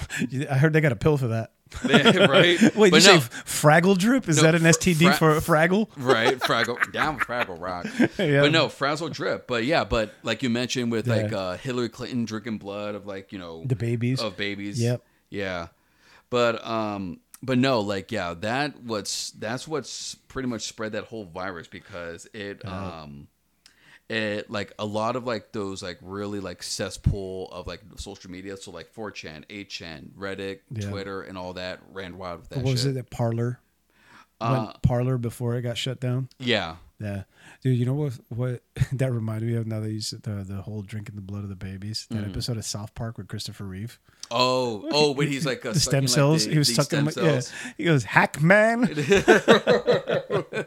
I 0.50 0.56
heard 0.58 0.72
they 0.72 0.80
got 0.80 0.92
a 0.92 0.96
pill 0.96 1.16
for 1.16 1.28
that. 1.28 1.52
right? 1.84 2.60
Wait, 2.76 2.90
but 2.92 3.02
you 3.02 3.08
no, 3.08 3.18
say 3.18 3.18
Fraggle 3.44 3.98
drip? 3.98 4.28
Is 4.28 4.36
No, 4.36 4.44
that 4.44 4.54
an 4.54 4.62
STD 4.62 5.16
fra- 5.16 5.40
for 5.40 5.52
Fraggle? 5.52 5.88
right? 5.96 6.38
Fraggle 6.38 6.92
down, 6.92 7.18
Fraggle 7.18 7.60
Rock. 7.60 7.86
Yeah. 8.18 8.42
But 8.42 8.52
no, 8.52 8.68
Frazzle 8.68 9.08
Drip. 9.08 9.46
But 9.48 9.64
yeah, 9.64 9.82
but 9.84 10.14
like 10.22 10.42
you 10.44 10.50
mentioned 10.50 10.92
with 10.92 11.08
like 11.08 11.32
uh, 11.32 11.56
Hillary 11.56 11.88
Clinton 11.88 12.24
drinking 12.24 12.58
blood 12.58 12.94
of 12.94 13.04
like 13.06 13.32
you 13.32 13.38
know 13.40 13.64
The 13.64 13.74
babies. 13.76 14.20
of 14.20 14.36
babies. 14.36 14.80
Yep. 14.80 15.02
Yeah, 15.28 15.68
but 16.30 16.64
um, 16.64 17.18
but 17.42 17.58
no, 17.58 17.80
like 17.80 18.12
yeah, 18.12 18.34
that 18.34 18.80
what's 18.82 19.32
that's 19.32 19.66
what's 19.66 20.14
pretty 20.28 20.48
much 20.48 20.62
spread 20.68 20.92
that 20.92 21.04
whole 21.04 21.24
virus 21.24 21.66
because 21.66 22.28
it 22.32 22.64
um. 22.64 23.26
It 24.08 24.48
like 24.50 24.72
a 24.78 24.86
lot 24.86 25.16
of 25.16 25.26
like 25.26 25.50
those 25.52 25.82
like 25.82 25.98
really 26.00 26.38
like 26.38 26.62
cesspool 26.62 27.48
of 27.50 27.66
like 27.66 27.80
social 27.96 28.30
media, 28.30 28.56
so 28.56 28.70
like 28.70 28.94
4chan, 28.94 29.44
8chan, 29.46 30.10
Reddit, 30.16 30.60
Yeah. 30.70 30.88
Twitter, 30.90 31.22
and 31.22 31.36
all 31.36 31.54
that 31.54 31.80
ran 31.92 32.16
wild 32.16 32.40
with 32.40 32.48
that 32.50 32.58
What 32.58 32.70
was 32.72 32.84
it? 32.86 32.94
That 32.94 33.10
Parler? 33.10 33.58
Uh, 34.40 34.72
Parler 34.82 35.18
before 35.18 35.56
it 35.56 35.62
got 35.62 35.76
shut 35.78 35.98
down? 35.98 36.28
Yeah, 36.38 36.76
Yeah, 37.00 37.22
dude. 37.64 37.78
You 37.78 37.86
know 37.86 37.94
what? 37.94 38.12
What 38.28 38.62
that 38.92 39.10
reminded 39.10 39.48
me 39.48 39.56
of 39.56 39.66
now 39.66 39.80
that 39.80 39.90
you 39.90 40.00
said 40.00 40.22
the 40.22 40.44
the 40.46 40.62
whole 40.62 40.82
drinking 40.82 41.16
the 41.16 41.22
blood 41.22 41.42
of 41.42 41.48
the 41.48 41.56
babies. 41.56 42.06
Mm-hmm. 42.10 42.22
That 42.22 42.30
episode 42.30 42.58
of 42.58 42.64
South 42.66 42.94
Park 42.94 43.16
with 43.18 43.26
Christopher 43.28 43.64
Reeve. 43.64 43.98
Oh, 44.30 44.86
oh, 44.92 45.10
when 45.12 45.26
he's 45.28 45.46
like 45.46 45.64
uh, 45.66 45.72
the 45.74 45.80
stem 45.80 46.02
like, 46.02 46.10
cells. 46.10 46.44
the- 46.44 46.52
he 46.52 46.58
was 46.58 46.72
sucking. 46.72 47.06
them- 47.06 47.24
Yeah. 47.24 47.40
He 47.76 47.84
goes, 47.84 48.04
"Hack 48.04 48.40
man." 48.42 48.82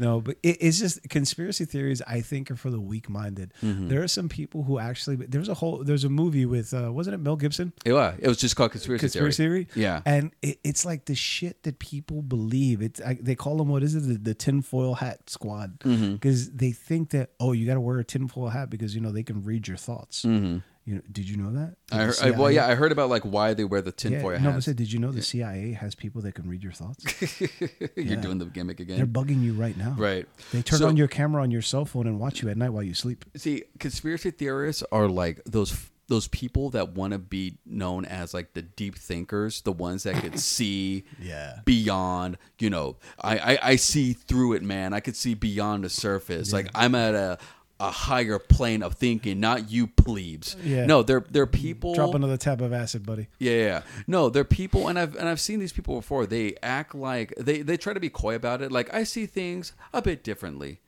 no, 0.00 0.20
but 0.20 0.36
it, 0.42 0.56
it's 0.60 0.78
just 0.80 1.08
conspiracy 1.08 1.64
theories. 1.66 2.00
I 2.02 2.20
think 2.22 2.50
are 2.50 2.56
for 2.56 2.70
the 2.70 2.80
weak-minded. 2.80 3.52
Mm-hmm. 3.62 3.88
There 3.88 4.02
are 4.02 4.08
some 4.08 4.28
people 4.28 4.64
who 4.64 4.78
actually. 4.80 5.16
There's 5.16 5.48
a 5.48 5.54
whole. 5.54 5.84
There's 5.84 6.04
a 6.04 6.08
movie 6.08 6.46
with. 6.46 6.72
Uh, 6.74 6.90
wasn't 6.92 7.14
it 7.14 7.18
Mel 7.18 7.36
Gibson? 7.36 7.72
Yeah, 7.84 8.14
it 8.18 8.26
was 8.26 8.38
just 8.38 8.56
called 8.56 8.72
conspiracy, 8.72 9.02
conspiracy 9.02 9.36
theory. 9.36 9.64
theory. 9.66 9.82
Yeah. 9.84 10.00
and 10.06 10.32
it, 10.42 10.58
it's 10.64 10.84
like 10.84 11.04
the 11.04 11.14
shit 11.14 11.62
that 11.64 11.78
people 11.78 12.22
believe. 12.22 12.82
It's 12.82 13.00
I, 13.00 13.18
they 13.20 13.34
call 13.34 13.56
them 13.58 13.68
what 13.68 13.82
is 13.82 13.94
it 13.94 14.00
the, 14.00 14.14
the 14.14 14.34
tinfoil 14.34 14.94
hat 14.94 15.28
squad 15.30 15.78
Mm-hmm. 15.80 16.14
because 16.14 16.50
they 16.52 16.72
think 16.72 17.10
that 17.10 17.30
oh 17.38 17.52
you 17.52 17.66
got 17.66 17.74
to 17.74 17.80
wear 17.80 17.98
a 17.98 18.04
tinfoil 18.04 18.48
hat 18.48 18.70
because 18.70 18.94
you 18.94 19.00
know 19.00 19.12
they 19.12 19.22
can 19.22 19.42
read 19.44 19.68
your 19.68 19.76
thoughts. 19.76 20.24
You 20.90 20.96
know, 20.96 21.02
did 21.12 21.28
you 21.28 21.36
know 21.36 21.52
that? 21.52 21.76
I, 21.92 22.06
the 22.06 22.20
I, 22.20 22.30
well, 22.32 22.50
yeah, 22.50 22.66
I 22.66 22.74
heard 22.74 22.90
about 22.90 23.10
like 23.10 23.22
why 23.22 23.54
they 23.54 23.62
wear 23.62 23.80
the 23.80 23.90
yeah, 23.90 24.10
tinfoil 24.10 24.38
no, 24.40 24.46
but 24.46 24.52
hats. 24.54 24.64
said, 24.64 24.74
did 24.74 24.92
you 24.92 24.98
know 24.98 25.12
the 25.12 25.22
CIA 25.22 25.70
has 25.72 25.94
people 25.94 26.20
that 26.22 26.34
can 26.34 26.48
read 26.48 26.64
your 26.64 26.72
thoughts? 26.72 27.04
You're 27.96 28.16
doing 28.16 28.38
the 28.38 28.46
gimmick 28.46 28.80
again. 28.80 28.96
They're 28.96 29.06
bugging 29.06 29.40
you 29.40 29.52
right 29.52 29.76
now. 29.76 29.94
Right. 29.96 30.26
They 30.52 30.62
turn 30.62 30.80
So- 30.80 30.88
on 30.88 30.96
your 30.96 31.06
camera 31.06 31.42
on 31.44 31.52
your 31.52 31.62
cell 31.62 31.84
phone 31.84 32.08
and 32.08 32.18
watch 32.18 32.42
you 32.42 32.48
at 32.48 32.56
night 32.56 32.70
while 32.70 32.82
you 32.82 32.94
sleep. 32.94 33.24
See, 33.36 33.62
conspiracy 33.78 34.32
theorists 34.32 34.82
are 34.90 35.06
like 35.08 35.42
those 35.44 35.88
those 36.08 36.26
people 36.26 36.70
that 36.70 36.94
want 36.94 37.12
to 37.12 37.20
be 37.20 37.56
known 37.64 38.04
as 38.04 38.34
like 38.34 38.52
the 38.54 38.62
deep 38.62 38.96
thinkers, 38.98 39.60
the 39.60 39.70
ones 39.70 40.02
that 40.02 40.16
could 40.16 40.40
see 40.40 41.04
Yeah. 41.22 41.60
beyond. 41.64 42.36
You 42.58 42.70
know, 42.70 42.96
I, 43.20 43.38
I 43.38 43.58
I 43.62 43.76
see 43.76 44.12
through 44.12 44.54
it, 44.54 44.62
man. 44.64 44.92
I 44.92 44.98
could 44.98 45.14
see 45.14 45.34
beyond 45.34 45.84
the 45.84 45.88
surface. 45.88 46.52
Like 46.52 46.68
I'm 46.74 46.96
at 46.96 47.14
a 47.14 47.38
a 47.80 47.90
higher 47.90 48.38
plane 48.38 48.82
of 48.82 48.94
thinking, 48.94 49.40
not 49.40 49.70
you 49.70 49.86
plebes. 49.86 50.54
Yeah. 50.62 50.84
No, 50.84 51.02
they're 51.02 51.24
they're 51.30 51.46
people. 51.46 51.94
Drop 51.94 52.14
another 52.14 52.36
tab 52.36 52.60
of 52.60 52.72
acid, 52.72 53.04
buddy. 53.06 53.28
Yeah, 53.38 53.52
yeah, 53.52 53.64
yeah. 53.64 53.82
No, 54.06 54.28
they're 54.28 54.44
people, 54.44 54.86
and 54.86 54.98
I've 54.98 55.16
and 55.16 55.28
I've 55.28 55.40
seen 55.40 55.58
these 55.58 55.72
people 55.72 55.96
before. 55.96 56.26
They 56.26 56.54
act 56.62 56.94
like 56.94 57.34
they 57.36 57.62
they 57.62 57.76
try 57.78 57.94
to 57.94 58.00
be 58.00 58.10
coy 58.10 58.34
about 58.34 58.60
it. 58.60 58.70
Like 58.70 58.92
I 58.92 59.04
see 59.04 59.24
things 59.24 59.72
a 59.94 60.02
bit 60.02 60.22
differently, 60.22 60.80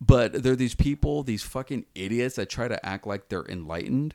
but 0.00 0.42
they're 0.42 0.54
these 0.54 0.74
people, 0.74 1.22
these 1.22 1.42
fucking 1.42 1.86
idiots 1.94 2.36
that 2.36 2.50
try 2.50 2.68
to 2.68 2.84
act 2.84 3.06
like 3.06 3.30
they're 3.30 3.46
enlightened, 3.46 4.14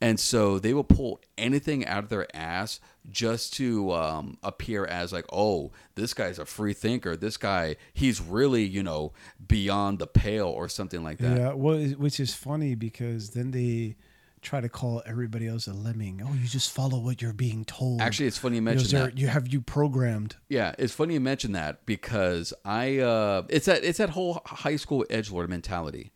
and 0.00 0.18
so 0.18 0.58
they 0.58 0.72
will 0.72 0.84
pull 0.84 1.20
anything 1.36 1.86
out 1.86 2.04
of 2.04 2.08
their 2.10 2.26
ass 2.34 2.80
just 3.10 3.54
to 3.54 3.92
um, 3.92 4.38
appear 4.42 4.84
as 4.84 5.12
like, 5.12 5.26
oh, 5.32 5.72
this 5.94 6.14
guy's 6.14 6.38
a 6.38 6.44
free 6.44 6.72
thinker. 6.72 7.16
This 7.16 7.36
guy, 7.36 7.76
he's 7.92 8.20
really 8.20 8.64
you 8.64 8.82
know 8.82 9.12
beyond 9.46 9.98
the 9.98 10.06
pale 10.06 10.48
or 10.48 10.68
something 10.68 11.02
like 11.02 11.18
that. 11.18 11.36
Yeah, 11.36 11.52
well, 11.52 11.78
which 11.78 12.20
is 12.20 12.34
funny 12.34 12.74
because 12.74 13.30
then 13.30 13.50
they 13.50 13.96
try 14.42 14.60
to 14.60 14.68
call 14.68 15.02
everybody 15.04 15.46
else 15.46 15.66
a 15.66 15.72
lemming. 15.72 16.22
Oh, 16.24 16.32
you 16.32 16.46
just 16.46 16.70
follow 16.70 16.98
what 16.98 17.20
you're 17.20 17.32
being 17.32 17.64
told. 17.64 18.00
Actually, 18.00 18.26
it's 18.26 18.38
funny 18.38 18.56
you 18.56 18.62
You 18.62 18.64
know, 18.64 18.70
mentioned 18.70 18.92
that. 18.92 19.18
You 19.18 19.26
have 19.28 19.48
you 19.48 19.60
programmed. 19.60 20.36
Yeah, 20.48 20.74
it's 20.78 20.94
funny 20.94 21.14
you 21.14 21.20
mention 21.20 21.52
that 21.52 21.84
because 21.86 22.54
I 22.64 22.98
uh 22.98 23.42
it's 23.48 23.66
that 23.66 23.84
it's 23.84 23.98
that 23.98 24.10
whole 24.10 24.40
high 24.46 24.76
school 24.76 25.04
edge 25.10 25.30
lord 25.30 25.50
mentality. 25.50 26.12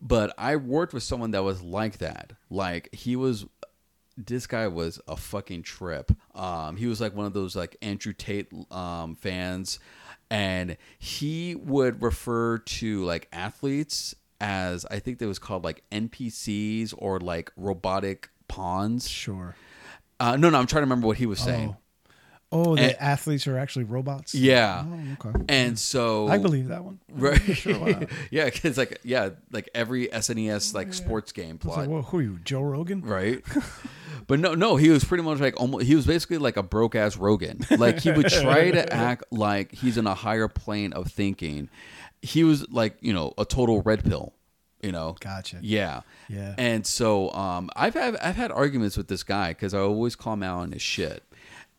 But 0.00 0.34
I 0.38 0.56
worked 0.56 0.92
with 0.92 1.02
someone 1.02 1.30
that 1.32 1.42
was 1.42 1.62
like 1.62 1.98
that. 1.98 2.32
Like 2.50 2.92
he 2.94 3.16
was 3.16 3.46
this 4.16 4.46
guy 4.46 4.68
was 4.68 5.00
a 5.08 5.16
fucking 5.16 5.62
trip. 5.62 6.12
Um 6.34 6.76
he 6.76 6.86
was 6.86 7.00
like 7.00 7.14
one 7.14 7.26
of 7.26 7.32
those 7.32 7.56
like 7.56 7.76
Andrew 7.82 8.12
Tate 8.12 8.48
um 8.70 9.14
fans 9.14 9.78
and 10.30 10.76
he 10.98 11.54
would 11.54 12.02
refer 12.02 12.58
to 12.58 13.04
like 13.04 13.28
athletes 13.32 14.14
as 14.40 14.84
I 14.90 14.98
think 14.98 15.18
that 15.18 15.28
was 15.28 15.38
called 15.38 15.62
like 15.64 15.84
NPCs 15.92 16.94
or 16.98 17.20
like 17.20 17.52
robotic 17.56 18.30
pawns. 18.48 19.08
Sure. 19.08 19.54
Uh, 20.18 20.36
no, 20.36 20.50
no, 20.50 20.58
I'm 20.58 20.66
trying 20.66 20.82
to 20.82 20.86
remember 20.86 21.06
what 21.06 21.16
he 21.16 21.26
was 21.26 21.40
saying. 21.40 21.70
Oh, 21.70 21.81
the 22.52 22.82
And- 22.82 22.96
athletes 23.00 23.46
are 23.46 23.58
actually 23.58 23.84
robots. 23.86 24.34
Yeah. 24.34 24.84
Oh, 24.86 25.28
okay. 25.28 25.44
And 25.48 25.78
so 25.78 26.28
I 26.28 26.38
believe 26.38 26.68
that 26.68 26.84
one. 26.84 27.00
Right. 27.12 27.40
Sure, 27.40 28.00
yeah, 28.30 28.44
because 28.46 28.76
like 28.78 29.00
yeah, 29.02 29.30
like 29.50 29.68
every 29.74 30.08
SNES 30.08 30.74
like 30.74 30.92
sports 30.94 31.32
game 31.32 31.56
It's 31.56 31.64
like, 31.64 31.74
plot. 31.74 31.88
well, 31.88 32.02
who 32.02 32.18
are 32.18 32.22
you, 32.22 32.38
Joe 32.44 32.62
Rogan? 32.62 33.00
Right. 33.02 33.42
but 34.26 34.38
no, 34.38 34.54
no, 34.54 34.76
he 34.76 34.90
was 34.90 35.04
pretty 35.04 35.24
much 35.24 35.40
like 35.40 35.58
almost. 35.60 35.86
He 35.86 35.94
was 35.94 36.06
basically 36.06 36.38
like 36.38 36.56
a 36.56 36.62
broke 36.62 36.94
ass 36.94 37.16
Rogan. 37.16 37.64
Like 37.70 38.00
he 38.00 38.10
would 38.12 38.28
try 38.28 38.70
to 38.70 38.92
act 38.94 39.24
like 39.30 39.72
he's 39.72 39.96
in 39.98 40.06
a 40.06 40.14
higher 40.14 40.48
plane 40.48 40.92
of 40.92 41.08
thinking. 41.10 41.68
He 42.20 42.44
was 42.44 42.70
like 42.70 42.96
you 43.00 43.12
know 43.12 43.32
a 43.38 43.44
total 43.44 43.82
red 43.82 44.04
pill. 44.04 44.34
You 44.82 44.90
know. 44.90 45.14
Gotcha. 45.20 45.58
Yeah. 45.62 46.00
Yeah. 46.28 46.56
And 46.58 46.84
so 46.84 47.30
um, 47.32 47.70
I've 47.76 47.94
had 47.94 48.16
I've 48.16 48.34
had 48.34 48.50
arguments 48.50 48.96
with 48.96 49.06
this 49.06 49.22
guy 49.22 49.50
because 49.50 49.74
I 49.74 49.78
always 49.78 50.16
call 50.16 50.32
him 50.32 50.42
out 50.42 50.58
on 50.58 50.72
his 50.72 50.82
shit. 50.82 51.22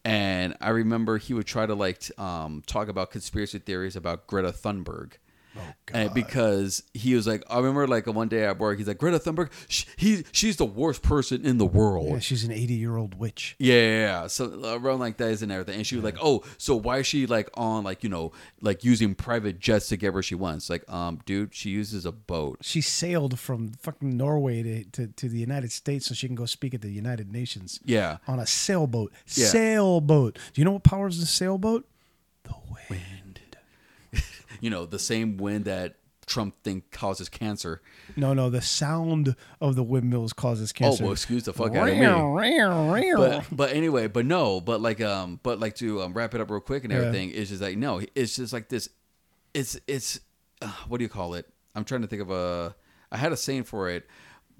And 0.05 0.55
I 0.59 0.69
remember 0.69 1.17
he 1.17 1.33
would 1.33 1.45
try 1.45 1.65
to 1.65 1.75
like 1.75 2.11
um, 2.19 2.61
talk 2.65 2.87
about 2.89 3.11
conspiracy 3.11 3.59
theories 3.59 3.95
about 3.95 4.27
Greta 4.27 4.49
Thunberg. 4.49 5.13
And 5.93 6.13
because 6.13 6.83
he 6.93 7.15
was 7.15 7.27
like, 7.27 7.43
I 7.49 7.57
remember 7.57 7.87
like 7.87 8.07
one 8.07 8.29
day 8.29 8.45
at 8.45 8.59
work, 8.59 8.77
he's 8.77 8.87
like, 8.87 8.97
Greta 8.97 9.19
Thunberg, 9.19 9.49
she, 9.67 9.85
he, 9.97 10.25
she's 10.31 10.57
the 10.57 10.65
worst 10.65 11.01
person 11.01 11.45
in 11.45 11.57
the 11.57 11.65
world. 11.65 12.09
Yeah, 12.09 12.19
she's 12.19 12.43
an 12.43 12.51
80 12.51 12.73
year 12.73 12.95
old 12.95 13.19
witch. 13.19 13.55
Yeah, 13.59 13.73
yeah, 13.73 13.99
yeah. 13.99 14.27
So 14.27 14.77
around 14.77 14.99
like 14.99 15.17
that 15.17 15.33
and 15.41 15.51
everything. 15.51 15.75
And 15.75 15.87
she 15.87 15.95
was 15.95 16.03
like, 16.03 16.17
"Oh, 16.21 16.43
so 16.57 16.75
why 16.75 16.99
is 16.99 17.07
she 17.07 17.25
like 17.25 17.49
on 17.55 17.83
like 17.83 18.03
you 18.03 18.09
know 18.09 18.31
like 18.61 18.83
using 18.83 19.15
private 19.15 19.59
jets 19.59 19.87
to 19.89 19.97
get 19.97 20.13
where 20.13 20.23
she 20.23 20.35
wants?" 20.35 20.69
Like, 20.69 20.89
um, 20.91 21.19
dude, 21.25 21.53
she 21.55 21.69
uses 21.69 22.05
a 22.05 22.11
boat. 22.11 22.59
She 22.61 22.81
sailed 22.81 23.39
from 23.39 23.73
fucking 23.73 24.15
Norway 24.15 24.63
to, 24.63 24.83
to, 24.91 25.07
to 25.07 25.29
the 25.29 25.39
United 25.39 25.71
States 25.71 26.07
so 26.07 26.13
she 26.13 26.27
can 26.27 26.35
go 26.35 26.45
speak 26.45 26.73
at 26.73 26.81
the 26.81 26.91
United 26.91 27.31
Nations. 27.31 27.79
Yeah. 27.83 28.17
On 28.27 28.39
a 28.39 28.45
sailboat. 28.45 29.11
Yeah. 29.27 29.47
Sailboat. 29.47 30.37
Do 30.53 30.61
you 30.61 30.65
know 30.65 30.73
what 30.73 30.83
powers 30.83 31.19
the 31.19 31.25
sailboat? 31.25 31.87
The 32.43 32.53
wind. 32.89 33.01
You 34.63 34.69
know, 34.69 34.85
the 34.85 34.97
same 34.99 35.35
wind 35.35 35.65
that 35.65 35.95
Trump 36.25 36.55
think 36.63 36.89
causes 36.89 37.27
cancer. 37.27 37.81
No, 38.15 38.33
no, 38.33 38.49
the 38.49 38.61
sound 38.61 39.35
of 39.59 39.75
the 39.75 39.83
windmills 39.83 40.31
causes 40.31 40.71
cancer. 40.71 41.03
Oh, 41.03 41.07
well, 41.07 41.11
excuse 41.11 41.43
the 41.43 41.51
fuck 41.51 41.75
out 41.75 41.89
of 41.89 41.97
me. 41.99 41.99
But 43.17 43.45
but 43.51 43.71
anyway, 43.73 44.07
but 44.07 44.25
no, 44.25 44.61
but 44.61 44.79
like 44.79 45.01
um, 45.01 45.41
but 45.43 45.59
like 45.59 45.75
to 45.75 46.01
um, 46.01 46.13
wrap 46.13 46.33
it 46.33 46.39
up 46.39 46.49
real 46.49 46.61
quick 46.61 46.83
and 46.85 46.93
Yeah. 46.93 46.99
everything. 46.99 47.31
It's 47.31 47.49
just 47.49 47.61
like 47.61 47.77
no, 47.77 48.01
it's 48.15 48.37
just 48.37 48.53
like 48.53 48.69
this. 48.69 48.87
It's 49.53 49.77
it's 49.85 50.21
uh, 50.61 50.71
what 50.87 50.99
do 50.99 51.03
you 51.03 51.09
call 51.09 51.33
it? 51.33 51.45
I'm 51.75 51.83
trying 51.83 52.01
to 52.03 52.07
think 52.07 52.21
of 52.21 52.31
a. 52.31 52.73
I 53.11 53.17
had 53.17 53.33
a 53.33 53.37
saying 53.37 53.65
for 53.65 53.89
it, 53.89 54.07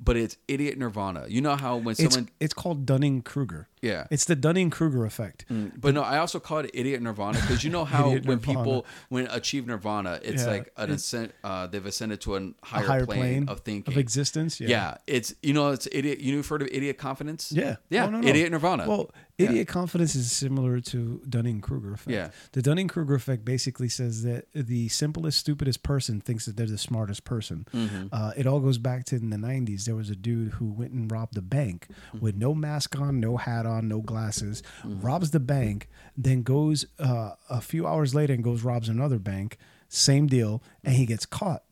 but 0.04 0.18
it's 0.18 0.38
idiot 0.48 0.78
nirvana. 0.78 1.26
You 1.30 1.42
know 1.42 1.56
how 1.56 1.78
when 1.78 1.96
someone 1.96 2.30
it's 2.40 2.54
called 2.54 2.86
Dunning 2.86 3.22
Kruger. 3.22 3.68
Yeah. 3.82 4.08
It's 4.10 4.26
the 4.26 4.36
Dunning 4.36 4.70
Kruger 4.70 5.06
effect. 5.06 5.46
But 5.50 5.94
no, 5.94 6.02
I 6.02 6.18
also 6.18 6.40
call 6.40 6.60
it 6.60 6.72
idiot 6.74 7.02
nirvana 7.02 7.40
because 7.42 7.64
you 7.64 7.70
know 7.70 7.86
how 7.96 8.16
when 8.18 8.40
people 8.40 8.86
when 9.10 9.28
achieve 9.28 9.68
nirvana, 9.68 10.20
it's 10.24 10.44
Yeah. 10.44 10.50
like 10.50 10.72
an 10.78 10.92
ascent. 10.92 11.32
Uh, 11.44 11.68
they've 11.68 11.86
ascended 11.86 12.22
to 12.22 12.36
an 12.36 12.56
A 12.64 12.66
higher, 12.66 12.86
higher 12.86 13.06
plane, 13.06 13.20
plane 13.20 13.50
of 13.50 13.60
thinking 13.62 13.94
of 13.94 13.98
existence. 13.98 14.60
Yeah. 14.60 14.70
Yeah. 14.70 14.98
it's 15.08 15.34
you 15.42 15.54
know 15.54 15.70
it's 15.72 15.88
idiot. 15.92 16.20
You've 16.20 16.48
heard 16.48 16.62
of 16.62 16.70
idiot 16.72 16.98
confidence? 16.98 17.52
Yeah. 17.52 17.76
yeah, 17.90 18.06
no, 18.08 18.20
no. 18.22 18.28
idiot 18.28 18.52
nirvana. 18.52 18.88
Well, 18.88 19.12
Yeah. 19.38 19.50
idiot 19.50 19.68
confidence 19.68 20.14
is 20.14 20.32
similar 20.32 20.80
to 20.82 21.22
Dunning 21.28 21.60
Kruger 21.60 21.94
effect. 21.94 22.12
Yeah. 22.12 22.30
The 22.52 22.62
Dunning 22.62 22.88
Kruger 22.88 23.16
effect 23.16 23.44
basically 23.44 23.90
says 23.90 24.22
that 24.24 24.46
the 24.54 24.90
simplest, 24.90 25.40
stupidest 25.40 25.82
person 25.82 26.22
thinks 26.22 26.46
that 26.46 26.56
they're 26.56 26.68
the 26.68 26.78
smartest 26.78 27.24
person. 27.24 27.66
Mm-hmm. 27.74 28.08
Uh, 28.12 28.32
it 28.38 28.46
all 28.46 28.60
goes 28.60 28.78
back 28.78 29.06
to 29.06 29.16
in 29.16 29.32
the 29.32 29.38
90s. 29.38 29.86
There 29.86 29.96
was 29.96 30.12
a 30.12 30.16
dude 30.16 30.52
who 30.54 30.72
went 30.72 30.92
and 30.92 31.12
robbed 31.12 31.36
a 31.38 31.42
bank 31.42 31.88
Mm-hmm. 31.90 32.20
with 32.20 32.36
no 32.36 32.54
mask 32.54 33.00
on, 33.00 33.20
no 33.20 33.38
hat 33.38 33.66
on, 33.66 33.88
no 33.88 34.02
glasses, 34.02 34.62
robs 34.86 35.32
the 35.32 35.40
bank, 35.40 35.90
then 36.16 36.44
goes 36.44 36.86
uh, 37.00 37.32
a 37.50 37.60
few 37.62 37.88
hours 37.88 38.14
later 38.14 38.34
and 38.34 38.44
goes 38.44 38.62
robs 38.64 38.88
another 38.90 39.18
bank. 39.20 39.58
Same 39.90 40.28
deal. 40.28 40.62
And 40.84 40.94
he 40.96 41.06
gets 41.08 41.26
caught. 41.26 41.64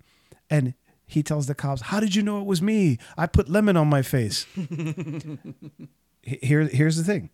And 0.50 0.74
he 1.06 1.22
tells 1.24 1.46
the 1.48 1.54
cops, 1.56 1.82
How 1.82 2.00
did 2.00 2.16
you 2.16 2.24
know 2.24 2.40
it 2.40 2.46
was 2.48 2.62
me? 2.62 2.98
I 3.18 3.28
put 3.28 3.50
lemon 3.50 3.78
on 3.78 3.88
my 3.88 4.02
face 4.02 4.46
here 6.24 6.62
here's 6.68 6.98
the 6.98 7.04
thing. 7.04 7.30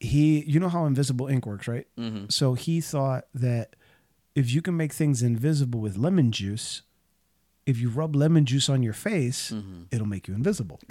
He 0.00 0.44
you 0.44 0.60
know 0.60 0.68
how 0.68 0.84
invisible 0.86 1.28
ink 1.28 1.46
works 1.46 1.66
right? 1.68 1.86
Mm-hmm. 1.98 2.26
so 2.28 2.54
he 2.54 2.80
thought 2.80 3.24
that 3.34 3.76
if 4.34 4.52
you 4.52 4.60
can 4.62 4.76
make 4.76 4.92
things 4.92 5.22
invisible 5.22 5.80
with 5.80 5.96
lemon 5.96 6.32
juice 6.32 6.82
if 7.66 7.78
you 7.78 7.88
rub 7.88 8.14
lemon 8.14 8.44
juice 8.44 8.68
on 8.68 8.82
your 8.82 8.92
face 8.92 9.52
it'll 9.90 10.06
make 10.06 10.28
you 10.28 10.34
invisible. 10.34 10.80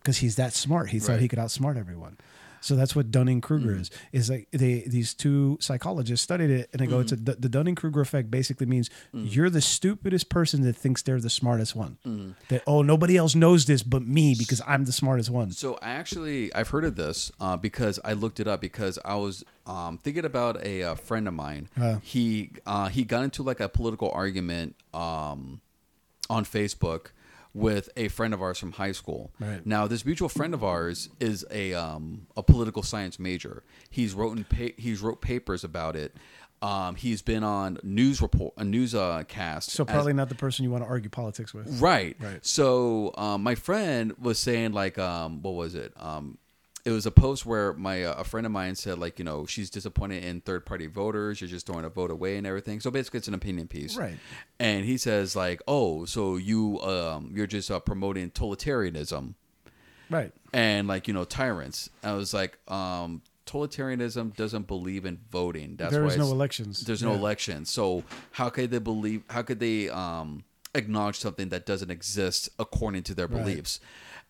Because 0.00 0.18
he's 0.18 0.34
that 0.34 0.52
smart. 0.52 0.90
He 0.90 0.98
thought 0.98 1.20
he 1.20 1.28
could 1.28 1.38
outsmart 1.38 1.76
everyone 1.78 2.16
so 2.62 2.76
that's 2.76 2.94
what 2.94 3.10
Dunning 3.10 3.40
Kruger 3.40 3.74
is. 3.74 3.90
Is 4.12 4.30
like 4.30 4.48
they 4.52 4.84
these 4.86 5.14
two 5.14 5.58
psychologists 5.60 6.22
studied 6.22 6.50
it, 6.50 6.70
and 6.72 6.80
they 6.80 6.86
go, 6.86 7.00
"It's 7.00 7.12
a, 7.12 7.16
the 7.16 7.48
Dunning 7.48 7.74
Kruger 7.74 8.00
effect. 8.00 8.30
Basically 8.30 8.66
means 8.66 8.88
you're 9.12 9.50
the 9.50 9.60
stupidest 9.60 10.28
person 10.28 10.62
that 10.62 10.76
thinks 10.76 11.02
they're 11.02 11.20
the 11.20 11.28
smartest 11.30 11.74
one. 11.74 11.98
That 12.48 12.62
oh 12.66 12.82
nobody 12.82 13.16
else 13.16 13.34
knows 13.34 13.66
this 13.66 13.82
but 13.82 14.02
me 14.06 14.34
because 14.38 14.62
I'm 14.66 14.84
the 14.84 14.92
smartest 14.92 15.28
one. 15.30 15.50
So 15.50 15.78
I 15.82 15.90
actually 15.90 16.54
I've 16.54 16.68
heard 16.68 16.84
of 16.84 16.96
this 16.96 17.32
uh, 17.40 17.56
because 17.56 17.98
I 18.04 18.12
looked 18.12 18.38
it 18.40 18.46
up 18.46 18.60
because 18.60 18.98
I 19.04 19.16
was 19.16 19.44
um, 19.66 19.98
thinking 19.98 20.24
about 20.24 20.64
a, 20.64 20.82
uh 20.82 20.94
friend 20.94 21.26
of 21.28 21.34
mine. 21.34 21.68
Uh. 21.80 21.98
he 22.02 22.50
uh, 22.66 22.88
he 22.88 23.04
got 23.04 23.24
into 23.24 23.42
like 23.42 23.60
a 23.60 23.68
political 23.68 24.10
argument 24.12 24.76
um, 24.94 25.60
on 26.30 26.44
Facebook 26.44 27.08
with 27.54 27.88
a 27.96 28.08
friend 28.08 28.32
of 28.32 28.40
ours 28.40 28.58
from 28.58 28.72
high 28.72 28.92
school. 28.92 29.32
Right. 29.38 29.64
Now 29.66 29.86
this 29.86 30.04
mutual 30.04 30.28
friend 30.28 30.54
of 30.54 30.64
ours 30.64 31.08
is 31.20 31.44
a 31.50 31.74
um, 31.74 32.26
a 32.36 32.42
political 32.42 32.82
science 32.82 33.18
major. 33.18 33.62
He's 33.90 34.14
wrote 34.14 34.36
pa- 34.48 34.74
he's 34.76 35.00
wrote 35.00 35.20
papers 35.20 35.64
about 35.64 35.96
it. 35.96 36.16
Um, 36.62 36.94
he's 36.94 37.22
been 37.22 37.42
on 37.42 37.78
news 37.82 38.22
report 38.22 38.54
a 38.56 38.64
news 38.64 38.94
uh, 38.94 39.24
cast. 39.26 39.70
So 39.70 39.82
as- 39.84 39.90
probably 39.90 40.12
not 40.12 40.28
the 40.28 40.36
person 40.36 40.64
you 40.64 40.70
want 40.70 40.84
to 40.84 40.88
argue 40.88 41.10
politics 41.10 41.52
with. 41.52 41.80
Right. 41.80 42.16
Right. 42.20 42.44
So 42.46 43.12
um, 43.16 43.42
my 43.42 43.56
friend 43.56 44.14
was 44.20 44.38
saying 44.38 44.72
like, 44.72 44.96
um, 44.96 45.42
what 45.42 45.54
was 45.54 45.74
it? 45.74 45.92
Um, 45.96 46.38
it 46.84 46.90
was 46.90 47.06
a 47.06 47.10
post 47.12 47.46
where 47.46 47.72
my 47.74 48.02
uh, 48.02 48.14
a 48.14 48.24
friend 48.24 48.44
of 48.44 48.50
mine 48.52 48.74
said 48.74 48.98
like, 48.98 49.18
you 49.18 49.24
know, 49.24 49.46
she's 49.46 49.70
disappointed 49.70 50.24
in 50.24 50.40
third 50.40 50.66
party 50.66 50.88
voters. 50.88 51.40
You're 51.40 51.48
just 51.48 51.66
throwing 51.66 51.84
a 51.84 51.88
vote 51.88 52.10
away 52.10 52.36
and 52.36 52.46
everything. 52.46 52.80
So 52.80 52.90
basically, 52.90 53.18
it's 53.18 53.28
an 53.28 53.34
opinion 53.34 53.68
piece. 53.68 53.96
Right. 53.96 54.18
And 54.58 54.84
he 54.84 54.98
says 54.98 55.36
like, 55.36 55.62
oh, 55.68 56.04
so 56.06 56.36
you 56.36 56.80
um, 56.80 57.30
you're 57.34 57.46
just 57.46 57.70
uh, 57.70 57.78
promoting 57.80 58.30
totalitarianism 58.30 59.34
Right. 60.10 60.32
and 60.52 60.88
like 60.88 61.06
you 61.08 61.14
know 61.14 61.24
tyrants. 61.24 61.88
I 62.02 62.14
was 62.14 62.34
like, 62.34 62.58
um, 62.70 63.22
totalitarianism 63.46 64.34
doesn't 64.36 64.66
believe 64.66 65.04
in 65.04 65.18
voting. 65.30 65.76
That's 65.76 65.92
There 65.92 66.02
why 66.02 66.08
is 66.10 66.16
no 66.18 66.30
elections. 66.32 66.80
There's 66.80 67.02
no 67.02 67.12
Yeah. 67.12 67.18
election. 67.18 67.64
So 67.64 68.02
how 68.32 68.48
could 68.50 68.70
they 68.70 68.78
believe? 68.78 69.22
How 69.30 69.42
could 69.42 69.60
they 69.60 69.88
um, 69.88 70.44
acknowledge 70.74 71.18
something 71.18 71.48
that 71.50 71.64
doesn't 71.66 71.90
exist 71.90 72.48
according 72.58 73.04
to 73.04 73.14
their 73.14 73.26
Right. 73.26 73.44
beliefs? 73.44 73.78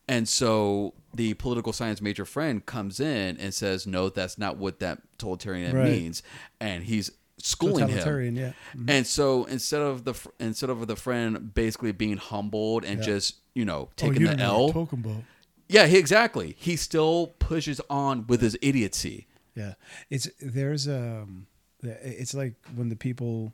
And 0.08 0.28
so 0.28 0.94
the 1.14 1.34
political 1.34 1.72
science 1.72 2.00
major 2.00 2.24
friend 2.24 2.64
comes 2.66 3.00
in 3.00 3.36
and 3.38 3.54
says, 3.54 3.86
"No, 3.86 4.08
that's 4.08 4.36
not 4.38 4.56
what 4.56 4.80
that 4.80 5.00
totalitarian 5.18 5.74
Right. 5.76 5.90
means," 5.92 6.22
and 6.60 6.84
he's 6.84 7.10
schooling 7.38 7.88
him. 7.88 8.36
Yeah. 8.36 8.52
Mhm. 8.76 8.90
And 8.90 9.06
so 9.06 9.44
instead 9.44 9.80
of 9.82 10.04
the 10.04 10.14
instead 10.38 10.70
of 10.70 10.86
the 10.86 10.96
friend 10.96 11.52
basically 11.54 11.92
being 11.92 12.16
humbled 12.16 12.84
and 12.84 12.98
Yeah. 12.98 13.04
just 13.06 13.36
you 13.54 13.64
know 13.64 13.88
Oh, 13.90 13.92
taking 13.96 14.22
you 14.22 14.28
the 14.28 14.36
don't 14.36 14.38
know 14.38 14.66
what 14.66 14.76
L, 14.76 15.24
yeah, 15.68 15.86
he, 15.86 15.96
exactly. 15.98 16.54
He 16.58 16.76
still 16.76 17.28
pushes 17.38 17.80
on 17.88 18.26
with 18.26 18.40
his 18.42 18.56
idiocy. 18.60 19.26
Yeah, 19.54 19.74
it's 20.10 20.28
there's 20.40 20.88
um, 20.88 21.46
it's 21.82 22.34
like 22.34 22.54
when 22.74 22.88
the 22.90 22.96
people, 22.96 23.52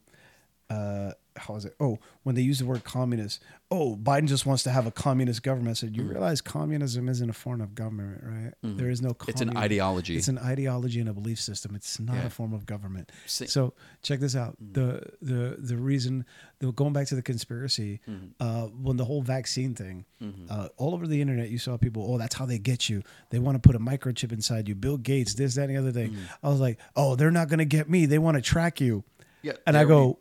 uh, 0.70 1.12
how 1.38 1.56
is 1.56 1.64
it? 1.64 1.74
Oh, 1.80 1.98
when 2.22 2.34
they 2.34 2.42
use 2.42 2.58
the 2.58 2.66
word 2.66 2.84
communist. 2.84 3.42
Oh, 3.70 3.96
Biden 3.96 4.26
just 4.28 4.46
wants 4.46 4.62
to 4.62 4.70
have 4.70 4.86
a 4.86 4.90
communist 4.90 5.42
government. 5.42 5.68
I 5.68 5.72
said, 5.74 5.94
you 5.94 6.02
realize 6.02 6.40
communism 6.40 7.06
isn't 7.08 7.28
a 7.28 7.34
form 7.34 7.60
of 7.60 7.74
government, 7.74 8.22
right? 8.24 8.52
There 8.62 8.88
is 8.88 9.02
no. 9.02 9.10
Mm-hmm. 9.10 9.30
It's 9.30 9.40
an 9.42 9.56
ideology. 9.58 10.16
It's 10.16 10.28
an 10.28 10.38
ideology 10.38 11.00
and 11.00 11.08
a 11.08 11.12
belief 11.12 11.38
system. 11.38 11.74
It's 11.74 12.00
not 12.00 12.16
Yeah. 12.16 12.26
a 12.26 12.30
form 12.30 12.54
of 12.54 12.64
government. 12.64 13.12
See- 13.26 13.46
So 13.46 13.74
check 14.02 14.20
this 14.20 14.34
out. 14.34 14.56
The 14.60 15.02
the 15.20 15.56
the 15.58 15.76
reason 15.76 16.24
the, 16.60 16.72
going 16.72 16.92
back 16.94 17.06
to 17.08 17.14
the 17.14 17.22
conspiracy, 17.22 18.00
uh, 18.40 18.62
when 18.68 18.96
the 18.96 19.04
whole 19.04 19.20
vaccine 19.22 19.74
thing, 19.74 20.06
uh, 20.48 20.68
all 20.78 20.94
over 20.94 21.06
the 21.06 21.20
internet, 21.20 21.50
you 21.50 21.58
saw 21.58 21.76
people. 21.76 22.06
Oh, 22.10 22.16
that's 22.18 22.34
how 22.36 22.46
they 22.46 22.58
get 22.58 22.88
you. 22.88 23.02
They 23.30 23.38
want 23.38 23.62
to 23.62 23.66
put 23.66 23.76
a 23.76 23.78
microchip 23.80 24.32
inside 24.32 24.66
you. 24.68 24.74
Bill 24.74 24.96
Gates, 24.96 25.34
this, 25.34 25.54
that, 25.56 25.68
and 25.68 25.76
the 25.76 25.76
other 25.76 25.92
thing. 25.92 26.16
I 26.42 26.48
was 26.48 26.58
like, 26.60 26.78
oh, 26.96 27.16
they're 27.16 27.30
not 27.30 27.48
going 27.48 27.58
to 27.58 27.64
get 27.66 27.88
me. 27.90 28.06
They 28.06 28.18
want 28.18 28.36
to 28.36 28.40
track 28.42 28.80
you. 28.80 29.04
Yeah, 29.42 29.52
And 29.66 29.76
I 29.76 29.84
go, 29.84 30.18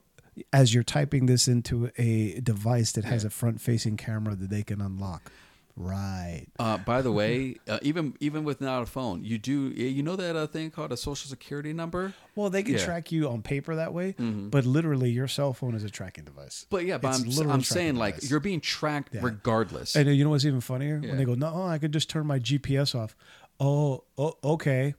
as 0.54 0.74
you're 0.74 0.84
typing 0.84 1.26
this 1.26 1.48
into 1.48 1.92
a 1.98 2.40
device 2.42 2.92
that 2.94 3.06
has 3.06 3.24
a 3.24 3.30
front-facing 3.30 3.98
camera 3.98 4.36
that 4.36 4.50
they 4.50 4.64
can 4.64 4.82
unlock. 4.82 5.32
Right. 5.80 6.48
Uh, 6.58 6.80
by 6.80 7.04
the 7.04 7.12
way, 7.12 7.58
uh, 7.68 7.78
even 7.84 8.16
even 8.20 8.44
without 8.44 8.82
a 8.82 8.86
phone, 8.88 9.24
you 9.24 9.38
do 9.38 9.68
you 9.70 10.02
know 10.02 10.16
that 10.16 10.36
uh, 10.36 10.48
thing 10.48 10.72
called 10.72 10.92
a 10.92 10.98
social 10.98 11.30
security 11.30 11.72
number? 11.72 12.14
Well, 12.36 12.50
they 12.50 12.64
can 12.64 12.74
Yeah. 12.74 12.80
Mm-hmm. 12.80 12.86
track 12.88 13.12
you 13.12 13.30
on 13.30 13.44
paper 13.44 13.76
that 13.76 13.94
way, 13.94 14.16
but 14.18 14.66
literally 14.66 15.12
your 15.12 15.28
cell 15.28 15.54
phone 15.54 15.76
is 15.76 15.84
a 15.84 15.90
tracking 15.92 16.24
device. 16.24 16.66
But 16.72 16.86
yeah, 16.86 16.98
but 16.98 17.20
It's 17.20 17.40
I'm, 17.40 17.52
I'm 17.52 17.64
saying 17.64 17.96
like 17.96 18.28
you're 18.28 18.40
being 18.40 18.60
tracked 18.60 19.14
Yeah. 19.14 19.22
regardless. 19.24 19.96
And 19.96 20.10
uh, 20.10 20.12
you 20.12 20.24
know 20.24 20.32
what's 20.32 20.46
even 20.46 20.62
funnier? 20.62 21.00
Yeah. 21.02 21.10
When 21.10 21.18
they 21.20 21.26
go, 21.26 21.36
no, 21.36 21.64
I 21.68 21.78
could 21.78 21.92
just 21.94 22.10
turn 22.10 22.26
my 22.26 22.40
GPS 22.40 22.96
off. 22.96 23.16
Oh, 23.60 24.04
oh 24.18 24.34
okay. 24.44 24.96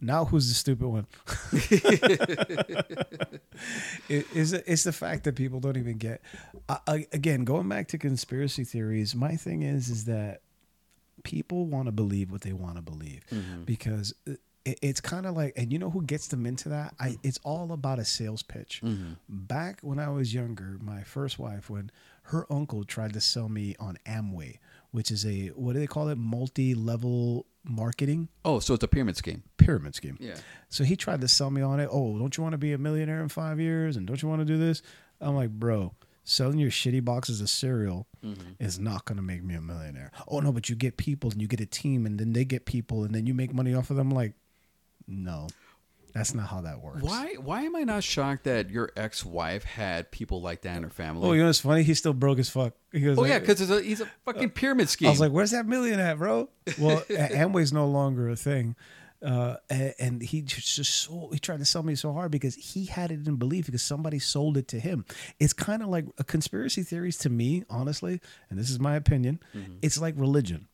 Now 0.00 0.24
who's 0.24 0.48
the 0.48 0.54
stupid 0.54 0.86
one? 0.86 1.06
it, 4.08 4.26
it's, 4.34 4.52
it's 4.52 4.84
the 4.84 4.92
fact 4.92 5.24
that 5.24 5.36
people 5.36 5.60
don't 5.60 5.76
even 5.76 5.98
get. 5.98 6.22
I, 6.68 6.78
I, 6.86 7.06
again, 7.12 7.44
going 7.44 7.68
back 7.68 7.88
to 7.88 7.98
conspiracy 7.98 8.64
theories, 8.64 9.14
my 9.14 9.36
thing 9.36 9.62
is 9.62 9.90
is 9.90 10.06
that 10.06 10.40
people 11.22 11.66
want 11.66 11.86
to 11.86 11.92
believe 11.92 12.32
what 12.32 12.40
they 12.40 12.52
want 12.52 12.76
to 12.76 12.82
believe 12.82 13.24
mm-hmm. 13.30 13.64
because 13.64 14.14
it, 14.64 14.78
it's 14.82 15.00
kind 15.00 15.26
of 15.26 15.36
like, 15.36 15.52
and 15.56 15.72
you 15.72 15.78
know 15.78 15.90
who 15.90 16.02
gets 16.02 16.28
them 16.28 16.46
into 16.46 16.68
that? 16.70 16.94
I. 16.98 17.18
It's 17.22 17.40
all 17.44 17.72
about 17.72 17.98
a 17.98 18.04
sales 18.04 18.42
pitch. 18.42 18.80
Mm-hmm. 18.84 19.12
Back 19.28 19.80
when 19.82 19.98
I 19.98 20.08
was 20.08 20.34
younger, 20.34 20.78
my 20.80 21.02
first 21.02 21.38
wife, 21.38 21.70
when 21.70 21.90
her 22.24 22.46
uncle 22.50 22.84
tried 22.84 23.12
to 23.14 23.20
sell 23.20 23.48
me 23.48 23.74
on 23.78 23.98
Amway, 24.06 24.58
which 24.90 25.10
is 25.10 25.24
a 25.26 25.48
what 25.48 25.74
do 25.74 25.78
they 25.78 25.86
call 25.86 26.08
it? 26.08 26.18
Multi-level 26.18 27.46
marketing 27.64 28.28
oh, 28.44 28.58
so 28.58 28.74
it's 28.74 28.82
a 28.84 28.88
pyramid 28.88 29.16
scheme. 29.16 29.42
pyramid 29.58 29.94
scheme. 29.94 30.16
Yeah. 30.20 30.36
So 30.68 30.82
he 30.84 30.96
tried 30.96 31.20
to 31.20 31.28
sell 31.28 31.50
me 31.50 31.60
on 31.62 31.78
it. 31.80 31.88
Oh, 31.92 32.18
don't 32.18 32.36
you 32.36 32.42
want 32.42 32.52
to 32.54 32.58
be 32.58 32.72
a 32.72 32.78
millionaire 32.78 33.20
in 33.20 33.28
five 33.28 33.60
years? 33.60 33.96
And 33.96 34.06
don't 34.06 34.20
you 34.22 34.28
want 34.28 34.40
to 34.40 34.44
do 34.46 34.56
this? 34.58 34.80
I'm 35.20 35.36
like, 35.36 35.50
bro, 35.50 35.92
selling 36.24 36.58
your 36.58 36.70
shitty 36.70 37.04
boxes 37.04 37.40
of 37.40 37.48
cereal 37.50 38.06
Mm-hmm. 38.24 38.62
is 38.62 38.78
not 38.78 39.06
gonna 39.06 39.22
make 39.22 39.42
me 39.42 39.54
a 39.54 39.62
millionaire. 39.62 40.12
Oh 40.28 40.40
no, 40.40 40.52
but 40.52 40.68
you 40.68 40.76
get 40.76 40.98
people 40.98 41.30
and 41.30 41.40
you 41.40 41.48
get 41.48 41.58
a 41.60 41.64
team 41.66 42.04
and 42.04 42.20
then 42.20 42.34
they 42.34 42.44
get 42.44 42.66
people 42.66 43.02
and 43.04 43.14
then 43.14 43.24
you 43.26 43.32
make 43.32 43.54
money 43.54 43.72
off 43.74 43.88
of 43.88 43.96
them. 43.96 44.10
Like, 44.10 44.34
no, 45.08 45.46
that's 46.12 46.34
not 46.34 46.48
how 46.48 46.60
that 46.62 46.80
works. 46.80 47.02
Why 47.02 47.34
why 47.40 47.62
am 47.62 47.76
I 47.76 47.82
not 47.84 48.02
shocked 48.04 48.44
that 48.44 48.70
your 48.70 48.90
ex 48.96 49.24
wife 49.24 49.64
had 49.64 50.10
people 50.10 50.40
like 50.42 50.62
that 50.62 50.76
in 50.76 50.82
her 50.82 50.90
family? 50.90 51.28
Oh, 51.28 51.32
you 51.32 51.40
know 51.40 51.46
what's 51.48 51.60
funny? 51.60 51.82
He's 51.82 51.98
still 51.98 52.12
broke 52.12 52.38
as 52.38 52.48
fuck. 52.50 52.74
He 52.92 53.00
goes, 53.00 53.18
Oh, 53.18 53.24
yeah, 53.24 53.34
like- 53.34 53.42
because 53.46 53.68
he's 53.84 54.00
a 54.00 54.06
fucking 54.24 54.50
pyramid 54.50 54.88
scheme. 54.88 55.08
I 55.08 55.10
was 55.10 55.20
like, 55.20 55.32
"Where's 55.32 55.52
that 55.52 55.66
million 55.66 56.00
at, 56.00 56.18
bro?" 56.18 56.48
Well, 56.78 57.00
Amway's 57.10 57.72
no 57.72 57.86
longer 57.86 58.28
a 58.28 58.36
thing, 58.36 58.74
uh, 59.22 59.56
and 59.70 60.20
he 60.22 60.42
just, 60.42 60.74
just 60.76 60.94
so 60.94 61.30
he 61.32 61.38
tried 61.38 61.58
to 61.60 61.64
sell 61.64 61.82
me 61.82 61.94
so 61.94 62.12
hard 62.12 62.30
because 62.32 62.54
he 62.56 62.86
had 62.86 63.10
it 63.12 63.26
in 63.28 63.36
belief 63.36 63.66
because 63.66 63.82
somebody 63.82 64.18
sold 64.18 64.56
it 64.56 64.66
to 64.68 64.80
him. 64.80 65.04
It's 65.38 65.52
kind 65.52 65.82
of 65.82 65.88
like 65.88 66.06
a 66.18 66.24
conspiracy 66.24 66.82
theories 66.82 67.16
to 67.18 67.30
me, 67.30 67.64
honestly, 67.70 68.20
and 68.48 68.58
this 68.58 68.70
is 68.70 68.80
my 68.80 68.96
opinion. 68.96 69.38
It's 69.82 70.00
like 70.00 70.14
religion. 70.16 70.66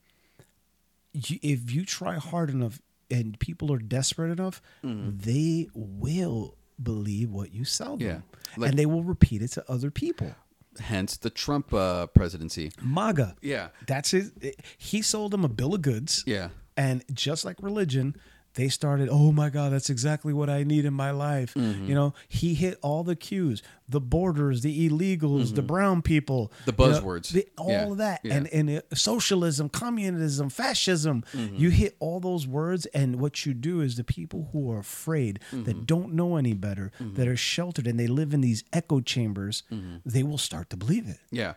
You, 1.12 1.38
if 1.42 1.70
you 1.72 1.84
try 1.84 2.14
hard 2.16 2.50
enough 2.50 2.80
and 3.10 3.38
people 3.38 3.72
are 3.72 3.78
desperate 3.78 4.30
enough, 4.30 4.60
they 4.82 5.68
will 5.74 6.56
believe 6.82 7.30
what 7.30 7.52
you 7.52 7.64
sell 7.64 7.96
them, 7.96 8.06
Yeah. 8.06 8.20
Like- 8.56 8.70
and 8.70 8.78
they 8.78 8.86
will 8.86 9.02
repeat 9.04 9.42
it 9.42 9.48
to 9.52 9.64
other 9.70 9.90
people. 9.90 10.34
hence 10.78 11.16
the 11.16 11.30
Trump 11.30 11.72
uh, 11.72 12.06
presidency. 12.08 12.70
MAGA. 12.82 13.36
Yeah. 13.40 13.68
That's 13.86 14.10
his. 14.10 14.32
He 14.76 15.00
sold 15.00 15.30
them 15.32 15.42
a 15.44 15.48
bill 15.48 15.74
of 15.74 15.80
goods. 15.82 16.22
Yeah. 16.26 16.50
And 16.76 17.02
just 17.14 17.46
like 17.46 17.56
religion, 17.62 18.14
they 18.56 18.68
started, 18.68 19.08
oh 19.10 19.30
my 19.32 19.48
God, 19.50 19.72
that's 19.72 19.88
exactly 19.90 20.32
what 20.32 20.50
I 20.50 20.64
need 20.64 20.84
in 20.84 20.92
my 20.94 21.12
life. 21.12 21.54
Mm-hmm. 21.54 21.86
You 21.88 21.94
know, 21.94 22.14
he 22.28 22.54
hit 22.54 22.78
all 22.82 23.04
the 23.04 23.16
cues 23.16 23.62
the 23.88 24.00
borders, 24.00 24.62
the 24.62 24.88
illegals, 24.90 25.54
the 25.54 25.62
brown 25.62 26.02
people, 26.02 26.50
Mm-hmm. 26.66 26.70
The 26.70 26.82
you 26.84 26.90
know, 26.90 27.00
buzzwords. 27.00 27.28
the- 27.30 27.48
all 27.56 27.70
Yeah, 27.70 27.90
of 27.92 27.98
that. 27.98 28.20
yeah. 28.24 28.34
And, 28.34 28.48
and 28.48 28.70
uh, 28.70 28.80
socialism, 28.94 29.68
communism, 29.68 30.48
fascism. 30.50 31.22
Mm-hmm. 31.32 31.54
You 31.56 31.70
hit 31.70 31.94
all 32.00 32.18
those 32.18 32.48
words. 32.48 32.86
And 32.86 33.20
what 33.20 33.46
you 33.46 33.54
do 33.54 33.80
is 33.80 33.94
the 33.96 34.02
people 34.04 34.48
who 34.52 34.72
are 34.72 34.80
afraid, 34.80 35.38
Mm-hmm. 35.52 35.64
that 35.64 35.86
don't 35.86 36.14
know 36.14 36.34
any 36.36 36.52
better, 36.54 36.90
that 36.98 37.28
are 37.28 37.36
sheltered, 37.36 37.86
and 37.86 37.98
they 38.00 38.08
live 38.08 38.34
in 38.34 38.40
these 38.40 38.64
echo 38.72 39.00
chambers, 39.00 39.62
Mm-hmm. 39.70 39.96
they 40.04 40.24
will 40.24 40.38
start 40.38 40.68
to 40.70 40.76
believe 40.76 41.06
it. 41.06 41.20
Yeah. 41.30 41.54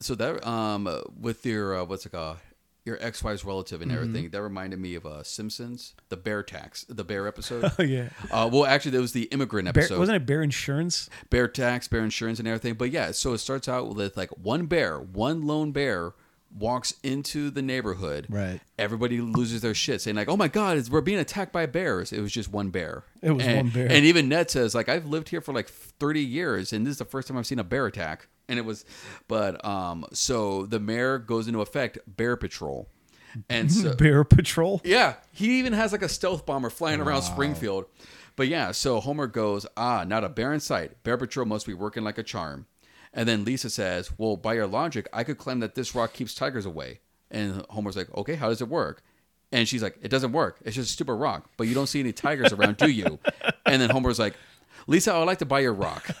So 0.00 0.14
that 0.16 0.46
um 0.46 0.82
with 1.18 1.46
your 1.46 1.66
uh, 1.80 1.84
what's 1.84 2.04
it 2.04 2.10
called? 2.12 2.36
Your 2.84 2.98
ex-wife's 3.00 3.44
relative 3.44 3.80
and 3.80 3.90
Mm-hmm. 3.92 4.00
everything. 4.00 4.30
That 4.30 4.42
reminded 4.42 4.80
me 4.80 4.96
of 4.96 5.06
uh, 5.06 5.22
Simpsons, 5.22 5.94
the 6.08 6.16
bear 6.16 6.42
tax, 6.42 6.84
the 6.88 7.04
bear 7.04 7.28
episode. 7.28 7.70
Oh, 7.78 7.82
yeah. 7.82 8.08
Uh, 8.30 8.48
well, 8.52 8.64
actually, 8.66 8.90
that 8.92 9.00
was 9.00 9.12
the 9.12 9.24
immigrant 9.24 9.72
Bear, 9.72 9.84
episode. 9.84 9.98
wasn't 10.00 10.16
it 10.16 10.26
Bear 10.26 10.42
Insurance? 10.42 11.08
bear 11.30 11.46
tax, 11.46 11.86
bear 11.86 12.02
insurance, 12.02 12.38
and 12.40 12.48
everything. 12.48 12.74
But 12.74 12.90
yeah, 12.90 13.12
so 13.12 13.34
it 13.34 13.38
starts 13.38 13.68
out 13.68 13.94
with 13.94 14.16
like 14.16 14.30
one 14.36 14.66
bear, 14.66 14.98
one 14.98 15.46
lone 15.46 15.70
bear 15.70 16.14
walks 16.58 16.92
into 17.02 17.48
the 17.50 17.62
neighborhood. 17.62 18.26
Right. 18.28 18.60
Everybody 18.78 19.20
loses 19.22 19.62
their 19.62 19.72
shit, 19.74 20.00
saying 20.02 20.16
like, 20.16 20.28
"Oh 20.28 20.36
my 20.36 20.48
god, 20.48 20.76
it's, 20.76 20.90
we're 20.90 21.00
being 21.00 21.18
attacked 21.20 21.52
by 21.52 21.64
bears." 21.66 22.12
It 22.12 22.20
was 22.20 22.32
just 22.32 22.50
one 22.52 22.70
bear. 22.70 23.04
It 23.22 23.30
was 23.30 23.46
And- 23.46 23.56
one 23.58 23.68
bear. 23.70 23.86
And 23.90 24.04
even 24.04 24.28
Ned 24.28 24.50
says 24.50 24.74
like, 24.74 24.88
"I've 24.88 25.06
lived 25.06 25.28
here 25.30 25.40
for 25.40 25.54
like 25.54 25.68
thirty 25.68 26.20
years, 26.22 26.72
and 26.72 26.84
this 26.84 26.92
is 26.92 26.98
the 26.98 27.04
first 27.04 27.28
time 27.28 27.36
I've 27.38 27.46
seen 27.46 27.58
a 27.60 27.64
bear 27.64 27.86
attack." 27.86 28.26
And 28.48 28.58
it 28.58 28.64
was, 28.64 28.84
but 29.28 29.64
um, 29.64 30.04
so 30.12 30.66
the 30.66 30.80
mayor 30.80 31.18
goes 31.18 31.46
into 31.48 31.60
effect, 31.60 31.98
bear 32.06 32.36
patrol, 32.36 32.88
and 33.48 33.72
so 33.72 33.94
Bear 33.96 34.24
Patrol. 34.24 34.80
yeah, 34.84 35.14
he 35.32 35.58
even 35.58 35.72
has 35.72 35.92
like 35.92 36.02
a 36.02 36.08
stealth 36.08 36.44
bomber 36.44 36.68
flying 36.70 37.00
around 37.00 37.22
Springfield. 37.22 37.86
But 38.36 38.48
yeah, 38.48 38.72
so 38.72 39.00
Homer 39.00 39.26
goes, 39.26 39.66
ah, 39.76 40.04
not 40.06 40.24
a 40.24 40.28
bear 40.28 40.52
in 40.52 40.60
sight. 40.60 41.02
Bear 41.02 41.16
Patrol 41.16 41.46
must 41.46 41.66
be 41.66 41.74
working 41.74 42.02
like 42.04 42.18
a 42.18 42.22
charm. 42.22 42.66
And 43.14 43.28
then 43.28 43.44
Lisa 43.44 43.68
says, 43.70 44.10
well, 44.18 44.36
by 44.36 44.54
your 44.54 44.66
logic, 44.66 45.06
I 45.12 45.22
could 45.24 45.38
claim 45.38 45.60
that 45.60 45.74
this 45.74 45.94
rock 45.94 46.12
keeps 46.14 46.34
tigers 46.34 46.64
away. 46.66 47.00
And 47.30 47.64
Homer's 47.70 47.96
like, 47.96 48.14
okay, 48.16 48.34
how 48.34 48.48
does 48.48 48.60
it 48.62 48.68
work? 48.68 49.02
And 49.50 49.68
she's 49.68 49.82
like, 49.82 49.98
it 50.00 50.08
doesn't 50.08 50.32
work. 50.32 50.58
It's 50.64 50.76
just 50.76 50.90
a 50.90 50.92
stupid 50.92 51.14
rock. 51.14 51.50
But 51.58 51.66
you 51.68 51.74
don't 51.74 51.86
see 51.86 52.00
any 52.00 52.12
tigers 52.12 52.52
around, 52.52 52.76
do 52.78 52.90
you? 52.90 53.18
And 53.64 53.80
then 53.80 53.88
Homer's 53.90 54.18
like, 54.18 54.34
Lisa, 54.86 55.12
I 55.12 55.18
would 55.18 55.26
like 55.26 55.38
to 55.38 55.46
buy 55.46 55.60
your 55.60 55.72
rock. 55.74 56.06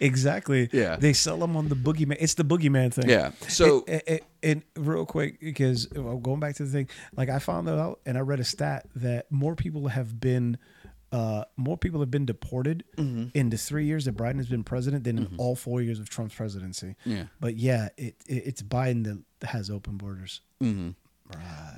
Exactly. 0.00 0.68
Yeah. 0.72 0.96
They 0.96 1.12
sell 1.12 1.36
them 1.38 1.56
on 1.56 1.68
the 1.68 1.76
boogeyman. 1.76 2.16
It's 2.18 2.34
the 2.34 2.44
boogeyman 2.44 2.92
thing. 2.92 3.08
Yeah. 3.08 3.30
So- 3.48 3.84
and, 3.86 4.02
and- 4.06 4.20
and 4.42 4.62
real 4.74 5.04
quick, 5.04 5.38
because 5.38 5.86
well, 5.94 6.16
going 6.16 6.40
back 6.40 6.56
to 6.56 6.64
the 6.64 6.70
thing, 6.72 6.88
like 7.14 7.28
I 7.28 7.38
found 7.38 7.68
out 7.68 8.00
and 8.06 8.16
I 8.16 8.22
read 8.22 8.40
a 8.40 8.44
stat 8.44 8.86
that 8.96 9.30
more 9.30 9.54
people 9.54 9.88
have 9.88 10.18
been. 10.20 10.56
Uh, 11.12 11.44
more 11.56 11.76
people 11.76 11.98
have 12.00 12.10
been 12.10 12.24
deported 12.24 12.84
Mm-hmm. 12.96 13.28
in 13.34 13.50
the 13.50 13.56
three 13.58 13.84
years 13.84 14.04
that 14.06 14.16
Biden 14.16 14.36
has 14.36 14.46
been 14.48 14.62
president 14.64 15.02
than 15.04 15.18
in 15.18 15.34
all 15.38 15.56
four 15.56 15.82
years 15.82 15.98
of 15.98 16.08
Trump's 16.08 16.34
presidency. 16.36 16.94
Yeah. 17.04 17.24
But 17.40 17.56
yeah, 17.56 17.88
it, 17.96 18.14
it 18.26 18.42
it's 18.46 18.62
Biden 18.62 19.24
that 19.40 19.46
has 19.48 19.70
open 19.70 19.96
borders. 19.98 20.40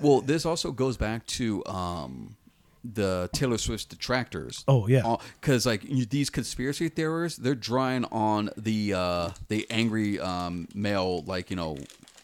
Well, 0.02 0.20
this 0.20 0.44
also 0.46 0.70
goes 0.70 0.96
back 0.98 1.26
to 1.28 1.64
um, 1.66 2.36
the 2.84 3.30
Taylor 3.32 3.58
Swift 3.58 3.88
detractors. 3.88 4.64
Oh, 4.68 4.86
yeah. 4.86 5.16
because 5.40 5.66
like 5.66 5.84
you, 5.84 6.04
these 6.04 6.30
conspiracy 6.30 6.88
theorists, 6.88 7.38
they're 7.38 7.54
drawing 7.54 8.04
on 8.06 8.50
the 8.56 8.94
uh, 8.94 9.30
the 9.48 9.66
angry 9.70 10.18
um, 10.20 10.68
male, 10.74 11.22
like 11.26 11.50
you 11.50 11.56
know, 11.56 11.78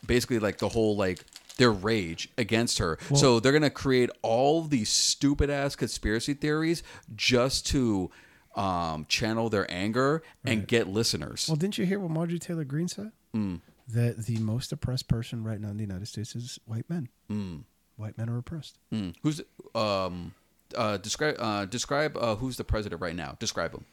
basically 0.06 0.38
like 0.38 0.58
the 0.58 0.68
whole 0.68 0.96
like 0.96 1.24
their 1.56 1.72
rage 1.72 2.28
against 2.38 2.78
her. 2.78 2.98
so 3.14 3.40
they're 3.40 3.52
gonna 3.52 3.70
create 3.70 4.10
all 4.22 4.62
these 4.62 4.88
stupid 4.88 5.50
ass 5.50 5.74
conspiracy 5.76 6.34
theories 6.34 6.82
just 7.16 7.66
to 7.66 8.10
um, 8.54 9.06
channel 9.08 9.48
their 9.48 9.70
anger 9.70 10.22
and 10.44 10.66
get 10.66 10.88
listeners. 10.88 11.46
Well, 11.48 11.56
didn't 11.56 11.78
you 11.78 11.86
hear 11.86 12.00
what 12.00 12.10
Marjorie 12.10 12.38
Taylor 12.38 12.64
Greene 12.64 12.88
said? 12.88 13.12
Mm. 13.34 13.60
That 13.88 14.26
the 14.26 14.38
most 14.38 14.72
oppressed 14.72 15.08
person 15.08 15.44
right 15.44 15.60
now 15.60 15.68
in 15.68 15.76
the 15.76 15.82
United 15.82 16.08
States 16.08 16.34
is 16.34 16.58
white 16.66 16.88
men. 16.90 17.08
Mm. 17.30 17.64
White 17.96 18.18
men 18.18 18.28
are 18.28 18.38
oppressed. 18.38 18.78
Hmm. 18.90 19.10
Who's 19.22 19.40
um, 19.74 20.32
uh, 20.76 20.96
describe 20.98 21.36
uh, 21.38 21.64
describe 21.64 22.16
uh, 22.16 22.36
who's 22.36 22.56
the 22.56 22.64
president 22.64 23.00
right 23.00 23.16
now? 23.16 23.36
Describe 23.38 23.72
him. 23.74 23.84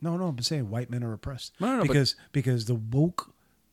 No, 0.00 0.16
no, 0.16 0.28
I'm 0.28 0.38
saying 0.40 0.70
white 0.70 0.90
men 0.90 1.02
are 1.02 1.12
oppressed. 1.12 1.54
No, 1.60 1.66
no, 1.68 1.76
no, 1.78 1.82
because 1.82 2.14
because 2.32 2.66
the 2.66 2.74
woke 2.74 3.32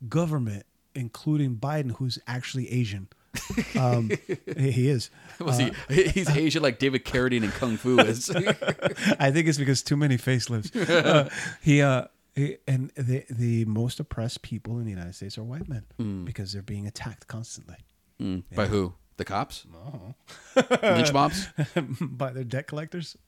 government, 0.09 0.66
including 0.95 1.55
Biden, 1.57 1.91
who's 1.97 2.18
actually 2.28 2.72
Asian, 2.72 3.07
um, 3.80 4.09
he 4.57 4.89
is. 4.89 5.09
Was 5.39 5.59
Uh, 5.59 5.70
he? 5.89 6.03
He's 6.07 6.30
Asian 6.30 6.63
like 6.63 6.80
David 6.80 7.05
Carradine 7.05 7.43
in 7.43 7.51
Kung 7.51 7.78
Fu 7.78 7.99
is. 7.99 8.30
I 9.20 9.32
think 9.32 9.47
it's 9.47 9.57
because 9.57 9.82
too 9.84 9.97
many 9.97 10.18
facelifts. 10.18 10.72
Uh, 11.05 11.30
he 11.61 11.82
uh, 11.82 12.05
he, 12.36 12.57
and 12.68 12.91
the 12.95 13.24
the 13.30 13.66
most 13.66 13.99
oppressed 13.99 14.41
people 14.41 14.80
in 14.80 14.86
the 14.86 14.89
United 14.91 15.13
States 15.16 15.38
are 15.38 15.43
white 15.43 15.68
men 15.70 15.84
Hmm. 15.97 16.26
because 16.26 16.53
they're 16.53 16.61
being 16.61 16.88
attacked 16.88 17.28
constantly 17.28 17.78
By 18.55 18.66
who? 18.68 18.93
The 19.18 19.26
cops? 19.26 19.66
Lynch 20.82 21.13
mobs? 21.13 21.47
by 22.01 22.32
their 22.32 22.43
debt 22.43 22.68
collectors. 22.68 23.18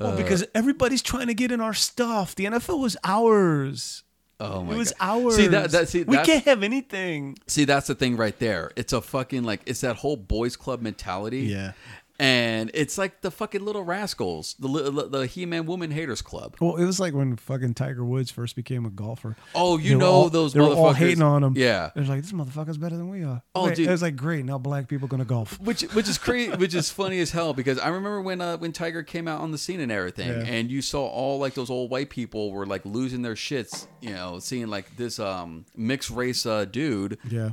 Uh, 0.00 0.10
well, 0.10 0.16
because 0.16 0.44
everybody's 0.54 1.02
trying 1.02 1.26
to 1.26 1.34
get 1.34 1.50
in 1.50 1.60
our 1.60 1.74
stuff. 1.74 2.36
The 2.36 2.44
NFL 2.44 2.80
was 2.80 2.96
ours. 3.02 4.04
Oh 4.38 4.62
my 4.62 4.74
it 4.74 4.78
was 4.78 4.92
god! 4.92 5.24
ours. 5.24 5.34
See 5.34 5.46
that? 5.48 5.72
That 5.72 5.88
see 5.88 6.04
we 6.04 6.16
can't 6.18 6.44
have 6.44 6.62
anything. 6.62 7.36
see 7.48 7.64
that's 7.64 7.88
the 7.88 7.96
thing 7.96 8.16
right 8.16 8.38
there. 8.38 8.70
It's 8.76 8.92
a 8.92 9.00
fucking 9.00 9.42
like 9.42 9.62
it's 9.66 9.80
that 9.80 9.96
whole 9.96 10.16
boys 10.16 10.54
club 10.54 10.80
mentality. 10.80 11.40
Yeah. 11.40 11.72
And 12.20 12.70
it's 12.74 12.98
like 12.98 13.20
the 13.20 13.30
fucking 13.30 13.64
little 13.64 13.84
rascals, 13.84 14.56
the 14.58 14.68
the 15.08 15.26
He 15.26 15.46
Man 15.46 15.66
Woman 15.66 15.92
Haters 15.92 16.20
Club. 16.20 16.56
Well, 16.60 16.74
it 16.74 16.84
was 16.84 16.98
like 16.98 17.14
when 17.14 17.36
fucking 17.36 17.74
Tiger 17.74 18.04
Woods 18.04 18.32
first 18.32 18.56
became 18.56 18.84
a 18.84 18.90
golfer. 18.90 19.36
Oh, 19.54 19.78
you 19.78 19.90
They 19.90 19.94
know 19.98 20.10
all- 20.10 20.28
those 20.28 20.52
They 20.52 20.58
were 20.60 20.66
all 20.74 20.92
hating 20.92 21.22
on 21.22 21.44
him. 21.44 21.52
Yeah. 21.56 21.90
They're 21.94 22.02
like, 22.04 22.22
this 22.22 22.32
motherfucker's 22.32 22.76
better 22.76 22.96
than 22.96 23.08
we 23.08 23.22
are. 23.22 23.42
Oh, 23.54 23.66
Wait, 23.66 23.76
dude. 23.76 23.86
It 23.86 23.90
was 23.92 24.02
like, 24.02 24.16
great. 24.16 24.44
Now 24.44 24.58
black 24.58 24.88
people 24.88 25.06
gonna 25.06 25.24
golf. 25.24 25.60
which 25.60 25.82
which 25.94 26.08
is 26.08 26.18
crazy, 26.18 26.50
which 26.56 26.74
is 26.74 26.90
funny 26.90 27.20
as 27.20 27.30
hell 27.30 27.54
because 27.54 27.78
I 27.78 27.86
remember 27.88 28.20
when 28.20 28.40
uh, 28.40 28.56
when 28.56 28.72
Tiger 28.72 29.04
came 29.04 29.28
out 29.28 29.40
on 29.40 29.52
the 29.52 29.58
scene 29.58 29.78
and 29.78 29.92
everything, 29.92 30.28
Yeah. 30.28 30.44
and 30.44 30.70
you 30.72 30.82
saw 30.82 31.06
all 31.06 31.38
like 31.38 31.54
those 31.54 31.70
old 31.70 31.88
white 31.90 32.10
people 32.10 32.50
were 32.50 32.66
like 32.66 32.84
losing 32.84 33.22
their 33.22 33.34
shits, 33.36 33.86
you 34.00 34.10
know, 34.10 34.40
seeing 34.40 34.66
like 34.66 34.96
this 34.96 35.20
um 35.20 35.66
mixed 35.76 36.10
race 36.10 36.44
uh, 36.46 36.64
dude 36.64 37.18
Yeah. 37.30 37.50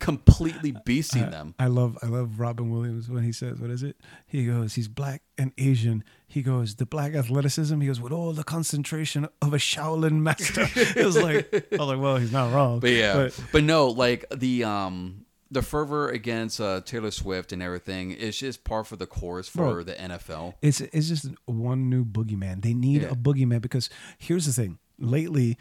Completely 0.00 0.72
beasting 0.72 1.30
them. 1.30 1.54
I 1.58 1.66
love 1.66 1.96
I 2.02 2.06
love 2.06 2.40
Robin 2.40 2.70
Williams 2.70 3.08
when 3.08 3.22
he 3.22 3.32
says, 3.32 3.60
"What 3.60 3.70
is 3.70 3.82
it?" 3.82 3.96
He 4.26 4.46
goes, 4.46 4.74
"He's 4.74 4.88
black 4.88 5.22
and 5.38 5.52
Asian." 5.58 6.02
He 6.26 6.42
goes, 6.42 6.74
"The 6.76 6.86
black 6.86 7.14
athleticism." 7.14 7.80
He 7.80 7.86
goes, 7.86 8.00
"With 8.00 8.12
all 8.12 8.32
the 8.32 8.42
concentration 8.44 9.28
of 9.40 9.54
a 9.54 9.58
Shaolin 9.58 10.20
master." 10.22 10.66
it 10.74 11.04
was 11.04 11.16
like 11.16 11.52
I 11.72 11.76
was 11.76 11.88
like, 11.88 12.00
"Well, 12.00 12.16
he's 12.16 12.32
not 12.32 12.52
wrong." 12.52 12.80
But 12.80 12.90
yeah, 12.90 13.14
but, 13.14 13.40
but, 13.52 13.62
no, 13.62 13.88
like 13.88 14.24
the 14.34 14.64
um 14.64 15.24
the 15.52 15.62
fervor 15.62 16.08
against 16.08 16.60
uh, 16.60 16.80
Taylor 16.80 17.10
Swift 17.10 17.52
and 17.52 17.62
everything 17.62 18.12
is 18.12 18.38
just 18.38 18.62
par 18.64 18.84
for 18.84 18.96
the 18.96 19.06
course 19.06 19.48
for 19.48 19.74
Bro. 19.74 19.82
the 19.84 19.94
NFL. 19.94 20.54
it's 20.62 20.80
it's 20.80 21.08
just 21.08 21.26
one 21.46 21.90
new 21.90 22.04
boogeyman. 22.04 22.62
They 22.62 22.72
need 22.74 23.02
Yeah. 23.02 23.08
a 23.08 23.14
boogeyman 23.16 23.60
because 23.60 23.90
here's 24.18 24.46
the 24.46 24.52
thing. 24.52 24.78
Lately, 24.98 25.56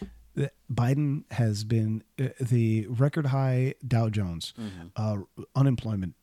Biden 0.72 1.24
has 1.32 1.64
been 1.64 2.04
uh, 2.20 2.28
the 2.40 2.88
record 2.88 3.28
high 3.28 3.74
Dow 3.88 4.10
Jones, 4.10 4.54
Mm-hmm. 4.60 4.88
uh, 4.96 5.44
unemployment, 5.56 6.16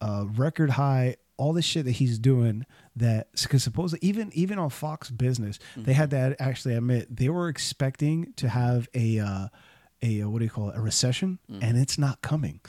uh, 0.00 0.24
record 0.34 0.70
high 0.70 1.16
all 1.38 1.52
this 1.52 1.64
shit 1.64 1.84
that 1.86 1.92
he's 1.92 2.18
doing 2.18 2.64
that 2.94 3.28
because 3.40 3.62
supposedly 3.64 4.06
even 4.06 4.30
even 4.34 4.58
on 4.58 4.70
Fox 4.70 5.10
Business 5.10 5.58
they 5.76 5.92
had 5.94 6.10
to 6.10 6.36
actually 6.38 6.74
admit 6.74 7.14
they 7.16 7.28
were 7.28 7.48
expecting 7.48 8.32
to 8.36 8.48
have 8.48 8.88
a 8.94 9.18
uh, 9.18 9.48
a 10.02 10.24
what 10.24 10.38
do 10.40 10.44
you 10.44 10.50
call 10.50 10.70
it 10.70 10.76
a 10.76 10.80
recession 10.80 11.38
and 11.48 11.78
it's 11.78 11.96
not 11.98 12.20
coming. 12.22 12.60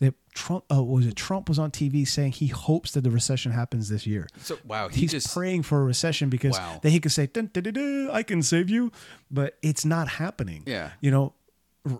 That 0.00 0.14
Trump 0.34 0.64
uh, 0.72 0.82
was 0.82 1.06
it 1.06 1.16
Trump 1.16 1.48
was 1.48 1.58
on 1.58 1.70
TV 1.70 2.06
saying 2.06 2.32
he 2.32 2.46
hopes 2.48 2.92
that 2.92 3.02
the 3.02 3.10
recession 3.10 3.52
happens 3.52 3.88
this 3.88 4.06
year. 4.06 4.28
So 4.42 4.58
wow, 4.64 4.88
he 4.88 5.00
He's 5.02 5.10
just 5.10 5.32
praying 5.34 5.62
for 5.64 5.80
a 5.80 5.84
recession 5.84 6.28
because 6.30 6.56
Wow. 6.58 6.80
then 6.82 6.92
he 6.92 7.00
could 7.00 7.12
say 7.12 7.26
dun, 7.26 7.50
dun, 7.52 7.64
dun, 7.64 8.10
I 8.12 8.22
can 8.22 8.42
save 8.42 8.70
you, 8.70 8.92
but 9.30 9.56
it's 9.62 9.84
not 9.84 10.08
happening. 10.08 10.62
Yeah. 10.66 10.90
you 11.00 11.10
know, 11.10 11.34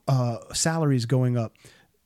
uh, 0.07 0.39
salaries 0.52 1.07
going 1.07 1.36
up, 1.36 1.55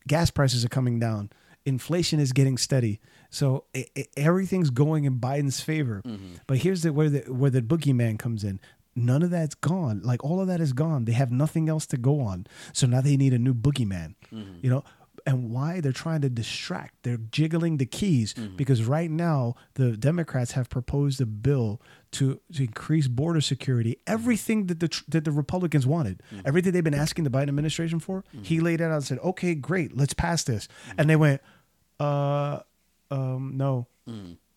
gas 0.07 0.31
prices 0.31 0.65
are 0.65 0.69
coming 0.69 0.99
down, 0.99 1.31
inflation 1.65 2.21
is 2.21 2.33
getting 2.33 2.57
steady. 2.59 3.01
So 3.31 3.65
i 3.75 3.85
i 3.97 4.05
everything's 4.17 4.71
going 4.71 5.05
in 5.05 5.19
Biden's 5.19 5.61
favor. 5.61 6.03
Mm-hmm. 6.07 6.35
But 6.47 6.59
here's 6.59 6.83
the 6.83 6.93
where 6.93 7.11
the 7.11 7.21
where 7.33 7.51
the 7.51 7.63
boogeyman 7.63 8.19
comes 8.19 8.45
in. 8.45 8.61
None 8.97 9.25
of 9.25 9.31
that's 9.31 9.57
gone. 9.57 10.03
Like 10.05 10.23
all 10.23 10.41
of 10.41 10.47
that 10.47 10.61
is 10.61 10.73
gone. 10.73 11.05
They 11.05 11.13
have 11.13 11.33
nothing 11.33 11.69
else 11.69 11.85
to 11.87 11.97
go 11.97 12.21
on. 12.21 12.47
So 12.73 12.87
now 12.87 13.01
they 13.01 13.17
need 13.17 13.33
a 13.35 13.39
new 13.39 13.53
boogeyman. 13.53 14.15
Mm-hmm. 14.33 14.59
You 14.63 14.71
know, 14.71 14.85
and 15.27 15.51
why 15.51 15.81
they're 15.81 15.93
trying 15.93 16.21
to 16.21 16.29
distract. 16.29 17.03
They're 17.03 17.17
jiggling 17.17 17.79
the 17.79 17.87
keys 17.87 18.35
mm-hmm. 18.35 18.57
because 18.57 18.85
right 18.85 19.11
now 19.11 19.55
the 19.75 19.97
Democrats 19.97 20.53
have 20.53 20.69
proposed 20.69 21.21
a 21.21 21.27
bill 21.27 21.81
to, 22.13 22.41
to 22.53 22.63
increase 22.63 23.09
border 23.09 23.41
security. 23.41 23.93
Mm-hmm. 23.93 24.13
Everything 24.13 24.67
that 24.67 24.81
the 24.81 25.03
that 25.09 25.25
the 25.25 25.33
Republicans 25.33 25.87
wanted, 25.87 26.23
mm-hmm. 26.33 26.47
everything 26.47 26.73
they've 26.73 26.85
been 26.85 26.95
asking 26.95 27.25
the 27.25 27.31
Biden 27.31 27.49
administration 27.49 28.01
for, 28.01 28.25
he 28.43 28.61
laid 28.61 28.81
it 28.81 28.85
out 28.85 28.93
and 28.93 29.05
said, 29.05 29.19
"Okay, 29.21 29.55
great, 29.55 29.97
let's 29.97 30.15
pass 30.15 30.45
this." 30.45 30.69
And 30.99 31.09
they 31.09 31.17
went, 31.17 31.41
"Uh, 31.99 32.61
um, 33.11 33.53
no, 33.57 33.87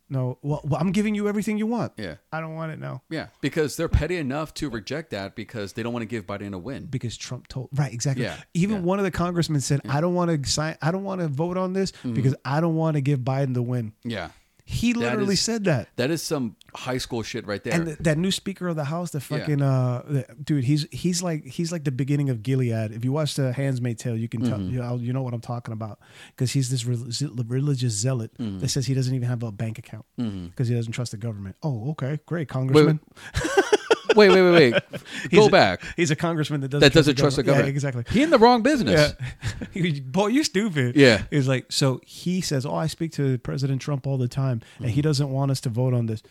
no. 0.10 0.38
Well, 0.42 0.62
well, 0.64 0.80
I'm 0.80 0.92
giving 0.92 1.16
you 1.16 1.28
everything 1.28 1.58
you 1.58 1.68
want. 1.68 1.94
Yeah. 1.98 2.16
I 2.32 2.40
don't 2.42 2.56
want 2.56 2.72
it 2.72 2.80
now." 2.80 3.02
yeah 3.10 3.28
because 3.42 3.76
they're 3.78 3.90
petty 3.90 4.18
enough 4.18 4.54
to 4.56 4.70
reject 4.70 5.12
that 5.12 5.36
because 5.36 5.74
they 5.74 5.84
don't 5.84 5.94
want 5.94 6.04
to 6.04 6.08
give 6.08 6.26
Biden 6.26 6.54
a 6.54 6.58
win. 6.58 6.86
because 6.86 7.18
Trump 7.18 7.48
told 7.48 7.70
right 7.74 7.94
exactly. 7.94 8.24
Yeah, 8.26 8.38
Even 8.54 8.78
yeah. 8.78 8.82
one 8.84 9.00
of 9.00 9.06
the 9.06 9.12
congressmen 9.12 9.62
said, 9.62 9.82
"I 9.88 10.02
don't 10.02 10.14
want 10.14 10.44
to 10.44 10.50
sign. 10.50 10.78
I 10.82 10.92
don't 10.92 11.04
want 11.04 11.22
to 11.22 11.28
vote 11.28 11.58
on 11.58 11.74
this 11.74 11.92
Mm-hmm. 11.92 12.14
because 12.14 12.36
I 12.46 12.62
don't 12.62 12.76
want 12.76 12.96
to 12.96 13.02
give 13.02 13.20
Biden 13.20 13.54
the 13.54 13.62
win." 13.64 13.94
Yeah, 14.04 14.30
He 14.70 14.94
literally 14.94 15.34
is- 15.36 15.42
said 15.42 15.64
that. 15.64 15.88
that 15.96 16.12
is 16.12 16.22
some 16.22 16.58
high 16.76 16.98
school 16.98 17.24
shit 17.24 17.48
right 17.48 17.64
there. 17.64 17.74
And 17.74 17.86
th- 17.86 17.98
that 18.00 18.18
new 18.18 18.32
Speaker 18.32 18.68
of 18.68 18.76
the 18.76 18.84
House, 18.84 19.12
the 19.12 19.22
fucking 19.22 19.62
uh, 19.62 20.04
the- 20.06 20.26
dude, 20.44 20.66
he's 20.66 20.86
he's 20.92 21.24
like 21.24 21.46
he's 21.46 21.72
like 21.72 21.86
the 21.86 21.92
beginning 21.92 22.30
of 22.30 22.44
Gilead. 22.44 22.92
If 22.92 23.06
you 23.06 23.14
watch 23.14 23.36
the 23.36 23.54
Handmaid's 23.54 24.04
Tale, 24.04 24.18
you 24.18 24.28
can 24.28 24.42
tell 24.42 24.58
Mm-hmm. 24.60 24.74
you 24.74 24.80
know, 24.82 24.96
you 24.98 25.14
know 25.14 25.22
what 25.24 25.34
I'm 25.34 25.40
talking 25.40 25.72
about 25.72 26.00
because 26.36 26.52
he's 26.52 26.70
this 26.70 26.84
rel- 26.86 27.08
religious 27.48 27.94
zealot 27.94 28.32
Mm-hmm. 28.38 28.60
that 28.60 28.68
says 28.68 28.86
he 28.86 28.94
doesn't 28.94 29.16
even 29.16 29.30
have 29.30 29.42
a 29.44 29.52
bank 29.54 29.80
account 29.80 30.06
because 30.18 30.68
he 30.68 30.76
doesn't 30.76 30.92
trust 30.92 31.12
the 31.12 31.18
government. 31.18 31.56
Oh, 31.64 31.92
okay, 31.92 32.20
great, 32.26 32.50
congressman. 32.50 33.00
wait, 33.36 33.44
wait, 34.18 34.30
wait, 34.32 34.52
wait. 34.74 34.84
He's 35.32 35.40
Go 35.40 35.48
a- 35.48 35.50
back. 35.50 35.82
He's 35.96 36.12
a 36.12 36.16
congressman 36.16 36.62
that 36.62 36.70
doesn't 36.70 36.82
That 36.82 36.94
doesn't 36.94 37.16
trust 37.18 37.36
the 37.38 37.44
government. 37.44 37.68
Yeah, 37.68 37.72
exactly. 37.74 38.04
He 38.10 38.24
in 38.24 38.30
the 38.30 38.38
wrong 38.40 38.62
business. 38.64 39.14
Yeah. 39.20 39.28
He- 39.72 40.00
Boy, 40.02 40.28
you 40.28 40.44
stupid. 40.44 40.96
Yeah. 40.96 41.24
He's 41.30 41.48
like, 41.48 41.72
so 41.72 42.02
he 42.06 42.42
says, 42.42 42.66
Oh, 42.66 42.76
I 42.76 42.88
speak 42.88 43.12
to 43.14 43.38
President 43.40 43.82
Trump 43.82 44.06
all 44.08 44.18
the 44.18 44.28
time, 44.28 44.62
and 44.78 44.88
Mm-hmm. 44.88 44.96
he 44.96 45.02
doesn't 45.02 45.30
want 45.30 45.52
us 45.52 45.62
to 45.62 45.70
vote 45.70 45.94
on 45.94 46.08
this. 46.08 46.22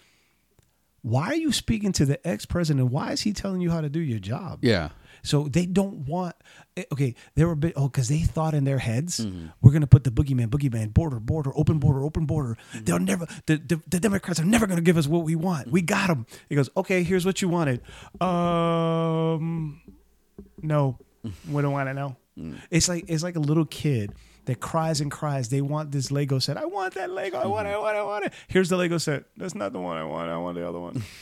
Why 1.02 1.26
are 1.28 1.34
you 1.36 1.52
speaking 1.52 1.92
to 1.92 2.04
the 2.04 2.26
ex 2.26 2.46
president? 2.46 2.90
Why 2.90 3.12
is 3.12 3.20
he 3.22 3.32
telling 3.32 3.60
you 3.60 3.70
how 3.70 3.80
to 3.80 3.88
do 3.88 4.00
your 4.00 4.18
job? 4.18 4.58
Yeah. 4.62 4.88
So 5.22 5.46
they 5.48 5.66
don't 5.66 6.06
want. 6.06 6.34
Eh, 6.76 6.84
Okay, 6.92 7.14
they 7.34 7.44
were 7.44 7.52
a 7.52 7.56
bit. 7.56 7.72
Oh, 7.76 7.88
because 7.88 8.08
they 8.08 8.20
thought 8.20 8.54
in 8.54 8.64
their 8.64 8.78
heads, 8.78 9.20
Mm-hmm. 9.20 9.46
we're 9.62 9.72
gonna 9.72 9.86
put 9.86 10.04
the 10.04 10.10
boogeyman, 10.10 10.48
boogeyman, 10.48 10.92
border, 10.94 11.18
border, 11.20 11.52
open 11.56 11.78
border, 11.78 12.02
open 12.02 12.26
border. 12.26 12.56
Mm-hmm. 12.72 12.84
They'll 12.84 12.98
never. 12.98 13.26
The, 13.46 13.56
the 13.56 13.80
the 13.88 14.00
Democrats 14.00 14.40
are 14.40 14.44
never 14.44 14.66
gonna 14.66 14.80
give 14.80 14.96
us 14.96 15.06
what 15.06 15.24
we 15.24 15.34
want. 15.34 15.70
We 15.70 15.82
got 15.82 16.08
them. 16.08 16.26
He 16.48 16.54
goes, 16.54 16.70
okay, 16.76 17.02
here's 17.02 17.24
what 17.26 17.40
you 17.42 17.48
wanted. 17.48 17.80
Um, 18.20 19.80
no, 20.62 20.98
we 21.50 21.62
don't 21.62 21.72
want 21.72 21.88
to 21.88 21.94
know. 21.94 22.16
Mm. 22.38 22.56
It's 22.70 22.88
like 22.88 23.04
it's 23.08 23.22
like 23.22 23.36
a 23.36 23.40
little 23.40 23.64
kid 23.64 24.12
that 24.44 24.60
cries 24.60 25.00
and 25.00 25.10
cries. 25.10 25.48
They 25.48 25.60
want 25.62 25.90
this 25.92 26.10
Lego 26.10 26.38
set. 26.38 26.56
I 26.56 26.66
want 26.66 26.94
that 26.94 27.10
Lego. 27.10 27.38
I 27.38 27.46
want 27.46 27.66
it. 27.66 27.70
I 27.74 27.78
want 27.78 27.96
it. 27.96 28.00
I 28.00 28.02
want 28.04 28.24
it. 28.26 28.32
Here's 28.48 28.68
the 28.68 28.76
Lego 28.76 28.98
set. 28.98 29.24
That's 29.36 29.54
not 29.54 29.72
the 29.72 29.80
one 29.80 29.96
I 29.96 30.04
want. 30.04 30.30
I 30.30 30.36
want 30.36 30.56
the 30.56 30.68
other 30.68 30.78
one. 30.78 31.02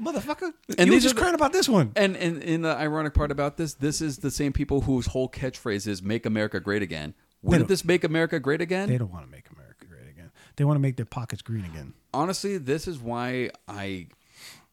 Motherfucker. 0.00 0.52
And 0.78 0.86
you 0.88 0.94
were 0.94 1.00
just 1.00 1.14
the- 1.14 1.20
crying 1.20 1.34
about 1.34 1.52
this 1.52 1.68
one. 1.68 1.92
And 1.96 2.16
and 2.16 2.42
in 2.42 2.62
the 2.62 2.76
ironic 2.76 3.14
part 3.14 3.30
about 3.30 3.56
this, 3.56 3.74
this 3.74 4.00
is 4.00 4.18
the 4.18 4.30
same 4.30 4.52
people 4.52 4.82
whose 4.82 5.06
whole 5.06 5.28
catchphrase 5.28 5.86
is 5.86 6.02
"Make 6.02 6.24
America 6.26 6.60
Great 6.60 6.82
Again." 6.82 7.14
Wouldn't 7.42 7.68
this 7.68 7.84
make 7.84 8.02
America 8.04 8.40
great 8.40 8.60
again? 8.60 8.88
They 8.88 8.98
don't 8.98 9.12
want 9.12 9.24
to 9.24 9.30
make 9.30 9.48
America 9.54 9.84
great 9.88 10.08
again. 10.08 10.30
They 10.56 10.64
want 10.64 10.76
to 10.76 10.80
make 10.80 10.96
their 10.96 11.06
pockets 11.06 11.40
green 11.42 11.64
again. 11.64 11.94
honestly, 12.12 12.58
this 12.58 12.88
is 12.88 12.98
why 12.98 13.50
I 13.68 14.08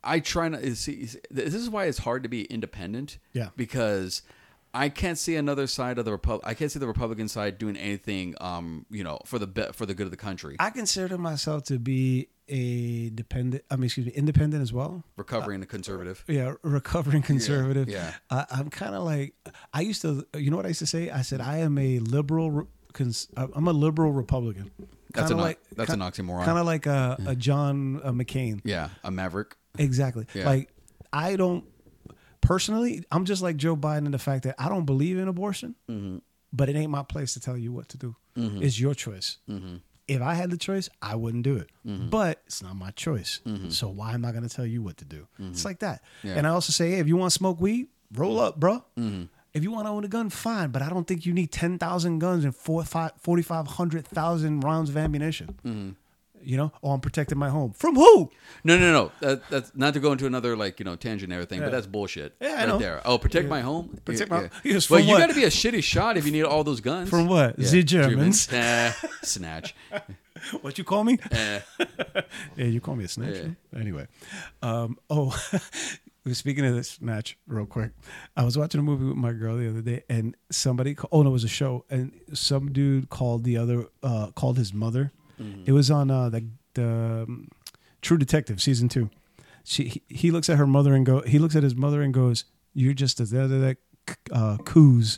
I 0.03 0.19
try 0.19 0.49
not 0.49 0.61
see. 0.76 1.07
This 1.31 1.53
is 1.53 1.69
why 1.69 1.85
it's 1.85 1.99
hard 1.99 2.23
to 2.23 2.30
be 2.30 2.45
independent. 2.45 3.18
Yeah. 3.34 3.49
because 3.56 4.22
I 4.76 4.89
can't 4.89 5.18
see 5.18 5.35
another 5.38 5.68
side 5.68 5.97
of 5.97 6.06
the 6.06 6.11
Repub. 6.11 6.41
I 6.43 6.53
can't 6.53 6.72
see 6.72 6.80
the 6.80 6.88
Republican 6.88 7.27
side 7.30 7.57
doing 7.57 7.77
anything. 7.77 8.35
Um, 8.41 8.85
you 8.89 9.03
know, 9.03 9.19
for 9.26 9.39
the 9.39 9.47
be- 9.47 9.72
for 9.73 9.85
the 9.85 9.93
good 9.93 10.06
of 10.06 10.11
the 10.11 10.18
country. 10.18 10.57
I 10.60 10.69
consider 10.69 11.18
myself 11.18 11.64
to 11.65 11.80
be 11.80 12.27
a 12.49 13.10
dependent. 13.10 13.64
I 13.72 13.76
mean, 13.77 13.85
excuse 13.85 14.06
me, 14.06 14.11
independent 14.11 14.61
as 14.61 14.72
well. 14.73 15.03
Recovering 15.18 15.64
a 15.64 15.65
conservative. 15.65 16.23
Yeah, 16.27 16.53
recovering 16.61 17.22
conservative. 17.23 17.88
yeah. 17.89 18.14
I, 18.30 18.45
I'm 18.52 18.69
kind 18.69 18.93
of 18.95 19.03
like 19.03 19.34
I 19.73 19.81
used 19.81 20.02
to. 20.03 20.27
You 20.38 20.52
know 20.52 20.57
what 20.57 20.65
I 20.65 20.69
used 20.69 20.80
to 20.80 20.88
say? 20.88 21.10
I 21.10 21.22
said 21.22 21.41
I 21.41 21.57
am 21.60 21.77
a 21.77 21.99
liberal. 21.99 22.52
re- 22.52 22.65
Cons, 22.93 23.27
I'm 23.35 23.68
a 23.68 23.73
liberal 23.73 24.11
Republican. 24.14 24.72
That's 25.11 25.30
Kinda 25.30 25.43
an 25.43 25.49
o- 25.53 25.76
that's 25.76 25.91
an 25.93 25.99
oxymoron. 25.99 26.45
Kind 26.45 26.57
of 26.60 26.65
like 26.65 26.85
a, 26.85 27.18
a 27.27 27.35
John 27.35 28.02
uh, 28.03 28.11
McCain. 28.11 28.61
Yeah, 28.64 28.89
a 29.03 29.11
maverick. 29.11 29.56
Exactly. 29.77 30.27
Yeah. 30.34 30.45
Like 30.45 30.69
I 31.11 31.35
don't 31.35 31.65
personally. 32.45 33.03
I'm 33.11 33.26
just 33.26 33.41
like 33.41 33.57
Joe 33.57 33.76
Biden 33.76 34.05
in 34.05 34.11
the 34.11 34.19
fact 34.19 34.43
that 34.43 34.55
I 34.59 34.69
don't 34.69 34.85
believe 34.85 35.17
in 35.17 35.27
abortion, 35.27 35.76
Mm-hmm. 35.89 36.17
but 36.53 36.69
it 36.69 36.76
ain't 36.76 36.91
my 36.91 37.03
place 37.03 37.34
to 37.34 37.39
tell 37.39 37.57
you 37.57 37.72
what 37.73 37.89
to 37.89 37.97
do. 37.97 38.15
It's 38.38 38.80
your 38.80 38.93
choice. 38.93 39.38
Mm-hmm. 39.49 39.76
If 40.07 40.22
I 40.22 40.34
had 40.35 40.51
the 40.51 40.57
choice, 40.57 40.88
I 41.01 41.15
wouldn't 41.15 41.43
do 41.43 41.55
it. 41.57 41.69
But 41.84 42.41
it's 42.45 42.61
not 42.61 42.76
my 42.76 42.91
choice. 42.91 43.39
So 43.69 43.88
why 43.89 44.13
am 44.13 44.23
I 44.26 44.31
going 44.31 44.47
to 44.47 44.53
tell 44.55 44.65
you 44.65 44.81
what 44.84 44.97
to 44.97 45.05
do? 45.05 45.27
It's 45.39 45.65
like 45.65 45.80
that. 45.80 46.01
Mm-hmm. 46.19 46.27
Yeah. 46.27 46.34
And 46.35 46.47
I 46.47 46.51
also 46.51 46.72
say, 46.72 46.91
hey, 46.91 46.99
if 46.99 47.07
you 47.07 47.17
want 47.17 47.31
to 47.31 47.38
smoke 47.38 47.59
weed, 47.59 47.88
roll 48.13 48.39
up, 48.39 48.59
bro. 48.59 48.84
If 49.53 49.63
you 49.63 49.72
want 49.72 49.85
to 49.88 49.89
own 49.91 50.03
a 50.03 50.09
gun, 50.09 50.30
fine. 50.30 50.69
But 50.72 50.81
I 50.81 50.89
don't 50.89 51.07
think 51.07 51.26
you 51.26 51.34
need 51.34 51.51
10,000 51.51 52.19
guns 52.19 52.43
and 52.43 52.53
four, 52.55 52.84
five, 52.84 53.11
4,500,000 53.26 54.63
rounds 54.63 54.89
of 54.89 54.97
ammunition. 54.97 55.95
You 56.45 56.57
know, 56.57 56.72
oh, 56.84 56.91
I'm 56.91 56.99
protecting 56.99 57.38
my 57.38 57.49
home. 57.49 57.73
From 57.73 57.95
who? 57.95 58.30
No, 58.63 58.77
no, 58.77 58.91
no. 58.91 59.11
That, 59.19 59.49
that's 59.49 59.72
not 59.76 59.93
to 59.95 59.99
go 59.99 60.11
into 60.11 60.26
another 60.26 60.55
like 60.55 60.80
you 60.80 60.85
know 60.85 60.95
tangent 60.95 61.31
and 61.31 61.34
everything, 61.34 61.61
but 61.61 61.72
that's 61.72 61.88
bullshit. 61.88 62.35
Yeah, 62.39 62.49
I 62.49 62.53
right 62.53 62.67
know. 62.67 62.77
there. 62.77 63.01
Oh, 63.05 63.17
protect 63.17 63.49
my 63.49 63.61
home. 63.61 63.99
Protect 64.05 64.30
yeah, 64.31 64.38
my- 64.38 64.49
yeah. 64.63 64.80
Well, 64.89 64.99
you 64.99 65.17
got 65.17 65.27
to 65.27 65.35
be 65.35 65.43
a 65.43 65.49
shitty 65.49 65.84
shot 65.84 66.17
if 66.17 66.26
you 66.26 66.31
need 66.31 66.43
all 66.43 66.63
those 66.63 66.81
guns. 66.81 67.09
From 67.09 67.27
what? 67.27 67.57
The 67.57 67.84
Germans? 67.84 68.51
Nah, 68.55 68.91
snatch. 69.22 69.76
What 70.61 70.77
you 70.77 70.84
call 70.84 71.03
me? 71.03 71.17
Eh. 71.31 71.59
Yeah, 72.55 72.65
you 72.65 72.81
call 72.81 72.95
me 72.95 73.05
a 73.05 73.07
snatch. 73.07 73.35
Yeah. 73.35 73.47
huh? 73.73 73.80
Anyway, 73.80 74.07
um, 74.61 74.97
oh, 75.09 75.35
speaking 76.31 76.65
of 76.65 76.76
this 76.76 76.89
snatch, 76.91 77.38
real 77.47 77.65
quick, 77.65 77.91
I 78.35 78.43
was 78.43 78.57
watching 78.57 78.80
a 78.80 78.84
movie 78.84 79.05
with 79.05 79.17
my 79.17 79.31
girl 79.31 79.57
the 79.57 79.69
other 79.69 79.81
day, 79.81 80.03
and 80.09 80.35
somebody, 80.51 80.95
oh 81.11 81.23
no, 81.23 81.30
it 81.30 81.34
was 81.34 81.43
a 81.43 81.49
show, 81.49 81.85
and 81.89 82.11
some 82.34 82.72
dude 82.72 83.09
called 83.09 83.43
the 83.43 83.57
other, 83.57 83.88
uh, 84.03 84.31
called 84.31 84.57
his 84.57 84.73
mother. 84.73 85.11
It 85.65 85.71
was 85.71 85.89
on 85.91 86.09
uh, 86.11 86.29
the 86.29 86.45
the 86.73 87.25
um, 87.27 87.49
True 88.01 88.17
Detective 88.17 88.61
season 88.61 88.89
two. 88.89 89.09
She 89.63 89.85
he, 89.85 90.01
he 90.09 90.31
looks 90.31 90.49
at 90.49 90.57
her 90.57 90.67
mother 90.67 90.93
and 90.93 91.05
go, 91.05 91.21
he 91.21 91.39
looks 91.39 91.55
at 91.55 91.63
his 91.63 91.75
mother 91.75 92.01
and 92.01 92.13
goes, 92.13 92.45
"You're 92.73 92.93
just 92.93 93.19
a 93.19 93.25
da, 93.25 93.73
uh, 94.31 94.57
coos," 94.57 95.17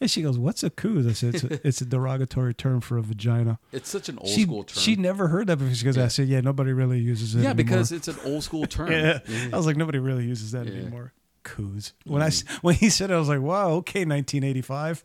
and 0.00 0.10
she 0.10 0.20
goes, 0.22 0.38
"What's 0.38 0.62
a 0.62 0.68
coos?" 0.70 1.06
I 1.06 1.12
said, 1.12 1.34
"It's 1.36 1.44
a, 1.44 1.66
it's 1.68 1.80
a 1.80 1.84
derogatory 1.94 2.52
term 2.54 2.80
for 2.82 2.98
a 2.98 3.02
vagina." 3.02 3.58
It's 3.72 3.88
such 3.88 4.08
an 4.10 4.18
old 4.18 4.28
she, 4.28 4.42
school 4.42 4.64
term. 4.64 4.82
She 4.82 4.96
never 4.96 5.28
heard 5.28 5.46
that 5.46 5.56
before. 5.56 5.74
She 5.74 5.84
goes, 5.86 5.96
I 5.96 6.08
said, 6.08 6.28
yeah, 6.28 6.42
nobody 6.42 6.72
really 6.74 6.98
uses 6.98 7.34
it. 7.34 7.38
yeah, 7.38 7.50
anymore." 7.50 7.54
because 7.64 7.92
it's 7.92 8.08
an 8.08 8.16
old 8.26 8.42
school 8.44 8.66
term. 8.76 8.92
yeah. 8.92 9.20
I 9.52 9.56
was 9.56 9.64
like, 9.66 9.76
nobody 9.76 9.98
really 9.98 10.24
uses 10.26 10.52
that 10.52 10.66
Yeah. 10.66 10.72
Mm-hmm. 10.72 10.80
anymore. 10.82 11.12
Coos. 11.42 11.92
When 12.04 12.20
I 12.22 12.26
s- 12.26 12.44
when 12.60 12.74
he 12.74 12.90
said 12.90 13.10
it, 13.10 13.14
I 13.14 13.18
was 13.18 13.28
like, 13.28 13.40
wow, 13.40 13.70
okay, 13.80 14.04
1985. 14.04 15.04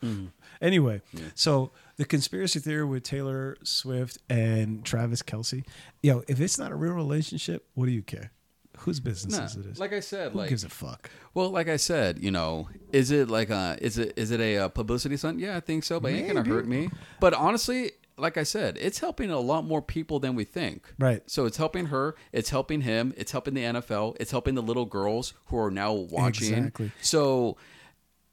Anyway, 0.62 1.02
so 1.36 1.72
the 2.02 2.06
conspiracy 2.06 2.58
theory 2.60 2.84
with 2.84 3.04
Taylor 3.04 3.56
Swift 3.62 4.18
and 4.28 4.84
Travis 4.84 5.22
Kelce, 5.22 5.64
yo, 6.02 6.24
if 6.28 6.42
it's 6.42 6.58
not 6.58 6.72
a 6.72 6.76
real 6.76 6.94
relationship, 6.94 7.64
what 7.76 7.86
do 7.86 7.92
you 7.92 8.02
care? 8.02 8.32
Whose 8.80 9.00
business 9.00 9.38
Nah, 9.38 9.46
is 9.46 9.56
it? 9.56 9.66
Is? 9.68 9.80
like 9.80 9.94
I 9.94 10.00
said, 10.00 10.32
Who 10.32 10.40
like 10.40 10.50
gives 10.50 10.64
a 10.64 10.70
fuck? 10.70 11.12
well, 11.36 11.52
like 11.52 11.70
I 11.70 11.78
said, 11.78 12.18
you 12.18 12.32
know, 12.32 12.70
is 12.92 13.12
it 13.12 13.30
like 13.30 13.52
a 13.52 13.78
is 13.80 14.00
it 14.00 14.14
is 14.16 14.32
it 14.32 14.40
a, 14.40 14.58
uh 14.58 14.70
publicity 14.70 15.16
stunt? 15.16 15.38
Yeah, 15.38 15.56
I 15.56 15.60
think 15.60 15.84
so, 15.84 16.00
but 16.00 16.12
it 16.12 16.16
ain't 16.16 16.28
gonna 16.34 16.44
hurt 16.44 16.68
me. 16.68 16.90
But 17.20 17.36
honestly, 17.36 17.92
like 18.18 18.36
I 18.36 18.44
said, 18.44 18.80
it's 18.82 18.98
helping 18.98 19.30
a 19.30 19.40
lot 19.40 19.64
more 19.66 19.84
people 19.84 20.20
than 20.20 20.34
we 20.34 20.44
think. 20.44 20.92
Right. 20.98 21.22
So 21.30 21.46
it's 21.46 21.58
helping 21.58 21.86
her. 21.88 22.16
It's 22.32 22.50
helping 22.50 22.82
him. 22.82 23.14
It's 23.16 23.32
helping 23.32 23.54
the 23.54 23.62
NFL. 23.62 24.18
It's 24.20 24.32
helping 24.32 24.56
the 24.56 24.64
little 24.64 24.86
girls 24.86 25.36
who 25.46 25.60
are 25.60 25.70
now 25.70 25.94
watching. 25.94 26.54
Exactly. 26.56 26.92
So, 27.02 27.58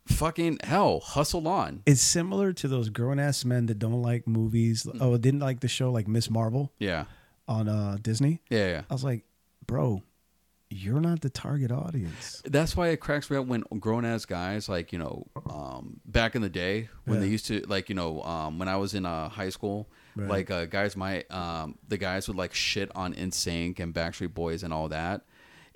fucking 0.09 0.59
hell, 0.65 1.01
hustle 1.01 1.47
on. 1.49 1.83
It's 1.87 2.01
similar 2.03 2.53
to 2.55 2.69
those 2.69 2.89
grown 2.89 3.19
ass 3.19 3.45
men 3.45 3.67
that 3.67 3.79
don't 3.79 4.03
like 4.03 4.27
movies. 4.27 4.85
Mm. 4.85 4.99
Oh, 5.01 5.17
didn't 5.17 5.41
like 5.41 5.61
the 5.61 5.69
show 5.69 5.91
like 5.93 6.09
Miss 6.09 6.31
Marvel. 6.31 6.73
Yeah. 6.79 7.05
on 7.47 7.69
uh, 7.69 7.99
Disney. 8.01 8.41
Yeah, 8.51 8.67
yeah. 8.69 8.83
I 8.91 8.93
was 8.95 9.05
like, 9.05 9.25
bro, 9.67 10.03
you're 10.71 11.01
not 11.01 11.21
the 11.23 11.31
target 11.31 11.71
audience. 11.73 12.43
That's 12.45 12.77
why 12.77 12.89
it 12.89 12.99
cracks 13.01 13.31
me 13.31 13.37
up 13.39 13.47
when 13.47 13.63
grown 13.81 14.05
ass 14.05 14.27
guys, 14.27 14.69
like 14.69 14.93
you 14.93 14.99
know, 14.99 15.27
um, 15.49 16.01
back 16.05 16.35
in 16.35 16.43
the 16.43 16.51
day 16.51 16.89
when 17.07 17.21
they 17.21 17.29
used 17.29 17.47
to, 17.47 17.61
like 17.67 17.89
you 17.89 17.95
know, 17.95 18.23
um, 18.23 18.59
when 18.59 18.69
I 18.69 18.77
was 18.77 18.95
in 18.95 19.07
uh, 19.07 19.29
high 19.29 19.49
school, 19.51 19.89
Right. 20.17 20.29
like 20.29 20.51
uh, 20.51 20.65
guys, 20.67 20.97
my 20.97 21.23
um, 21.31 21.79
the 21.87 21.97
guys 21.97 22.27
would 22.29 22.37
like 22.37 22.53
shit 22.53 22.91
on 22.97 23.15
NSYNC 23.15 23.79
and 23.79 23.95
Backstreet 23.95 24.35
Boys 24.35 24.63
and 24.65 24.73
all 24.75 24.89
that. 24.89 25.23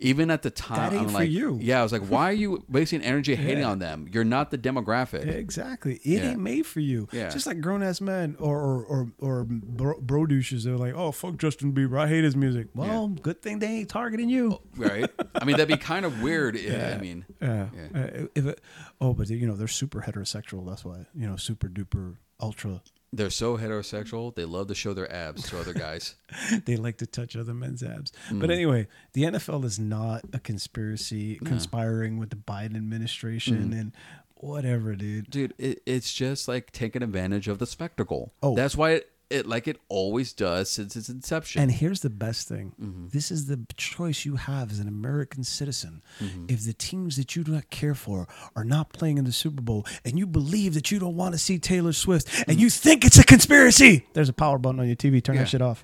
Even 0.02 0.30
at 0.30 0.42
the 0.42 0.50
time, 0.50 0.96
I'm 0.98 1.06
for 1.06 1.12
like, 1.12 1.30
you. 1.30 1.58
yeah, 1.62 1.80
I 1.80 1.82
was 1.82 1.92
like, 1.92 2.02
why 2.02 2.28
are 2.28 2.32
you 2.34 2.64
wasting 2.68 3.02
energy 3.02 3.34
hating 3.34 3.58
Yeah. 3.60 3.70
on 3.70 3.78
them? 3.78 4.08
You're 4.12 4.24
not 4.24 4.50
the 4.50 4.58
demographic. 4.58 5.26
Exactly. 5.26 5.94
It 5.96 6.22
Yeah. 6.22 6.30
ain't 6.30 6.40
made 6.40 6.66
for 6.66 6.80
you. 6.80 7.08
Yeah. 7.12 7.28
Just 7.30 7.46
like 7.46 7.60
grown 7.60 7.82
ass 7.82 8.00
men 8.00 8.36
or 8.38 8.58
or 8.60 8.84
or, 8.84 9.12
or 9.18 9.44
bro, 9.44 10.00
bro 10.00 10.26
douches. 10.26 10.64
They're 10.64 10.76
like, 10.76 10.94
oh 10.94 11.12
fuck 11.12 11.36
Justin 11.36 11.72
Bieber. 11.72 11.98
I 11.98 12.08
hate 12.08 12.24
his 12.24 12.36
music. 12.36 12.68
Well, 12.74 13.08
good 13.08 13.40
thing 13.42 13.58
they 13.60 13.68
ain't 13.68 13.88
targeting 13.88 14.28
you. 14.28 14.58
right? 14.76 15.10
I 15.34 15.44
mean, 15.44 15.56
that'd 15.56 15.68
be 15.68 15.76
kind 15.76 16.04
of 16.04 16.20
weird. 16.22 16.56
If, 16.56 16.94
I 16.96 16.98
mean, 17.00 17.24
Yeah. 17.40 17.68
Yeah. 17.74 18.00
Uh, 18.00 18.26
if 18.34 18.46
it, 18.46 18.60
oh, 19.00 19.14
but 19.14 19.28
you 19.30 19.46
know 19.46 19.54
they're 19.56 19.68
super 19.68 20.00
heterosexual. 20.02 20.66
That's 20.68 20.84
why 20.84 21.06
you 21.14 21.26
know 21.28 21.36
super 21.36 21.68
duper 21.68 22.16
ultra. 22.40 22.82
They're 23.12 23.30
so 23.30 23.58
heterosexual. 23.58 24.34
They 24.34 24.44
love 24.44 24.68
to 24.68 24.74
show 24.74 24.94
their 24.94 25.12
abs 25.12 25.48
to 25.50 25.60
other 25.60 25.74
guys. 25.74 26.14
they 26.64 26.76
like 26.76 26.98
to 26.98 27.06
touch 27.06 27.36
other 27.36 27.52
men's 27.54 27.82
abs. 27.82 28.12
Mm. 28.30 28.40
But 28.40 28.50
anyway, 28.50 28.88
the 29.12 29.22
NFL 29.24 29.64
is 29.64 29.78
not 29.78 30.22
a 30.32 30.38
conspiracy 30.38 31.36
conspiring 31.44 32.18
with 32.18 32.30
the 32.30 32.36
Biden 32.36 32.76
administration 32.76 33.70
Mm. 33.72 33.80
and 33.80 33.92
whatever, 34.36 34.94
dude. 34.96 35.30
dude 35.30 35.54
it, 35.58 35.82
it's 35.86 36.12
just 36.12 36.48
like 36.48 36.72
taking 36.72 37.02
advantage 37.02 37.46
of 37.48 37.58
the 37.58 37.66
spectacle 37.66 38.32
Oh. 38.42 38.56
that's 38.56 38.76
why 38.76 38.92
it, 38.92 39.10
it 39.32 39.46
like 39.46 39.66
it 39.66 39.78
always 39.88 40.32
does 40.32 40.68
since 40.70 40.94
its 40.96 41.08
inception 41.08 41.62
And 41.62 41.70
here's 41.70 42.00
the 42.00 42.10
best 42.10 42.48
thing. 42.48 42.72
Mm-hmm. 42.80 43.08
This 43.08 43.30
is 43.30 43.46
the 43.46 43.64
choice 43.76 44.24
you 44.24 44.36
have 44.36 44.70
as 44.70 44.78
an 44.78 44.88
American 44.88 45.42
citizen. 45.44 46.02
Mm-hmm. 46.20 46.46
If 46.48 46.64
the 46.64 46.72
teams 46.74 47.16
that 47.16 47.34
you 47.34 47.42
do 47.44 47.52
not 47.52 47.70
care 47.70 47.94
for 47.94 48.28
are 48.54 48.64
not 48.64 48.92
playing 48.92 49.18
in 49.18 49.24
the 49.24 49.32
Super 49.32 49.62
Bowl 49.62 49.86
and 50.04 50.18
you 50.18 50.26
believe 50.26 50.74
that 50.74 50.90
you 50.90 50.98
don't 50.98 51.16
want 51.16 51.32
to 51.34 51.38
see 51.38 51.58
Taylor 51.58 51.92
Swift 51.92 52.28
and 52.46 52.60
you 52.60 52.68
think 52.70 53.04
it's 53.04 53.18
a 53.18 53.24
conspiracy, 53.24 54.06
there's 54.12 54.28
a 54.28 54.32
power 54.34 54.58
button 54.58 54.80
on 54.80 54.86
your 54.86 54.96
TV. 54.96 55.22
Turn. 55.22 55.34
Yeah. 55.36 55.42
that 55.42 55.48
shit 55.48 55.62
off. 55.62 55.82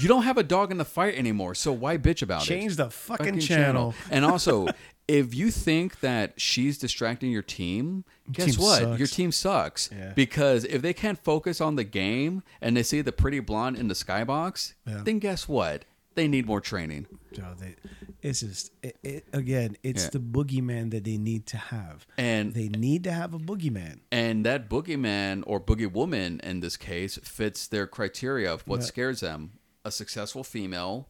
You 0.00 0.06
don't 0.08 0.22
have 0.22 0.38
a 0.38 0.44
dog 0.44 0.70
in 0.70 0.78
the 0.78 0.84
fight 0.84 1.16
anymore 1.16 1.54
so 1.56 1.72
why 1.72 1.98
bitch 1.98 2.22
about 2.22 2.42
it 2.42 2.46
Change 2.46 2.76
the 2.76 2.88
fucking 2.88 3.40
channel. 3.40 3.94
and 4.10 4.24
also 4.24 4.68
if 5.08 5.34
you 5.34 5.50
think 5.50 6.00
that 6.00 6.38
she's 6.40 6.76
distracting 6.78 7.30
your 7.32 7.42
team 7.42 8.04
guess 8.30 8.54
team 8.56 8.62
what 8.64 8.78
sucks. 8.82 8.98
your 8.98 9.08
team 9.08 9.32
sucks 9.32 9.90
Yeah. 9.90 10.12
because 10.14 10.64
if 10.64 10.82
they 10.82 10.92
can't 10.92 11.18
focus 11.18 11.60
on 11.60 11.76
the 11.76 11.84
game 11.84 12.42
and 12.60 12.76
they 12.76 12.82
see 12.82 13.00
the 13.00 13.12
pretty 13.12 13.40
blonde 13.40 13.76
in 13.78 13.88
the 13.88 13.94
skybox 13.94 14.74
Yeah. 14.86 15.00
then 15.04 15.18
guess 15.18 15.48
what 15.48 15.84
they 16.14 16.28
need 16.28 16.46
more 16.46 16.60
training 16.60 17.06
Joe, 17.32 17.54
they, 17.58 17.76
it's 18.22 18.40
just 18.40 18.72
it, 18.82 18.96
it, 19.02 19.24
again, 19.32 19.76
it's 19.82 20.04
Yeah. 20.04 20.10
the 20.14 20.18
boogeyman 20.20 20.90
that 20.90 21.04
they 21.04 21.16
need 21.16 21.46
to 21.46 21.56
have, 21.56 22.06
And- 22.18 22.52
they 22.54 22.68
need 22.68 23.04
to 23.04 23.12
have 23.12 23.32
a 23.32 23.38
boogeyman. 23.38 24.00
And 24.10 24.44
that 24.44 24.68
boogeyman 24.68 25.44
or 25.46 25.60
boogie 25.60 25.90
woman 25.92 26.40
in 26.42 26.60
this 26.60 26.76
case 26.76 27.18
fits 27.22 27.66
their 27.68 27.86
criteria 27.86 28.52
of 28.52 28.62
what 28.66 28.82
scares 28.82 29.20
them. 29.20 29.52
A 29.84 29.90
successful 29.92 30.42
female 30.44 31.08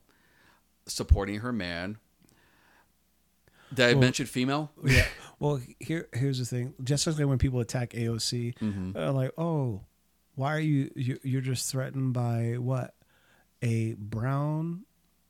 supporting 0.87 1.41
her 1.41 1.53
man. 1.53 1.97
Did 3.75 3.97
I 3.97 3.99
mention 4.01 4.27
female? 4.27 4.71
Yeah. 4.85 5.05
Well, 5.41 5.61
here 5.79 6.09
here's 6.13 6.41
the 6.41 6.45
thing. 6.45 6.75
Just 6.83 7.07
like 7.07 7.17
when 7.25 7.39
people 7.39 7.61
attack 7.61 7.91
AOC, 7.91 8.59
Mm-hmm. 8.59 8.91
they're 8.93 9.13
like, 9.13 9.31
"Oh, 9.39 9.83
why 10.35 10.53
are 10.57 10.59
you, 10.61 10.91
you 10.97 11.21
you're 11.23 11.41
just 11.41 11.71
threatened 11.71 12.13
by 12.13 12.57
what? 12.59 12.95
A 13.63 13.95
brown 13.95 14.83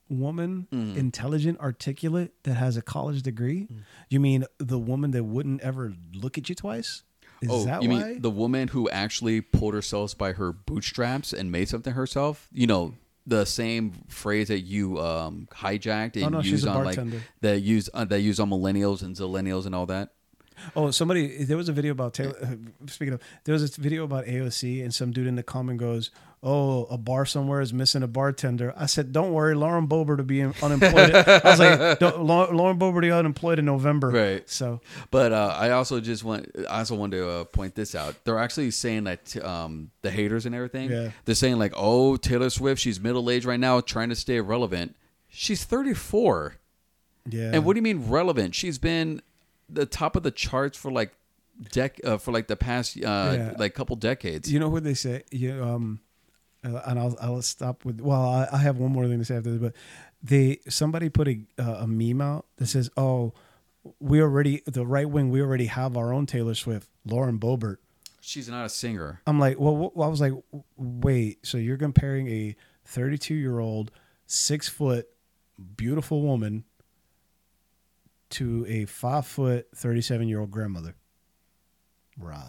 woman, 0.09 0.67
Mm-hmm. 0.73 0.99
intelligent, 0.99 1.61
articulate 1.61 2.33
that 2.45 2.55
has 2.55 2.79
a 2.79 2.81
college 2.83 3.23
degree? 3.23 3.69
Mm. 3.71 3.83
You 4.09 4.21
mean 4.21 4.45
the 4.57 4.79
woman 4.79 5.11
that 5.11 5.25
wouldn't 5.25 5.61
ever 5.61 5.93
look 6.15 6.39
at 6.39 6.49
you 6.49 6.55
twice? 6.55 7.03
Is 7.43 7.51
oh, 7.53 7.65
that 7.67 7.83
you 7.83 7.91
why? 7.91 8.03
mean 8.05 8.23
the 8.23 8.31
woman 8.31 8.69
who 8.69 8.89
actually 8.89 9.43
pulled 9.43 9.75
herself 9.75 10.17
by 10.17 10.33
her 10.33 10.53
bootstraps 10.55 11.35
and 11.35 11.53
made 11.53 11.69
something 11.69 11.93
herself? 11.93 12.49
You 12.51 12.67
know, 12.67 12.95
the 13.29 13.45
same 13.45 13.93
phrase 14.09 14.49
that 14.49 14.61
you 14.61 14.99
um, 15.01 15.47
hijacked 15.53 16.17
and 16.17 16.25
Oh, 16.25 16.29
no, 16.31 16.41
used 16.41 16.67
on 16.67 16.85
like 16.85 16.99
that 17.43 17.61
use 17.61 17.89
uh, 17.95 18.05
that 18.07 18.21
use 18.21 18.41
on 18.41 18.51
millennials 18.51 19.03
and 19.03 19.15
zillennials 19.15 19.67
and 19.67 19.75
all 19.75 19.87
that. 19.87 20.11
Oh, 20.75 20.91
somebody. 20.91 21.45
There 21.45 21.57
was 21.57 21.69
a 21.69 21.73
video 21.73 21.93
about 21.93 22.15
Taylor. 22.15 22.37
uh, 22.43 22.57
Speaking 22.89 23.15
of, 23.15 23.21
there 23.45 23.53
was 23.53 23.79
a 23.79 23.81
video 23.81 24.03
about 24.03 24.25
AOC, 24.25 24.83
and 24.83 24.93
some 24.93 25.13
dude 25.13 25.29
in 25.29 25.37
the 25.37 25.43
comment 25.45 25.79
goes, 25.79 26.11
"Oh, 26.43 26.85
a 26.85 26.97
bar 26.99 27.27
somewhere 27.27 27.61
is 27.61 27.73
missing 27.73 28.03
a 28.03 28.07
bartender." 28.07 28.73
I 28.77 28.87
said, 28.87 29.13
"Don't 29.13 29.33
worry, 29.33 29.55
Lauren 29.55 29.87
Boebert 29.89 30.19
to 30.19 30.23
be 30.23 30.43
unemployed." 30.43 31.15
I 31.15 31.41
was 31.45 31.59
like, 31.59 32.01
"Lauren 32.19 32.79
Boebert 32.79 32.97
to 32.97 33.01
be 33.01 33.11
unemployed 33.11 33.59
in 33.59 33.65
November." 33.65 34.11
Right. 34.11 34.49
So 34.49 34.81
But 35.11 35.33
uh, 35.33 35.57
I 35.59 35.71
also 35.71 36.01
just 36.01 36.25
want 36.25 36.51
I 36.69 36.79
also 36.79 36.95
want 36.95 37.13
to 37.13 37.29
uh, 37.29 37.45
point 37.45 37.75
this 37.75 37.95
out. 37.95 38.15
They're 38.25 38.39
actually 38.39 38.71
saying 38.71 39.05
that 39.05 39.37
um, 39.45 39.91
the 40.03 40.11
haters 40.11 40.47
and 40.47 40.55
everything. 40.55 40.91
Yeah. 40.91 41.11
They're 41.25 41.35
saying 41.35 41.59
like, 41.59 41.73
"Oh, 41.77 42.17
Taylor 42.17 42.51
Swift, 42.51 42.81
she's 42.81 43.01
middle 43.01 43.29
aged 43.31 43.47
right 43.47 43.61
now, 43.61 43.81
trying 43.81 44.09
to 44.11 44.17
stay 44.17 44.41
relevant." 44.41 44.95
She's 45.31 45.65
34. 45.65 46.57
yeah. 47.29 47.51
And 47.53 47.65
what 47.65 47.75
do 47.75 47.79
you 47.79 47.83
mean 47.83 48.09
relevant? 48.09 48.55
She's 48.55 48.79
been 48.79 49.21
the 49.69 49.85
top 49.85 50.17
of 50.17 50.23
the 50.23 50.31
charts 50.31 50.79
for 50.79 50.91
like 50.91 51.13
dec 51.73 52.03
uh, 52.05 52.17
for 52.17 52.33
like 52.33 52.47
the 52.47 52.57
past 52.57 52.97
uh, 52.97 53.01
Yeah. 53.37 53.55
like 53.59 53.75
couple 53.75 53.97
decades. 53.97 54.51
You 54.51 54.59
know 54.59 54.69
what 54.71 54.85
they 54.85 54.95
say? 54.95 55.25
You 55.31 55.63
um, 55.63 56.01
uh, 56.65 56.81
and 56.87 56.99
I'll 56.99 57.17
I'll 57.21 57.43
stop 57.43 57.85
with. 57.85 58.01
Well, 58.01 58.21
I, 58.21 58.49
I 58.53 58.59
have 58.59 58.79
one 58.79 58.93
more 58.93 59.07
thing 59.07 59.19
to 59.19 59.25
say 59.25 59.37
after 59.37 59.51
this, 59.51 59.61
but 59.61 59.75
they 60.23 60.61
somebody 60.69 61.09
put 61.09 61.29
a 61.29 61.41
uh, 61.59 61.79
a 61.81 61.87
meme 61.87 62.21
out 62.21 62.47
that 62.57 62.67
says, 62.67 62.91
"Oh, 62.97 63.33
we 64.01 64.21
already 64.21 64.63
the 64.67 64.87
right 64.87 65.09
wing. 65.09 65.31
We 65.31 65.41
already 65.41 65.67
have 65.67 65.97
our 65.97 66.13
own 66.13 66.27
Taylor 66.27 66.55
Swift, 66.55 66.89
Lauren 67.05 67.39
Boebert." 67.39 67.77
She's 68.21 68.49
not 68.49 68.67
a 68.67 68.69
singer. 68.69 69.23
I'm 69.27 69.39
like, 69.39 69.59
well, 69.59 69.93
wh- 69.97 70.01
I 70.03 70.09
was 70.09 70.21
like, 70.21 70.35
wait, 70.77 71.47
so 71.47 71.57
you're 71.57 71.79
comparing 71.79 72.29
a 72.29 72.57
32 72.85 73.33
year 73.35 73.59
old, 73.59 73.91
six 74.27 74.69
foot, 74.69 75.09
beautiful 75.77 76.21
woman 76.21 76.65
to 78.31 78.67
a 78.69 78.85
five 78.85 79.27
foot, 79.27 79.69
37 79.75 80.29
year 80.29 80.41
old 80.41 80.51
grandmother? 80.51 80.95
Right. 82.19 82.45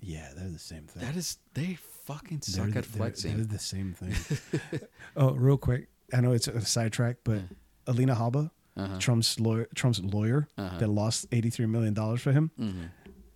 Yeah, 0.00 0.30
they're 0.36 0.48
the 0.48 0.58
same 0.58 0.86
thing. 0.86 1.02
That 1.02 1.16
is 1.16 1.38
they 1.54 1.78
fucking 2.06 2.40
They're 2.46 2.54
suck 2.64 2.70
the- 2.72 2.78
at 2.78 2.84
they're- 2.84 2.98
flexing. 2.98 3.36
They're, 3.36 3.44
the 3.46 3.58
same 3.58 3.92
thing. 3.94 4.80
oh, 5.16 5.32
real 5.32 5.58
quick. 5.58 5.88
I 6.12 6.20
know 6.20 6.32
it's 6.32 6.48
a 6.48 6.60
sidetrack, 6.64 7.16
but 7.24 7.40
Alina 7.86 8.14
Habba, 8.14 8.50
Uh-huh. 8.76 8.98
Trump's 8.98 9.38
lawyer, 9.40 9.66
Trump's 9.74 10.00
lawyer 10.00 10.48
Uh-huh. 10.56 10.78
that 10.78 10.88
lost 10.88 11.28
$83 11.30 11.68
million 11.68 11.94
for 12.16 12.32
him. 12.32 12.50
Mm-hmm. 12.58 12.82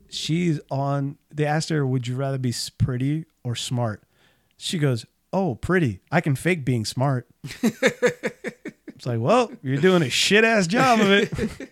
She's 0.09 0.59
on, 0.71 1.19
they 1.33 1.47
asked 1.47 1.69
her, 1.69 1.87
would 1.87 2.07
you 2.09 2.17
rather 2.17 2.39
be 2.39 2.53
pretty 2.79 3.27
or 3.45 3.55
smart? 3.55 4.03
She 4.57 4.79
goes, 4.79 5.07
oh, 5.33 5.55
pretty. 5.55 6.01
I 6.11 6.21
can 6.21 6.35
fake 6.37 6.65
being 6.65 6.85
smart. 6.85 7.29
it's 7.63 9.07
like, 9.07 9.21
well, 9.21 9.51
you're 9.63 9.77
doing 9.81 10.03
a 10.03 10.11
shit 10.11 10.45
ass 10.45 10.67
job 10.67 11.01
of 11.01 11.11
it. 11.11 11.71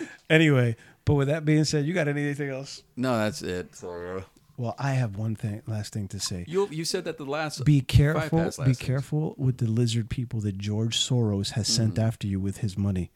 anyway, 0.30 0.76
but 1.04 1.14
with 1.14 1.28
that 1.28 1.44
being 1.44 1.64
said, 1.64 1.84
you 1.84 1.92
got 1.94 2.08
anything 2.08 2.48
else? 2.50 2.82
no, 2.96 3.16
that's 3.18 3.42
it. 3.42 3.74
So, 3.74 4.22
Well, 4.60 4.74
I 4.78 4.92
have 4.92 5.16
one 5.16 5.36
thing, 5.36 5.62
last 5.66 5.94
thing 5.94 6.06
to 6.08 6.20
say. 6.20 6.44
you 6.46 6.68
you 6.70 6.84
said 6.84 7.04
that 7.04 7.16
the 7.16 7.24
last 7.24 7.64
Be 7.64 7.80
careful. 7.80 8.38
past 8.40 8.62
Be 8.62 8.74
careful 8.74 9.34
with 9.38 9.56
the 9.56 9.66
lizard 9.66 10.10
people 10.10 10.40
that 10.40 10.58
George 10.58 10.98
Soros 10.98 11.52
has 11.52 11.66
sent 11.66 11.94
Mm-hmm. 11.94 12.04
after 12.06 12.26
you 12.26 12.38
with 12.40 12.58
his 12.58 12.76
money. 12.76 13.10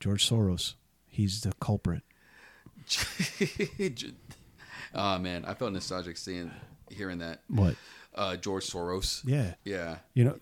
George 0.00 0.26
Soros, 0.26 0.74
he's 1.06 1.42
the 1.42 1.52
culprit. 1.60 2.02
oh 4.94 5.18
man, 5.18 5.44
I 5.44 5.54
felt 5.54 5.72
nostalgic 5.72 6.16
seeing 6.16 6.50
hearing 6.90 7.18
that. 7.18 7.42
What? 7.48 7.76
Uh, 8.14 8.36
George 8.36 8.64
Soros. 8.64 9.20
Yeah. 9.24 9.54
Yeah. 9.64 9.98
You 10.14 10.24
know, 10.24 10.36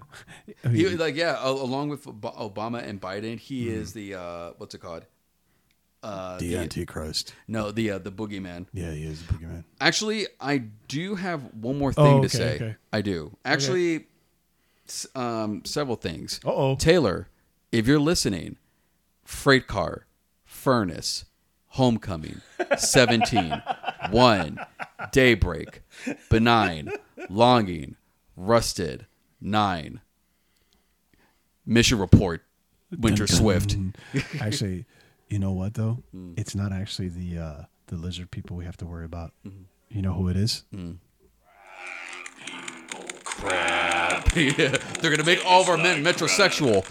I 0.64 0.68
He, 0.68 0.88
like 0.96 1.16
yeah, 1.16 1.36
along 1.44 1.88
with 1.90 2.04
Obama 2.04 2.82
and 2.82 3.00
Biden, 3.00 3.38
he 3.38 3.68
is 3.68 3.92
the 3.92 4.14
uh, 4.14 4.50
what's 4.58 4.74
it 4.74 4.78
called? 4.80 5.04
Uh, 6.02 6.38
the 6.38 6.56
Antichrist. 6.56 7.34
no, 7.48 7.70
the 7.72 7.90
uh, 7.92 7.98
the 7.98 8.12
boogeyman. 8.12 8.66
Yeah, 8.72 8.92
he 8.92 9.04
is 9.04 9.24
the 9.26 9.32
boogeyman. 9.34 9.64
Actually, 9.80 10.26
I 10.40 10.58
do 10.86 11.16
have 11.16 11.42
one 11.54 11.76
more 11.78 11.92
thing 11.92 12.18
Oh, 12.18 12.22
to 12.22 12.28
say. 12.28 12.54
okay. 12.54 12.76
I 12.92 13.00
do 13.02 13.36
actually. 13.44 14.06
s- 14.86 15.06
Um, 15.14 15.62
several 15.64 15.96
things. 15.96 16.38
Uh-oh. 16.44 16.76
Taylor, 16.76 17.28
if 17.72 17.86
you're 17.88 17.98
listening, 17.98 18.56
freight 19.24 19.66
car, 19.66 20.06
furnace, 20.44 21.24
homecoming, 21.72 22.40
17, 22.78 23.60
one, 24.10 24.58
daybreak, 25.12 25.82
benign, 26.30 26.90
longing, 27.28 27.96
rusted, 28.36 29.06
nine, 29.40 30.00
mission 31.66 31.98
report, 31.98 32.42
winter 32.98 33.26
swift. 33.26 33.76
actually, 34.40 34.86
you 35.28 35.38
know 35.38 35.52
what 35.52 35.74
though? 35.74 36.02
Hmm. 36.12 36.32
It's 36.36 36.54
not 36.54 36.72
actually 36.72 37.08
the 37.08 37.38
uh, 37.38 37.62
the 37.86 37.96
lizard 37.96 38.30
people 38.30 38.56
we 38.56 38.64
have 38.64 38.76
to 38.78 38.86
worry 38.86 39.04
about. 39.04 39.32
Mm-hmm. 39.46 39.62
You 39.90 40.02
know 40.02 40.12
who 40.12 40.28
it 40.28 40.36
is? 40.36 40.64
Yeah, 44.34 44.76
they're 45.00 45.10
gonna 45.10 45.24
make 45.24 45.44
all 45.44 45.62
of 45.62 45.68
our 45.68 45.76
men 45.76 46.04
metrosexual. 46.04 46.84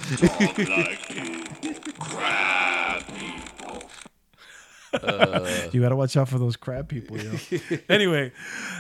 You 5.74 5.82
got 5.82 5.90
to 5.90 5.96
watch 5.96 6.18
out 6.18 6.30
for 6.30 6.40
those 6.40 6.56
crab 6.56 6.88
people. 6.88 7.20
Yo. 7.20 7.34
anyway, 7.90 8.32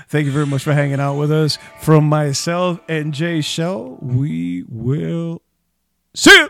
thank 0.07 0.25
you 0.25 0.31
very 0.31 0.47
much 0.47 0.63
for 0.63 0.73
hanging 0.73 0.99
out 0.99 1.15
with 1.15 1.31
us. 1.31 1.59
From 1.81 2.05
myself 2.05 2.79
and 2.87 3.13
Jay 3.13 3.41
Shell, 3.41 3.99
we 4.01 4.63
will 4.67 5.41
see 6.15 6.31
you. 6.31 6.49